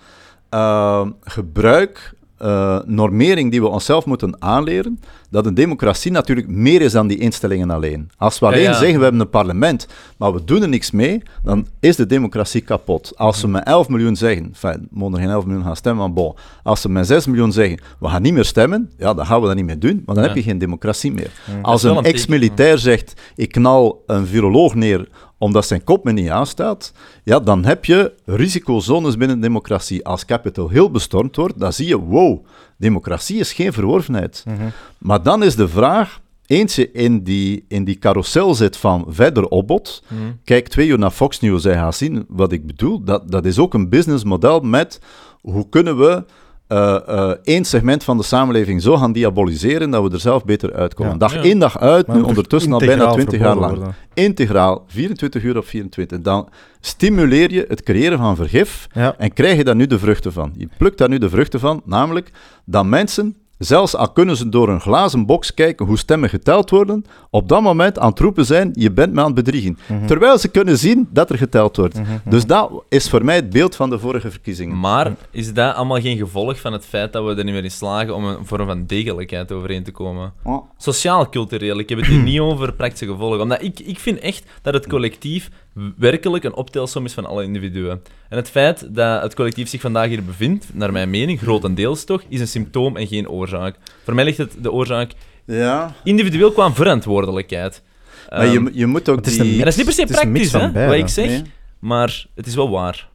eh, 0.49 1.07
gebruik, 1.20 2.14
eh, 2.43 2.78
normering 2.86 3.51
die 3.51 3.61
we 3.61 3.68
onszelf 3.68 4.07
moeten 4.07 4.36
aanleren, 4.43 5.01
dat 5.30 5.47
een 5.47 5.55
democratie 5.55 6.11
natuurlijk 6.11 6.49
meer 6.49 6.80
is 6.80 6.93
dan 6.93 7.07
die 7.07 7.18
instellingen 7.18 7.70
alleen. 7.70 8.11
Als 8.16 8.38
we 8.38 8.47
alleen 8.47 8.61
ja. 8.62 8.72
zeggen 8.74 8.97
we 8.97 9.03
hebben 9.03 9.20
een 9.20 9.30
parlement, 9.30 9.86
maar 10.16 10.32
we 10.32 10.45
doen 10.45 10.62
er 10.62 10.68
niks 10.68 10.90
mee, 10.90 11.22
dan 11.43 11.66
is 11.80 11.97
de 11.97 12.07
democratie 12.07 12.61
kapot. 12.61 13.12
Als 13.16 13.40
we 13.43 13.49
met 13.49 13.64
11 13.64 13.88
miljoen 13.88 14.16
zeggen, 14.16 14.45
enfin, 14.47 14.88
mogen 14.90 15.14
er 15.14 15.20
geen 15.20 15.30
11 15.30 15.45
miljoen 15.47 15.64
gaan 15.64 15.76
stemmen, 15.76 16.05
maar 16.05 16.12
bon, 16.12 16.34
als 16.62 16.82
we 16.82 16.88
met 16.88 17.07
6 17.07 17.26
miljoen 17.26 17.53
zeggen, 17.53 17.80
we 18.01 18.09
gaan 18.09 18.22
niet 18.22 18.32
meer 18.34 18.45
stemmen, 18.45 18.90
ja, 18.99 19.14
dan 19.14 19.26
gaan 19.26 19.40
we 19.40 19.47
dat 19.47 19.57
niet 19.57 19.64
meer 19.64 19.78
doen, 19.78 20.03
maar 20.07 20.14
dan 20.14 20.24
Ja. 20.24 20.30
heb 20.30 20.38
je 20.38 20.43
geen 20.45 20.59
democratie 20.59 21.12
meer. 21.12 21.30
Dat 21.47 21.57
Als 21.62 21.82
een 21.82 22.03
ex-militair 22.03 22.78
zegt, 22.78 23.20
ik 23.36 23.53
knal 23.53 24.03
een 24.07 24.26
viroloog 24.26 24.74
neer 24.74 25.09
omdat 25.43 25.66
zijn 25.66 25.84
kop 25.84 26.05
me 26.05 26.12
niet 26.12 26.28
aanstaat, 26.28 26.93
ja, 27.24 27.40
dan 27.40 27.64
heb 27.64 27.84
je 27.84 28.12
risicozones 28.24 29.16
binnen 29.16 29.36
de 29.40 29.47
democratie. 29.47 30.05
Als 30.07 30.24
Capitol 30.24 30.70
Hill 30.70 30.90
bestormd 30.90 31.36
wordt, 31.36 31.59
dan 31.59 31.72
zie 31.72 31.86
je, 31.86 31.99
wow, 31.99 32.45
democratie 32.76 33.38
is 33.38 33.53
geen 33.53 33.72
verworvenheid. 33.72 34.45
Mhm. 34.47 34.68
Maar 34.99 35.22
dan 35.22 35.43
is 35.43 35.57
de 35.57 35.68
vraag, 35.68 36.20
eens 36.47 36.74
je 36.74 36.90
in 36.93 37.22
die, 37.22 37.64
in 37.68 37.84
die 37.84 37.99
carousel 37.99 38.55
zit 38.55 38.76
van 38.76 39.05
verder 39.09 39.45
opbod, 39.49 40.03
Mhm. 40.09 40.20
kijk 40.45 40.68
twee 40.68 40.88
uur 40.88 40.99
naar 40.99 41.11
Fox 41.11 41.40
News 41.40 41.64
en 41.64 41.74
ga 41.74 41.93
zien 41.93 42.24
wat 42.28 42.53
ik 42.53 42.66
bedoel. 42.66 43.05
Dat, 43.05 43.30
dat 43.30 43.45
is 43.45 43.59
ook 43.59 43.74
een 43.74 43.88
businessmodel 43.88 44.61
met 44.61 45.01
hoe 45.40 45.68
kunnen 45.68 45.99
we 45.99 46.24
eh, 46.72 47.30
eh, 47.30 47.36
één 47.44 47.64
segment 47.64 48.04
van 48.04 48.16
de 48.16 48.22
samenleving 48.22 48.82
zo 48.82 48.96
gaan 48.96 49.12
diaboliseren 49.12 49.90
dat 49.90 50.02
we 50.02 50.10
er 50.10 50.20
zelf 50.20 50.44
beter 50.44 50.72
uitkomen. 50.74 51.12
Ja. 51.12 51.18
dag 51.18 51.34
Ja. 51.34 51.42
in 51.42 51.58
dag 51.58 51.78
uit, 51.80 52.06
Maar 52.06 52.16
nu 52.16 52.22
ondertussen 52.22 52.72
al 52.72 52.78
bijna 52.78 53.12
20 53.12 53.40
jaar 53.40 53.56
lang. 53.56 53.76
worden. 53.76 53.94
Integraal, 54.14 54.84
24 54.86 55.42
uur 55.42 55.56
op 55.56 55.66
24. 55.66 56.20
Dan 56.20 56.48
stimuleer 56.80 57.52
je 57.52 57.64
het 57.68 57.82
creëren 57.82 58.18
van 58.18 58.36
vergif 58.36 58.86
Ja. 58.92 59.14
en 59.18 59.32
krijg 59.32 59.56
je 59.56 59.64
daar 59.64 59.76
nu 59.76 59.86
de 59.86 59.98
vruchten 59.98 60.32
van. 60.32 60.52
Je 60.56 60.68
plukt 60.78 60.98
daar 60.98 61.08
nu 61.08 61.18
de 61.18 61.28
vruchten 61.28 61.60
van, 61.60 61.82
namelijk 61.84 62.30
dat 62.64 62.84
mensen, 62.84 63.36
zelfs 63.64 63.96
al 63.96 64.12
kunnen 64.12 64.36
ze 64.36 64.48
door 64.48 64.68
een 64.68 64.80
glazen 64.80 65.26
box 65.26 65.54
kijken 65.54 65.86
hoe 65.86 65.98
stemmen 65.98 66.28
geteld 66.28 66.70
worden, 66.70 67.04
op 67.30 67.48
dat 67.48 67.62
moment 67.62 67.98
aan 67.98 68.10
het 68.10 68.18
roepen 68.18 68.44
zijn, 68.44 68.70
je 68.72 68.92
bent 68.92 69.12
me 69.12 69.20
aan 69.20 69.26
het 69.26 69.34
bedriegen. 69.34 69.78
Mhm. 69.86 70.06
Terwijl 70.06 70.38
ze 70.38 70.48
kunnen 70.48 70.78
zien 70.78 71.08
dat 71.10 71.30
er 71.30 71.38
geteld 71.38 71.76
wordt. 71.76 72.00
Dus 72.24 72.46
dat 72.46 72.70
is 72.88 73.10
voor 73.10 73.24
mij 73.24 73.34
het 73.34 73.50
beeld 73.50 73.76
van 73.76 73.90
de 73.90 73.98
vorige 73.98 74.30
verkiezingen. 74.30 74.80
Maar 74.80 75.12
is 75.30 75.54
dat 75.54 75.74
allemaal 75.74 76.00
geen 76.00 76.16
gevolg 76.16 76.60
van 76.60 76.72
het 76.72 76.84
feit 76.84 77.12
dat 77.12 77.24
we 77.24 77.34
er 77.34 77.44
niet 77.44 77.54
meer 77.54 77.64
in 77.64 77.70
slagen 77.70 78.14
om 78.14 78.24
een 78.24 78.46
vorm 78.46 78.66
van 78.66 78.86
degelijkheid 78.86 79.52
overeen 79.52 79.82
te 79.82 79.92
komen? 79.92 80.32
Oh. 80.42 80.70
Sociaal-cultureel, 80.76 81.78
ik 81.78 81.88
heb 81.88 81.98
het 81.98 82.06
hier 82.06 82.22
niet 82.22 82.40
over 82.40 82.72
praktische 82.72 83.06
gevolgen. 83.06 83.40
Omdat 83.40 83.62
ik, 83.62 83.80
ik 83.80 83.98
vind 83.98 84.18
echt 84.18 84.44
dat 84.62 84.74
het 84.74 84.86
collectief 84.86 85.50
werkelijk 85.96 86.44
een 86.44 86.54
optelsom 86.54 87.04
is 87.04 87.12
van 87.12 87.26
alle 87.26 87.42
individuen. 87.44 88.02
En 88.28 88.36
het 88.36 88.50
feit 88.50 88.94
dat 88.94 89.22
het 89.22 89.34
collectief 89.34 89.68
zich 89.68 89.80
vandaag 89.80 90.06
hier 90.08 90.24
bevindt, 90.24 90.66
naar 90.74 90.92
mijn 90.92 91.10
mening, 91.10 91.40
grotendeels 91.40 92.04
toch, 92.04 92.22
is 92.28 92.40
een 92.40 92.48
symptoom 92.48 92.96
en 92.96 93.06
geen 93.06 93.28
oorzaak. 93.28 93.76
Voor 94.04 94.14
mij 94.14 94.24
ligt 94.24 94.38
het 94.38 94.54
de 94.60 94.72
oorzaak 94.72 95.12
Ja, 95.44 95.94
Individueel 96.04 96.52
qua 96.52 96.72
verantwoordelijkheid. 96.72 97.82
maar 98.30 98.46
je, 98.46 98.58
Ehm, 98.58 98.68
je 98.72 98.86
moet 98.86 99.08
ook 99.08 99.16
het 99.16 99.26
is 99.26 99.32
die... 99.38 99.42
een 99.52 99.58
en 99.58 99.58
dat 99.58 99.66
is 99.66 99.76
niet 99.76 99.84
per 99.84 99.94
se 99.94 100.00
Het 100.00 100.10
is 100.10 100.16
praktisch, 100.16 100.52
hè, 100.52 100.86
wat 100.86 100.94
ik 100.96 101.08
zeg, 101.08 101.26
Nee. 101.26 101.42
maar 101.78 102.26
het 102.34 102.46
is 102.46 102.54
wel 102.54 102.70
waar. 102.70 103.10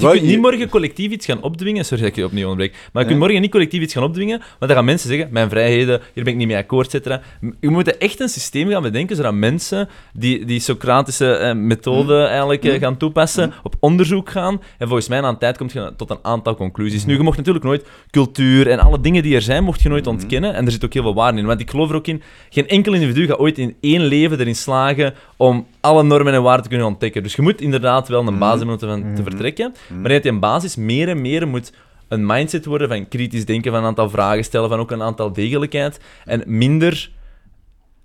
Want 0.00 0.02
je 0.04 0.10
kunt 0.10 0.22
niet 0.22 0.30
je- 0.30 0.38
morgen 0.40 0.68
collectief 0.68 1.10
iets 1.10 1.26
gaan 1.26 1.42
opdwingen. 1.42 1.84
Sorry 1.84 2.02
dat 2.02 2.10
ik 2.12 2.16
je 2.18 2.24
opnieuw 2.24 2.48
onderbreek. 2.48 2.72
Maar 2.72 2.90
je 2.92 2.98
Ja. 3.00 3.04
kunt 3.06 3.18
morgen 3.18 3.40
niet 3.40 3.50
collectief 3.50 3.82
iets 3.82 3.94
gaan 3.94 4.02
opdwingen, 4.02 4.38
want 4.38 4.58
dan 4.58 4.70
gaan 4.70 4.84
mensen 4.84 5.08
zeggen: 5.08 5.28
Mijn 5.30 5.48
vrijheden, 5.48 6.00
hier 6.14 6.24
ben 6.24 6.32
ik 6.32 6.38
niet 6.38 6.46
mee 6.48 6.56
akkoord, 6.56 6.86
et 6.86 6.90
cetera. 6.92 7.20
Je 7.60 7.68
moet 7.68 7.96
echt 7.98 8.20
een 8.20 8.28
systeem 8.28 8.70
gaan 8.70 8.82
bedenken 8.82 9.16
zodat 9.16 9.34
mensen 9.34 9.88
die, 10.12 10.44
die 10.44 10.60
Socratische 10.60 11.32
eh, 11.34 11.54
methode 11.54 12.14
Mm. 12.14 12.24
eigenlijk 12.26 12.64
eh, 12.64 12.80
gaan 12.80 12.96
toepassen, 12.96 13.52
op 13.62 13.74
onderzoek 13.80 14.30
gaan. 14.30 14.60
En 14.78 14.86
volgens 14.86 15.08
mij 15.08 15.22
aan 15.22 15.38
tijd 15.38 15.56
komt 15.56 15.72
je 15.72 15.92
tot 15.96 16.10
een 16.10 16.18
aantal 16.22 16.54
conclusies. 16.56 17.04
Nu, 17.04 17.16
je 17.16 17.22
mocht 17.22 17.36
natuurlijk 17.36 17.64
nooit 17.64 17.84
cultuur 18.10 18.68
en 18.70 18.78
alle 18.78 19.00
dingen 19.00 19.22
die 19.22 19.34
er 19.34 19.42
zijn, 19.42 19.64
mocht 19.64 19.82
je 19.82 19.88
nooit 19.88 20.04
Mm. 20.04 20.10
ontkennen. 20.12 20.54
En 20.54 20.64
er 20.66 20.72
zit 20.72 20.84
ook 20.84 20.92
heel 20.92 21.02
veel 21.02 21.14
waarde 21.14 21.38
in. 21.38 21.46
Want 21.46 21.60
ik 21.60 21.70
geloof 21.70 21.90
er 21.90 21.96
ook 21.96 22.06
in: 22.06 22.22
geen 22.50 22.68
enkel 22.68 22.92
individu 22.92 23.26
gaat 23.26 23.38
ooit 23.38 23.58
in 23.58 23.76
één 23.80 24.00
leven 24.04 24.40
erin 24.40 24.56
slagen 24.56 25.14
om 25.36 25.66
alle 25.80 26.02
normen 26.02 26.32
en 26.34 26.42
waarden 26.42 26.62
te 26.62 26.68
kunnen 26.68 26.86
ontdekken. 26.86 27.22
Dus 27.22 27.34
je 27.34 27.42
moet 27.42 27.60
inderdaad 27.60 28.08
wel 28.08 28.26
een 28.26 28.38
basis 28.38 28.58
hebben 28.66 28.90
om 28.92 29.02
te, 29.14 29.22
te 29.22 29.22
vertrekken. 29.22 29.74
Maar 30.00 30.08
dat 30.10 30.22
die 30.22 30.38
basis 30.38 30.76
meer 30.76 31.08
en 31.08 31.20
meer 31.20 31.48
moet 31.48 31.72
een 32.08 32.26
mindset 32.26 32.64
worden 32.64 32.88
van 32.88 33.08
kritisch 33.08 33.44
denken, 33.46 33.70
van 33.70 33.80
een 33.80 33.86
aantal 33.86 34.10
vragen 34.10 34.44
stellen, 34.44 34.68
van 34.68 34.78
ook 34.78 34.90
een 34.90 35.02
aantal 35.02 35.32
degelijkheid. 35.32 36.00
En 36.24 36.42
minder 36.46 37.10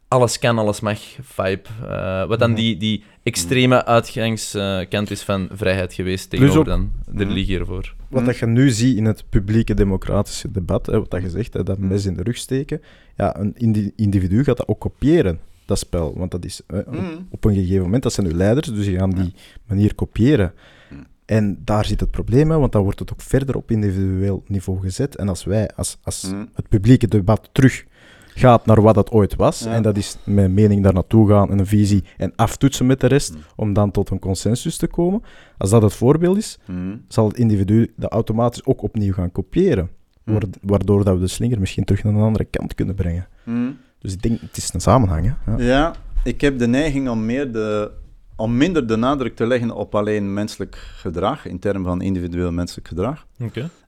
alles 0.07 0.39
kan, 0.39 0.57
alles 0.57 0.79
mag 0.79 0.99
vibe. 1.21 1.61
Eh, 1.87 2.25
wat 2.27 2.39
dan 2.39 2.53
die, 2.53 2.77
die 2.77 3.03
extreme 3.23 3.85
uitgangskant 3.85 5.11
is 5.11 5.21
van 5.23 5.47
vrijheid 5.51 5.93
geweest 5.93 6.29
tegenover 6.29 6.63
dan 6.63 6.91
de 7.05 7.23
religie 7.23 7.59
ervoor. 7.59 7.93
Wat 8.09 8.25
dat 8.25 8.37
je 8.37 8.45
nu 8.45 8.69
ziet 8.69 8.97
in 8.97 9.05
het 9.05 9.23
publieke 9.29 9.73
democratische 9.73 10.51
debat, 10.51 10.85
hè, 10.85 10.99
wat 10.99 11.11
dat 11.11 11.21
je 11.21 11.29
zegt, 11.29 11.53
hè, 11.53 11.63
dat 11.63 11.77
mes 11.77 12.05
in 12.05 12.13
de 12.13 12.23
rug 12.23 12.37
steken, 12.37 12.81
ja, 13.17 13.39
een 13.39 13.53
indi- 13.57 13.91
individu 13.95 14.43
gaat 14.43 14.57
dat 14.57 14.67
ook 14.67 14.79
kopiëren, 14.79 15.39
dat 15.65 15.79
spel. 15.79 16.13
Want 16.17 16.31
dat 16.31 16.45
is 16.45 16.61
hè, 16.67 16.81
Mm. 16.89 17.27
op 17.31 17.45
een 17.45 17.53
gegeven 17.53 17.81
moment, 17.81 18.03
dat 18.03 18.13
zijn 18.13 18.27
uw 18.27 18.35
leiders, 18.35 18.67
dus 18.67 18.85
die 18.85 18.97
gaan 18.97 19.09
die 19.11 19.33
manier 19.67 19.95
kopiëren. 19.95 20.53
En 21.27 21.61
daar 21.63 21.85
zit 21.85 21.99
het 21.99 22.11
probleem, 22.11 22.49
hè, 22.51 22.57
want 22.57 22.71
dan 22.71 22.83
wordt 22.83 22.99
het 22.99 23.11
ook 23.13 23.21
verder 23.21 23.55
op 23.55 23.71
individueel 23.71 24.43
niveau 24.47 24.79
gezet. 24.81 25.15
En 25.15 25.29
als 25.29 25.43
wij, 25.43 25.69
als, 25.75 25.97
als 26.03 26.31
Mm. 26.31 26.49
het 26.53 26.69
publieke 26.69 27.07
debat 27.07 27.49
terug 27.51 27.85
gaat 28.33 28.65
naar 28.65 28.81
wat 28.81 28.95
het 28.95 29.11
ooit 29.11 29.35
was, 29.35 29.59
Ja. 29.59 29.71
en 29.73 29.81
dat 29.81 29.97
is 29.97 30.17
mijn 30.23 30.53
mening 30.53 30.83
daar 30.83 30.93
naartoe 30.93 31.29
gaan 31.29 31.51
en 31.51 31.59
een 31.59 31.65
visie 31.65 32.03
en 32.17 32.33
aftoetsen 32.35 32.85
met 32.85 32.99
de 32.99 33.07
rest, 33.07 33.35
om 33.55 33.73
dan 33.73 33.91
tot 33.91 34.09
een 34.09 34.19
consensus 34.19 34.77
te 34.77 34.87
komen. 34.87 35.21
Als 35.57 35.69
dat 35.69 35.81
het 35.81 35.93
voorbeeld 35.93 36.37
is, 36.37 36.59
Mm. 36.65 37.01
zal 37.07 37.27
het 37.27 37.37
individu 37.37 37.93
dat 37.95 38.11
automatisch 38.11 38.65
ook 38.65 38.81
opnieuw 38.81 39.13
gaan 39.13 39.31
kopiëren. 39.31 39.89
Waard- 40.23 40.57
Waardoor 40.61 41.03
dat 41.03 41.13
we 41.13 41.19
de 41.19 41.27
slinger 41.27 41.59
misschien 41.59 41.83
terug 41.83 42.03
naar 42.03 42.13
een 42.13 42.21
andere 42.21 42.45
kant 42.45 42.75
kunnen 42.75 42.95
brengen. 42.95 43.27
Mm. 43.45 43.77
Dus 43.99 44.13
ik 44.13 44.21
denk, 44.21 44.41
het 44.41 44.57
is 44.57 44.73
een 44.73 44.79
samenhang. 44.81 45.33
Hè? 45.43 45.51
Ja. 45.51 45.63
Ja, 45.63 45.93
ik 46.23 46.41
heb 46.41 46.59
de 46.59 46.67
neiging 46.67 47.09
om, 47.09 47.25
meer 47.25 47.51
de, 47.51 47.91
om 48.37 48.57
minder 48.57 48.87
de 48.87 48.95
nadruk 48.95 49.35
te 49.35 49.45
leggen 49.47 49.71
op 49.71 49.95
alleen 49.95 50.33
menselijk 50.33 50.75
gedrag, 50.95 51.45
in 51.45 51.59
termen 51.59 51.83
van 51.83 52.01
individueel 52.01 52.51
menselijk 52.51 52.87
gedrag, 52.87 53.25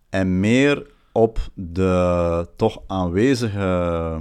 en 0.09 0.39
meer 0.39 0.85
op 1.11 1.39
de 1.53 2.47
toch 2.55 2.79
aanwezige, 2.87 4.17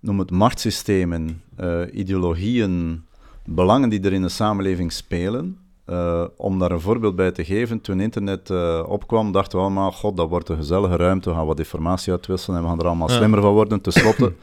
noem 0.00 0.18
het 0.18 0.30
machtssystemen, 0.30 1.42
eh, 1.56 1.80
ideologieën, 1.92 3.04
belangen 3.44 3.88
die 3.88 4.00
er 4.00 4.12
in 4.12 4.22
de 4.22 4.28
samenleving 4.28 4.92
spelen. 4.92 5.56
Eh, 5.84 6.24
om 6.36 6.58
daar 6.58 6.70
een 6.70 6.80
voorbeeld 6.80 7.16
bij 7.16 7.30
te 7.30 7.44
geven, 7.44 7.80
toen 7.80 8.00
internet 8.00 8.50
eh, 8.50 8.84
opkwam, 8.88 9.32
dachten 9.32 9.58
we 9.58 9.64
allemaal, 9.64 9.92
god, 9.92 10.16
dat 10.16 10.28
wordt 10.28 10.48
een 10.48 10.56
gezellige 10.56 10.96
ruimte, 10.96 11.28
we 11.30 11.34
gaan 11.36 11.46
wat 11.46 11.58
informatie 11.58 12.12
uitwisselen 12.12 12.56
en 12.56 12.62
we 12.62 12.68
gaan 12.68 12.78
er 12.80 12.86
allemaal 12.86 13.08
Ja. 13.10 13.16
slimmer 13.16 13.40
van 13.40 13.52
worden. 13.52 13.80
Ten 13.80 13.92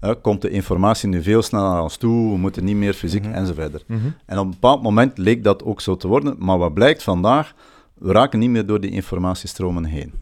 eh, 0.00 0.10
komt 0.22 0.42
de 0.42 0.50
informatie 0.50 1.08
nu 1.08 1.22
veel 1.22 1.42
sneller 1.42 1.70
naar 1.70 1.82
ons 1.82 1.96
toe, 1.96 2.30
we 2.30 2.38
moeten 2.38 2.64
niet 2.64 2.76
meer 2.76 2.94
fysiek 2.94 3.24
enzovoort. 3.24 3.84
Mhm. 3.86 4.00
En 4.26 4.38
op 4.38 4.44
een 4.44 4.50
bepaald 4.50 4.82
moment 4.82 5.18
leek 5.18 5.44
dat 5.44 5.64
ook 5.64 5.80
zo 5.80 5.96
te 5.96 6.08
worden, 6.08 6.36
maar 6.38 6.58
wat 6.58 6.74
blijkt 6.74 7.02
vandaag, 7.02 7.54
we 7.94 8.12
raken 8.12 8.38
niet 8.38 8.50
meer 8.50 8.66
door 8.66 8.80
die 8.80 8.90
informatiestromen 8.90 9.84
heen. 9.84 10.12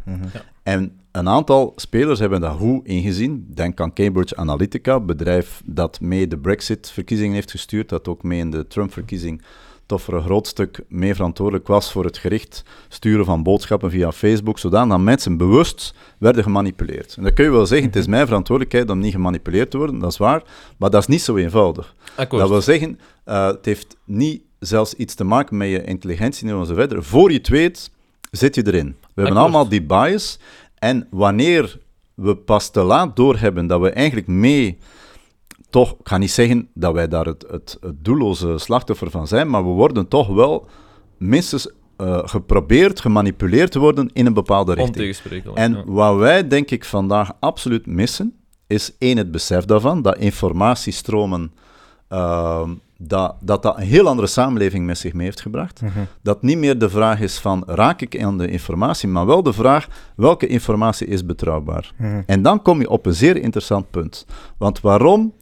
En 0.62 0.92
een 1.10 1.28
aantal 1.28 1.72
spelers 1.76 2.18
hebben 2.18 2.40
dat 2.40 2.56
goed 2.56 2.86
ingezien. 2.86 3.46
Denk 3.54 3.80
aan 3.80 3.92
Cambridge 3.92 4.36
Analytica, 4.36 5.00
bedrijf 5.00 5.62
dat 5.64 6.00
mee 6.00 6.28
de 6.28 6.38
Brexit-verkiezingen 6.38 7.34
heeft 7.34 7.50
gestuurd, 7.50 7.88
dat 7.88 8.08
ook 8.08 8.22
mee 8.22 8.38
in 8.38 8.50
de 8.50 8.66
Trump-verkiezing 8.66 9.42
toch 9.86 10.02
voor 10.02 10.14
een 10.14 10.22
groot 10.22 10.46
stuk 10.46 10.80
mee 10.88 11.14
verantwoordelijk 11.14 11.66
was 11.66 11.92
voor 11.92 12.04
het 12.04 12.18
gericht 12.18 12.64
sturen 12.88 13.24
van 13.24 13.42
boodschappen 13.42 13.90
via 13.90 14.12
Facebook, 14.12 14.58
zodat 14.58 14.98
mensen 14.98 15.36
bewust 15.36 15.94
werden 16.18 16.42
gemanipuleerd. 16.42 17.14
En 17.16 17.22
dan 17.22 17.32
kun 17.32 17.44
je 17.44 17.50
wel 17.50 17.66
zeggen, 17.66 17.86
het 17.86 17.96
is 17.96 18.06
mijn 18.06 18.26
verantwoordelijkheid 18.26 18.90
om 18.90 18.98
niet 18.98 19.12
gemanipuleerd 19.12 19.70
te 19.70 19.76
worden, 19.76 19.98
dat 19.98 20.10
is 20.10 20.18
waar, 20.18 20.42
maar 20.76 20.90
dat 20.90 21.00
is 21.00 21.08
niet 21.08 21.22
zo 21.22 21.36
eenvoudig. 21.36 21.94
Akkoord. 22.16 22.40
Dat 22.40 22.50
wil 22.50 22.62
zeggen, 22.62 22.98
eh, 23.24 23.46
het 23.46 23.64
heeft 23.64 23.96
niet 24.04 24.42
zelfs 24.58 24.94
iets 24.94 25.14
te 25.14 25.24
maken 25.24 25.56
met 25.56 25.68
je 25.68 25.84
intelligentieniveau 25.84 26.68
enzovoort. 26.68 27.06
Voor 27.06 27.30
je 27.30 27.36
het 27.36 27.48
weet, 27.48 27.90
zit 28.30 28.54
je 28.54 28.66
erin. 28.66 28.96
We 29.14 29.22
hebben 29.22 29.40
allemaal 29.40 29.68
die 29.68 29.82
bias. 29.82 30.38
En 30.78 31.06
wanneer 31.10 31.78
we 32.14 32.36
pas 32.36 32.70
te 32.70 32.80
laat 32.80 33.16
doorhebben 33.16 33.66
dat 33.66 33.80
we 33.80 33.90
eigenlijk 33.90 34.26
mee, 34.26 34.78
toch, 35.74 35.90
ik 35.92 36.08
ga 36.08 36.18
niet 36.18 36.30
zeggen 36.30 36.68
dat 36.74 36.92
wij 36.92 37.08
daar 37.08 37.26
het, 37.26 37.44
het, 37.50 37.76
het 37.80 38.04
doelloze 38.04 38.58
slachtoffer 38.58 39.10
van 39.10 39.26
zijn, 39.26 39.50
maar 39.50 39.64
we 39.64 39.70
worden 39.70 40.08
toch 40.08 40.28
wel 40.28 40.66
minstens 41.18 41.70
eh, 41.96 42.18
geprobeerd, 42.24 43.00
gemanipuleerd 43.00 43.70
te 43.70 43.78
worden 43.78 44.10
in 44.12 44.26
een 44.26 44.34
bepaalde 44.34 44.74
richting. 44.74 45.44
En 45.54 45.72
ja. 45.72 45.82
wat 45.86 46.16
wij 46.16 46.48
denk 46.48 46.70
ik 46.70 46.84
vandaag 46.84 47.32
absoluut 47.40 47.86
missen, 47.86 48.34
is 48.66 48.92
één, 48.98 49.16
het 49.16 49.30
besef 49.30 49.64
daarvan, 49.64 50.02
dat 50.02 50.18
informatiestromen, 50.18 51.52
ehm, 52.08 52.70
dat, 52.98 53.36
dat 53.40 53.62
dat 53.62 53.76
een 53.76 53.82
heel 53.82 54.08
andere 54.08 54.26
samenleving 54.26 54.86
met 54.86 54.98
zich 54.98 55.12
mee 55.12 55.26
heeft 55.26 55.40
gebracht. 55.40 55.80
Dat 56.22 56.42
niet 56.42 56.58
meer 56.58 56.78
de 56.78 56.90
vraag 56.90 57.20
is 57.20 57.38
van, 57.38 57.62
raak 57.66 58.00
ik 58.00 58.22
aan 58.22 58.38
de 58.38 58.48
informatie, 58.48 59.08
maar 59.08 59.26
wel 59.26 59.42
de 59.42 59.52
vraag, 59.52 59.86
welke 60.16 60.46
informatie 60.46 61.06
is 61.06 61.26
betrouwbaar? 61.26 61.92
En 62.26 62.42
dan 62.42 62.62
kom 62.62 62.80
je 62.80 62.90
op 62.90 63.06
een 63.06 63.14
zeer 63.14 63.36
interessant 63.36 63.90
punt. 63.90 64.26
Want 64.56 64.80
waarom 64.80 65.32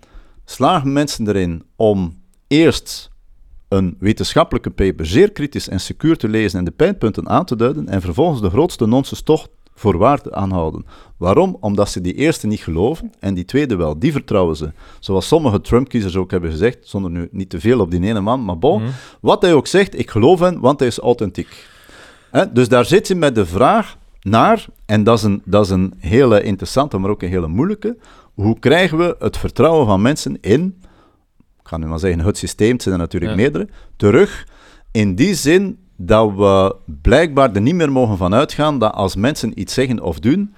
slagen 0.52 0.92
mensen 0.92 1.28
erin 1.28 1.62
om 1.76 2.22
eerst 2.46 3.10
een 3.68 3.96
wetenschappelijke 3.98 4.70
paper 4.70 5.06
zeer 5.06 5.32
kritisch 5.32 5.68
en 5.68 5.80
secuur 5.80 6.16
te 6.16 6.28
lezen 6.28 6.58
en 6.58 6.64
de 6.64 6.70
pijnpunten 6.70 7.28
aan 7.28 7.44
te 7.44 7.56
duiden 7.56 7.88
en 7.88 8.00
vervolgens 8.00 8.40
de 8.40 8.50
grootste 8.50 8.86
nonsens 8.86 9.22
toch 9.22 9.48
voor 9.74 9.98
waar 9.98 10.20
te 10.20 10.34
aanhouden. 10.34 10.86
Waarom? 11.16 11.56
Omdat 11.60 11.88
ze 11.88 12.00
die 12.00 12.14
eerste 12.14 12.46
niet 12.46 12.60
geloven 12.60 13.12
en 13.18 13.34
die 13.34 13.44
tweede 13.44 13.76
wel. 13.76 13.98
Die 13.98 14.12
vertrouwen 14.12 14.56
ze. 14.56 14.72
Zoals 15.00 15.26
sommige 15.26 15.60
Trump-kiezers 15.60 16.16
ook 16.16 16.30
hebben 16.30 16.50
gezegd, 16.50 16.78
zonder 16.82 17.10
nu 17.10 17.28
niet 17.30 17.50
te 17.50 17.60
veel 17.60 17.80
op 17.80 17.90
die 17.90 18.02
ene 18.02 18.20
man, 18.20 18.44
maar 18.44 18.58
bon, 18.58 18.82
wat 19.20 19.42
hij 19.42 19.54
ook 19.54 19.66
zegt, 19.66 19.98
ik 19.98 20.10
geloof 20.10 20.40
hem, 20.40 20.60
want 20.60 20.78
hij 20.78 20.88
is 20.88 20.98
authentiek. 20.98 21.66
Hè? 22.30 22.52
Dus 22.52 22.68
daar 22.68 22.84
zit 22.84 23.06
ze 23.06 23.14
met 23.14 23.34
de 23.34 23.46
vraag 23.46 23.96
naar, 24.20 24.66
en 24.86 25.04
dat 25.04 25.18
is, 25.18 25.24
een, 25.24 25.42
dat 25.44 25.64
is 25.64 25.70
een 25.70 25.94
hele 25.98 26.42
interessante, 26.42 26.98
maar 26.98 27.10
ook 27.10 27.22
een 27.22 27.28
hele 27.28 27.48
moeilijke, 27.48 27.96
hoe 28.34 28.58
krijgen 28.58 28.98
we 28.98 29.16
het 29.18 29.36
vertrouwen 29.36 29.86
van 29.86 30.02
mensen 30.02 30.40
in, 30.40 30.76
ik 31.38 31.68
ga 31.68 31.76
nu 31.76 31.86
maar 31.86 31.98
zeggen 31.98 32.20
het 32.20 32.36
systeem, 32.38 32.72
het 32.72 32.82
zijn 32.82 32.94
er 32.94 33.00
natuurlijk 33.00 33.30
Ja. 33.30 33.36
meerdere, 33.36 33.68
terug 33.96 34.46
in 34.90 35.14
die 35.14 35.34
zin 35.34 35.78
dat 35.96 36.32
we 36.34 36.76
blijkbaar 37.02 37.52
er 37.54 37.60
niet 37.60 37.74
meer 37.74 37.92
mogen 37.92 38.16
van 38.16 38.34
uitgaan 38.34 38.78
dat 38.78 38.92
als 38.92 39.16
mensen 39.16 39.60
iets 39.60 39.74
zeggen 39.74 40.00
of 40.00 40.18
doen, 40.18 40.54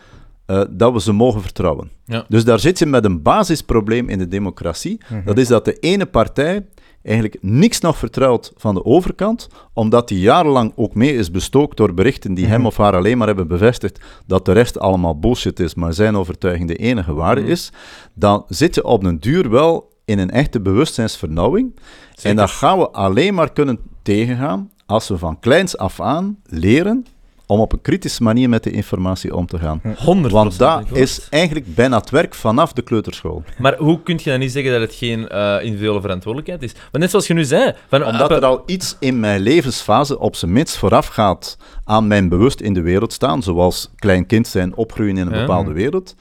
eh, 0.46 0.62
dat 0.70 0.92
we 0.92 1.00
ze 1.00 1.12
mogen 1.12 1.40
vertrouwen. 1.42 1.90
Ja. 2.04 2.24
Dus 2.28 2.44
daar 2.44 2.58
zit 2.58 2.78
je 2.78 2.86
met 2.86 3.04
een 3.04 3.22
basisprobleem 3.22 4.08
in 4.08 4.18
de 4.18 4.28
democratie. 4.28 5.00
Dat 5.24 5.38
is 5.38 5.48
dat 5.48 5.64
de 5.64 5.78
ene 5.78 6.06
partij 6.06 6.66
eigenlijk 7.04 7.36
niks 7.40 7.80
nog 7.80 7.96
vertrouwt 7.96 8.52
van 8.56 8.74
de 8.74 8.84
overkant, 8.84 9.48
omdat 9.72 10.08
die 10.08 10.20
jarenlang 10.20 10.72
ook 10.76 10.94
mee 10.94 11.16
is 11.16 11.30
bestookt 11.30 11.76
door 11.76 11.94
berichten 11.94 12.34
die 12.34 12.46
hem 12.46 12.66
of 12.66 12.76
haar 12.76 12.96
alleen 12.96 13.18
maar 13.18 13.26
hebben 13.26 13.48
bevestigd 13.48 14.00
dat 14.26 14.44
de 14.44 14.52
rest 14.52 14.78
allemaal 14.78 15.18
bullshit 15.18 15.60
is, 15.60 15.74
maar 15.74 15.92
zijn 15.92 16.16
overtuiging 16.16 16.68
de 16.68 16.76
enige 16.76 17.14
waarde 17.14 17.44
is, 17.44 17.72
dan 18.14 18.44
zit 18.48 18.74
je 18.74 18.84
op 18.84 19.04
een 19.04 19.20
duur 19.20 19.50
wel 19.50 19.92
in 20.04 20.18
een 20.18 20.30
echte 20.30 20.60
bewustzijnsvernauwing. 20.60 21.78
En 22.22 22.36
dat 22.36 22.50
gaan 22.50 22.78
we 22.78 22.90
alleen 22.90 23.34
maar 23.34 23.52
kunnen 23.52 23.78
tegengaan 24.02 24.70
als 24.86 25.08
we 25.08 25.18
van 25.18 25.40
kleins 25.40 25.76
af 25.76 26.00
aan 26.00 26.38
leren 26.44 27.06
om 27.46 27.60
op 27.60 27.72
een 27.72 27.80
kritische 27.80 28.22
manier 28.22 28.48
met 28.48 28.62
de 28.62 28.70
informatie 28.70 29.36
om 29.36 29.46
te 29.46 29.58
gaan. 29.58 29.80
100%. 29.84 30.30
Want 30.30 30.58
dat 30.58 30.84
is 30.92 31.26
eigenlijk 31.30 31.74
bijna 31.74 31.98
het 31.98 32.10
werk 32.10 32.34
vanaf 32.34 32.72
de 32.72 32.82
kleuterschool. 32.82 33.42
Maar 33.58 33.76
hoe 33.76 34.02
kun 34.02 34.20
je 34.22 34.30
dan 34.30 34.38
niet 34.38 34.52
zeggen 34.52 34.72
dat 34.72 34.80
het 34.80 34.94
geen 34.94 35.28
eh, 35.28 35.56
individuele 35.62 36.00
verantwoordelijkheid 36.00 36.62
is? 36.62 36.72
Want 36.72 36.98
net 36.98 37.10
zoals 37.10 37.26
je 37.26 37.34
nu 37.34 37.44
zei... 37.44 37.72
Van, 37.88 38.04
Omdat 38.04 38.30
er 38.30 38.44
al 38.44 38.62
iets 38.66 38.96
in 39.00 39.20
mijn 39.20 39.40
levensfase 39.40 40.18
op 40.18 40.36
zijn 40.36 40.52
minst 40.52 40.76
vooraf 40.76 41.06
gaat 41.06 41.56
aan 41.84 42.06
mijn 42.06 42.28
bewust 42.28 42.60
in 42.60 42.74
de 42.74 42.82
wereld 42.82 43.12
staan, 43.12 43.42
zoals 43.42 43.90
klein 43.96 44.26
kind 44.26 44.46
zijn, 44.46 44.76
opgroeien 44.76 45.16
in 45.16 45.26
een 45.26 45.40
bepaalde 45.40 45.72
wereld. 45.72 46.14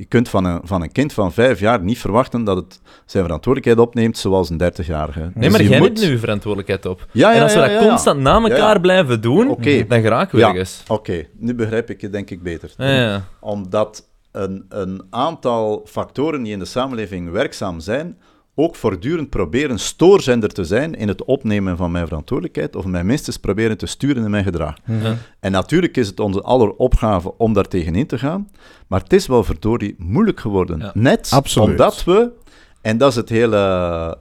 Je 0.00 0.06
kunt 0.06 0.28
van 0.28 0.44
een, 0.44 0.60
van 0.64 0.82
een 0.82 0.92
kind 0.92 1.12
van 1.12 1.32
vijf 1.32 1.60
jaar 1.60 1.82
niet 1.82 1.98
verwachten 1.98 2.44
dat 2.44 2.56
het 2.56 2.80
zijn 3.06 3.24
verantwoordelijkheid 3.24 3.88
opneemt 3.88 4.18
zoals 4.18 4.50
een 4.50 4.56
dertigjarige. 4.56 5.20
Nee, 5.20 5.30
Dus 5.34 5.48
maar 5.50 5.62
je 5.62 5.68
jij 5.68 5.78
moet- 5.78 5.88
neemt 5.88 6.00
nu 6.06 6.10
je 6.12 6.18
verantwoordelijkheid 6.18 6.86
op. 6.86 7.06
Ja, 7.12 7.30
ja, 7.30 7.36
en 7.36 7.42
als 7.42 7.54
we 7.54 7.60
dat 7.60 7.88
constant 7.88 8.20
na 8.20 8.40
elkaar 8.42 8.80
blijven 8.80 9.20
doen, 9.20 9.48
Oké. 9.50 9.86
dan 9.88 10.00
geraken 10.00 10.34
we 10.34 10.40
Ja, 10.40 10.48
ergens. 10.48 10.82
oké. 10.88 11.24
Nu 11.38 11.54
begrijp 11.54 11.90
ik 11.90 12.00
je 12.00 12.10
denk 12.10 12.30
ik 12.30 12.42
beter. 12.42 12.74
Omdat 13.40 14.08
een, 14.32 14.64
een 14.68 15.02
aantal 15.10 15.82
factoren 15.86 16.42
die 16.42 16.52
in 16.52 16.58
de 16.58 16.64
samenleving 16.64 17.30
werkzaam 17.30 17.80
zijn, 17.80 18.18
ook 18.54 18.76
voortdurend 18.76 19.30
proberen 19.30 19.78
stoorzender 19.78 20.48
te 20.52 20.64
zijn 20.64 20.94
in 20.94 21.08
het 21.08 21.24
opnemen 21.24 21.76
van 21.76 21.90
mijn 21.90 22.06
verantwoordelijkheid, 22.06 22.76
of 22.76 22.84
mij 22.84 23.04
minstens 23.04 23.36
proberen 23.36 23.78
te 23.78 23.86
sturen 23.86 24.24
in 24.24 24.30
mijn 24.30 24.44
gedrag. 24.44 24.74
En 25.40 25.52
natuurlijk 25.52 25.96
is 25.96 26.06
het 26.06 26.20
onze 26.20 26.42
aller 26.42 26.70
opgave 26.72 27.36
om 27.38 27.52
daar 27.52 27.68
tegenin 27.68 28.06
te 28.06 28.18
gaan, 28.18 28.48
maar 28.86 29.00
het 29.00 29.12
is 29.12 29.26
wel 29.26 29.44
verdorie 29.44 29.94
moeilijk 29.98 30.40
geworden. 30.40 30.78
Ja. 30.78 30.90
Net 30.94 31.30
Absoluut. 31.34 31.68
omdat 31.68 32.04
we, 32.04 32.30
en 32.80 32.98
dat 32.98 33.10
is 33.10 33.16
het 33.16 33.28
hele 33.28 33.56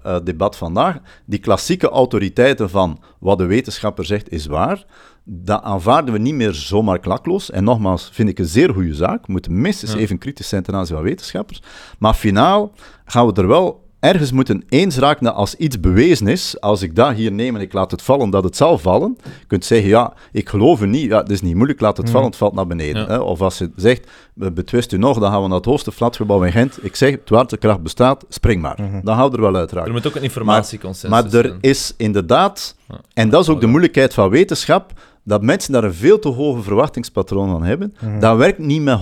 eh, 0.04 0.16
debat 0.24 0.58
vandaag, 0.58 0.98
die 1.26 1.40
klassieke 1.40 1.90
autoriteiten 1.90 2.70
van 2.70 3.00
wat 3.20 3.38
de 3.38 3.46
wetenschapper 3.46 4.06
zegt 4.06 4.32
is 4.32 4.46
waar, 4.46 4.86
dat 5.24 5.62
aanvaarden 5.62 6.14
we 6.14 6.20
niet 6.20 6.34
meer 6.34 6.54
zomaar 6.54 7.00
klakloos. 7.00 7.52
En 7.52 7.64
nogmaals, 7.64 8.10
vind 8.14 8.30
ik 8.30 8.40
een 8.40 8.46
zeer 8.46 8.74
goede 8.74 8.94
zaak. 8.94 9.26
We 9.26 9.32
moeten 9.32 9.62
minstens 9.62 9.92
Ja. 9.94 9.98
even 9.98 10.18
kritisch 10.18 10.50
zijn 10.50 10.64
ten 10.64 10.76
aanzien 10.76 10.96
van 10.96 11.06
wetenschappers. 11.06 11.62
Maar 12.00 12.14
finaal 12.14 12.72
gaan 13.06 13.26
we 13.28 13.34
er 13.34 13.48
wel 13.48 13.88
ergens 14.00 14.32
moeten 14.32 14.64
eens 14.70 14.98
raken 14.98 15.26
dat 15.26 15.34
als 15.36 15.56
iets 15.56 15.80
bewezen 15.80 16.28
is, 16.28 16.62
als 16.62 16.82
ik 16.82 16.96
dat 16.96 17.14
hier 17.14 17.32
neem 17.32 17.56
en 17.56 17.62
ik 17.62 17.74
laat 17.74 17.92
het 17.92 18.02
vallen, 18.02 18.30
dat 18.30 18.44
het 18.44 18.56
zal 18.56 18.78
vallen. 18.78 19.18
Je 19.24 19.46
kunt 19.48 19.66
zeggen, 19.66 19.90
ja, 19.90 20.14
ik 20.32 20.50
geloof 20.50 20.82
u 20.82 20.88
niet, 20.88 21.10
ja, 21.10 21.18
het 21.20 21.30
is 21.32 21.42
niet 21.42 21.56
moeilijk, 21.56 21.80
laat 21.80 21.98
het 21.98 22.10
vallen, 22.10 22.28
het 22.28 22.36
valt 22.36 22.54
naar 22.54 22.68
beneden. 22.68 23.02
Ja. 23.02 23.08
Hè? 23.08 23.18
Of 23.18 23.42
als 23.42 23.58
je 23.58 23.72
zegt, 23.76 24.08
we 24.34 24.52
betwist 24.52 24.92
u 24.92 24.98
nog, 24.98 25.20
dan 25.20 25.32
gaan 25.32 25.42
we 25.42 25.48
naar 25.48 25.58
het 25.58 25.66
hoogste 25.66 25.92
flatgebouw 25.92 26.44
in 26.44 26.52
Gent. 26.52 26.80
Ik 26.82 26.96
zeg, 26.96 27.18
zwaartekracht 27.26 27.82
bestaat, 27.84 28.26
spring 28.30 28.62
maar. 28.62 29.02
Dan 29.04 29.16
hou 29.16 29.34
er 29.34 29.42
wel 29.42 29.56
uit 29.56 29.72
raken. 29.72 29.88
Er 29.88 29.94
moet 29.94 30.08
ook 30.08 30.16
een 30.16 30.24
informatieconsensus 30.24 31.10
Maar 31.10 31.24
er 31.24 31.30
zijn. 31.46 31.58
is 31.62 31.94
inderdaad, 31.98 32.76
Ja. 32.88 33.00
en 33.14 33.30
dat 33.30 33.42
is 33.42 33.50
ook 33.50 33.62
de 33.62 33.68
moeilijkheid 33.68 34.14
van 34.14 34.30
wetenschap, 34.30 34.92
dat 35.30 35.42
mensen 35.42 35.74
daar 35.74 35.84
een 35.84 35.94
veel 35.94 36.20
te 36.20 36.28
hoge 36.28 36.62
verwachtingspatroon 36.62 37.50
van 37.50 37.64
hebben. 37.64 37.94
Dat 38.20 38.38
werkt 38.38 38.60
niet 38.60 38.82
met 38.82 39.00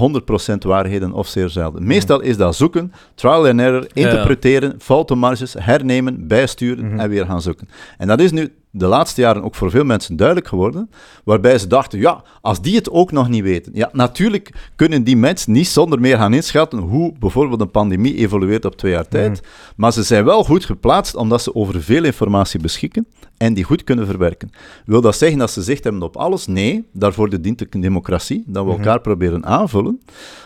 100% 0.53 0.57
waarheden 0.57 1.13
of 1.13 1.27
zeer 1.27 1.49
zelden. 1.49 1.87
Meestal 1.87 2.21
is 2.21 2.37
dat 2.37 2.55
zoeken, 2.55 2.91
trial 3.15 3.47
and 3.47 3.59
error, 3.59 3.87
ja. 3.93 4.09
interpreteren, 4.09 4.75
foutenmarges, 4.79 5.55
hernemen, 5.59 6.27
bijsturen 6.27 6.99
en 6.99 7.09
weer 7.09 7.25
gaan 7.25 7.41
zoeken. 7.41 7.69
En 7.97 8.07
dat 8.07 8.19
is 8.19 8.31
nu 8.31 8.53
de 8.77 8.87
laatste 8.87 9.21
jaren 9.21 9.43
ook 9.43 9.55
voor 9.55 9.69
veel 9.69 9.83
mensen 9.83 10.15
duidelijk 10.15 10.47
geworden, 10.47 10.89
waarbij 11.23 11.57
ze 11.57 11.67
dachten, 11.67 11.99
ja, 11.99 12.23
als 12.41 12.61
die 12.61 12.75
het 12.75 12.89
ook 12.89 13.11
nog 13.11 13.29
niet 13.29 13.43
weten. 13.43 13.71
Ja, 13.75 13.89
natuurlijk 13.91 14.69
kunnen 14.75 15.03
die 15.03 15.17
mensen 15.17 15.51
niet 15.51 15.67
zonder 15.67 15.99
meer 15.99 16.17
gaan 16.17 16.33
inschatten 16.33 16.79
hoe 16.79 17.13
bijvoorbeeld 17.19 17.61
een 17.61 17.71
pandemie 17.71 18.15
evolueert 18.15 18.65
op 18.65 18.75
twee 18.75 18.91
jaar 18.91 19.07
tijd, 19.07 19.41
maar 19.75 19.93
ze 19.93 20.03
zijn 20.03 20.25
wel 20.25 20.43
goed 20.43 20.65
geplaatst 20.65 21.15
omdat 21.15 21.41
ze 21.41 21.55
over 21.55 21.81
veel 21.81 22.03
informatie 22.03 22.59
beschikken 22.59 23.07
en 23.37 23.53
die 23.53 23.63
goed 23.63 23.83
kunnen 23.83 24.05
verwerken. 24.05 24.49
Wil 24.85 25.01
dat 25.01 25.17
zeggen 25.17 25.39
dat 25.39 25.51
ze 25.51 25.61
zicht 25.61 25.83
hebben 25.83 26.01
op 26.01 26.17
alles? 26.17 26.47
Nee, 26.47 26.87
daarvoor 26.93 27.41
dient 27.41 27.59
de 27.59 27.79
democratie, 27.79 28.43
dat 28.45 28.65
we 28.65 28.71
elkaar 28.71 29.01
proberen 29.01 29.45
aanvullen. 29.45 30.01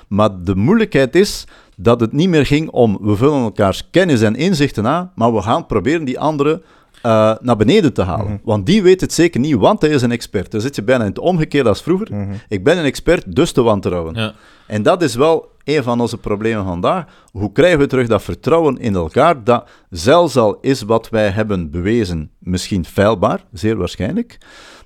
Maar 0.07 0.43
de 0.43 0.55
moeilijkheid 0.55 1.15
is 1.15 1.45
dat 1.77 1.99
het 1.99 2.11
niet 2.11 2.29
meer 2.29 2.45
ging 2.45 2.69
om 2.69 2.97
we 3.01 3.15
vullen 3.15 3.41
elkaars 3.41 3.89
kennis 3.91 4.21
en 4.21 4.35
inzichten 4.35 4.87
aan, 4.87 5.11
maar 5.15 5.33
we 5.33 5.41
gaan 5.41 5.65
proberen 5.65 6.05
die 6.05 6.19
anderen 6.19 6.61
eh, 7.01 7.33
naar 7.39 7.55
beneden 7.55 7.93
te 7.93 8.01
halen. 8.01 8.41
Want 8.43 8.65
die 8.65 8.81
weet 8.81 9.01
het 9.01 9.13
zeker 9.13 9.39
niet, 9.39 9.55
want 9.55 9.81
hij 9.81 9.89
is 9.89 10.01
een 10.01 10.11
expert. 10.11 10.51
Dan 10.51 10.61
zit 10.61 10.75
je 10.75 10.83
bijna 10.83 11.03
in 11.03 11.09
het 11.09 11.19
omgekeerde 11.19 11.69
als 11.69 11.81
vroeger. 11.81 12.07
Ik 12.47 12.63
ben 12.63 12.77
een 12.77 12.85
expert, 12.85 13.35
dus 13.35 13.51
te 13.51 13.61
wantrouwen. 13.61 14.15
Ja. 14.15 14.33
En 14.67 14.83
dat 14.83 15.01
is 15.01 15.15
wel 15.15 15.49
een 15.63 15.83
van 15.83 16.01
onze 16.01 16.17
problemen 16.17 16.65
vandaag. 16.65 17.05
Hoe 17.31 17.51
krijgen 17.51 17.79
we 17.79 17.87
terug 17.87 18.07
dat 18.07 18.23
vertrouwen 18.23 18.77
in 18.77 18.95
elkaar, 18.95 19.43
dat 19.43 19.69
zelfs 19.89 20.37
al 20.37 20.57
is 20.61 20.81
wat 20.81 21.09
wij 21.09 21.29
hebben 21.29 21.71
bewezen 21.71 22.31
misschien 22.39 22.85
feilbaar, 22.85 23.43
zeer 23.53 23.77
waarschijnlijk, 23.77 24.37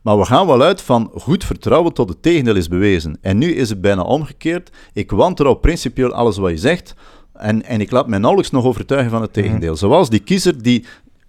maar 0.01 0.17
we 0.17 0.25
gaan 0.25 0.47
wel 0.47 0.61
uit 0.61 0.81
van 0.81 1.11
goed 1.15 1.43
vertrouwen 1.43 1.93
tot 1.93 2.09
het 2.09 2.21
tegendeel 2.21 2.55
is 2.55 2.67
bewezen. 2.67 3.17
En 3.21 3.37
nu 3.37 3.53
is 3.53 3.69
het 3.69 3.81
bijna 3.81 4.01
omgekeerd. 4.01 4.71
Ik 4.93 5.11
wantrouw 5.11 5.53
principieel 5.53 6.11
alles 6.11 6.37
wat 6.37 6.51
je 6.51 6.57
zegt, 6.57 6.95
en, 7.33 7.63
en 7.63 7.81
ik 7.81 7.91
laat 7.91 8.07
mij 8.07 8.19
nauwelijks 8.19 8.51
nog 8.51 8.65
overtuigen 8.65 9.11
van 9.11 9.21
het 9.21 9.33
tegendeel. 9.33 9.75
Zoals 9.75 10.09
die 10.09 10.19
kiezer 10.19 10.61
die 10.61 10.85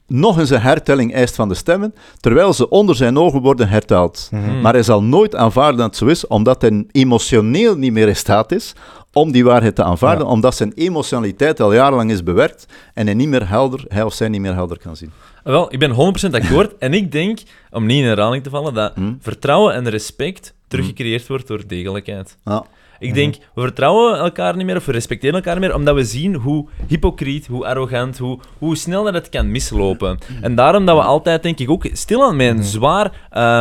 nog 0.07 0.38
eens 0.38 0.50
een 0.50 0.61
hertelling 0.61 1.14
eist 1.14 1.34
van 1.34 1.48
de 1.48 1.54
stemmen, 1.54 1.94
terwijl 2.20 2.52
ze 2.52 2.68
onder 2.68 2.94
zijn 2.96 3.18
ogen 3.18 3.40
worden 3.40 3.68
herteld. 3.68 4.30
Maar 4.62 4.72
hij 4.72 4.82
zal 4.82 5.02
nooit 5.02 5.34
aanvaarden 5.34 5.76
dat 5.76 5.86
het 5.86 5.96
zo 5.96 6.07
is, 6.07 6.26
omdat 6.26 6.62
hij 6.62 6.84
emotioneel 6.92 7.76
niet 7.76 7.92
meer 7.92 8.09
in 8.09 8.16
staat 8.16 8.52
is 8.52 8.72
om 9.12 9.32
die 9.32 9.44
waarheid 9.44 9.74
te 9.74 9.82
aanvaarden, 9.82 10.26
omdat 10.26 10.54
zijn 10.57 10.72
emotionaliteit 10.74 11.61
al 11.61 11.72
jarenlang 11.72 12.11
is 12.11 12.22
bewerkt 12.22 12.66
en 12.94 13.07
hij, 13.07 13.14
niet 13.14 13.28
meer 13.28 13.48
helder, 13.48 13.84
hij 13.88 14.02
of 14.02 14.12
zij 14.14 14.28
niet 14.28 14.40
meer 14.40 14.54
helder 14.54 14.78
kan 14.78 14.96
zien. 14.96 15.12
Wel, 15.44 15.72
ik 15.72 15.78
ben 15.78 15.90
100% 16.30 16.30
akkoord. 16.34 16.78
en 16.78 16.92
ik 16.94 17.12
denk, 17.12 17.38
om 17.70 17.86
niet 17.86 17.98
in 18.02 18.09
herhaling 18.09 18.42
te 18.42 18.50
vallen, 18.50 18.74
dat 18.74 18.92
Hm? 18.94 19.12
vertrouwen 19.20 19.74
en 19.74 19.88
respect 19.88 20.54
teruggecreëerd 20.68 21.26
wordt 21.26 21.46
door 21.46 21.62
degelijkheid. 21.66 22.36
Ja. 22.44 22.64
Ik 22.99 23.14
denk, 23.14 23.34
we 23.55 23.61
vertrouwen 23.61 24.18
elkaar 24.18 24.57
niet 24.57 24.66
meer 24.66 24.76
of 24.76 24.86
we 24.86 24.92
respecteren 24.92 25.34
elkaar 25.34 25.55
niet 25.55 25.64
meer, 25.64 25.74
omdat 25.74 25.94
we 25.94 26.05
zien 26.05 26.34
hoe 26.34 26.66
hypocriet, 26.86 27.47
hoe 27.47 27.66
arrogant, 27.66 28.18
hoe, 28.18 28.38
hoe 28.59 28.76
snel 28.76 29.05
dat 29.05 29.14
het 29.14 29.28
kan 29.28 29.51
mislopen. 29.51 30.18
En 30.40 30.55
daarom 30.55 30.86
dat 30.86 30.97
we 30.97 31.03
altijd, 31.03 31.42
denk 31.42 31.59
ik, 31.59 31.70
ook 31.70 31.88
stilaan 31.92 32.36
met 32.36 32.49
een 32.57 32.64
zwaar 32.64 33.12
eh, 33.30 33.61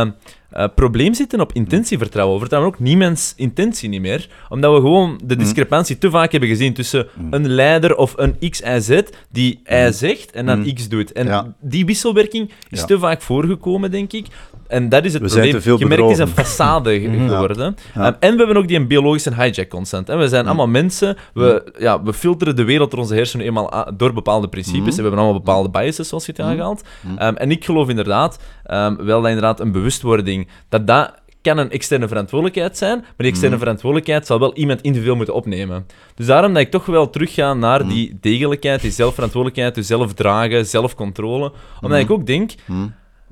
eh, 0.50 0.64
probleem 0.74 1.14
zitten 1.14 1.40
op 1.40 1.52
intentievertrouwen. 1.52 2.34
We 2.34 2.40
vertrouwen 2.40 2.72
ook 2.74 2.80
niemands 2.80 3.32
intentie 3.36 3.88
niet 3.88 4.00
meer, 4.00 4.28
omdat 4.48 4.72
we 4.74 4.80
gewoon 4.80 5.20
de 5.24 5.36
discrepantie 5.36 5.98
te 5.98 6.10
vaak 6.10 6.30
hebben 6.30 6.48
gezien 6.48 6.72
tussen 6.74 7.06
een 7.30 7.48
leider 7.48 7.96
of 7.96 8.14
een 8.16 8.50
X, 8.50 8.60
Y, 8.60 8.78
Z, 8.80 9.00
die 9.30 9.60
Y 9.64 9.90
zegt 9.92 10.30
en 10.32 10.46
dan 10.46 10.74
X 10.74 10.88
doet. 10.88 11.12
En 11.12 11.26
Ja. 11.26 11.54
die 11.60 11.84
wisselwerking 11.86 12.50
is 12.70 12.80
Ja. 12.80 12.86
te 12.86 12.98
vaak 12.98 13.22
voorgekomen, 13.22 13.90
denk 13.90 14.12
ik. 14.12 14.26
En 14.68 14.88
dat 14.88 15.04
is 15.04 15.12
het 15.12 15.22
We 15.22 15.28
zijn 15.28 15.40
probleem. 15.40 15.62
te 15.62 15.68
veel 15.68 15.78
Je 15.78 15.86
merkt, 15.86 16.02
het 16.02 16.10
is 16.10 16.18
een 16.18 16.44
façade 16.44 17.00
ge- 17.00 17.28
geworden. 17.28 17.76
Ja. 17.94 18.06
Um, 18.06 18.16
en 18.20 18.32
we 18.32 18.36
hebben 18.38 18.56
ook 18.56 18.68
die 18.68 18.86
biologische 18.86 19.34
hijack 19.34 19.68
constant. 19.68 20.08
Hè. 20.08 20.16
We 20.16 20.28
zijn 20.28 20.46
allemaal 20.46 20.68
mensen. 20.68 21.16
We, 21.34 21.72
ja, 21.78 22.02
we 22.02 22.12
filteren 22.12 22.56
de 22.56 22.64
wereld 22.64 22.90
door 22.90 23.00
onze 23.00 23.14
hersenen 23.14 23.46
eenmaal 23.46 23.86
door 23.96 24.12
bepaalde 24.12 24.48
principes. 24.48 24.96
We 24.96 25.02
hebben 25.02 25.20
allemaal 25.20 25.40
bepaalde 25.40 25.68
biases, 25.70 26.08
zoals 26.08 26.26
je 26.26 26.32
het 26.32 26.40
aangehaald. 26.40 26.82
Um, 27.20 27.36
en 27.36 27.50
ik 27.50 27.64
geloof 27.64 27.88
inderdaad 27.88 28.38
um, 28.70 28.96
wel 28.96 29.20
dat 29.20 29.28
inderdaad 29.28 29.60
een 29.60 29.72
bewustwording, 29.72 30.48
dat 30.68 30.86
dat 30.86 31.14
kan 31.42 31.58
een 31.58 31.70
externe 31.70 32.08
verantwoordelijkheid 32.08 32.78
zijn, 32.78 32.98
maar 32.98 33.14
die 33.16 33.26
externe 33.26 33.58
verantwoordelijkheid 33.58 34.26
zal 34.26 34.38
wel 34.38 34.54
iemand 34.54 34.80
individueel 34.80 35.16
moeten 35.16 35.34
opnemen. 35.34 35.86
Dus 36.14 36.26
daarom 36.26 36.52
dat 36.52 36.62
ik 36.62 36.70
toch 36.70 36.86
wel 36.86 37.10
terugga 37.10 37.54
naar 37.54 37.88
die 37.88 38.18
degelijkheid, 38.20 38.80
die 38.80 38.90
zelfverantwoordelijkheid, 38.90 39.74
dus 39.74 39.86
zelf 39.86 40.12
dragen, 40.14 40.66
zelfcontrole. 40.66 41.52
Omdat 41.80 41.98
ik 41.98 42.10
ook 42.10 42.26
denk 42.26 42.50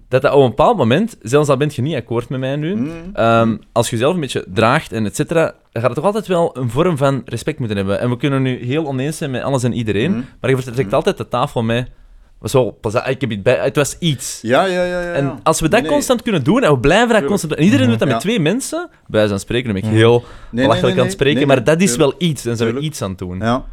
dat 0.08 0.22
dat 0.22 0.32
op 0.32 0.42
een 0.42 0.48
bepaald 0.48 0.76
moment, 0.76 1.16
zelfs 1.22 1.48
al 1.48 1.56
bent 1.56 1.74
je 1.74 1.82
niet 1.82 1.94
akkoord 1.94 2.28
met 2.28 2.40
mij 2.40 2.56
nu, 2.56 2.90
ehm, 3.12 3.56
als 3.72 3.90
je 3.90 3.96
zelf 3.96 4.14
een 4.14 4.20
beetje 4.20 4.44
draagt 4.54 4.92
en 4.92 5.04
et 5.06 5.16
cetera, 5.16 5.54
gaat 5.72 5.82
het 5.82 5.94
toch 5.94 6.04
altijd 6.04 6.26
wel 6.26 6.56
een 6.56 6.70
vorm 6.70 6.96
van 6.96 7.22
respect 7.24 7.58
moeten 7.58 7.76
hebben. 7.76 8.00
En 8.00 8.10
we 8.10 8.16
kunnen 8.16 8.42
nu 8.42 8.64
heel 8.64 8.86
oneens 8.86 9.16
zijn 9.16 9.30
met 9.30 9.42
alles 9.42 9.62
en 9.62 9.72
iedereen, 9.72 10.24
maar 10.40 10.50
je 10.50 10.56
vertrekt 10.56 10.92
altijd 10.92 11.16
de 11.16 11.28
tafel 11.28 11.62
met... 11.62 11.90
Zo, 12.42 12.70
pas 12.70 12.94
ik 12.94 13.20
heb 13.20 13.30
iets 13.30 13.42
bij, 13.42 13.56
het 13.56 13.76
was 13.76 13.96
iets. 13.98 14.38
Ja, 14.42 14.64
ja, 14.64 14.84
ja. 14.84 15.00
ja, 15.00 15.12
En 15.12 15.40
als 15.42 15.60
we 15.60 15.68
dat 15.68 15.80
Nee, 15.82 15.90
constant 15.90 16.22
kunnen 16.22 16.44
doen, 16.44 16.62
en 16.62 16.70
we 16.70 16.78
blijven 16.78 17.08
dat 17.08 17.24
constant 17.24 17.52
doen, 17.52 17.60
en 17.60 17.64
iedereen 17.64 17.88
doet 17.88 17.98
dat 17.98 18.08
met 18.08 18.16
Ja. 18.16 18.22
twee 18.22 18.40
mensen, 18.40 18.88
bij 19.06 19.28
van 19.28 19.38
spreken, 19.38 19.72
dan 19.72 19.80
ben 19.80 19.90
ik 19.90 19.96
heel 19.96 20.24
nee, 20.50 20.62
belachelijk 20.64 20.82
nee, 20.82 20.94
aan 20.94 21.08
het 21.10 21.12
spreken, 21.12 21.46
maar 21.46 21.64
dat 21.64 21.80
is 21.80 21.96
wel 21.96 22.14
iets, 22.18 22.42
dan 22.42 22.56
zijn 22.56 22.74
we 22.74 22.80
iets 22.80 23.02
aan 23.02 23.08
het 23.10 23.18
doen. 23.18 23.38
Ja, 23.38 23.64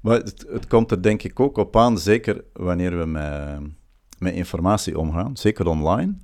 maar 0.00 0.16
het, 0.16 0.46
het 0.52 0.66
komt 0.66 0.90
er 0.90 1.02
denk 1.02 1.22
ik 1.22 1.40
ook 1.40 1.56
op 1.56 1.76
aan, 1.76 1.98
zeker 1.98 2.44
wanneer 2.52 2.98
we 2.98 3.06
met, 3.06 3.60
met 4.18 4.34
informatie 4.34 4.98
omgaan, 4.98 5.36
zeker 5.36 5.66
online, 5.66 6.14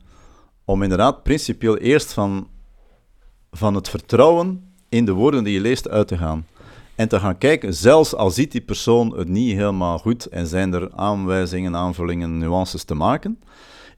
om 0.65 0.83
inderdaad 0.83 1.23
principieel 1.23 1.77
eerst 1.77 2.13
van, 2.13 2.49
van 3.51 3.75
het 3.75 3.89
vertrouwen 3.89 4.73
in 4.89 5.05
de 5.05 5.13
woorden 5.13 5.45
die 5.45 5.55
je 5.55 5.61
leest 5.61 5.89
uit 5.89 6.09
te 6.09 6.17
gaan. 6.19 6.47
En 6.95 7.09
te 7.09 7.21
gaan 7.21 7.39
kijken, 7.39 7.75
zelfs 7.75 8.15
al 8.15 8.31
ziet 8.31 8.53
die 8.53 8.61
persoon 8.61 9.17
het 9.17 9.29
niet 9.29 9.57
helemaal 9.57 9.99
goed 9.99 10.27
en 10.27 10.47
zijn 10.47 10.73
er 10.73 10.93
aanwijzingen, 10.95 11.77
aanvullingen, 11.77 12.39
nuances 12.39 12.85
te 12.85 12.95
maken, 12.95 13.41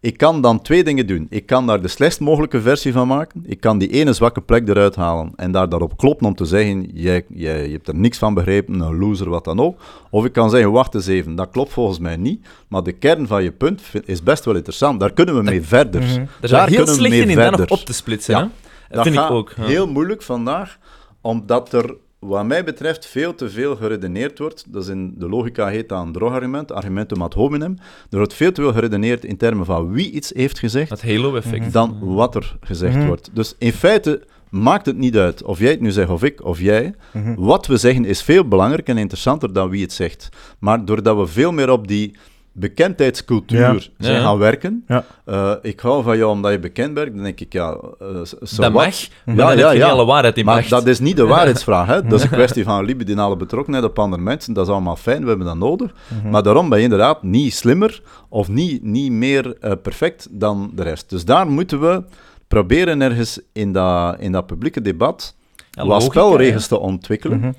ik 0.05 0.17
kan 0.17 0.41
dan 0.41 0.63
twee 0.63 0.85
dingen 0.85 1.07
doen. 1.07 1.27
Ik 1.31 1.47
kan 1.47 1.67
daar 1.67 1.83
de 1.83 1.89
slechtst 1.89 2.21
mogelijke 2.21 2.61
versie 2.61 2.93
van 2.93 3.09
maken. 3.09 3.43
Ik 3.47 3.61
kan 3.61 3.79
die 3.79 3.89
ene 3.89 4.13
zwakke 4.13 4.41
plek 4.41 4.69
eruit 4.69 4.95
halen 4.97 5.33
en 5.37 5.53
daar 5.53 5.69
daarop 5.69 5.97
kloppen 5.97 6.27
om 6.27 6.35
te 6.35 6.45
zeggen, 6.45 6.91
jij, 6.93 7.25
jij, 7.29 7.67
je 7.67 7.73
hebt 7.73 7.89
er 7.89 7.95
niks 7.95 8.19
van 8.19 8.35
begrepen, 8.35 8.81
een 8.81 8.99
loser, 8.99 9.29
wat 9.31 9.45
dan 9.45 9.61
ook. 9.61 9.81
Of 10.11 10.25
ik 10.25 10.33
kan 10.33 10.51
zeggen, 10.51 10.73
wacht 10.73 10.95
eens 10.95 11.07
even, 11.07 11.35
dat 11.35 11.51
klopt 11.51 11.73
volgens 11.73 11.99
mij 11.99 12.17
niet, 12.17 12.47
maar 12.69 12.83
de 12.83 12.93
kern 12.93 13.27
van 13.27 13.43
je 13.43 13.53
punt 13.53 13.83
is 14.05 14.23
best 14.23 14.45
wel 14.45 14.55
interessant. 14.55 15.01
Daar 15.01 15.13
kunnen 15.13 15.37
we 15.37 15.43
mee 15.43 15.63
verder. 15.63 16.01
Daar 16.01 16.29
Daar 16.41 16.49
zijn 16.49 16.65
we 16.65 16.71
heel 16.71 16.85
kunnen 16.85 16.95
we 17.03 17.09
slecht 17.09 17.27
mee 17.27 17.37
in, 17.37 17.43
verder. 17.43 17.69
op 17.71 17.79
te 17.79 17.93
splitsen. 17.93 18.35
Ja. 18.35 18.41
Hè? 18.41 18.97
Dat 18.97 19.05
vind 19.05 19.17
ik 19.17 19.31
ook. 19.31 19.53
ja. 19.57 19.65
heel 19.65 19.89
moeilijk 19.89 20.23
vandaag, 20.23 20.79
omdat 21.21 21.73
er, 21.73 21.95
wat 22.27 22.45
mij 22.47 22.65
betreft, 22.65 23.07
veel 23.07 23.35
te 23.35 23.51
veel 23.51 23.77
geredeneerd 23.77 24.39
wordt. 24.39 24.65
Dat 24.69 24.83
is 24.83 24.89
in 24.89 25.15
de 25.19 25.29
logica 25.29 25.67
heet 25.67 25.89
dat 25.89 26.03
een 26.07 26.13
drogargument, 26.13 26.73
argumentum 26.73 27.23
ad 27.23 27.35
hominem. 27.35 27.77
Er 28.11 28.17
wordt 28.17 28.35
veel 28.35 28.53
te 28.53 28.61
veel 28.63 28.73
geredeneerd 28.73 29.25
in 29.25 29.37
termen 29.37 29.67
van 29.67 29.91
wie 29.93 30.11
iets 30.11 30.33
heeft 30.35 30.59
gezegd, 30.59 30.91
Het 30.91 31.03
halo-effect. 31.03 31.73
dan 31.73 31.97
wat 32.01 32.35
er 32.35 32.57
gezegd 32.61 33.07
wordt. 33.07 33.31
Dus 33.33 33.55
in 33.59 33.73
feite 33.73 34.23
maakt 34.51 34.87
het 34.87 34.97
niet 34.97 35.17
uit 35.17 35.43
of 35.43 35.59
jij 35.59 35.71
het 35.71 35.81
nu 35.81 35.91
zegt 35.91 36.11
of 36.11 36.23
ik 36.23 36.45
of 36.45 36.61
jij. 36.61 36.95
Wat 37.37 37.67
we 37.67 37.77
zeggen 37.77 38.05
is 38.05 38.23
veel 38.23 38.49
belangrijker 38.49 38.95
en 38.95 39.01
interessanter 39.01 39.53
dan 39.53 39.69
wie 39.69 39.83
het 39.83 39.93
zegt. 39.93 40.29
Maar 40.59 40.85
doordat 40.85 41.17
we 41.17 41.27
veel 41.27 41.53
meer 41.53 41.71
op 41.71 41.89
die 41.89 42.17
bekendheidscultuur 42.55 43.59
Ja. 43.61 43.77
zijn 43.99 44.15
Ja. 44.17 44.21
gaan 44.23 44.39
werken. 44.39 44.85
Ja. 44.89 45.05
Eh, 45.25 45.53
ik 45.63 45.81
hou 45.81 46.03
van 46.03 46.17
jou 46.17 46.31
omdat 46.31 46.53
je 46.53 46.59
bekend 46.59 46.95
bent. 46.95 47.15
Dan 47.15 47.23
denk 47.25 47.41
ik, 47.41 47.53
ja, 47.53 47.71
eh, 47.99 48.07
so 48.23 48.63
dat 48.63 48.73
what? 48.73 48.73
mag, 48.73 49.37
maar 49.37 49.59
je 49.59 49.75
niet 49.75 49.83
alle 49.83 50.05
waarheid 50.05 50.37
in 50.39 50.45
Maar 50.45 50.55
macht. 50.55 50.71
dat 50.71 50.87
is 50.87 50.99
niet 51.01 51.17
de 51.17 51.27
waarheidsvraag. 51.27 51.87
Hè? 51.87 52.03
Dat 52.09 52.13
is 52.13 52.23
een 52.23 52.29
kwestie 52.31 52.65
van 52.65 52.85
libidinale 52.85 53.37
betrokkenheid 53.37 53.85
op 53.85 53.99
andere 53.99 54.23
mensen. 54.23 54.53
Dat 54.55 54.67
is 54.67 54.73
allemaal 54.73 54.97
fijn, 54.97 55.23
we 55.23 55.29
hebben 55.29 55.47
dat 55.47 55.57
nodig. 55.57 55.93
Maar 56.31 56.43
daarom 56.43 56.69
ben 56.69 56.79
je 56.79 56.85
inderdaad 56.85 57.23
niet 57.23 57.55
slimmer 57.55 58.03
of 58.29 58.49
niet, 58.49 58.83
niet 58.83 59.13
meer 59.13 59.57
eh, 59.61 59.73
perfect 59.83 60.29
dan 60.31 60.71
de 60.75 60.83
rest. 60.83 61.11
Dus 61.11 61.25
daar 61.25 61.47
moeten 61.47 61.81
we 61.81 62.03
proberen 62.49 63.03
ergens 63.03 63.41
in 63.53 63.73
dat, 63.73 64.17
in 64.19 64.33
dat 64.33 64.47
publieke 64.47 64.81
debat 64.81 65.35
Ja, 65.71 65.85
logica, 65.85 66.11
spelregels 66.21 66.67
te 66.67 66.79
ontwikkelen. 66.79 67.39
Mhm. 67.39 67.53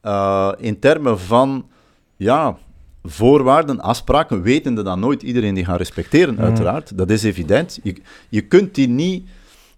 Eh, 0.00 0.52
in 0.58 0.78
termen 0.78 1.20
van 1.20 1.66
ja, 2.16 2.56
voorwaarden, 3.02 3.80
afspraken, 3.80 4.42
wetende 4.42 4.82
dat 4.82 4.98
nooit 4.98 5.22
iedereen 5.22 5.54
die 5.54 5.64
gaat 5.64 5.78
respecteren, 5.78 6.34
Mhm. 6.34 6.42
uiteraard. 6.42 6.98
Dat 6.98 7.10
is 7.10 7.22
evident. 7.22 7.78
Je, 7.82 7.96
je 8.28 8.40
kunt 8.40 8.74
die 8.74 8.88
niet, 8.88 9.28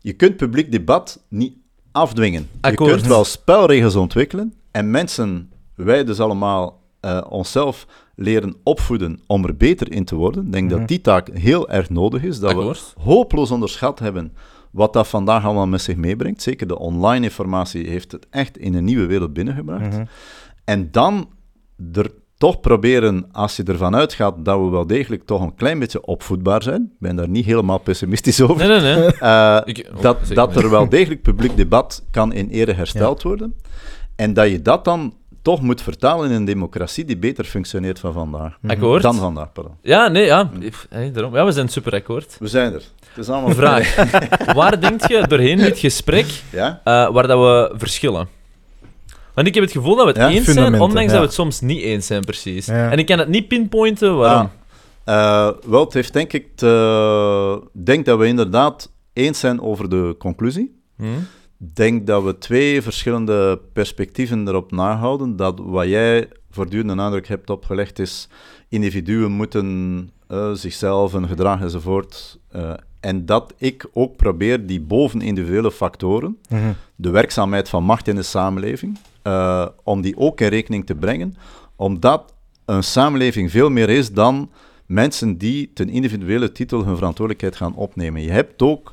je 0.00 0.12
kunt 0.12 0.36
publiek 0.36 0.72
debat 0.72 1.22
niet 1.28 1.54
afdwingen. 1.92 2.48
Akkoord. 2.60 2.90
Je 2.90 2.96
kunt 2.96 3.06
wel 3.06 3.24
spelregels 3.24 3.96
ontwikkelen 3.96 4.54
en 4.70 4.90
mensen, 4.90 5.50
wij 5.74 6.04
dus 6.04 6.20
allemaal, 6.20 6.82
eh, 7.00 7.20
onszelf 7.28 7.86
leren 8.16 8.56
opvoeden 8.62 9.20
om 9.26 9.44
er 9.44 9.56
beter 9.56 9.92
in 9.92 10.04
te 10.04 10.14
worden. 10.14 10.46
Ik 10.46 10.52
denk 10.52 10.70
dat 10.70 10.88
die 10.88 11.00
taak 11.00 11.28
heel 11.32 11.68
erg 11.68 11.90
nodig 11.90 12.22
is. 12.22 12.38
Dat 12.38 12.50
Akkoord. 12.50 12.92
we 12.96 13.02
hopeloos 13.02 13.50
onderschat 13.50 13.98
hebben 13.98 14.32
wat 14.70 14.92
dat 14.92 15.08
vandaag 15.08 15.44
allemaal 15.44 15.66
met 15.66 15.80
zich 15.82 15.96
meebrengt. 15.96 16.42
Zeker 16.42 16.66
de 16.66 16.78
online 16.78 17.24
informatie 17.24 17.88
heeft 17.88 18.12
het 18.12 18.26
echt 18.30 18.58
in 18.58 18.74
een 18.74 18.84
nieuwe 18.84 19.06
wereld 19.06 19.32
binnengebracht. 19.32 19.90
Mhm. 19.92 20.04
En 20.64 20.88
dan 20.90 21.28
er 21.92 22.10
toch 22.38 22.60
proberen, 22.60 23.26
als 23.32 23.56
je 23.56 23.62
ervan 23.62 23.96
uitgaat 23.96 24.34
dat 24.44 24.58
we 24.60 24.68
wel 24.68 24.86
degelijk 24.86 25.26
toch 25.26 25.40
een 25.40 25.54
klein 25.54 25.78
beetje 25.78 26.04
opvoedbaar 26.04 26.62
zijn, 26.62 26.82
ik 26.82 26.98
ben 26.98 27.16
daar 27.16 27.28
niet 27.28 27.44
helemaal 27.44 27.78
pessimistisch 27.78 28.40
over, 28.40 28.68
Nee, 28.68 28.80
nee, 28.80 28.94
nee. 28.96 29.06
eh, 29.18 29.60
Ik- 29.64 29.90
oh, 29.96 30.02
dat, 30.02 30.18
dat 30.28 30.56
er 30.56 30.70
wel 30.70 30.88
degelijk 30.88 31.22
publiek 31.22 31.56
debat 31.56 32.04
kan 32.10 32.32
in 32.32 32.48
ere 32.48 32.72
hersteld 32.72 33.22
worden. 33.22 33.54
En 34.16 34.32
dat 34.34 34.50
je 34.50 34.62
dat 34.62 34.84
dan 34.84 35.14
toch 35.42 35.60
moet 35.60 35.82
vertalen 35.82 36.28
in 36.30 36.36
een 36.36 36.44
democratie 36.44 37.04
die 37.04 37.16
beter 37.16 37.44
functioneert 37.44 37.98
van 37.98 38.12
vandaag. 38.12 38.58
Akkoord. 38.66 39.02
Dan 39.02 39.14
vandaag, 39.14 39.52
pardon. 39.52 39.74
Ja, 39.82 40.08
nee, 40.08 40.24
ja. 40.24 40.50
Hey, 40.88 41.10
daarom. 41.12 41.34
ja. 41.34 41.44
We 41.44 41.52
zijn 41.52 41.68
super 41.68 41.92
akkoord. 41.92 42.36
We 42.40 42.48
zijn 42.48 42.72
er. 42.72 42.82
Het 43.08 43.18
is 43.24 43.28
allemaal 43.28 43.50
Vraag. 43.54 43.94
waar 44.54 44.80
denk 44.80 45.06
je 45.06 45.24
doorheen 45.28 45.58
dit 45.58 45.78
gesprek 45.78 46.42
Ja? 46.52 46.80
eh, 46.84 47.10
waar 47.12 47.26
dat 47.26 47.38
we 47.38 47.74
verschillen? 47.78 48.28
Want 49.34 49.46
ik 49.46 49.54
heb 49.54 49.62
het 49.62 49.72
gevoel 49.72 49.94
dat 49.96 50.04
we 50.04 50.10
het 50.10 50.20
Ja, 50.20 50.28
eens 50.38 50.46
zijn, 50.52 50.80
ondanks 50.80 51.00
ja. 51.00 51.06
dat 51.08 51.18
we 51.18 51.24
het 51.24 51.32
soms 51.34 51.60
niet 51.60 51.80
eens 51.82 52.06
zijn, 52.06 52.24
precies. 52.24 52.66
Ja. 52.66 52.90
En 52.90 52.98
ik 52.98 53.06
kan 53.06 53.18
het 53.18 53.28
niet 53.28 53.48
pinpointen 53.48 54.16
waarom. 54.16 54.50
Ah, 55.04 55.48
eh, 55.48 55.54
wel, 55.66 55.84
het 55.84 55.92
heeft 55.92 56.12
denk 56.12 56.32
ik... 56.32 56.46
te- 56.56 57.60
Ik 57.74 57.86
denk 57.86 58.04
dat 58.04 58.18
we 58.18 58.26
inderdaad 58.26 58.92
eens 59.12 59.38
zijn 59.38 59.60
over 59.60 59.88
de 59.88 60.14
conclusie. 60.18 60.80
Hm? 60.96 61.04
Ik 61.60 61.74
denk 61.76 62.06
dat 62.06 62.22
we 62.22 62.38
twee 62.38 62.82
verschillende 62.82 63.60
perspectieven 63.72 64.48
erop 64.48 64.70
nahouden. 64.72 65.36
Dat 65.36 65.60
wat 65.64 65.86
jij 65.88 66.28
voortdurend 66.50 66.90
een 66.90 66.96
nadruk 66.96 67.28
hebt 67.28 67.50
opgelegd 67.50 67.98
is... 67.98 68.28
Individuen 68.68 69.30
moeten 69.32 70.10
eh, 70.28 70.50
zichzelf, 70.52 71.12
hun 71.12 71.28
gedrag 71.28 71.60
enzovoort... 71.60 72.38
eh, 72.50 72.70
en 73.00 73.26
dat 73.26 73.54
ik 73.58 73.86
ook 73.92 74.16
probeer 74.16 74.66
die 74.66 74.80
boven-individuele 74.80 75.70
factoren, 75.72 76.38
Mhm. 76.48 76.72
de 76.96 77.10
werkzaamheid 77.10 77.68
van 77.68 77.84
macht 77.84 78.08
in 78.08 78.14
de 78.14 78.22
samenleving, 78.22 78.98
eh, 79.24 79.66
om 79.82 80.00
die 80.00 80.16
ook 80.16 80.40
in 80.40 80.48
rekening 80.48 80.86
te 80.86 80.94
brengen, 80.94 81.34
omdat 81.76 82.34
een 82.64 82.84
samenleving 82.84 83.50
veel 83.50 83.70
meer 83.70 83.88
is 83.90 84.12
dan 84.12 84.50
mensen 84.86 85.38
die 85.38 85.70
ten 85.74 85.88
individuele 85.88 86.52
titel 86.52 86.84
hun 86.84 86.96
verantwoordelijkheid 86.96 87.56
gaan 87.56 87.74
opnemen. 87.74 88.22
Je 88.22 88.30
hebt 88.30 88.62
ook, 88.62 88.92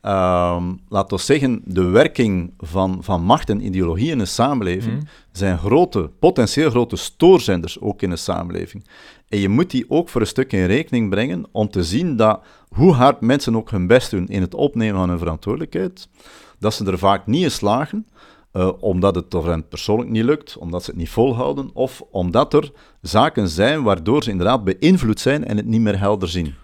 ehm 0.00 0.64
laten 0.88 1.16
we 1.16 1.22
zeggen, 1.22 1.60
de 1.64 1.84
werking 1.84 2.52
van, 2.58 2.98
van 3.00 3.22
macht 3.22 3.50
en 3.50 3.64
ideologie 3.66 4.10
in 4.10 4.18
een 4.18 4.26
samenleving 4.26 4.94
Mhm. 4.94 5.04
zijn 5.32 5.58
grote, 5.58 6.10
potentieel 6.18 6.70
grote 6.70 6.96
stoorzenders 6.96 7.80
ook 7.80 8.02
in 8.02 8.10
een 8.10 8.18
samenleving. 8.18 8.84
En 9.28 9.38
je 9.38 9.48
moet 9.48 9.70
die 9.70 9.84
ook 9.88 10.08
voor 10.08 10.20
een 10.20 10.26
stuk 10.26 10.52
in 10.52 10.66
rekening 10.66 11.10
brengen 11.10 11.44
om 11.52 11.70
te 11.70 11.84
zien 11.84 12.16
dat 12.16 12.40
hoe 12.68 12.92
hard 12.92 13.20
mensen 13.20 13.56
ook 13.56 13.70
hun 13.70 13.86
best 13.86 14.10
doen 14.10 14.28
in 14.28 14.40
het 14.40 14.54
opnemen 14.54 14.96
van 14.98 15.08
hun 15.08 15.18
verantwoordelijkheid, 15.18 16.08
dat 16.58 16.74
ze 16.74 16.84
er 16.84 16.98
vaak 16.98 17.26
niet 17.26 17.42
in 17.42 17.50
slagen, 17.50 18.06
eh, 18.52 18.70
omdat 18.80 19.14
het 19.14 19.24
voor 19.28 19.48
hen 19.48 19.68
persoonlijk 19.68 20.10
niet 20.10 20.24
lukt, 20.24 20.56
omdat 20.56 20.84
ze 20.84 20.90
het 20.90 20.98
niet 20.98 21.10
volhouden, 21.10 21.70
of 21.72 22.02
omdat 22.10 22.54
er 22.54 22.72
zaken 23.02 23.48
zijn 23.48 23.82
waardoor 23.82 24.22
ze 24.22 24.30
inderdaad 24.30 24.64
beïnvloed 24.64 25.20
zijn 25.20 25.44
en 25.44 25.56
het 25.56 25.66
niet 25.66 25.80
meer 25.80 25.98
helder 25.98 26.28
zien. 26.28 26.54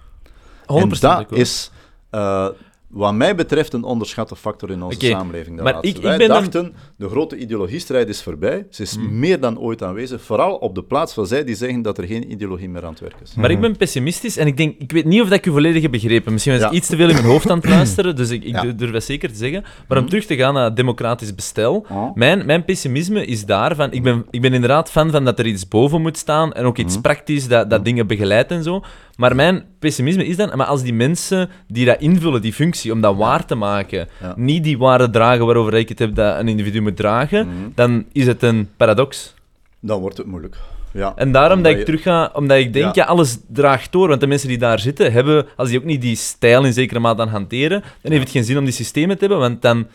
100% 0.67 0.67
en 0.67 0.89
dat 1.01 1.33
is, 1.33 1.71
eh, 2.11 2.49
wat 2.97 3.15
mij 3.15 3.35
betreft, 3.35 3.73
een 3.73 3.83
onderschatte 3.85 4.37
factor 4.37 4.71
in 4.71 4.83
onze 4.83 5.07
samenleving. 5.07 5.57
de 5.57 5.63
maar 5.63 5.73
laatste. 5.73 5.89
ik- 5.91 5.97
ik 5.97 6.03
Wij 6.03 6.19
dan- 6.19 6.29
dachten, 6.29 6.75
de 6.97 7.09
grote 7.09 7.37
ideologiestrijd 7.39 8.09
is 8.09 8.23
voorbij. 8.23 8.67
Ze 8.71 8.83
is 8.83 8.95
Hmm. 8.95 9.19
meer 9.19 9.41
dan 9.41 9.59
ooit 9.59 9.83
aanwezig, 9.83 10.23
vooral 10.23 10.55
op 10.57 10.75
de 10.75 10.83
plaats 10.83 11.13
van 11.15 11.27
zij 11.27 11.45
die 11.45 11.55
zeggen 11.55 11.83
dat 11.83 11.99
er 11.99 12.05
geen 12.07 12.31
ideologie 12.33 12.69
meer 12.69 12.85
aan 12.85 12.91
het 12.91 13.01
werk 13.01 13.15
is. 13.23 13.35
Maar 13.35 13.51
ik 13.51 13.61
ben 13.61 13.77
pessimistisch 13.77 14.37
en 14.37 14.47
ik 14.47 14.57
denk, 14.57 14.75
ik 14.79 14.93
weet 14.93 15.05
niet 15.05 15.21
of 15.23 15.29
dat 15.29 15.39
ik 15.39 15.47
u 15.47 15.51
volledig 15.51 15.83
heb 15.83 15.91
begrepen. 15.91 16.33
Misschien 16.33 16.53
was 16.55 16.63
ik 16.63 16.71
Ja. 16.71 16.77
iets 16.77 16.89
te 16.89 16.97
veel 16.97 17.09
in 17.09 17.15
mijn 17.15 17.27
hoofd 17.27 17.51
aan 17.51 17.59
het 17.59 17.69
luisteren, 17.77 18.17
dus 18.17 18.31
ik, 18.31 18.45
ik 18.45 18.63
Ja. 18.63 18.73
durf- 18.73 18.93
dat 18.93 19.05
zeker 19.05 19.29
te 19.29 19.37
zeggen. 19.37 19.65
Maar 19.89 19.99
om 19.99 20.09
terug 20.09 20.25
te 20.27 20.37
gaan 20.37 20.55
naar 20.55 20.75
democratisch 20.75 21.35
bestel, 21.35 21.87
Oh. 21.91 22.15
mijn, 22.15 22.47
mijn 22.47 22.65
pessimisme 22.65 23.25
is 23.27 23.45
daarvan. 23.45 23.93
Ik 23.93 24.03
ben, 24.03 24.25
ik 24.31 24.41
ben 24.41 24.53
inderdaad 24.55 24.91
fan 24.91 25.11
van 25.11 25.25
dat 25.25 25.39
er 25.39 25.47
iets 25.47 25.69
boven 25.69 26.03
moet 26.03 26.17
staan 26.17 26.53
en 26.53 26.65
ook 26.65 26.79
iets 26.79 27.01
praktisch 27.01 27.49
dat, 27.49 27.71
dat 27.71 27.85
dingen 27.85 28.07
begeleidt 28.07 28.51
en 28.51 28.63
zo. 28.63 28.83
Maar 29.17 29.35
mijn 29.37 29.65
pessimisme 29.79 30.27
is 30.27 30.37
dan, 30.37 30.51
maar 30.57 30.67
als 30.67 30.83
die 30.83 30.93
mensen 30.95 31.49
die 31.69 31.85
dat 31.87 32.01
invullen, 32.01 32.41
die 32.43 32.53
functie, 32.53 32.86
om 32.93 33.01
dat 33.01 33.17
waar 33.17 33.45
te 33.47 33.55
maken, 33.55 34.09
Ja. 34.21 34.35
niet 34.37 34.65
die 34.65 34.79
waarde 34.79 35.11
dragen 35.11 35.45
waarover 35.47 35.75
ik 35.75 35.89
het 35.89 35.99
heb 35.99 36.15
dat 36.15 36.39
een 36.39 36.49
individu 36.49 36.81
moet 36.81 36.97
dragen, 36.97 37.73
dan 37.75 38.05
is 38.13 38.27
het 38.27 38.43
een 38.43 38.69
paradox. 38.77 39.35
Dan 39.81 40.01
wordt 40.01 40.17
het 40.17 40.27
moeilijk. 40.27 40.57
Ja. 40.93 41.13
En 41.17 41.33
daarom 41.33 41.63
dat 41.63 41.73
ik 41.73 41.79
je- 41.79 41.85
terug 41.85 42.03
ga, 42.03 42.31
omdat 42.35 42.57
ik 42.59 42.73
denk, 42.73 42.95
ja. 42.95 43.03
Ja. 43.05 43.09
alles 43.09 43.39
draagt 43.49 43.93
door. 43.93 44.09
Want 44.09 44.21
de 44.21 44.27
mensen 44.27 44.49
die 44.49 44.59
daar 44.59 44.79
zitten, 44.79 45.13
hebben, 45.13 45.47
als 45.57 45.69
die 45.69 45.79
ook 45.79 45.85
niet 45.85 46.01
die 46.01 46.17
stijl 46.17 46.65
in 46.65 46.73
zekere 46.73 47.01
mate 47.01 47.23
aan 47.23 47.29
hanteren, 47.29 47.81
dan 48.01 48.11
heeft 48.13 48.23
het 48.25 48.33
geen 48.33 48.45
zin 48.45 48.59
om 48.59 48.65
die 48.65 48.73
systemen 48.73 49.15
te 49.19 49.21
hebben, 49.21 49.39
want 49.39 49.63
dan... 49.63 49.87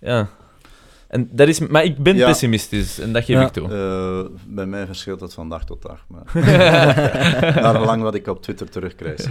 Ja. 0.00 0.28
En 1.08 1.28
dat 1.32 1.48
is, 1.48 1.58
maar 1.58 1.84
ik 1.84 1.96
ben 1.98 2.16
Ja. 2.16 2.26
pessimistisch, 2.26 2.98
en 3.00 3.12
dat 3.12 3.24
geef 3.24 3.36
Ja. 3.36 3.42
ik 3.46 3.52
toe. 3.52 3.68
Eh, 3.68 4.30
bij 4.46 4.66
mij 4.66 4.86
verschilt 4.86 5.20
het 5.20 5.34
van 5.34 5.48
dag 5.48 5.64
tot 5.64 5.82
dag. 5.82 6.04
Maar... 6.08 6.22
Naar 7.62 7.74
gelang 7.74 8.02
wat 8.02 8.14
ik 8.14 8.26
op 8.26 8.42
Twitter 8.42 8.70
terugkrijg. 8.70 9.20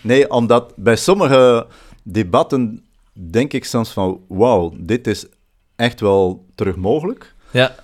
nee, 0.00 0.30
omdat 0.30 0.72
bij 0.76 0.96
sommige 0.96 1.66
debatten 2.02 2.84
denk 3.12 3.52
ik 3.52 3.64
soms 3.64 3.90
van... 3.90 4.20
Wauw, 4.28 4.72
dit 4.76 5.06
is 5.06 5.26
echt 5.76 6.00
wel 6.00 6.46
terug 6.54 6.76
mogelijk. 6.76 7.34
Ja, 7.50 7.74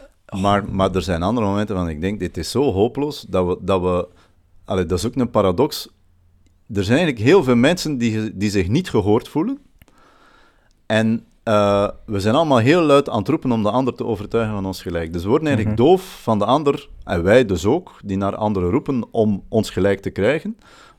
Maar, 0.40 0.70
maar 0.70 0.94
er 0.94 1.02
zijn 1.02 1.22
andere 1.22 1.46
momenten 1.46 1.74
waarvan 1.74 1.94
ik 1.94 2.00
denk, 2.00 2.20
dit 2.20 2.36
is 2.36 2.50
zo 2.50 2.72
hopeloos, 2.72 3.20
dat 3.28 3.46
we... 3.46 3.58
Dat, 3.60 3.80
we 3.80 4.08
allee, 4.64 4.86
dat 4.86 4.98
is 4.98 5.06
ook 5.06 5.16
een 5.16 5.30
paradox. 5.30 5.88
Er 6.74 6.84
zijn 6.84 6.98
eigenlijk 6.98 7.28
heel 7.28 7.42
veel 7.42 7.56
mensen 7.56 7.98
die, 7.98 8.36
die 8.36 8.50
zich 8.50 8.68
niet 8.68 8.90
gehoord 8.90 9.28
voelen. 9.28 9.58
En 10.86 11.24
eh, 11.42 11.88
we 12.06 12.20
zijn 12.20 12.34
allemaal 12.34 12.58
heel 12.58 12.82
luid 12.82 13.08
aan 13.08 13.18
het 13.18 13.28
roepen 13.28 13.52
om 13.52 13.62
de 13.62 13.70
ander 13.70 13.94
te 13.94 14.04
overtuigen 14.04 14.54
van 14.54 14.66
ons 14.66 14.82
gelijk. 14.82 15.12
Dus 15.12 15.22
we 15.22 15.28
worden 15.28 15.48
eigenlijk 15.48 15.76
doof 15.76 16.22
van 16.22 16.38
de 16.38 16.44
ander, 16.44 16.88
en 17.04 17.22
wij 17.22 17.46
dus 17.46 17.64
ook, 17.64 18.00
die 18.04 18.16
naar 18.16 18.36
anderen 18.36 18.70
roepen 18.70 19.04
om 19.10 19.44
ons 19.48 19.70
gelijk 19.70 20.00
te 20.00 20.10
krijgen, 20.10 20.56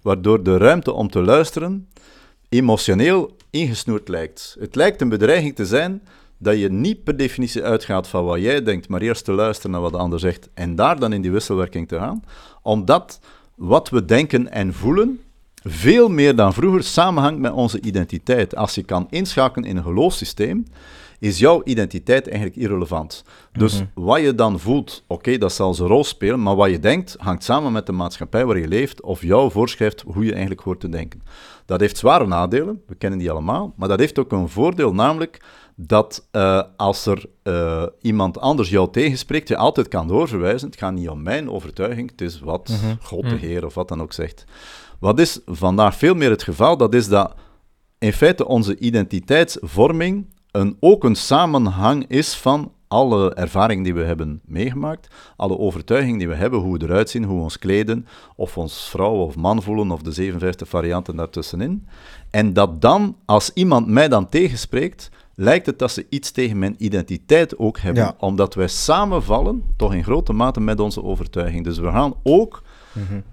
waardoor 0.08 0.44
de 0.44 0.58
ruimte 0.58 0.94
om 0.94 1.10
te 1.10 1.22
luisteren 1.22 1.90
emotioneel 2.50 3.36
ingesnoerd 3.50 4.08
lijkt. 4.08 4.56
Het 4.60 4.76
lijkt 4.76 5.02
een 5.02 5.10
bedreiging 5.10 5.56
te 5.56 5.66
zijn 5.66 6.02
dat 6.38 6.60
je 6.60 6.72
niet 6.72 7.04
per 7.04 7.18
definitie 7.18 7.64
uitgaat 7.64 8.08
van 8.08 8.26
wat 8.26 8.42
jij 8.42 8.64
denkt, 8.64 8.88
maar 8.88 9.02
eerst 9.02 9.26
te 9.26 9.32
luisteren 9.32 9.72
naar 9.72 9.82
wat 9.82 9.92
de 9.92 9.98
ander 9.98 10.20
zegt 10.20 10.50
en 10.54 10.76
daar 10.76 11.00
dan 11.00 11.14
in 11.14 11.22
die 11.22 11.32
wisselwerking 11.32 11.88
te 11.88 11.98
gaan, 11.98 12.24
omdat 12.62 13.20
wat 13.56 13.90
we 13.90 14.06
denken 14.06 14.52
en 14.52 14.74
voelen 14.74 15.20
veel 15.64 16.10
meer 16.10 16.36
dan 16.36 16.54
vroeger 16.54 16.84
samenhangt 16.84 17.40
met 17.40 17.52
onze 17.52 17.82
identiteit. 17.82 18.56
Als 18.56 18.76
je 18.76 18.84
kan 18.84 19.08
inschakelen 19.10 19.70
in 19.70 19.78
een 19.78 19.84
geloofssysteem, 19.84 20.66
is 21.20 21.40
jouw 21.40 21.62
identiteit 21.64 22.28
eigenlijk 22.28 22.58
irrelevant. 22.60 23.24
Dus 23.52 23.84
wat 23.94 24.22
je 24.22 24.36
dan 24.36 24.60
voelt, 24.60 25.04
oké, 25.08 25.38
dat 25.38 25.54
zal 25.54 25.74
zijn 25.74 25.90
rol 25.90 26.04
spelen, 26.04 26.44
maar 26.44 26.56
wat 26.56 26.70
je 26.70 26.80
denkt 26.80 27.16
hangt 27.20 27.44
samen 27.44 27.72
met 27.72 27.86
de 27.86 27.92
maatschappij 27.92 28.46
waar 28.46 28.58
je 28.58 28.68
leeft 28.68 29.02
of 29.02 29.22
jou 29.22 29.52
voorschrijft 29.52 30.02
hoe 30.02 30.26
je 30.26 30.32
eigenlijk 30.32 30.62
hoort 30.62 30.80
te 30.80 30.90
denken. 30.90 31.22
Dat 31.66 31.80
heeft 31.80 31.98
zware 31.98 32.28
nadelen, 32.28 32.82
we 32.88 32.96
kennen 32.96 33.20
die 33.20 33.32
allemaal, 33.32 33.74
maar 33.76 33.88
dat 33.88 34.00
heeft 34.00 34.20
ook 34.20 34.32
een 34.32 34.50
voordeel, 34.50 34.94
namelijk 34.94 35.42
dat 35.76 36.28
eh, 36.32 36.62
als 36.78 37.06
er 37.06 37.26
eh, 37.44 37.84
iemand 38.02 38.40
anders 38.40 38.70
jou 38.70 38.92
tegenspreekt, 38.92 39.48
je 39.48 39.58
altijd 39.58 39.88
kan 39.88 40.08
doorverwijzen. 40.08 40.70
Het 40.70 40.78
gaat 40.78 40.94
niet 40.94 41.10
om 41.10 41.22
mijn 41.22 41.50
overtuiging, 41.50 42.12
het 42.12 42.22
is 42.22 42.40
wat 42.40 42.72
God 43.02 43.30
de 43.30 43.36
Heer 43.36 43.66
of 43.66 43.74
wat 43.74 43.88
dan 43.88 44.02
ook 44.02 44.14
zegt. 44.14 44.46
Wat 45.00 45.20
is 45.20 45.40
vandaag 45.46 45.96
veel 45.96 46.14
meer 46.14 46.30
het 46.30 46.44
geval? 46.44 46.78
Dat 46.78 46.94
is 46.94 47.08
dat 47.08 47.36
in 47.98 48.14
feite 48.14 48.48
onze 48.48 48.78
identiteitsvorming 48.78 50.26
een, 50.58 50.78
ook 50.80 51.04
een 51.04 51.16
samenhang 51.16 52.06
is 52.08 52.36
van 52.36 52.72
alle 52.88 53.34
ervaringen 53.34 53.84
die 53.84 53.94
we 53.94 54.04
hebben 54.04 54.42
meegemaakt, 54.46 55.08
alle 55.36 55.58
overtuigingen 55.58 56.18
die 56.20 56.28
we 56.28 56.36
hebben, 56.36 56.60
hoe 56.60 56.78
we 56.78 56.84
eruit 56.86 57.10
zien, 57.10 57.24
hoe 57.24 57.38
we 57.38 57.44
ons 57.44 57.60
kleden, 57.60 58.08
of 58.36 58.54
we 58.54 58.60
ons 58.60 58.88
vrouw 58.90 59.14
of 59.16 59.36
man 59.36 59.62
voelen, 59.64 59.92
of 59.92 60.02
de 60.02 60.12
57 60.12 60.68
varianten 60.68 61.16
daartussenin. 61.16 61.88
En 62.30 62.54
dat 62.54 62.82
dan, 62.82 63.16
als 63.26 63.52
iemand 63.54 63.88
mij 63.88 64.08
dan 64.08 64.30
tegenspreekt, 64.30 65.10
lijkt 65.36 65.66
het 65.66 65.80
dat 65.80 65.92
ze 65.92 66.06
iets 66.10 66.32
tegen 66.32 66.60
mijn 66.60 66.76
identiteit 66.78 67.58
ook 67.58 67.80
hebben, 67.80 68.04
Ja. 68.04 68.16
omdat 68.20 68.54
wij 68.54 68.68
samenvallen, 68.68 69.64
toch 69.76 69.94
in 69.94 70.04
grote 70.04 70.34
mate 70.34 70.60
met 70.60 70.80
onze 70.80 71.04
overtuiging. 71.04 71.64
Dus 71.64 71.78
we 71.78 71.92
gaan 71.92 72.14
ook 72.24 72.64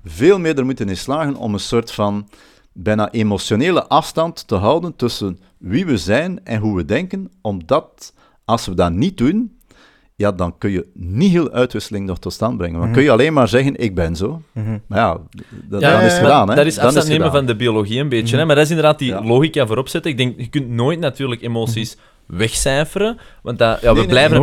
veel 0.05 0.39
meer 0.39 0.59
er 0.59 0.65
moeten 0.65 0.89
in 0.89 0.97
slagen 0.97 1.37
om 1.37 1.55
een 1.55 1.61
soort 1.61 1.91
van 1.93 2.29
bijna 2.75 3.11
emotionele 3.13 3.87
afstand 3.87 4.49
te 4.49 4.55
houden 4.55 4.97
tussen 4.97 5.39
wie 5.59 5.87
we 5.87 5.97
zijn 5.97 6.45
en 6.45 6.61
hoe 6.61 6.77
we 6.77 6.85
denken, 6.85 7.31
omdat 7.41 8.13
als 8.45 8.67
we 8.67 8.75
dat 8.75 8.93
niet 8.93 9.19
doen, 9.19 9.59
ja, 10.17 10.33
dan 10.33 10.59
kun 10.59 10.71
je 10.71 10.87
niet 10.95 11.31
heel 11.31 11.51
uitwisseling 11.51 12.07
nog 12.07 12.19
tot 12.19 12.33
stand 12.33 12.57
brengen. 12.57 12.81
Dan 12.81 12.93
kun 12.93 13.03
je 13.03 13.11
alleen 13.11 13.33
maar 13.33 13.49
zeggen, 13.49 13.77
ik 13.77 13.95
ben 13.95 14.17
zo. 14.17 14.43
Maar 14.87 14.99
ja, 14.99 15.15
d- 15.15 15.21
Ja, 15.71 15.91
dan 15.91 16.01
is 16.01 16.13
het 16.13 16.21
gedaan. 16.23 16.49
Hè. 16.49 16.55
Dat 16.55 16.67
is 16.67 16.79
afstand 16.79 17.09
nemen 17.09 17.31
van 17.31 17.47
de 17.47 17.57
biologie 17.57 18.01
een 18.01 18.09
beetje. 18.09 18.37
Hè? 18.37 18.45
Maar 18.45 18.55
dat 18.55 18.65
is 18.65 18.71
inderdaad 18.71 18.99
die 18.99 19.09
Ja. 19.09 19.25
logica 19.25 19.67
voorop 19.67 19.89
zetten. 19.89 20.11
Ik 20.11 20.17
denk, 20.17 20.41
je 20.41 20.47
kunt 20.49 20.69
nooit 20.69 20.99
natuurlijk 20.99 21.43
emoties 21.43 21.97
wegcijferen. 22.27 23.19
Want 23.43 23.59
dat, 23.59 23.81
ja, 23.81 23.81
we 23.81 23.87
Nee, 23.87 23.95
nee, 23.95 24.07
blijven 24.07 24.37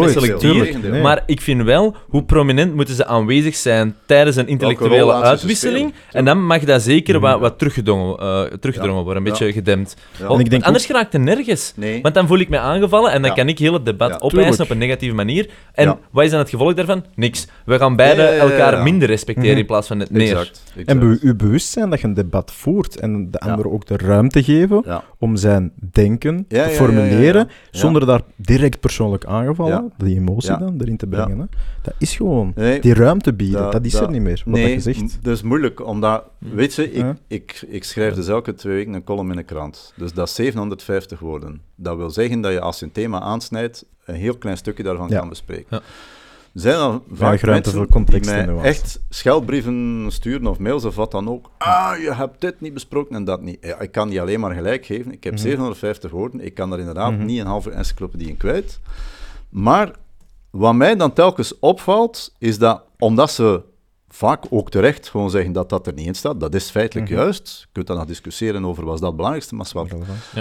een 0.81 0.91
nee. 0.91 1.01
Maar 1.01 1.23
ik 1.25 1.41
vind 1.41 1.63
wel, 1.63 1.95
hoe 2.07 2.23
prominent 2.23 2.75
moeten 2.75 2.95
ze 2.95 3.05
aanwezig 3.05 3.55
zijn 3.55 3.95
tijdens 4.05 4.35
een 4.35 4.47
intellectuele 4.47 5.13
uitwisseling. 5.13 5.93
En 6.11 6.25
dan 6.25 6.45
mag 6.45 6.63
dat 6.63 6.81
zeker 6.81 7.19
wat, 7.19 7.39
wat 7.39 7.57
teruggedrongen, 7.57 8.17
eh, 8.19 8.41
teruggedrongen 8.43 8.97
Ja. 8.97 9.03
worden, 9.03 9.23
een 9.25 9.31
Ja. 9.31 9.37
beetje 9.37 9.53
gedempt. 9.53 9.95
Ja. 10.19 10.27
Want 10.27 10.39
ik 10.39 10.49
denk 10.49 10.63
anders 10.63 10.85
geraakt 10.85 11.13
het 11.13 11.21
nergens. 11.21 11.73
Nee. 11.75 12.01
Want 12.01 12.13
dan 12.13 12.27
voel 12.27 12.39
ik 12.39 12.49
mij 12.49 12.59
aangevallen 12.59 13.11
en 13.11 13.21
dan 13.21 13.29
Ja. 13.29 13.35
kan 13.35 13.47
ik 13.47 13.59
heel 13.59 13.73
het 13.73 13.85
debat 13.85 14.09
Ja. 14.09 14.15
opeisen 14.15 14.39
Tuurlijk. 14.49 14.61
op 14.61 14.69
een 14.69 14.77
negatieve 14.77 15.15
manier. 15.15 15.49
En 15.73 15.85
Ja. 15.85 15.97
wat 16.11 16.23
is 16.23 16.29
dan 16.29 16.39
het 16.39 16.49
gevolg 16.49 16.73
daarvan? 16.73 17.05
Niks. 17.15 17.47
We 17.65 17.77
gaan 17.77 17.95
beide 17.95 18.21
Ja, 18.21 18.27
ja, 18.27 18.33
ja, 18.35 18.43
ja. 18.43 18.49
elkaar 18.51 18.83
minder 18.83 19.07
respecteren 19.07 19.49
Mhm. 19.51 19.59
in 19.59 19.65
plaats 19.65 19.87
van 19.87 19.99
het 19.99 20.09
meer. 20.11 20.21
Exact. 20.21 20.61
exact. 20.67 20.87
En 20.89 20.99
be 20.99 21.17
uw 21.21 21.35
bewustzijn 21.35 21.89
dat 21.89 22.01
je 22.01 22.07
een 22.07 22.13
debat 22.13 22.51
voert 22.53 22.99
en 22.99 23.31
de 23.31 23.41
Ja. 23.45 23.51
ander 23.51 23.71
ook 23.71 23.85
de 23.87 23.97
ruimte 23.97 24.43
geven 24.43 24.81
Ja. 24.85 25.03
om 25.19 25.35
zijn 25.35 25.71
denken 25.91 26.35
Ja, 26.35 26.43
te 26.47 26.55
ja, 26.55 26.63
ja, 26.65 26.69
formuleren, 26.69 27.41
ja, 27.47 27.53
ja. 27.70 27.70
Zonder 27.71 28.05
daar 28.05 28.21
direct 28.35 28.79
persoonlijk 28.79 29.25
aangevallen, 29.25 29.71
Ja. 29.97 30.05
die 30.05 30.15
emotie 30.17 30.51
Ja. 30.51 30.57
dan 30.57 30.75
erin 30.81 30.97
te 30.97 31.07
brengen. 31.07 31.39
Hè. 31.39 31.45
Dat 31.81 31.93
is 31.97 32.15
gewoon 32.15 32.51
Nee, 32.55 32.79
die 32.81 32.93
ruimte 32.93 33.33
bieden, 33.33 33.61
dat- 33.61 33.71
dat, 33.71 33.85
is 33.85 33.91
dat- 33.91 34.01
er 34.01 34.09
niet 34.11 34.21
meer, 34.21 34.41
wat 34.45 34.53
nee, 34.53 34.77
m- 34.77 35.09
dat 35.21 35.33
is 35.33 35.41
moeilijk, 35.41 35.85
omdat, 35.85 36.23
weet 36.37 36.73
je, 36.73 36.91
ik, 36.91 36.95
Ja. 36.95 37.17
ik, 37.27 37.65
ik 37.67 37.83
schrijf 37.83 38.13
dus 38.13 38.27
elke 38.27 38.53
twee 38.53 38.75
weken 38.75 38.93
een 38.93 39.03
column 39.03 39.31
in 39.31 39.37
een 39.37 39.45
krant. 39.45 39.93
Dus 39.97 40.13
dat 40.13 40.27
is 40.27 40.35
750 40.35 41.19
woorden. 41.19 41.61
Dat 41.75 41.97
wil 41.97 42.09
zeggen 42.09 42.41
dat 42.41 42.51
je 42.51 42.59
als 42.61 42.79
je 42.79 42.85
een 42.85 42.91
thema 42.91 43.19
aansnijdt, 43.19 43.85
een 44.05 44.15
heel 44.15 44.37
klein 44.37 44.57
stukje 44.57 44.83
daarvan 44.83 45.09
Ja. 45.09 45.19
kan 45.19 45.29
bespreken. 45.29 45.81
Ja. 46.53 46.61
Er 46.61 46.61
zijn 46.61 46.77
dan 46.77 47.03
vaak 47.11 47.19
ruimte 47.39 47.49
mensen 47.49 47.71
voor 47.73 47.87
context 47.87 48.29
die 48.33 48.43
mij 48.45 48.63
echt 48.63 48.99
scheldbrieven 49.09 50.05
sturen 50.09 50.47
of 50.47 50.59
mails 50.59 50.85
of 50.85 50.95
wat 50.95 51.11
dan 51.11 51.29
ook. 51.29 51.49
Ah, 51.57 51.91
je 52.01 52.13
hebt 52.13 52.41
dit 52.41 52.61
niet 52.61 52.73
besproken 52.73 53.15
en 53.15 53.23
dat 53.23 53.41
niet. 53.41 53.57
Ja, 53.61 53.79
ik 53.79 53.91
kan 53.91 54.09
die 54.09 54.21
alleen 54.21 54.39
maar 54.39 54.53
gelijk 54.55 54.85
geven. 54.85 55.11
Ik 55.11 55.23
heb 55.23 55.33
Mhm. 55.33 55.41
750 55.41 56.11
woorden. 56.11 56.39
Ik 56.45 56.53
kan 56.53 56.69
daar 56.69 56.79
inderdaad 56.79 57.11
Mhm. 57.11 57.25
niet 57.25 57.39
een 57.39 57.45
halve 57.45 57.71
encyclopedie 57.71 58.27
in 58.27 58.37
kwijt. 58.37 58.79
Maar 59.49 59.91
wat 60.49 60.73
mij 60.75 60.95
dan 60.95 61.13
telkens 61.13 61.59
opvalt, 61.59 62.33
is 62.39 62.57
dat 62.57 62.83
omdat 62.99 63.31
ze 63.31 63.61
vaak 64.13 64.43
ook 64.49 64.69
terecht 64.69 65.09
gewoon 65.09 65.29
zeggen 65.29 65.51
dat 65.51 65.69
dat 65.69 65.87
er 65.87 65.93
niet 65.93 66.05
in 66.05 66.13
staat, 66.15 66.39
dat 66.39 66.55
is 66.55 66.69
feitelijk 66.69 67.09
Mhm. 67.09 67.19
juist. 67.19 67.59
Je 67.61 67.67
kunt 67.71 67.87
dan 67.87 67.97
nog 67.97 68.05
discussiëren 68.05 68.65
over 68.65 68.85
was 68.85 68.97
dat 68.99 69.07
het 69.07 69.15
belangrijkste, 69.15 69.55
maar. 69.55 69.69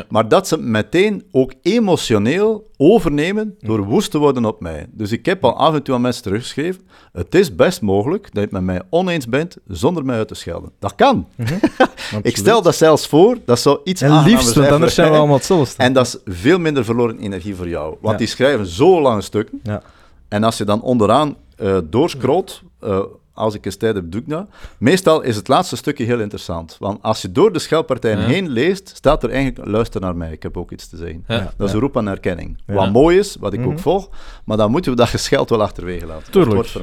Maar 0.09 0.29
dat 0.29 0.49
ze 0.49 0.59
meteen 0.59 1.25
ook 1.33 1.53
emotioneel 1.63 2.69
overnemen 2.77 3.55
door 3.61 3.85
woest 3.85 4.11
te 4.11 4.19
worden 4.19 4.45
op 4.45 4.61
mij. 4.61 4.87
Dus 4.93 5.13
ik 5.13 5.27
heb 5.27 5.45
al 5.45 5.57
af 5.57 5.75
en 5.75 5.83
toe 5.83 5.95
aan 5.95 6.01
mensen 6.01 6.23
teruggeschreven, 6.23 6.83
het 7.13 7.35
is 7.35 7.55
best 7.55 7.81
mogelijk 7.83 8.23
dat 8.23 8.33
je 8.35 8.41
het 8.41 8.51
met 8.51 8.63
mij 8.63 8.83
oneens 8.91 9.29
bent 9.29 9.57
zonder 9.67 10.05
mij 10.05 10.17
uit 10.17 10.29
te 10.29 10.35
schelden. 10.35 10.71
Dat 10.79 10.95
kan. 10.95 11.27
Ik 12.23 12.37
stel 12.37 12.63
dat 12.63 12.75
zelfs 12.77 13.07
voor, 13.07 13.37
dat 13.45 13.59
zou 13.61 13.81
iets 13.85 14.03
En 14.03 14.23
liefst, 14.23 14.55
want 14.55 14.69
anders 14.71 14.95
zijn 14.95 15.11
we 15.11 15.17
allemaal 15.17 15.37
hetzelfde. 15.43 15.83
En 15.83 15.93
dat 15.93 16.07
is 16.07 16.35
veel 16.35 16.59
minder 16.59 16.85
verloren 16.85 17.19
energie 17.19 17.55
voor 17.55 17.69
jou. 17.69 17.89
Want 18.01 18.13
Ja. 18.13 18.17
die 18.19 18.27
schrijven 18.27 18.67
zo 18.67 19.01
lange 19.01 19.21
stukken. 19.23 19.61
Ja. 19.63 19.83
En 20.29 20.43
als 20.45 20.59
je 20.59 20.65
dan 20.65 20.83
onderaan 20.83 21.37
eh 21.57 21.79
doorscrollt, 21.85 22.63
eh, 22.81 23.01
als 23.41 23.55
ik 23.55 23.65
eens 23.65 23.77
tijd 23.77 23.95
heb, 23.95 24.05
doe 24.11 24.21
ik 24.21 24.29
dat. 24.29 24.47
Meestal 24.79 25.21
is 25.21 25.37
het 25.37 25.49
laatste 25.49 25.77
stukje 25.77 26.05
heel 26.05 26.21
interessant. 26.21 26.77
Want 26.79 27.03
als 27.03 27.23
je 27.23 27.33
door 27.33 27.53
de 27.53 27.59
scheldpartijen 27.59 28.19
Ja. 28.21 28.27
heen 28.27 28.49
leest, 28.49 28.93
staat 28.95 29.23
er 29.23 29.31
eigenlijk, 29.31 29.69
luister 29.69 30.01
naar 30.01 30.17
mij, 30.17 30.33
ik 30.33 30.43
heb 30.43 30.57
ook 30.57 30.71
iets 30.71 30.89
te 30.89 30.97
zeggen. 30.97 31.25
Ja. 31.29 31.53
Dat 31.57 31.69
is 31.69 31.75
een 31.75 31.81
roep 31.81 31.97
aan 31.97 32.09
erkenning. 32.09 32.59
Ja. 32.67 32.75
Wat 32.75 32.93
mooi 32.93 33.19
is, 33.19 33.37
wat 33.41 33.53
ik 33.53 33.61
Mhm. 33.61 33.69
ook 33.69 33.79
volg, 33.79 34.09
maar 34.45 34.57
dan 34.57 34.71
moeten 34.71 34.91
we 34.91 34.97
dat 34.97 35.09
gescheld 35.09 35.51
wel 35.51 35.63
achterwege 35.63 36.07
laten. 36.07 36.23
Het 36.23 36.33
Tuurlijk. 36.33 36.55
wordt. 36.55 36.77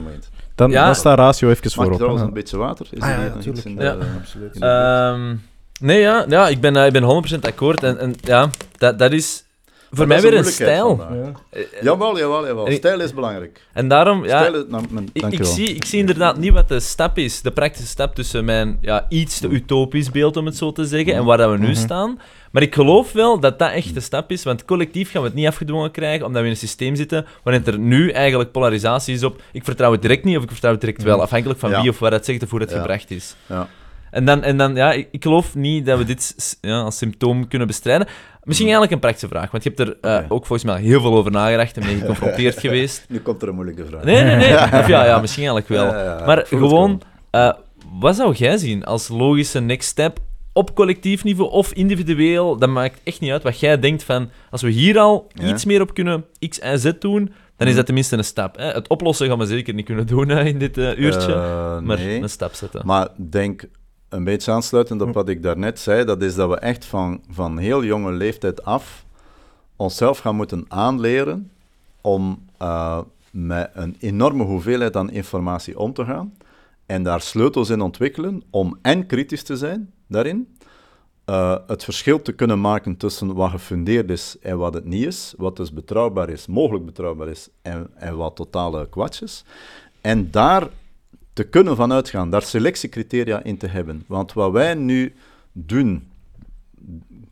Dan, 0.55 0.71
Ja. 0.71 0.85
dan 0.85 0.95
staat 0.95 1.17
ratio 1.17 1.49
even 1.49 1.61
Mag 1.63 1.71
ik 1.71 1.73
voorop. 1.73 1.95
trouwens 1.95 2.21
hè. 2.21 2.27
een 2.27 2.33
beetje 2.33 2.57
water? 2.57 2.87
Is 2.91 3.01
Ah, 3.01 3.09
ja, 3.09 3.17
natuurlijk. 3.17 3.45
iets 3.57 3.65
in 3.65 3.75
de- 3.75 3.83
Ja. 3.83 3.93
in 3.93 3.99
de- 3.99 4.05
Absoluut. 4.19 4.53
in 4.55 4.59
de- 4.61 4.65
Ehm, 4.65 5.35
nee, 5.87 5.99
ja, 5.99 6.25
ja 6.29 6.47
ik, 6.47 6.61
ben, 6.61 6.75
eh, 6.75 6.85
ik 6.85 6.93
ben 6.93 7.03
100% 7.03 7.45
akkoord. 7.45 7.83
En, 7.83 7.99
en 7.99 8.15
ja, 8.21 8.49
dat, 8.77 8.99
dat 8.99 9.11
is 9.11 9.43
voor 9.91 10.07
mij 10.07 10.21
weer 10.21 10.33
is 10.33 10.45
een 10.45 10.51
stijl. 10.51 10.97
Ja. 10.97 11.31
Eh, 11.49 11.61
Jawel, 11.81 12.17
jawel, 12.17 12.47
jawel. 12.47 12.71
Stijl 12.71 12.99
is 12.99 13.13
belangrijk. 13.13 13.61
En 13.73 13.87
daarom, 13.87 14.25
ja, 14.25 14.37
Stijl 14.43 14.55
is... 14.55 14.63
Nou, 14.69 14.83
mijn- 14.89 15.09
ik, 15.13 15.45
zie, 15.45 15.69
ik 15.73 15.85
zie 15.85 15.99
inderdaad 15.99 16.37
niet 16.37 16.53
wat 16.53 16.67
de 16.67 16.79
stap 16.79 17.17
is, 17.17 17.41
de 17.41 17.51
praktische 17.51 17.87
stap 17.87 18.15
tussen 18.15 18.45
mijn 18.45 18.77
ja, 18.81 19.05
iets 19.09 19.39
te 19.39 19.47
utopisch 19.47 20.11
beeld, 20.11 20.37
om 20.37 20.45
het 20.45 20.57
zo 20.57 20.71
te 20.71 20.85
zeggen, 20.85 21.13
en 21.13 21.25
waar 21.25 21.37
dat 21.37 21.51
we 21.51 21.57
nu 21.57 21.67
Mhm. 21.67 21.75
staan. 21.75 22.19
Maar 22.51 22.61
ik 22.61 22.73
geloof 22.75 23.11
wel 23.11 23.39
dat 23.39 23.59
dat 23.59 23.71
echt 23.71 23.93
de 23.93 23.99
stap 23.99 24.31
is, 24.31 24.43
want 24.43 24.65
collectief 24.65 25.11
gaan 25.11 25.21
we 25.21 25.27
het 25.27 25.37
niet 25.37 25.47
afgedwongen 25.47 25.91
krijgen, 25.91 26.25
omdat 26.25 26.39
we 26.41 26.47
in 26.47 26.53
een 26.53 26.59
systeem 26.59 26.95
zitten 26.95 27.25
waarin 27.43 27.65
er 27.65 27.79
nu 27.79 28.09
eigenlijk 28.11 28.51
polarisatie 28.51 29.13
is 29.15 29.23
op 29.23 29.41
ik 29.51 29.63
vertrouw 29.63 29.91
het 29.91 30.01
direct 30.01 30.23
niet 30.23 30.37
of 30.37 30.43
ik 30.43 30.51
vertrouw 30.51 30.71
het 30.71 30.81
direct 30.81 31.03
wel, 31.03 31.21
afhankelijk 31.21 31.59
van 31.59 31.69
Ja. 31.69 31.81
wie 31.81 31.89
of 31.89 31.99
wat 31.99 32.11
het 32.11 32.25
zegt 32.25 32.43
of 32.43 32.49
hoe 32.49 32.59
het 32.59 32.69
Ja. 32.71 32.77
gebracht 32.79 33.11
is. 33.11 33.35
Ja. 33.45 33.67
En 34.11 34.25
dan, 34.25 34.43
en 34.43 34.57
dan 34.57 34.75
ja, 34.75 34.91
ik, 34.91 35.07
ik 35.11 35.23
geloof 35.23 35.55
niet 35.55 35.85
dat 35.85 35.97
we 35.97 36.03
dit 36.03 36.57
ja, 36.61 36.79
als 36.79 36.97
symptoom 36.97 37.47
kunnen 37.47 37.67
bestrijden. 37.67 38.07
Misschien 38.43 38.67
eigenlijk 38.67 38.95
een 38.95 38.99
praktische 38.99 39.27
vraag, 39.27 39.51
want 39.51 39.63
je 39.63 39.71
hebt 39.75 39.81
er 39.89 39.97
eh, 40.01 40.31
ook 40.31 40.45
volgens 40.45 40.71
mij 40.71 40.81
heel 40.81 41.01
veel 41.01 41.15
over 41.15 41.31
nagedacht 41.31 41.77
en 41.77 41.85
mee 41.85 41.99
geconfronteerd 41.99 42.59
geweest. 42.59 43.05
Nu 43.09 43.19
komt 43.19 43.41
er 43.41 43.47
een 43.47 43.55
moeilijke 43.55 43.85
vraag. 43.85 44.03
Nee, 44.03 44.23
nee, 44.23 44.35
nee. 44.35 44.53
Of 44.79 44.87
ja, 44.87 45.05
ja, 45.05 45.19
misschien 45.19 45.47
eigenlijk 45.47 45.81
wel. 45.81 46.03
Ja. 46.03 46.25
Maar 46.25 46.45
gewoon, 46.45 47.01
eh, 47.29 47.53
wat 47.99 48.15
zou 48.15 48.33
jij 48.33 48.57
zien 48.57 48.83
als 48.83 49.07
logische 49.07 49.59
next 49.59 49.89
step 49.89 50.19
op 50.53 50.75
collectief 50.75 51.23
niveau 51.23 51.51
of 51.51 51.73
individueel? 51.73 52.57
Dat 52.57 52.69
maakt 52.69 52.99
echt 53.03 53.19
niet 53.19 53.31
uit 53.31 53.43
wat 53.43 53.59
jij 53.59 53.79
denkt 53.79 54.03
van, 54.03 54.29
als 54.49 54.61
we 54.61 54.69
hier 54.69 54.99
al 54.99 55.27
iets 55.43 55.65
meer 55.65 55.81
op 55.81 55.93
kunnen 55.93 56.25
X 56.49 56.59
en 56.59 56.79
Z 56.79 56.91
doen, 56.99 57.33
dan 57.57 57.67
is 57.67 57.75
dat 57.75 57.85
tenminste 57.85 58.17
een 58.17 58.23
stap. 58.23 58.57
Hè? 58.57 58.65
Het 58.65 58.87
oplossen 58.87 59.27
gaan 59.27 59.37
we 59.37 59.45
zeker 59.45 59.73
niet 59.73 59.85
kunnen 59.85 60.07
doen 60.07 60.29
hè, 60.29 60.43
in 60.43 60.59
dit 60.59 60.77
eh, 60.77 60.97
uurtje, 60.97 61.35
maar 61.83 61.97
nee. 61.97 62.21
een 62.21 62.29
stap 62.29 62.53
zetten. 62.53 62.81
Maar 62.85 63.07
denk 63.29 63.63
een 64.09 64.23
beetje 64.23 64.51
aansluitend 64.51 65.01
op 65.01 65.13
wat 65.13 65.29
ik 65.29 65.43
daarnet 65.43 65.79
zei, 65.79 66.05
dat 66.05 66.21
is 66.21 66.35
dat 66.35 66.49
we 66.49 66.55
echt 66.55 66.85
van, 66.85 67.21
van 67.29 67.57
heel 67.57 67.83
jonge 67.83 68.11
leeftijd 68.11 68.63
af 68.63 69.05
onszelf 69.75 70.17
gaan 70.17 70.35
moeten 70.35 70.65
aanleren 70.67 71.51
om 72.01 72.45
eh, 72.57 72.99
met 73.31 73.69
een 73.73 73.95
enorme 73.99 74.43
hoeveelheid 74.43 74.95
aan 74.95 75.11
informatie 75.11 75.79
om 75.79 75.93
te 75.93 76.05
gaan 76.05 76.33
en 76.85 77.03
daar 77.03 77.21
sleutels 77.21 77.69
in 77.69 77.81
ontwikkelen 77.81 78.43
om 78.49 78.77
en 78.81 79.05
kritisch 79.05 79.43
te 79.43 79.57
zijn 79.57 79.93
daarin, 80.07 80.57
eh, 81.25 81.57
het 81.67 81.83
verschil 81.83 82.21
te 82.21 82.31
kunnen 82.31 82.61
maken 82.61 82.97
tussen 82.97 83.33
wat 83.33 83.49
gefundeerd 83.49 84.09
is 84.09 84.35
en 84.41 84.57
wat 84.57 84.73
het 84.73 84.85
niet 84.85 85.05
is, 85.05 85.33
wat 85.37 85.55
dus 85.55 85.73
betrouwbaar 85.73 86.29
is, 86.29 86.47
mogelijk 86.47 86.85
betrouwbaar 86.85 87.27
is 87.27 87.49
en, 87.61 87.87
en 87.95 88.17
wat 88.17 88.35
totale 88.35 88.89
kwats 88.89 89.21
is. 89.21 89.43
En 90.01 90.31
daar 90.31 90.69
te 91.37 91.43
kunnen 91.43 91.75
vanuit 91.75 92.09
gaan, 92.09 92.29
daar 92.29 92.41
selectiecriteria 92.41 93.43
in 93.43 93.57
te 93.57 93.67
hebben. 93.67 94.03
Want 94.07 94.33
wat 94.33 94.51
wij 94.51 94.73
nu 94.73 95.13
doen, 95.51 96.07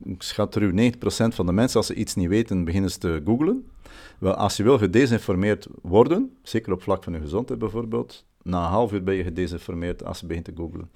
ik 0.03 0.21
schat 0.21 0.55
er 0.55 0.61
u 0.61 0.91
90% 0.93 0.97
van 1.07 1.45
de 1.45 1.51
mensen, 1.51 1.77
als 1.77 1.87
ze 1.87 1.93
iets 1.93 2.15
niet 2.15 2.27
weten, 2.27 2.63
beginnen 2.63 2.91
ze 2.91 2.97
te 2.97 3.21
googlen. 3.25 3.65
Wel, 4.17 4.33
als 4.33 4.57
je 4.57 4.63
wil 4.63 4.77
gedesinformeerd 4.77 5.67
worden, 5.81 6.35
zeker 6.43 6.73
op 6.73 6.81
vlak 6.81 7.03
van 7.03 7.13
je 7.13 7.19
gezondheid 7.19 7.59
bijvoorbeeld, 7.59 8.25
na 8.43 8.65
een 8.65 8.71
half 8.71 8.93
uur 8.93 9.03
ben 9.03 9.15
je 9.15 9.23
gedesinformeerd 9.23 10.05
als 10.05 10.19
je 10.19 10.25
begint 10.25 10.45
te 10.45 10.53
googlen. 10.55 10.89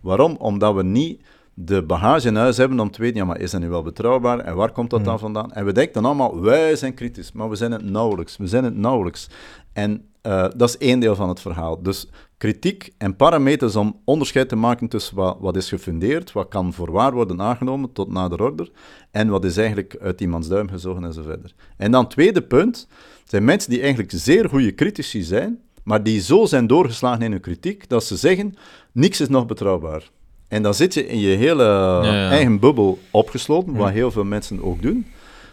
Waarom? 0.00 0.36
Omdat 0.36 0.74
we 0.74 0.82
niet 0.82 1.20
de 1.54 1.82
bagage 1.82 2.28
in 2.28 2.36
huis 2.36 2.56
hebben 2.56 2.80
om 2.80 2.90
te 2.90 3.00
weten, 3.00 3.16
ja, 3.16 3.24
maar 3.24 3.40
is 3.40 3.50
dat 3.50 3.60
nu 3.60 3.68
wel 3.68 3.82
betrouwbaar 3.82 4.38
en 4.38 4.56
waar 4.56 4.72
komt 4.72 4.90
dat 4.90 5.04
dan 5.04 5.18
vandaan? 5.18 5.52
En 5.52 5.64
we 5.64 5.72
denken 5.72 5.92
dan 5.92 6.04
allemaal, 6.04 6.40
wij 6.40 6.76
zijn 6.76 6.94
kritisch, 6.94 7.32
maar 7.32 7.48
we 7.48 7.56
zijn 7.56 7.72
het 7.72 7.84
nauwelijks. 7.84 8.36
We 8.36 8.46
zijn 8.46 8.64
het 8.64 8.76
nauwelijks. 8.76 9.28
En 9.72 10.04
eh, 10.26 10.46
dat 10.56 10.68
is 10.68 10.78
één 10.78 11.00
deel 11.00 11.14
van 11.14 11.28
het 11.28 11.40
verhaal. 11.40 11.82
Dus 11.82 12.08
kritiek 12.36 12.92
en 12.98 13.16
parameters 13.16 13.76
om 13.76 14.00
onderscheid 14.04 14.48
te 14.48 14.56
maken 14.56 14.88
tussen 14.88 15.16
wat, 15.16 15.36
wat 15.40 15.56
is 15.56 15.68
gefundeerd, 15.68 16.32
wat 16.32 16.48
kan 16.48 16.72
voor 16.72 16.92
waar 16.92 17.12
worden 17.12 17.40
aangenomen 17.40 17.92
tot 17.92 18.12
nader 18.12 18.42
order, 18.42 18.70
en 19.10 19.28
wat 19.28 19.44
is 19.44 19.56
eigenlijk 19.56 19.96
uit 20.00 20.20
iemands 20.20 20.48
duim 20.48 20.68
gezogen 20.68 21.04
en 21.04 21.12
zo 21.12 21.22
verder. 21.22 21.54
En 21.76 21.90
dan 21.90 22.08
tweede 22.08 22.42
punt, 22.42 22.88
zijn 23.24 23.44
mensen 23.44 23.70
die 23.70 23.80
eigenlijk 23.80 24.10
zeer 24.14 24.48
goede 24.48 24.74
critici 24.74 25.22
zijn, 25.22 25.60
maar 25.84 26.02
die 26.02 26.20
zo 26.20 26.46
zijn 26.46 26.66
doorgeslagen 26.66 27.22
in 27.22 27.30
hun 27.30 27.40
kritiek, 27.40 27.88
dat 27.88 28.04
ze 28.04 28.16
zeggen, 28.16 28.54
niks 28.92 29.20
is 29.20 29.28
nog 29.28 29.46
betrouwbaar. 29.46 30.10
En 30.48 30.62
dan 30.62 30.74
zit 30.74 30.94
je 30.94 31.06
in 31.06 31.18
je 31.18 31.36
hele 31.36 31.64
ja. 31.64 32.30
eigen 32.30 32.60
bubbel 32.60 32.98
opgesloten, 33.10 33.74
wat 33.74 33.90
heel 33.90 34.10
veel 34.10 34.24
mensen 34.24 34.62
ook 34.62 34.82
doen. 34.82 35.06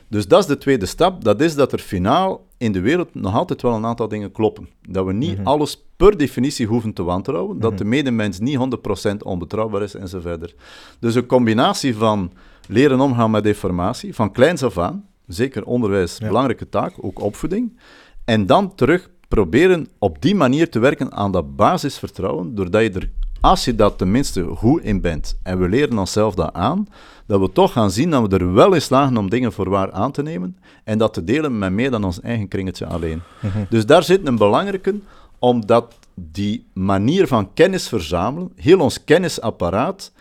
Dus 0.07 0.27
dat 0.27 0.39
is 0.39 0.45
de 0.45 0.57
tweede 0.57 0.85
stap. 0.85 1.23
Dat 1.23 1.41
is 1.41 1.55
dat 1.55 1.71
er 1.71 1.79
finaal 1.79 2.45
in 2.57 2.71
de 2.71 2.81
wereld 2.81 3.15
nog 3.15 3.35
altijd 3.35 3.61
wel 3.61 3.73
een 3.73 3.85
aantal 3.85 4.07
dingen 4.07 4.31
kloppen. 4.31 4.69
Dat 4.89 5.05
we 5.05 5.13
niet 5.13 5.39
alles 5.43 5.83
per 5.97 6.17
definitie 6.17 6.65
hoeven 6.67 6.93
te 6.93 7.03
wantrouwen. 7.03 7.59
Dat 7.59 7.77
de 7.77 7.85
medemens 7.85 8.39
niet 8.39 8.57
100% 8.57 9.17
onbetrouwbaar 9.23 9.81
is 9.81 9.95
en 9.95 10.07
zo 10.07 10.19
verder. 10.19 10.53
Dus 10.99 11.15
een 11.15 11.25
combinatie 11.25 11.95
van 11.95 12.31
leren 12.67 12.99
omgaan 12.99 13.31
met 13.31 13.45
informatie, 13.45 14.15
van 14.15 14.31
kleins 14.31 14.63
af 14.63 14.77
aan, 14.77 15.05
zeker 15.27 15.65
onderwijs, 15.65 16.17
Ja. 16.17 16.27
belangrijke 16.27 16.69
taak, 16.69 16.93
ook 17.01 17.19
opvoeding. 17.21 17.79
En 18.25 18.45
dan 18.45 18.75
terug 18.75 19.09
proberen 19.27 19.87
op 19.99 20.21
die 20.21 20.35
manier 20.35 20.69
te 20.69 20.79
werken 20.79 21.11
aan 21.13 21.31
dat 21.31 21.55
basisvertrouwen, 21.55 22.55
doordat 22.55 22.81
je 22.81 22.89
er, 22.91 23.11
als 23.43 23.65
je 23.65 23.75
dat 23.75 23.97
tenminste 23.97 24.43
goed 24.43 24.83
in 24.83 25.01
bent, 25.01 25.39
en 25.43 25.59
we 25.59 25.69
leren 25.69 25.97
onszelf 25.97 26.35
dat 26.35 26.53
aan, 26.53 26.87
dat 27.25 27.39
we 27.39 27.51
toch 27.51 27.71
gaan 27.71 27.91
zien 27.91 28.09
dat 28.09 28.31
we 28.31 28.37
er 28.37 28.53
wel 28.53 28.73
in 28.73 28.81
slagen 28.81 29.17
om 29.17 29.29
dingen 29.29 29.53
voor 29.53 29.69
waar 29.69 29.91
aan 29.91 30.11
te 30.11 30.21
nemen 30.21 30.57
en 30.83 30.97
dat 30.97 31.13
te 31.13 31.23
delen 31.23 31.57
met 31.57 31.71
meer 31.71 31.91
dan 31.91 32.03
ons 32.03 32.21
eigen 32.21 32.47
kringetje 32.47 32.85
alleen. 32.85 33.21
Dus 33.69 33.85
daar 33.85 34.03
zit 34.03 34.27
een 34.27 34.37
belangrijke, 34.37 34.95
omdat 35.39 35.93
die 36.15 36.65
manier 36.73 37.27
van 37.27 37.53
kennis 37.53 37.87
verzamelen, 37.87 38.51
heel 38.55 38.79
ons 38.79 39.03
kennisapparaat, 39.03 40.11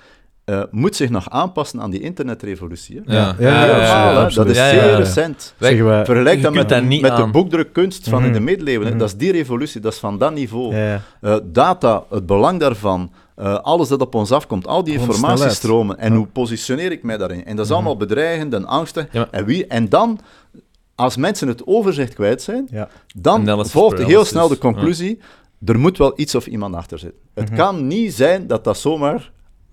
eh, 0.44 0.62
moet 0.70 0.96
zich 0.96 1.10
nog 1.10 1.30
aanpassen 1.30 1.80
aan 1.80 1.90
die 1.90 2.00
internetrevolutie. 2.00 3.00
hè. 3.04 3.14
Ja, 3.16 3.34
Ja, 3.38 4.28
dat 4.28 4.46
is 4.48 4.56
Ja, 4.56 4.66
ja, 4.70 4.82
zeer 4.82 4.96
recent. 4.96 5.54
Wij- 5.58 5.76
Vergelijk 6.04 6.42
dat 6.42 6.54
met, 6.54 6.68
dat 6.68 6.82
niet 6.82 7.00
met 7.02 7.16
de 7.16 7.26
boekdrukkunst 7.26 8.08
van 8.08 8.24
in 8.24 8.32
de 8.32 8.38
Mhm. 8.38 8.44
middeleeuwen. 8.48 8.88
Mhm. 8.88 8.98
Dat 8.98 9.08
is 9.08 9.16
die 9.16 9.32
revolutie, 9.32 9.80
dat 9.80 9.92
is 9.92 9.98
van 9.98 10.18
dat 10.18 10.34
niveau. 10.34 10.74
Ja, 10.76 10.86
ja. 10.88 11.00
Eh, 11.20 11.36
data, 11.44 12.04
het 12.10 12.26
belang 12.26 12.60
daarvan, 12.60 13.12
eh, 13.36 13.54
alles 13.58 13.88
dat 13.88 14.00
op 14.00 14.14
ons 14.14 14.32
afkomt, 14.32 14.66
al 14.66 14.84
die 14.84 14.94
informatiestromen 14.98 15.98
en 15.98 16.10
Ja. 16.12 16.18
hoe 16.18 16.26
positioneer 16.26 16.92
ik 16.92 17.02
mij 17.02 17.16
daarin? 17.16 17.44
En 17.44 17.56
dat 17.56 17.64
is 17.66 17.72
allemaal 17.72 17.96
bedreigend 17.96 18.54
en 18.54 18.66
angstig. 18.66 19.06
En, 19.30 19.44
wie, 19.44 19.66
en 19.66 19.88
dan, 19.88 20.18
als 20.94 21.16
mensen 21.16 21.48
het 21.48 21.66
overzicht 21.66 22.14
kwijt 22.14 22.42
zijn, 22.42 22.68
Ja. 22.70 22.88
dan 23.16 23.40
Analysis 23.40 23.72
volgt 23.72 24.02
heel 24.04 24.24
snel 24.24 24.48
de 24.48 24.58
conclusie, 24.58 25.18
er 25.64 25.78
moet 25.78 25.98
wel 25.98 26.12
iets 26.16 26.34
of 26.34 26.46
iemand 26.46 26.74
achter 26.74 26.98
zitten. 26.98 27.20
Het 27.34 27.48
Mhm. 27.48 27.56
kan 27.58 27.86
niet 27.86 28.14
zijn 28.14 28.46
dat 28.46 28.64
dat 28.64 28.78
zomaar, 28.78 29.31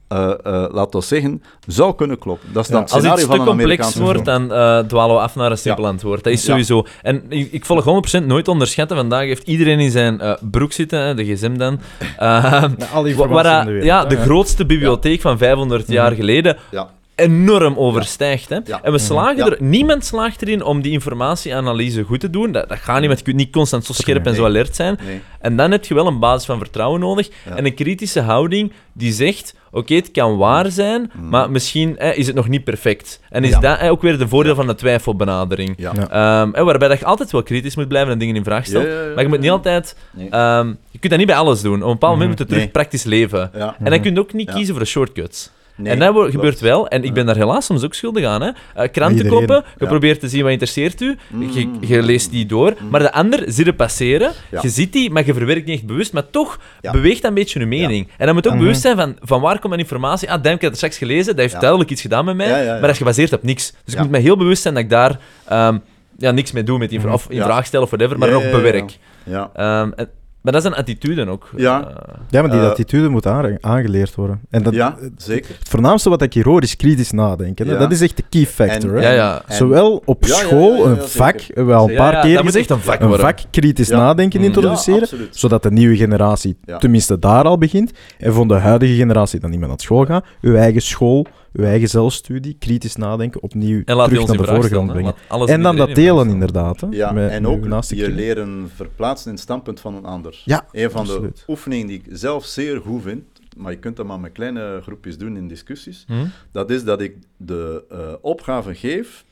eh 0.10 0.32
eh 0.44 0.66
laat 0.72 0.96
ons 0.96 1.08
zeggen, 1.08 1.44
zou 1.68 1.96
kunnen 1.96 2.20
kloppen. 2.20 2.54
Dat 2.54 2.64
is 2.64 2.70
dan 2.70 2.78
Ja. 2.80 2.84
het 2.86 2.94
Als 2.94 3.22
iets 3.22 3.30
te 3.32 3.38
complex 3.44 3.96
wordt, 3.96 4.26
dan 4.26 4.54
eh, 4.54 4.80
dwalen 4.80 5.16
we 5.16 5.22
af 5.22 5.36
naar 5.36 5.52
een 5.52 5.58
simpel 5.58 5.88
antwoord. 5.88 6.24
Dat 6.24 6.34
is 6.34 6.42
Ja. 6.42 6.48
sowieso. 6.50 6.86
En 7.02 7.24
ik, 7.30 7.52
ik 7.52 7.66
volg 7.66 7.84
100% 7.84 8.26
nooit 8.26 8.48
onderschatten. 8.48 8.98
Vandaag 8.98 9.24
heeft 9.24 9.48
iedereen 9.48 9.80
in 9.80 9.92
zijn 9.92 10.38
broek 10.52 10.72
zitten, 10.72 11.16
de 11.16 11.26
gsm 11.26 11.58
dan. 11.58 11.80
Ja, 12.20 12.70
al 12.94 13.04
die 13.04 13.16
waar, 13.16 13.44
de 13.66 13.72
wereld, 13.72 13.86
ja, 13.86 14.06
de 14.06 14.18
grootste 14.18 14.66
bibliotheek 14.66 15.22
van 15.22 15.38
500 15.38 15.88
jaar 15.88 16.12
geleden 16.12 16.58
Ja. 16.72 16.90
Enorm 17.20 17.78
overstijgt. 17.78 18.50
Hè? 18.50 18.58
Ja. 18.66 18.80
En 18.84 18.92
we 18.92 18.98
slagen 18.98 19.38
Ja. 19.38 19.46
er... 19.46 19.58
Niemand 19.60 20.06
slaagt 20.06 20.42
erin 20.42 20.64
om 20.64 20.82
die 20.82 20.92
informatieanalyse 20.92 22.04
goed 22.04 22.20
te 22.20 22.30
doen. 22.30 22.52
Dat, 22.52 22.70
dat 22.70 22.78
gaat 22.78 22.98
niet, 22.98 23.08
want 23.08 23.20
je 23.20 23.26
kunt 23.26 23.38
niet 23.38 23.52
constant 23.52 23.86
zo 23.86 23.94
scherp 23.94 24.26
en 24.26 24.36
zo 24.36 24.46
alert 24.46 24.76
zijn. 24.76 24.98
Nee. 25.06 25.22
En 25.40 25.56
dan 25.56 25.72
heb 25.72 25.86
je 25.86 25.94
wel 25.94 26.08
een 26.08 26.20
basis 26.20 26.46
van 26.46 26.58
vertrouwen 26.60 27.00
nodig. 27.00 27.30
Ja. 27.50 27.56
En 27.56 27.66
een 27.66 27.74
kritische 27.74 28.22
houding 28.22 28.72
die 28.94 29.14
zegt: 29.14 29.56
oké, 29.72 29.94
het 29.96 30.12
kan 30.12 30.38
waar 30.38 30.72
zijn, 30.72 31.12
maar 31.22 31.52
misschien 31.52 31.98
eh, 31.98 32.18
is 32.18 32.28
het 32.28 32.36
nog 32.36 32.48
niet 32.48 32.64
perfect. 32.64 33.20
En 33.30 33.44
is. 33.44 33.50
Ja. 33.50 33.60
dat 33.60 33.78
eh, 33.80 33.92
ook 33.92 34.02
weer 34.02 34.18
de 34.18 34.28
voordeel 34.28 34.56
van 34.56 34.68
de 34.68 34.76
twijfelbenadering. 34.76 35.78
Ehm, 35.78 36.52
eh, 36.54 36.64
waarbij 36.64 36.88
dat 36.88 37.00
je 37.00 37.06
altijd 37.06 37.32
wel 37.32 37.44
kritisch 37.44 37.76
moet 37.76 37.88
blijven 37.88 38.12
en 38.12 38.20
dingen 38.20 38.36
in 38.36 38.44
vraag 38.44 38.66
stellen. 38.66 38.88
Ja, 38.88 38.94
ja, 38.94 39.08
ja, 39.08 39.14
maar 39.14 39.24
je 39.24 39.30
moet 39.30 39.38
niet 39.38 39.48
ja. 39.48 39.52
altijd. 39.52 39.96
Nee. 40.12 40.30
ehm, 40.30 40.68
je 40.68 41.00
kunt 41.00 41.10
dat 41.10 41.18
niet 41.18 41.28
bij 41.28 41.38
alles 41.38 41.62
doen. 41.62 41.76
Op 41.76 41.82
een 41.88 41.92
bepaald 41.92 42.12
moment 42.14 42.30
moet 42.30 42.40
je 42.40 42.46
terug 42.46 42.62
Nee. 42.62 42.70
praktisch 42.72 43.04
leven. 43.04 43.52
Ja. 43.56 43.76
En 43.80 43.92
dan 43.92 44.02
kun 44.02 44.14
je 44.14 44.20
ook 44.20 44.34
niet 44.34 44.48
Ja. 44.48 44.54
kiezen 44.54 44.74
voor 44.76 44.84
de 44.84 44.90
shortcuts. 44.90 45.52
Nee, 45.80 45.94
en 45.94 46.00
dat 46.00 46.12
klopt. 46.14 46.32
gebeurt 46.32 46.60
wel, 46.60 46.88
en 46.88 47.04
ik 47.04 47.14
ben 47.14 47.26
daar 47.26 47.36
helaas 47.36 47.66
soms 47.66 47.84
ook 47.84 47.94
schuldig 47.94 48.26
aan. 48.26 48.42
Hè. 48.42 48.50
Eh, 48.76 48.92
krantenkoppen, 48.92 49.56
je 49.56 49.64
Ja. 49.84 49.86
probeert 49.88 50.20
te 50.20 50.28
zien 50.30 50.42
wat 50.42 50.52
interesseert 50.52 51.02
u, 51.02 51.18
je, 51.52 51.66
Mm. 51.66 51.78
je 51.80 52.02
leest 52.04 52.32
die 52.32 52.46
door, 52.46 52.74
maar 52.90 53.00
de 53.00 53.12
ander 53.12 53.44
zit 53.46 53.68
er 53.68 53.74
passeren, 53.74 54.32
Ja. 54.52 54.60
je 54.62 54.70
ziet 54.70 54.94
die, 54.94 55.10
maar 55.10 55.26
je 55.26 55.34
verwerkt 55.34 55.66
niet 55.66 55.76
echt 55.78 55.86
bewust, 55.88 56.14
maar 56.14 56.30
toch 56.30 56.60
Ja. 56.82 56.92
beweegt 56.92 57.22
dat 57.22 57.30
een 57.32 57.36
beetje 57.38 57.60
je 57.60 57.66
mening. 57.66 58.08
En 58.18 58.26
dan 58.26 58.36
moet 58.36 58.44
je 58.44 58.50
ook 58.50 58.56
Mhm. 58.56 58.64
bewust 58.66 58.82
zijn 58.82 58.96
van, 58.98 59.16
van 59.22 59.42
waar 59.42 59.54
komt 59.56 59.68
mijn 59.70 59.80
informatie? 59.80 60.32
Ah, 60.32 60.38
ik 60.40 60.46
heb 60.50 60.62
het 60.62 60.76
straks 60.76 60.98
gelezen, 60.98 61.26
dat 61.26 61.38
heeft 61.38 61.54
Ja. 61.54 61.60
duidelijk 61.60 61.90
iets 61.90 62.02
gedaan 62.02 62.26
met 62.26 62.36
mij, 62.36 62.48
Ja, 62.50 62.58
ja, 62.58 62.64
ja. 62.64 62.72
maar 62.72 62.82
dat 62.82 62.90
is 62.90 62.98
gebaseerd 62.98 63.34
op 63.34 63.44
niks. 63.44 63.74
Dus 63.86 63.94
ik 63.94 64.00
moet 64.00 64.10
mij 64.12 64.22
heel 64.22 64.38
bewust 64.38 64.62
zijn 64.62 64.74
dat 64.74 64.84
ik 64.84 64.90
daar 64.90 65.20
ehm, 65.46 65.78
ja, 66.18 66.32
niks 66.32 66.52
mee 66.52 66.64
doe, 66.64 66.78
met 66.78 66.90
die, 66.90 67.00
vra- 67.02 67.14
of 67.14 67.26
in 67.30 67.36
Ja. 67.36 67.44
vraag 67.46 67.66
stel 67.66 67.82
of 67.82 67.90
whatever, 67.90 68.18
maar 68.18 68.28
Ja, 68.28 68.34
nog 68.34 68.44
ja, 68.44 68.50
ja, 68.50 68.56
ja. 68.56 68.62
bewerk. 68.64 68.98
Ja. 69.24 69.50
Ehm, 69.56 69.92
en- 69.96 70.10
maar 70.42 70.54
dat 70.54 70.62
is 70.64 70.70
een 70.70 70.76
attitude 70.76 71.28
ook. 71.28 71.50
Ja. 71.56 71.80
Eh, 71.88 71.96
Ja, 72.30 72.42
maar 72.42 72.52
die 72.52 72.60
Eh, 72.60 72.68
attitude 72.70 73.10
moet 73.10 73.26
aange- 73.28 73.58
aangeleerd 73.62 74.16
worden. 74.16 74.40
En 74.50 74.64
dat, 74.64 74.74
ja, 74.74 74.98
zeker. 75.18 75.56
Het 75.60 75.70
voornaamste 75.70 76.10
wat 76.10 76.22
ik 76.22 76.34
hier 76.34 76.44
hoor 76.46 76.64
is 76.64 76.76
kritisch 76.76 77.12
nadenken. 77.12 77.66
Ja. 77.66 77.78
Dat 77.78 77.92
is 77.92 78.02
echt 78.02 78.18
de 78.18 78.24
key 78.30 78.46
factor. 78.46 78.96
En- 78.98 79.04
hè. 79.04 79.10
ja, 79.14 79.42
Zowel 79.48 80.02
op 80.06 80.26
school, 80.26 80.74
ja, 80.74 80.84
ja, 80.84 80.86
een 80.90 80.98
vak, 81.08 81.40
zeker. 81.40 81.48
we 81.48 81.54
hebben 81.60 81.76
al 81.76 81.90
een 81.90 81.96
paar 81.96 82.14
Ja, 82.14 82.22
keer 82.22 82.36
dat 82.36 82.44
moet 82.44 82.56
echt 82.56 82.70
een 82.70 82.80
vak 82.80 83.02
een 83.02 83.20
vak 83.20 83.40
kritisch 83.52 83.88
Ja. 83.88 83.98
nadenken 83.98 84.40
Mm. 84.40 84.46
introduceren, 84.46 85.08
zodat 85.32 85.64
de 85.64 85.72
nieuwe 85.72 85.96
generatie 85.98 86.58
Ja. 86.66 86.78
tenminste 86.78 87.20
daar 87.20 87.44
al 87.44 87.58
begint. 87.58 87.92
En 88.18 88.34
van 88.34 88.48
de 88.48 88.54
huidige 88.54 88.94
generatie 88.96 89.40
dat 89.40 89.50
niet 89.50 89.60
meer 89.60 89.68
naar 89.68 89.80
school 89.80 90.06
gaat, 90.06 90.26
uw 90.42 90.56
eigen 90.56 90.82
school, 90.82 91.26
uw 91.54 91.64
eigen 91.66 91.90
zelfstudie, 91.90 92.56
kritisch 92.60 92.96
nadenken, 92.96 93.42
opnieuw 93.42 93.82
En 93.86 93.96
laat 93.96 94.10
die 94.10 94.20
terug 94.20 94.38
naar 94.38 94.46
de 94.46 94.54
voorgrond 94.62 94.92
brengen. 94.92 95.14
En 95.46 95.62
dan 95.62 95.76
dat 95.76 95.96
delen 95.96 96.30
inderdaad. 96.30 96.82
Hè, 96.82 96.88
Ja, 96.92 97.12
met 97.12 97.30
en 97.32 97.48
ook 97.48 97.64
je 97.88 98.10
leren 98.10 98.72
verplaatsen 98.76 99.28
in 99.28 99.34
het 99.34 99.44
standpunt 99.44 99.80
van 99.80 99.96
een 99.96 100.06
ander. 100.06 100.42
Ja, 100.46 100.66
Een 100.72 100.92
van 100.92 101.02
absoluut. 101.02 101.38
de 101.38 101.44
oefeningen 101.48 101.88
die 101.88 101.98
ik 101.98 102.06
zelf 102.10 102.46
zeer 102.46 102.82
goed 102.82 103.02
vind, 103.02 103.24
maar 103.58 103.72
je 103.72 103.78
kunt 103.78 103.96
dat 103.98 104.06
maar 104.06 104.20
met 104.20 104.32
kleine 104.32 104.80
groepjes 104.84 105.18
doen 105.18 105.38
in 105.38 105.48
discussies, 105.48 106.04
Hm? 106.08 106.14
dat 106.52 106.70
is 106.70 106.84
dat 106.84 107.02
ik 107.02 107.16
de 107.38 107.84
eh, 107.90 107.98
opgave 108.22 108.76
geef, 108.76 109.26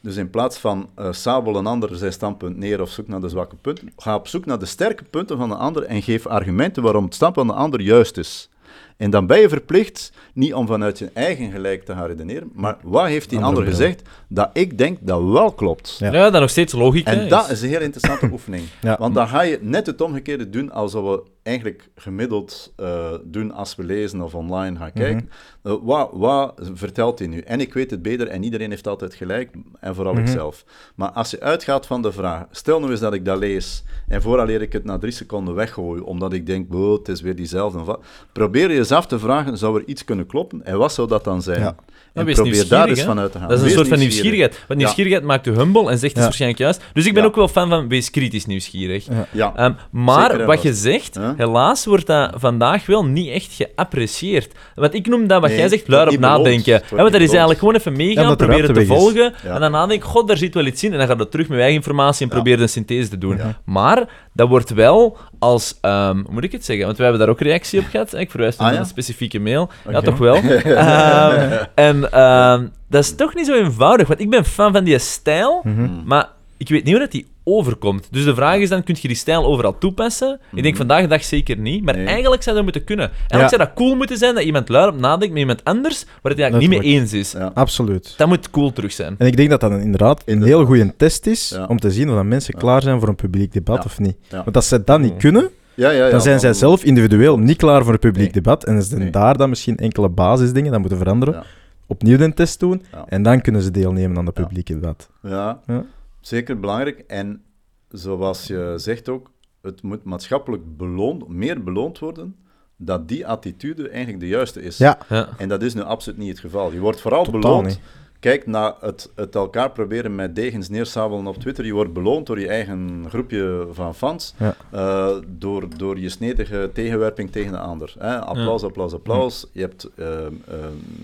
dus 0.00 0.16
in 0.16 0.30
plaats 0.30 0.58
van 0.58 0.88
eh 0.94 1.12
sabel 1.12 1.56
een 1.56 1.66
ander 1.66 1.96
zijn 1.96 2.12
standpunt 2.12 2.56
neer 2.56 2.80
of 2.80 2.90
zoek 2.90 3.08
naar 3.08 3.20
de 3.20 3.28
zwakke 3.28 3.56
punten, 3.56 3.92
ga 3.96 4.14
op 4.14 4.28
zoek 4.28 4.46
naar 4.46 4.58
de 4.58 4.66
sterke 4.66 5.04
punten 5.04 5.36
van 5.36 5.48
de 5.48 5.54
ander 5.54 5.82
en 5.82 6.02
geef 6.02 6.26
argumenten 6.26 6.82
waarom 6.82 7.04
het 7.04 7.14
standpunt 7.14 7.46
van 7.46 7.56
de 7.56 7.62
ander 7.62 7.80
juist 7.80 8.16
is. 8.18 8.48
En 8.96 9.10
dan 9.10 9.26
ben 9.26 9.40
je 9.40 9.48
verplicht, 9.48 10.12
niet 10.34 10.54
om 10.54 10.66
vanuit 10.66 10.98
je 10.98 11.10
eigen 11.14 11.50
gelijk 11.50 11.84
te 11.84 11.92
gaan 11.92 12.06
redeneren, 12.06 12.50
maar 12.54 12.76
wat 12.82 13.06
heeft 13.06 13.30
die 13.30 13.38
ander 13.38 13.64
gezegd 13.64 14.02
dat 14.28 14.50
ik 14.52 14.78
denk 14.78 14.98
dat 15.00 15.22
wel 15.22 15.52
klopt? 15.52 15.96
Ja. 15.98 16.12
Ja, 16.12 16.30
dat 16.30 16.40
nog 16.40 16.50
steeds 16.50 16.72
logica. 16.72 17.10
En 17.10 17.28
dat 17.28 17.50
is 17.50 17.62
een 17.62 17.68
heel 17.68 17.80
interessante 17.80 18.28
oefening. 18.32 18.64
Ja. 18.80 18.96
Want 18.98 19.14
dan 19.14 19.28
ga 19.28 19.40
je 19.42 19.58
net 19.60 19.86
het 19.86 20.00
omgekeerde 20.00 20.50
doen 20.50 20.72
als 20.72 20.92
we 20.92 21.22
eigenlijk 21.44 21.90
gemiddeld 21.94 22.72
eh, 22.76 23.12
doen 23.24 23.52
als 23.52 23.76
we 23.76 23.84
lezen 23.84 24.20
of 24.22 24.34
online 24.34 24.76
gaan 24.78 24.92
kijken. 24.92 25.30
Eh, 25.62 25.74
wat, 25.82 26.10
wat 26.12 26.54
vertelt 26.74 27.18
hij 27.18 27.28
nu? 27.28 27.40
En 27.40 27.60
ik 27.60 27.74
weet 27.74 27.90
het 27.90 28.02
beter 28.02 28.28
en 28.28 28.42
iedereen 28.42 28.70
heeft 28.70 28.86
altijd 28.86 29.14
gelijk, 29.14 29.50
en 29.80 29.94
vooral 29.94 30.18
ikzelf. 30.18 30.64
Maar 30.94 31.10
als 31.10 31.30
je 31.30 31.40
uitgaat 31.40 31.86
van 31.86 32.02
de 32.02 32.12
vraag, 32.12 32.44
stel 32.50 32.80
nu 32.80 32.90
eens 32.90 33.00
dat 33.00 33.14
ik 33.14 33.24
dat 33.24 33.38
lees 33.38 33.84
en 34.08 34.22
vooraleer 34.22 34.62
ik 34.62 34.72
het 34.72 34.84
na 34.84 34.98
drie 34.98 35.12
seconden 35.12 35.54
weggooi, 35.54 36.00
omdat 36.00 36.32
ik 36.32 36.46
denk, 36.46 36.68
"Boh, 36.68 36.98
het 36.98 37.08
is 37.08 37.20
weer 37.20 37.36
diezelfde. 37.36 37.98
Probeer 38.32 38.70
je 38.70 38.78
eens 38.78 38.92
af 38.92 39.06
te 39.06 39.18
vragen, 39.18 39.58
zou 39.58 39.80
er 39.80 39.88
iets 39.88 40.04
kunnen 40.04 40.26
kloppen? 40.26 40.64
En 40.64 40.78
wat 40.78 40.92
zou 40.92 41.08
dat 41.08 41.24
dan 41.24 41.42
zijn? 41.42 41.60
Ja. 41.60 41.76
En 42.14 42.24
wees 42.24 42.34
probeer 42.34 42.68
daar 42.68 42.88
eens 42.88 43.02
vanuit 43.02 43.32
te 43.32 43.38
gaan. 43.38 43.48
Dat 43.48 43.56
is 43.56 43.62
een 43.62 43.68
Wees 43.68 43.76
soort 43.76 43.88
van 43.88 43.98
nieuwsgierig. 43.98 44.30
nieuwsgierigheid. 44.30 44.68
Want 44.68 44.80
Ja. 44.80 44.86
nieuwsgierigheid 44.86 45.24
maakt 45.24 45.44
je 45.44 45.50
humble 45.50 45.80
en 45.90 45.98
zegt 45.98 46.02
het 46.02 46.16
Ja. 46.16 46.22
waarschijnlijk 46.22 46.60
juist. 46.60 46.80
Dus 46.92 47.06
ik 47.06 47.12
ben 47.14 47.22
Ja. 47.22 47.28
ook 47.28 47.34
wel 47.34 47.48
fan 47.48 47.68
van 47.68 47.88
wees 47.88 48.10
kritisch 48.10 48.46
nieuwsgierig. 48.46 49.06
Ja. 49.06 49.26
Ja. 49.30 49.52
Ehm, 49.56 49.72
maar 49.90 50.30
Zeker 50.30 50.46
wat 50.46 50.62
je 50.62 50.74
zegt, 50.74 51.14
Huh? 51.14 51.28
helaas 51.36 51.84
wordt 51.84 52.06
dat 52.06 52.30
vandaag 52.36 52.86
wel 52.86 53.04
niet 53.04 53.28
echt 53.30 53.52
geapprecieerd. 53.52 54.52
Want 54.74 54.94
ik 54.94 55.06
noem 55.06 55.26
dat 55.26 55.40
wat 55.40 55.48
Nee, 55.50 55.58
jij 55.58 55.68
zegt, 55.68 55.88
luid 55.88 56.08
op 56.12 56.18
nadenken. 56.18 56.72
Ja, 56.72 56.96
want 56.96 57.12
dat 57.12 57.20
is 57.20 57.28
eigenlijk 57.28 57.58
gewoon 57.58 57.74
even 57.74 57.90
Ja, 57.92 57.96
meegaan, 57.96 58.36
proberen 58.36 58.74
te 58.74 58.86
volgen. 58.86 59.32
Ja. 59.44 59.54
En 59.54 59.60
dan 59.60 59.70
nadenken, 59.70 60.08
god, 60.08 60.28
daar 60.28 60.36
zit 60.36 60.54
wel 60.54 60.66
iets 60.66 60.84
in. 60.84 60.92
En 60.92 60.98
dan 60.98 61.06
gaat 61.06 61.18
dat 61.18 61.30
terug 61.30 61.48
met 61.48 61.58
eigen 61.58 61.76
informatie 61.76 62.22
en 62.26 62.28
Ja. 62.36 62.42
probeer 62.42 62.60
een 62.60 62.68
synthese 62.68 63.08
te 63.08 63.18
doen. 63.18 63.36
Ja. 63.36 63.60
Maar 63.64 64.08
dat 64.32 64.48
wordt 64.48 64.70
wel 64.70 65.16
als, 65.38 65.78
ehm, 65.80 66.16
hoe 66.16 66.32
moet 66.32 66.44
ik 66.44 66.52
het 66.52 66.64
zeggen? 66.64 66.84
Want 66.84 66.96
wij 66.98 67.06
hebben 67.06 67.26
daar 67.26 67.34
ook 67.34 67.40
reactie 67.42 67.78
op 67.80 67.86
gehad. 67.90 68.14
Ik 68.14 68.30
verwijs 68.30 68.54
Ah, 68.58 68.60
naar 68.64 68.72
ja? 68.72 68.78
een 68.78 68.86
specifieke 68.86 69.38
mail. 69.40 69.70
Ja, 69.88 69.96
Oké. 69.96 70.04
toch 70.06 70.18
wel. 70.18 70.34
Ehm, 70.64 71.64
en 71.74 72.03
ehm, 72.10 72.66
dat 72.88 73.02
is 73.04 73.14
toch 73.14 73.34
niet 73.34 73.46
zo 73.46 73.54
eenvoudig, 73.54 74.08
want 74.08 74.20
ik 74.20 74.30
ben 74.30 74.44
fan 74.44 74.72
van 74.72 74.84
die 74.84 74.98
stijl, 74.98 75.60
Mhm. 75.64 75.88
maar 76.04 76.28
ik 76.56 76.68
weet 76.68 76.84
niet 76.84 76.92
hoe 76.92 77.02
dat 77.02 77.12
die 77.12 77.26
overkomt. 77.46 78.08
Dus 78.10 78.24
de 78.24 78.34
vraag 78.34 78.56
is 78.58 78.68
dan, 78.68 78.82
kun 78.84 78.96
je 79.00 79.08
die 79.08 79.16
stijl 79.16 79.44
overal 79.44 79.78
toepassen? 79.78 80.40
Ik 80.54 80.62
denk 80.62 80.76
vandaag 80.76 81.00
de 81.02 81.06
dag 81.08 81.24
zeker 81.24 81.56
niet, 81.58 81.84
maar 81.84 81.96
Nee. 81.96 82.06
eigenlijk 82.06 82.42
zou 82.42 82.54
dat 82.54 82.64
moeten 82.64 82.84
kunnen. 82.84 83.08
Eigenlijk 83.10 83.42
Ja. 83.42 83.48
zou 83.48 83.62
dat 83.62 83.72
cool 83.74 83.94
moeten 83.94 84.16
zijn 84.18 84.34
dat 84.34 84.44
iemand 84.44 84.68
luid 84.68 84.92
op 84.94 84.98
nadenkt 85.00 85.32
met 85.32 85.40
iemand 85.40 85.64
anders, 85.64 86.04
waar 86.22 86.32
het 86.32 86.40
eigenlijk 86.40 86.70
niet 86.72 86.80
mee 86.82 86.92
eens 86.92 87.12
is. 87.12 87.32
Ja. 87.32 87.50
Absoluut. 87.54 88.14
Dat 88.16 88.28
moet 88.28 88.50
cool 88.50 88.72
terug 88.72 88.92
zijn. 88.92 89.14
En 89.18 89.26
ik 89.26 89.36
denk 89.36 89.50
dat 89.50 89.60
dat 89.60 89.70
een- 89.70 89.80
inderdaad 89.80 90.18
een 90.24 90.32
Inderdaad. 90.32 90.56
heel 90.58 90.66
goede 90.66 90.96
test 90.96 91.26
is 91.26 91.48
Ja. 91.48 91.64
om 91.66 91.78
te 91.78 91.90
zien 91.90 92.08
of 92.08 92.14
dat 92.14 92.24
mensen 92.24 92.52
Ja. 92.56 92.60
klaar 92.60 92.82
zijn 92.82 92.98
voor 93.00 93.08
een 93.08 93.14
publiek 93.16 93.52
debat 93.52 93.76
Ja. 93.76 93.82
of 93.84 93.98
niet. 93.98 94.16
Ja. 94.28 94.42
Want 94.44 94.56
als 94.56 94.68
zij 94.68 94.84
dat 94.84 95.00
niet 95.00 95.16
kunnen, 95.16 95.48
Ja, 95.74 95.90
ja, 95.90 96.04
ja, 96.04 96.10
dan 96.10 96.20
zijn 96.20 96.40
zij 96.40 96.48
dan- 96.50 96.58
zelf 96.58 96.84
individueel 96.84 97.38
niet 97.38 97.56
klaar 97.56 97.82
voor 97.84 97.92
een 97.92 97.98
publiek 97.98 98.22
Nee. 98.32 98.42
debat. 98.42 98.64
En 98.64 98.82
zijn 98.82 99.00
Nee. 99.00 99.10
daar 99.10 99.36
dan 99.36 99.48
misschien 99.48 99.76
enkele 99.76 100.08
basisdingen 100.08 100.70
dat 100.70 100.80
moeten 100.80 100.98
veranderen. 100.98 101.42
Opnieuw 101.86 102.16
de 102.16 102.34
test 102.34 102.60
doen. 102.60 102.82
Ja. 102.92 103.04
En 103.08 103.22
dan 103.22 103.40
kunnen 103.40 103.62
ze 103.62 103.70
deelnemen 103.70 104.18
aan 104.18 104.24
de 104.24 104.30
Ja. 104.34 104.42
publieke 104.42 104.74
debat. 104.74 105.10
Ja, 105.22 105.60
Ja. 105.66 105.84
zeker 106.20 106.60
belangrijk. 106.60 106.98
En 106.98 107.42
zoals 107.88 108.46
je 108.46 108.74
zegt 108.76 109.08
ook, 109.08 109.30
het 109.62 109.82
moet 109.82 110.04
maatschappelijk 110.04 110.76
beloond, 110.76 111.28
meer 111.28 111.62
beloond 111.62 111.98
worden 111.98 112.36
dat 112.76 113.08
die 113.08 113.26
attitude 113.26 113.88
eigenlijk 113.88 114.20
de 114.20 114.28
juiste 114.28 114.62
is. 114.62 114.78
Ja, 114.78 114.98
Ja. 115.08 115.28
En 115.38 115.48
dat 115.48 115.62
is 115.62 115.74
nu 115.74 115.80
absoluut 115.82 116.18
niet 116.18 116.28
het 116.28 116.38
geval. 116.40 116.72
Je 116.72 116.78
wordt 116.80 117.00
vooral 117.00 117.24
Totaal 117.24 117.40
beloond. 117.40 117.66
niet. 117.66 117.80
Kijkt 118.24 118.46
naar 118.46 118.74
het, 118.80 119.10
het 119.14 119.34
elkaar 119.34 119.70
proberen 119.70 120.14
met 120.14 120.36
degens 120.36 120.68
neersabelen 120.68 121.26
op 121.26 121.36
Twitter, 121.36 121.64
je 121.64 121.72
wordt 121.72 121.92
beloond 121.92 122.26
door 122.26 122.40
je 122.40 122.48
eigen 122.48 123.04
groepje 123.08 123.66
van 123.72 123.94
fans, 123.94 124.34
Ja. 124.38 124.56
eh, 124.70 125.16
door, 125.26 125.66
door 125.76 125.98
je 125.98 126.08
snedige 126.08 126.70
tegenwerping 126.74 127.30
tegen 127.32 127.52
de 127.52 127.58
ander. 127.58 127.94
Hè? 127.98 128.18
Applaus, 128.20 128.62
applaus, 128.62 128.92
applaus. 128.92 129.46
Je 129.52 129.60
hebt 129.60 129.88
eh, 129.96 130.26
eh, 130.26 130.30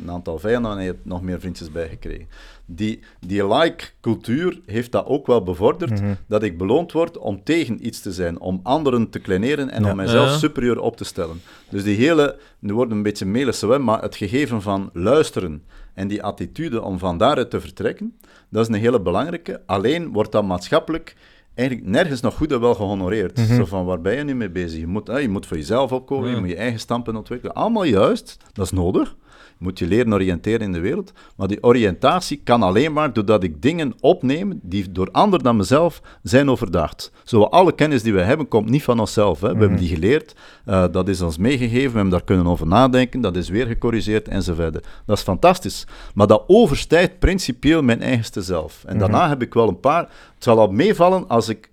een 0.02 0.10
aantal 0.10 0.38
vijanden 0.38 0.72
en 0.72 0.80
je 0.80 0.86
hebt 0.90 1.04
nog 1.04 1.22
meer 1.22 1.40
vriendjes 1.40 1.70
bijgekregen. 1.72 2.26
Die, 2.66 3.00
die 3.26 3.46
like-cultuur 3.54 4.60
heeft 4.66 4.92
dat 4.92 5.06
ook 5.06 5.26
wel 5.26 5.42
bevorderd, 5.42 6.00
Mhm. 6.00 6.14
dat 6.26 6.42
ik 6.42 6.58
beloond 6.58 6.92
word 6.92 7.18
om 7.18 7.42
tegen 7.44 7.86
iets 7.86 8.00
te 8.00 8.12
zijn, 8.12 8.40
om 8.40 8.60
anderen 8.62 9.10
te 9.10 9.18
kleineren 9.18 9.70
en 9.70 9.82
Ja. 9.82 9.90
om 9.90 9.96
mijzelf 9.96 10.30
superieur 10.30 10.80
op 10.80 10.96
te 10.96 11.04
stellen. 11.04 11.40
Dus 11.70 11.82
die 11.82 11.96
hele, 11.96 12.38
nu 12.58 12.74
wordt 12.74 12.92
een 12.92 13.02
beetje 13.02 13.26
melische, 13.26 13.66
hè, 13.68 13.78
maar 13.78 14.02
het 14.02 14.16
gegeven 14.16 14.62
van 14.62 14.90
luisteren 14.92 15.62
en 15.94 16.08
die 16.08 16.22
attitude 16.22 16.82
om 16.82 16.98
van 16.98 17.18
daaruit 17.18 17.50
te 17.50 17.60
vertrekken, 17.60 18.16
dat 18.48 18.62
is 18.62 18.74
een 18.74 18.80
hele 18.80 19.00
belangrijke. 19.00 19.62
Alleen 19.66 20.12
wordt 20.12 20.32
dat 20.32 20.44
maatschappelijk 20.44 21.16
eigenlijk 21.54 21.88
nergens 21.88 22.20
nog 22.20 22.34
goed 22.34 22.52
en 22.52 22.60
wel 22.60 22.74
gehonoreerd. 22.74 23.38
Zo 23.38 23.64
van, 23.64 23.84
waar 23.84 24.00
ben 24.00 24.16
je 24.16 24.24
nu 24.24 24.34
mee 24.34 24.50
bezig? 24.50 24.80
Je 24.80 24.86
moet, 24.86 25.06
hè, 25.06 25.18
je 25.18 25.28
moet 25.28 25.46
voor 25.46 25.56
jezelf 25.56 25.92
opkomen, 25.92 26.30
je 26.30 26.36
moet 26.36 26.48
je 26.48 26.56
eigen 26.56 26.80
standpunt 26.80 27.16
ontwikkelen. 27.16 27.54
Allemaal 27.54 27.84
juist, 27.84 28.36
dat 28.52 28.64
is 28.64 28.72
nodig. 28.72 29.16
Moet 29.60 29.78
je 29.78 29.86
leren 29.86 30.12
oriënteren 30.12 30.60
in 30.60 30.72
de 30.72 30.80
wereld. 30.80 31.12
Maar 31.36 31.48
die 31.48 31.62
oriëntatie 31.62 32.40
kan 32.44 32.62
alleen 32.62 32.92
maar 32.92 33.12
doordat 33.12 33.42
ik 33.42 33.62
dingen 33.62 33.94
opneem 34.00 34.58
die 34.62 34.92
door 34.92 35.08
anderen 35.10 35.44
dan 35.44 35.56
mezelf 35.56 36.02
zijn 36.22 36.50
overdacht. 36.50 37.12
Zo, 37.24 37.42
alle 37.42 37.72
kennis 37.72 38.02
die 38.02 38.12
we 38.12 38.20
hebben, 38.20 38.48
komt 38.48 38.70
niet 38.70 38.82
van 38.82 39.00
onszelf. 39.00 39.40
Hè. 39.40 39.52
We 39.52 39.58
hebben 39.58 39.78
die 39.78 39.88
geleerd, 39.88 40.34
eh, 40.64 40.84
dat 40.92 41.08
is 41.08 41.20
ons 41.20 41.38
meegegeven, 41.38 41.90
we 41.90 41.94
hebben 41.94 42.10
daar 42.10 42.24
kunnen 42.24 42.46
over 42.46 42.66
nadenken, 42.66 43.20
dat 43.20 43.36
is 43.36 43.48
weer 43.48 43.66
gecorrigeerd 43.66 44.28
enzovoort. 44.28 44.72
Dat 45.06 45.16
is 45.16 45.22
fantastisch. 45.22 45.86
Maar 46.14 46.26
dat 46.26 46.44
overstijgt 46.46 47.18
principieel 47.18 47.82
mijn 47.82 48.02
eigenste 48.02 48.42
zelf. 48.42 48.84
En 48.86 48.98
daarna 48.98 49.28
heb 49.28 49.42
ik 49.42 49.54
wel 49.54 49.68
een 49.68 49.80
paar... 49.80 50.08
Het 50.34 50.48
zal 50.48 50.58
al 50.58 50.72
meevallen 50.72 51.28
als 51.28 51.48
ik, 51.48 51.69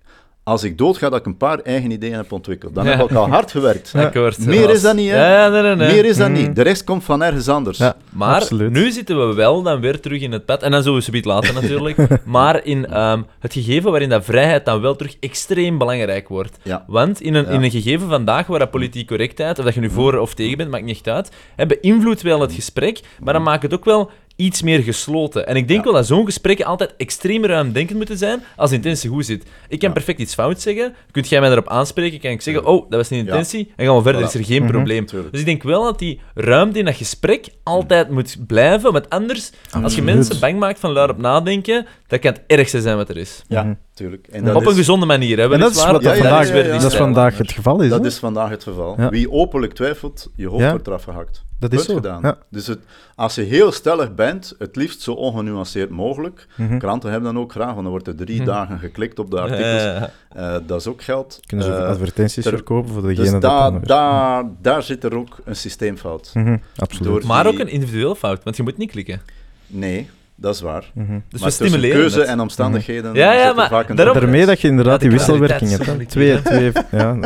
als 0.48 0.62
ik 0.62 0.78
doodga, 0.78 1.08
dat 1.08 1.18
ik 1.18 1.26
een 1.26 1.36
paar 1.36 1.58
eigen 1.58 1.90
ideeën 1.90 2.14
heb 2.14 2.32
ontwikkeld. 2.32 2.74
Dan 2.74 2.84
Ja. 2.84 2.96
heb 2.96 3.10
ik 3.10 3.16
al 3.16 3.28
hard 3.28 3.50
gewerkt. 3.50 3.94
Meer 4.38 4.70
is 4.70 4.82
dat 4.82 4.94
niet, 4.96 5.10
hè? 5.10 5.34
Ja, 5.42 5.48
nee, 5.48 5.62
nee, 5.62 5.74
nee. 5.76 5.92
Meer 5.92 6.04
is 6.04 6.16
dat 6.16 6.30
niet. 6.30 6.56
De 6.56 6.62
rest 6.62 6.84
komt 6.84 7.04
van 7.04 7.22
ergens 7.22 7.48
anders. 7.48 7.78
Ja, 7.78 7.96
Maar 8.12 8.34
absoluut. 8.34 8.70
nu 8.70 8.90
zitten 8.90 9.28
we 9.28 9.34
wel 9.34 9.62
dan 9.62 9.80
weer 9.80 10.00
terug 10.00 10.20
in 10.20 10.32
het 10.32 10.44
pad. 10.44 10.62
En 10.62 10.70
dan 10.70 10.82
zullen 10.82 10.98
we 10.98 11.04
ze 11.04 11.10
beetje 11.10 11.30
later 11.30 11.54
natuurlijk. 11.54 11.96
maar 12.24 12.64
in 12.64 12.86
ehm, 12.86 13.22
het 13.38 13.52
gegeven 13.52 13.90
waarin 13.90 14.08
dat 14.08 14.24
vrijheid 14.24 14.64
dan 14.64 14.80
wel 14.80 14.96
terug 14.96 15.16
extreem 15.20 15.78
belangrijk 15.78 16.28
wordt. 16.28 16.58
Ja. 16.62 16.84
Want 16.86 17.20
in 17.20 17.34
een, 17.34 17.44
Ja. 17.44 17.50
in 17.50 17.62
een 17.62 17.70
gegeven 17.70 18.08
vandaag 18.08 18.46
waar 18.46 18.58
dat 18.58 18.70
politiek 18.70 19.06
correctheid, 19.06 19.58
of 19.58 19.64
dat 19.64 19.74
je 19.74 19.80
nu 19.80 19.90
voor 19.90 20.18
of 20.18 20.34
tegen 20.34 20.56
bent, 20.56 20.70
maakt 20.70 20.84
niet 20.84 20.94
echt 20.96 21.08
uit, 21.08 21.30
hè, 21.56 21.66
beïnvloedt 21.66 22.22
wel 22.22 22.40
het 22.40 22.52
gesprek, 22.52 23.00
maar 23.22 23.32
dan 23.32 23.42
maakt 23.42 23.62
het 23.62 23.74
ook 23.74 23.84
wel 23.84 24.10
iets 24.38 24.62
meer 24.62 24.82
gesloten. 24.82 25.46
En 25.46 25.56
ik 25.56 25.68
denk 25.68 25.78
Ja. 25.78 25.84
wel 25.84 25.94
dat 25.94 26.06
zo'n 26.06 26.24
gesprekken 26.24 26.66
altijd 26.66 26.94
extreem 26.96 27.44
ruimdenkend 27.44 27.96
moeten 27.98 28.18
zijn 28.18 28.42
als 28.56 28.70
de 28.70 28.76
intentie 28.76 29.10
goed 29.10 29.26
zit. 29.26 29.44
Ik 29.68 29.78
kan 29.78 29.88
Ja. 29.88 29.94
perfect 29.94 30.18
iets 30.18 30.34
fout 30.34 30.60
zeggen, 30.60 30.94
kunt 31.10 31.28
jij 31.28 31.40
mij 31.40 31.48
daarop 31.48 31.68
aanspreken, 31.68 32.20
kan 32.20 32.30
ik 32.30 32.40
zeggen, 32.42 32.64
oh, 32.64 32.90
dat 32.90 32.98
was 32.98 33.08
niet 33.08 33.20
de 33.20 33.26
Ja. 33.26 33.32
intentie, 33.32 33.72
en 33.76 33.86
gaan 33.86 33.96
we 33.96 34.02
verder, 34.02 34.22
Voilà. 34.22 34.24
is 34.24 34.34
er 34.34 34.44
geen 34.44 34.62
Mhm. 34.62 34.70
probleem. 34.72 35.06
Tuurlijk. 35.06 35.30
Dus 35.32 35.40
ik 35.40 35.46
denk 35.46 35.62
wel 35.62 35.82
dat 35.84 35.98
die 35.98 36.20
ruimte 36.34 36.78
in 36.78 36.84
dat 36.84 36.94
gesprek 36.96 37.48
altijd 37.62 38.10
moet 38.10 38.36
blijven, 38.46 38.92
want 38.92 39.10
anders, 39.10 39.50
als 39.82 39.94
je 39.94 40.02
mensen 40.02 40.40
bang 40.40 40.58
maakt 40.58 40.80
van 40.80 40.90
luid 40.92 41.10
op 41.10 41.18
nadenken, 41.18 41.86
dat 42.06 42.18
kan 42.20 42.32
het 42.32 42.42
ergste 42.46 42.80
zijn 42.80 42.96
wat 42.96 43.08
er 43.08 43.16
is. 43.16 43.42
Ja, 43.48 43.62
Mhm. 43.62 43.72
Tuurlijk. 43.98 44.26
En 44.26 44.44
dat 44.44 44.54
Op 44.54 44.62
een 44.64 44.70
is- 44.70 44.76
gezonde 44.76 45.06
manier, 45.06 45.36
hè. 45.38 45.52
En 45.52 45.60
dat 45.60 45.70
is 45.70 45.76
wat 45.76 46.02
dat 46.02 46.16
vandaag, 46.16 46.48
ja, 46.48 46.54
ja, 46.56 46.64
ja. 46.64 46.72
dat 46.78 46.92
is 46.92 46.96
vandaag 46.96 47.38
het 47.38 47.52
geval 47.52 47.80
is. 47.80 47.90
Dat 47.90 48.04
is 48.04 48.18
vandaag 48.18 48.50
het 48.50 48.62
geval. 48.62 48.94
Ja. 48.98 49.08
Wie 49.08 49.30
openlijk 49.30 49.72
twijfelt, 49.72 50.30
je 50.34 50.48
hoofd 50.48 50.62
Ja. 50.62 50.70
wordt 50.70 50.86
eraf 50.86 51.04
gehakt. 51.04 51.44
Dat 51.58 51.72
is 51.72 51.84
zo. 51.84 51.94
gedaan. 51.94 52.20
Ja. 52.22 52.38
Dus 52.50 52.66
het, 52.66 52.78
als 53.14 53.34
je 53.34 53.42
heel 53.42 53.72
stellig 53.72 54.14
bent, 54.14 54.54
het 54.58 54.76
liefst 54.76 55.00
zo 55.00 55.12
ongenuanceerd 55.12 55.90
mogelijk. 55.90 56.46
Mhm. 56.56 56.78
Kranten 56.78 57.10
hebben 57.10 57.32
dan 57.34 57.42
ook 57.42 57.52
graag, 57.52 57.66
want 57.70 57.80
dan 57.80 57.88
wordt 57.90 58.06
er 58.06 58.16
drie 58.16 58.36
Mhm. 58.36 58.44
dagen 58.46 58.78
geklikt 58.78 59.18
op 59.18 59.30
de 59.30 59.40
artikels. 59.40 59.82
ja, 59.82 59.92
ja. 59.94 60.10
Eh, 60.54 60.60
dat 60.66 60.80
is 60.80 60.86
ook 60.86 61.02
geld. 61.02 61.40
Kunnen 61.46 61.66
ze 61.66 61.72
ook 61.72 61.78
Eh, 61.78 61.86
advertenties 61.88 62.44
ter- 62.44 62.52
verkopen 62.52 62.92
voor 62.92 63.02
dus 63.02 63.16
degene 63.16 63.30
dat 63.38 63.50
daar, 63.50 63.70
dan- 63.72 63.80
daar, 63.84 64.44
daar 64.62 64.82
zit 64.82 65.04
er 65.04 65.16
ook 65.16 65.36
een 65.44 65.56
systeemfout. 65.56 66.30
Mhm, 66.34 66.56
Absoluut. 66.76 67.12
Door- 67.12 67.26
Maar 67.26 67.44
die- 67.44 67.52
ook 67.52 67.58
een 67.58 67.68
individueel 67.68 68.14
fout, 68.14 68.44
want 68.44 68.56
je 68.56 68.62
moet 68.62 68.76
niet 68.76 68.90
klikken. 68.90 69.20
Nee, 69.66 70.10
dat 70.40 70.54
is 70.54 70.60
waar. 70.60 70.90
Mhm. 70.94 71.06
Dus 71.06 71.12
maar 71.12 71.20
we 71.30 71.38
tussen 71.38 71.52
stimuleren 71.66 71.96
keuze 71.96 72.18
het. 72.18 72.28
en 72.28 72.40
omstandigheden 72.40 73.14
Ja, 73.14 73.32
ja, 73.32 73.52
maar 73.52 73.68
vaak 73.68 73.88
een 73.88 73.96
daarom- 73.96 74.14
druk. 74.16 74.26
Daarmee 74.28 74.46
dat 74.46 74.60
je 74.60 74.68
inderdaad 74.68 75.02
Ja, 75.02 75.08
die 75.08 75.10
wisselwerking 75.16 75.70
hebt. 75.70 75.86
hè. 75.86 76.06
Twee, 76.06 76.42
twee, 76.42 76.72
ja. 76.90 77.16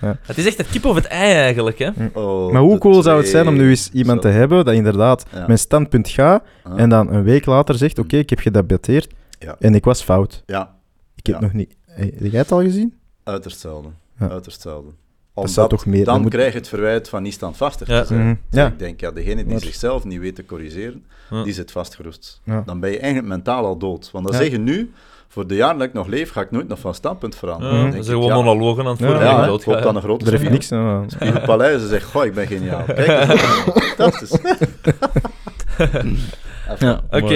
ja. 0.00 0.16
Het 0.26 0.38
is 0.38 0.46
echt 0.46 0.56
het 0.58 0.68
kip 0.68 0.84
of 0.84 0.94
het 0.94 1.04
ei 1.06 1.32
eigenlijk, 1.32 1.78
hè. 1.78 1.90
Oh, 2.12 2.52
Maar 2.52 2.62
hoe 2.62 2.78
cool 2.78 3.02
zou 3.02 3.18
het 3.18 3.28
zijn 3.28 3.48
om 3.48 3.56
nu 3.56 3.68
eens 3.68 3.90
iemand 3.92 4.22
zo. 4.22 4.28
te 4.28 4.34
hebben 4.34 4.64
dat 4.64 4.74
inderdaad 4.74 5.24
Ja. 5.32 5.46
mijn 5.46 5.58
standpunt 5.58 6.08
gaat 6.08 6.44
Ah. 6.62 6.72
en 6.80 6.88
dan 6.88 7.12
een 7.14 7.22
week 7.22 7.46
later 7.46 7.74
zegt, 7.74 7.98
oké, 7.98 8.16
ik 8.16 8.30
heb 8.30 8.38
gedebatteerd 8.38 9.12
Ja. 9.38 9.56
en 9.58 9.74
ik 9.74 9.84
was 9.84 10.02
fout. 10.02 10.42
Ja, 10.46 10.72
Ik 11.14 11.26
heb 11.26 11.34
Ja. 11.34 11.40
nog 11.40 11.52
niet... 11.52 11.74
Heb 11.86 12.14
jij 12.30 12.40
het 12.40 12.52
al 12.52 12.60
gezien? 12.62 12.94
uiterst 13.24 13.60
zelden. 13.60 13.94
Ja. 14.20 14.28
Uiterst 14.28 14.60
zelden. 14.60 14.92
Toch 15.68 15.86
meer- 15.86 16.04
dan 16.04 16.20
moet- 16.20 16.30
krijg 16.30 16.52
je 16.52 16.58
het 16.58 16.68
verwijt 16.68 17.08
van 17.08 17.22
niet 17.22 17.32
standvastig 17.32 17.88
Ja. 17.88 18.00
te 18.00 18.06
zijn. 18.06 18.20
Mhm. 18.20 18.34
Dus 18.50 18.60
Ja. 18.60 18.66
Ik 18.66 18.78
denk, 18.78 19.00
ja, 19.00 19.10
degene 19.10 19.34
die 19.42 19.44
Maar- 19.52 19.60
zichzelf 19.60 20.04
niet 20.04 20.20
weet 20.20 20.34
te 20.34 20.44
corrigeren, 20.44 21.04
Ja. 21.30 21.42
die 21.42 21.52
zit 21.52 21.70
vastgeroest. 21.70 22.40
Ja. 22.44 22.62
Dan 22.66 22.80
ben 22.80 22.90
je 22.90 22.98
eigenlijk 22.98 23.28
mentaal 23.28 23.64
al 23.64 23.76
dood. 23.78 24.10
Want 24.12 24.24
dan 24.26 24.34
Ja. 24.36 24.42
zeg 24.42 24.50
je 24.50 24.58
nu, 24.58 24.92
voor 25.28 25.46
de 25.46 25.54
jaren 25.54 25.78
dat 25.78 25.86
ik 25.86 25.92
nog 25.92 26.06
leef, 26.06 26.30
ga 26.30 26.40
ik 26.40 26.50
nooit 26.50 26.68
nog 26.68 26.78
van 26.78 26.94
standpunt 26.94 27.36
veranderen. 27.36 27.74
Ja, 27.84 27.90
zijn 27.90 28.02
ik, 28.02 28.04
gewoon 28.04 28.26
ja, 28.26 28.34
monologen 28.34 28.82
aan 28.84 28.90
het 28.90 28.98
voeren. 28.98 29.18
Ja, 29.20 29.46
ja. 29.46 29.80
dan 29.80 29.96
een 29.96 30.02
grote 30.02 30.24
Er 30.24 30.38
heeft 30.38 30.50
niks 30.50 30.72
aan. 30.72 31.10
Spiegel 31.10 31.40
Paleis 31.40 31.82
en 31.82 31.88
zegt, 31.88 32.04
goh, 32.10 32.24
ik 32.24 32.34
ben 32.34 32.46
geniaal. 32.46 32.82
Kijk, 32.84 33.06
dat 33.96 34.22
is 34.22 34.30
fantastisch. 34.30 34.38
Enfin, 35.78 36.18
Ja. 36.78 37.00
Oké. 37.10 37.34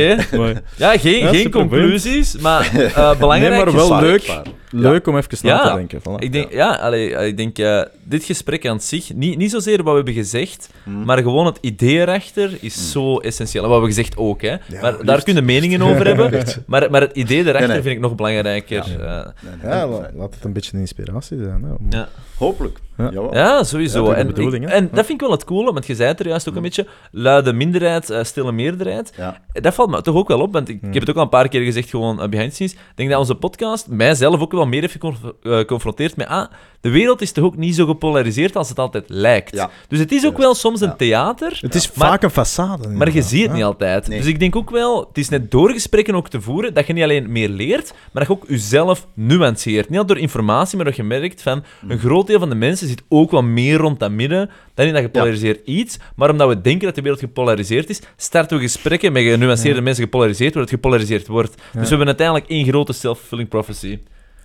Ja, 0.76 0.98
geen, 0.98 1.18
Ja, 1.18 1.28
geen 1.28 1.50
conclusies, 1.50 2.36
maar 2.38 2.70
eh 2.94 3.18
belangrijk 3.18 3.54
Nee, 3.54 3.64
maar 3.64 3.74
wel 3.88 4.00
leuk. 4.00 4.40
Leuk 4.70 5.06
om 5.06 5.16
even 5.16 5.38
na 5.42 5.48
Ja. 5.50 5.70
te 5.70 5.76
denken. 5.76 6.00
Voilà. 6.00 6.18
Ik 6.18 6.32
denk, 6.32 6.52
ja, 6.52 6.70
allee, 6.74 7.10
ik 7.10 7.36
denk 7.36 7.58
eh, 7.58 7.82
dit 8.04 8.24
gesprek 8.24 8.66
aan 8.66 8.80
zich, 8.80 9.14
niet, 9.14 9.36
niet 9.38 9.50
zozeer 9.50 9.76
wat 9.76 9.86
we 9.86 9.94
hebben 9.94 10.14
gezegd, 10.14 10.70
Hmm. 10.84 11.04
maar 11.04 11.18
gewoon 11.18 11.46
het 11.46 11.58
idee 11.60 11.98
erachter 12.00 12.50
is 12.60 12.90
zo 12.90 13.18
essentieel. 13.18 13.62
En 13.64 13.68
wat 13.70 13.80
we 13.80 13.86
gezegd 13.86 14.16
ook, 14.16 14.42
hè. 14.42 14.56
maar 14.80 14.90
liefst. 14.92 15.06
daar 15.06 15.22
kunnen 15.22 15.44
meningen 15.44 15.82
over 15.82 16.06
hebben, 16.06 16.44
maar, 16.66 16.90
maar 16.90 17.00
het 17.00 17.16
idee 17.16 17.38
erachter 17.40 17.60
Nee, 17.60 17.68
nee. 17.68 17.82
vind 17.82 17.94
ik 17.96 18.00
nog 18.00 18.14
belangrijker. 18.14 18.76
Ja. 18.88 19.04
Ja, 19.04 19.34
Nee, 19.42 19.52
nee, 19.62 19.70
Ja, 19.70 19.84
nee. 19.86 19.94
la- 20.00 20.10
laat 20.14 20.34
het 20.34 20.44
een 20.44 20.52
beetje 20.52 20.74
een 20.74 20.80
inspiratie 20.80 21.38
zijn. 21.38 21.62
Hè, 21.62 21.70
om- 21.70 21.86
ja. 21.90 22.08
Hopelijk. 22.36 22.78
Ja. 22.96 23.10
Ja 23.32 23.64
sowieso. 23.64 23.98
Ja, 24.04 24.08
dat 24.24 24.38
is 24.38 24.44
de 24.50 24.56
en 24.56 24.62
ik- 24.62 24.68
en 24.68 24.82
Ja. 24.84 24.88
dat 24.92 25.06
vind 25.06 25.20
ik 25.20 25.26
wel 25.26 25.30
het 25.30 25.44
coole, 25.44 25.72
want 25.72 25.86
je 25.86 25.94
zei 25.94 26.08
het 26.08 26.20
er 26.20 26.26
juist 26.28 26.48
ook 26.48 26.56
een 26.56 26.62
beetje, 26.62 26.86
luide 27.10 27.52
minderheid, 27.52 28.10
eh, 28.10 28.24
stille 28.24 28.52
meerderheid. 28.52 29.12
Ja. 29.16 29.40
Dat 29.52 29.74
valt 29.74 29.90
me 29.90 30.02
toch 30.02 30.14
ook 30.14 30.28
wel 30.28 30.40
op, 30.40 30.52
want 30.52 30.68
ik, 30.68 30.74
ik 30.82 30.92
heb 30.94 31.00
het 31.00 31.10
ook 31.10 31.16
al 31.16 31.22
een 31.22 31.28
paar 31.28 31.48
keer 31.48 31.62
gezegd, 31.62 31.90
gewoon 31.90 32.22
uh, 32.22 32.28
behind 32.28 32.48
the 32.48 32.54
scenes. 32.54 32.72
Ik 32.72 32.78
denk 32.94 33.10
dat 33.10 33.18
onze 33.18 33.34
podcast 33.34 33.88
mijzelf 33.88 34.40
ook 34.40 34.52
wel 34.52 34.57
meer 34.66 34.80
heeft 34.80 34.98
eh, 35.02 35.10
geconfronteerd 35.42 36.16
met, 36.16 36.26
ah, 36.26 36.46
de 36.80 36.90
wereld 36.90 37.20
is 37.20 37.32
toch 37.32 37.44
ook 37.44 37.56
niet 37.56 37.74
zo 37.74 37.86
gepolariseerd 37.86 38.56
als 38.56 38.68
het 38.68 38.78
altijd 38.78 39.04
lijkt. 39.08 39.54
Ja. 39.54 39.70
Dus 39.88 39.98
het 39.98 40.12
is 40.12 40.26
ook 40.26 40.36
wel 40.38 40.54
soms 40.54 40.80
een 40.80 40.96
theater, 40.96 41.58
Het 41.60 41.74
is 41.74 41.92
Maar- 41.92 42.08
vaak 42.08 42.22
een 42.22 42.30
façade. 42.30 42.92
maar 42.92 43.12
je 43.12 43.22
ziet 43.22 43.42
het 43.42 43.52
niet 43.52 43.62
altijd. 43.62 44.08
Nee. 44.08 44.18
Dus 44.18 44.26
ik 44.28 44.38
denk 44.38 44.56
ook 44.56 44.70
wel, 44.70 45.00
het 45.08 45.18
is 45.18 45.28
net 45.28 45.50
door 45.50 45.70
gesprekken 45.70 46.14
ook 46.14 46.28
te 46.28 46.40
voeren, 46.40 46.74
dat 46.74 46.86
je 46.86 46.92
niet 46.92 47.02
alleen 47.02 47.32
meer 47.32 47.48
leert, 47.48 47.90
maar 48.12 48.26
dat 48.26 48.26
je 48.26 48.42
ook 48.42 48.48
jezelf 48.48 49.06
nuanceert. 49.14 49.88
Niet 49.90 50.08
door 50.08 50.18
informatie, 50.18 50.76
maar 50.76 50.86
dat 50.86 50.96
je 50.96 51.02
merkt 51.02 51.42
van, 51.42 51.62
Mm. 51.80 51.90
een 51.90 51.98
groot 51.98 52.26
deel 52.26 52.38
van 52.38 52.48
de 52.48 52.54
mensen 52.54 52.88
zit 52.88 53.02
ook 53.08 53.30
wel 53.30 53.42
meer 53.42 53.76
rond 53.78 54.00
dat 54.00 54.10
midden, 54.10 54.50
dan 54.74 54.86
in 54.86 54.92
dat 54.92 55.02
gepolariseerd 55.02 55.66
iets. 55.66 55.98
Maar 56.16 56.30
omdat 56.30 56.48
we 56.48 56.60
denken 56.60 56.86
dat 56.86 56.94
de 56.94 57.02
wereld 57.02 57.20
gepolariseerd 57.20 57.90
is, 57.90 58.00
starten 58.16 58.56
we 58.56 58.62
gesprekken 58.62 59.12
met 59.12 59.22
genuanceerde 59.22 59.80
mensen 59.80 60.04
gepolariseerd, 60.04 60.52
waar 60.54 60.62
het 60.62 60.72
gepolariseerd 60.72 61.26
wordt. 61.26 61.54
Dus 61.54 61.82
we 61.82 61.88
hebben 61.88 62.06
uiteindelijk 62.06 62.48
één 62.48 62.66
grote 62.66 62.92
self-fulfilling 62.92 63.48
prophecy. 63.48 63.98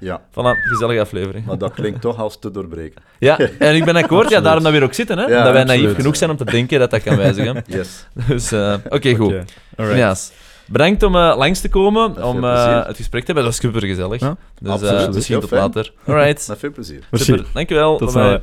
Ja, 0.04 0.22
Voilà, 0.32 0.60
gezellige 0.70 1.00
aflevering. 1.00 1.46
maar 1.46 1.58
dat 1.58 1.74
klinkt 1.74 2.02
toch 2.02 2.20
als 2.20 2.40
te 2.40 2.52
doorbreken. 2.52 3.02
Ja, 3.20 3.38
en 3.60 3.76
ik 3.76 3.86
ben 3.86 3.96
akkoord, 3.96 4.30
ja, 4.30 4.42
daarom 4.42 4.64
dat 4.64 4.72
we 4.72 4.78
hier 4.78 4.88
ook 4.88 4.94
zitten, 4.94 5.18
hè. 5.18 5.26
Ja, 5.26 5.44
dat 5.44 5.54
wij 5.54 5.64
naïef 5.64 5.96
genoeg 5.96 6.16
zijn 6.16 6.30
om 6.30 6.38
te 6.38 6.46
denken 6.46 6.80
dat 6.80 6.92
dat 6.92 7.04
kan 7.04 7.18
wijzigen. 7.18 7.64
Yes. 7.68 8.06
Dus, 8.28 8.52
eh, 8.52 8.74
oké, 8.90 9.16
goed. 9.16 9.34
Alright. 9.78 10.00
Yes. 10.10 10.32
Bedankt 10.68 11.04
om 11.04 11.16
eh, 11.16 11.34
langs 11.38 11.60
te 11.62 11.70
komen, 11.70 12.24
om 12.24 12.44
eh, 12.44 12.86
het 12.86 12.96
gesprek 12.96 13.26
te 13.26 13.32
hebben. 13.34 13.44
Dat 13.44 13.62
was 13.62 13.72
super 13.72 13.88
gezellig. 13.88 14.20
Ja, 14.22 14.38
dus 14.60 14.72
absoluut. 14.72 15.02
eh, 15.08 15.14
misschien 15.14 15.40
tot 15.40 15.50
fijn. 15.50 15.62
later. 15.62 15.92
Alright. 16.06 16.48
Met 16.48 16.60
veel 16.60 16.72
plezier. 16.72 17.00
Super. 17.12 17.46
Dankjewel. 17.54 17.98
Tot 17.98 18.12
snel. 18.12 18.30
Ja. 18.30 18.42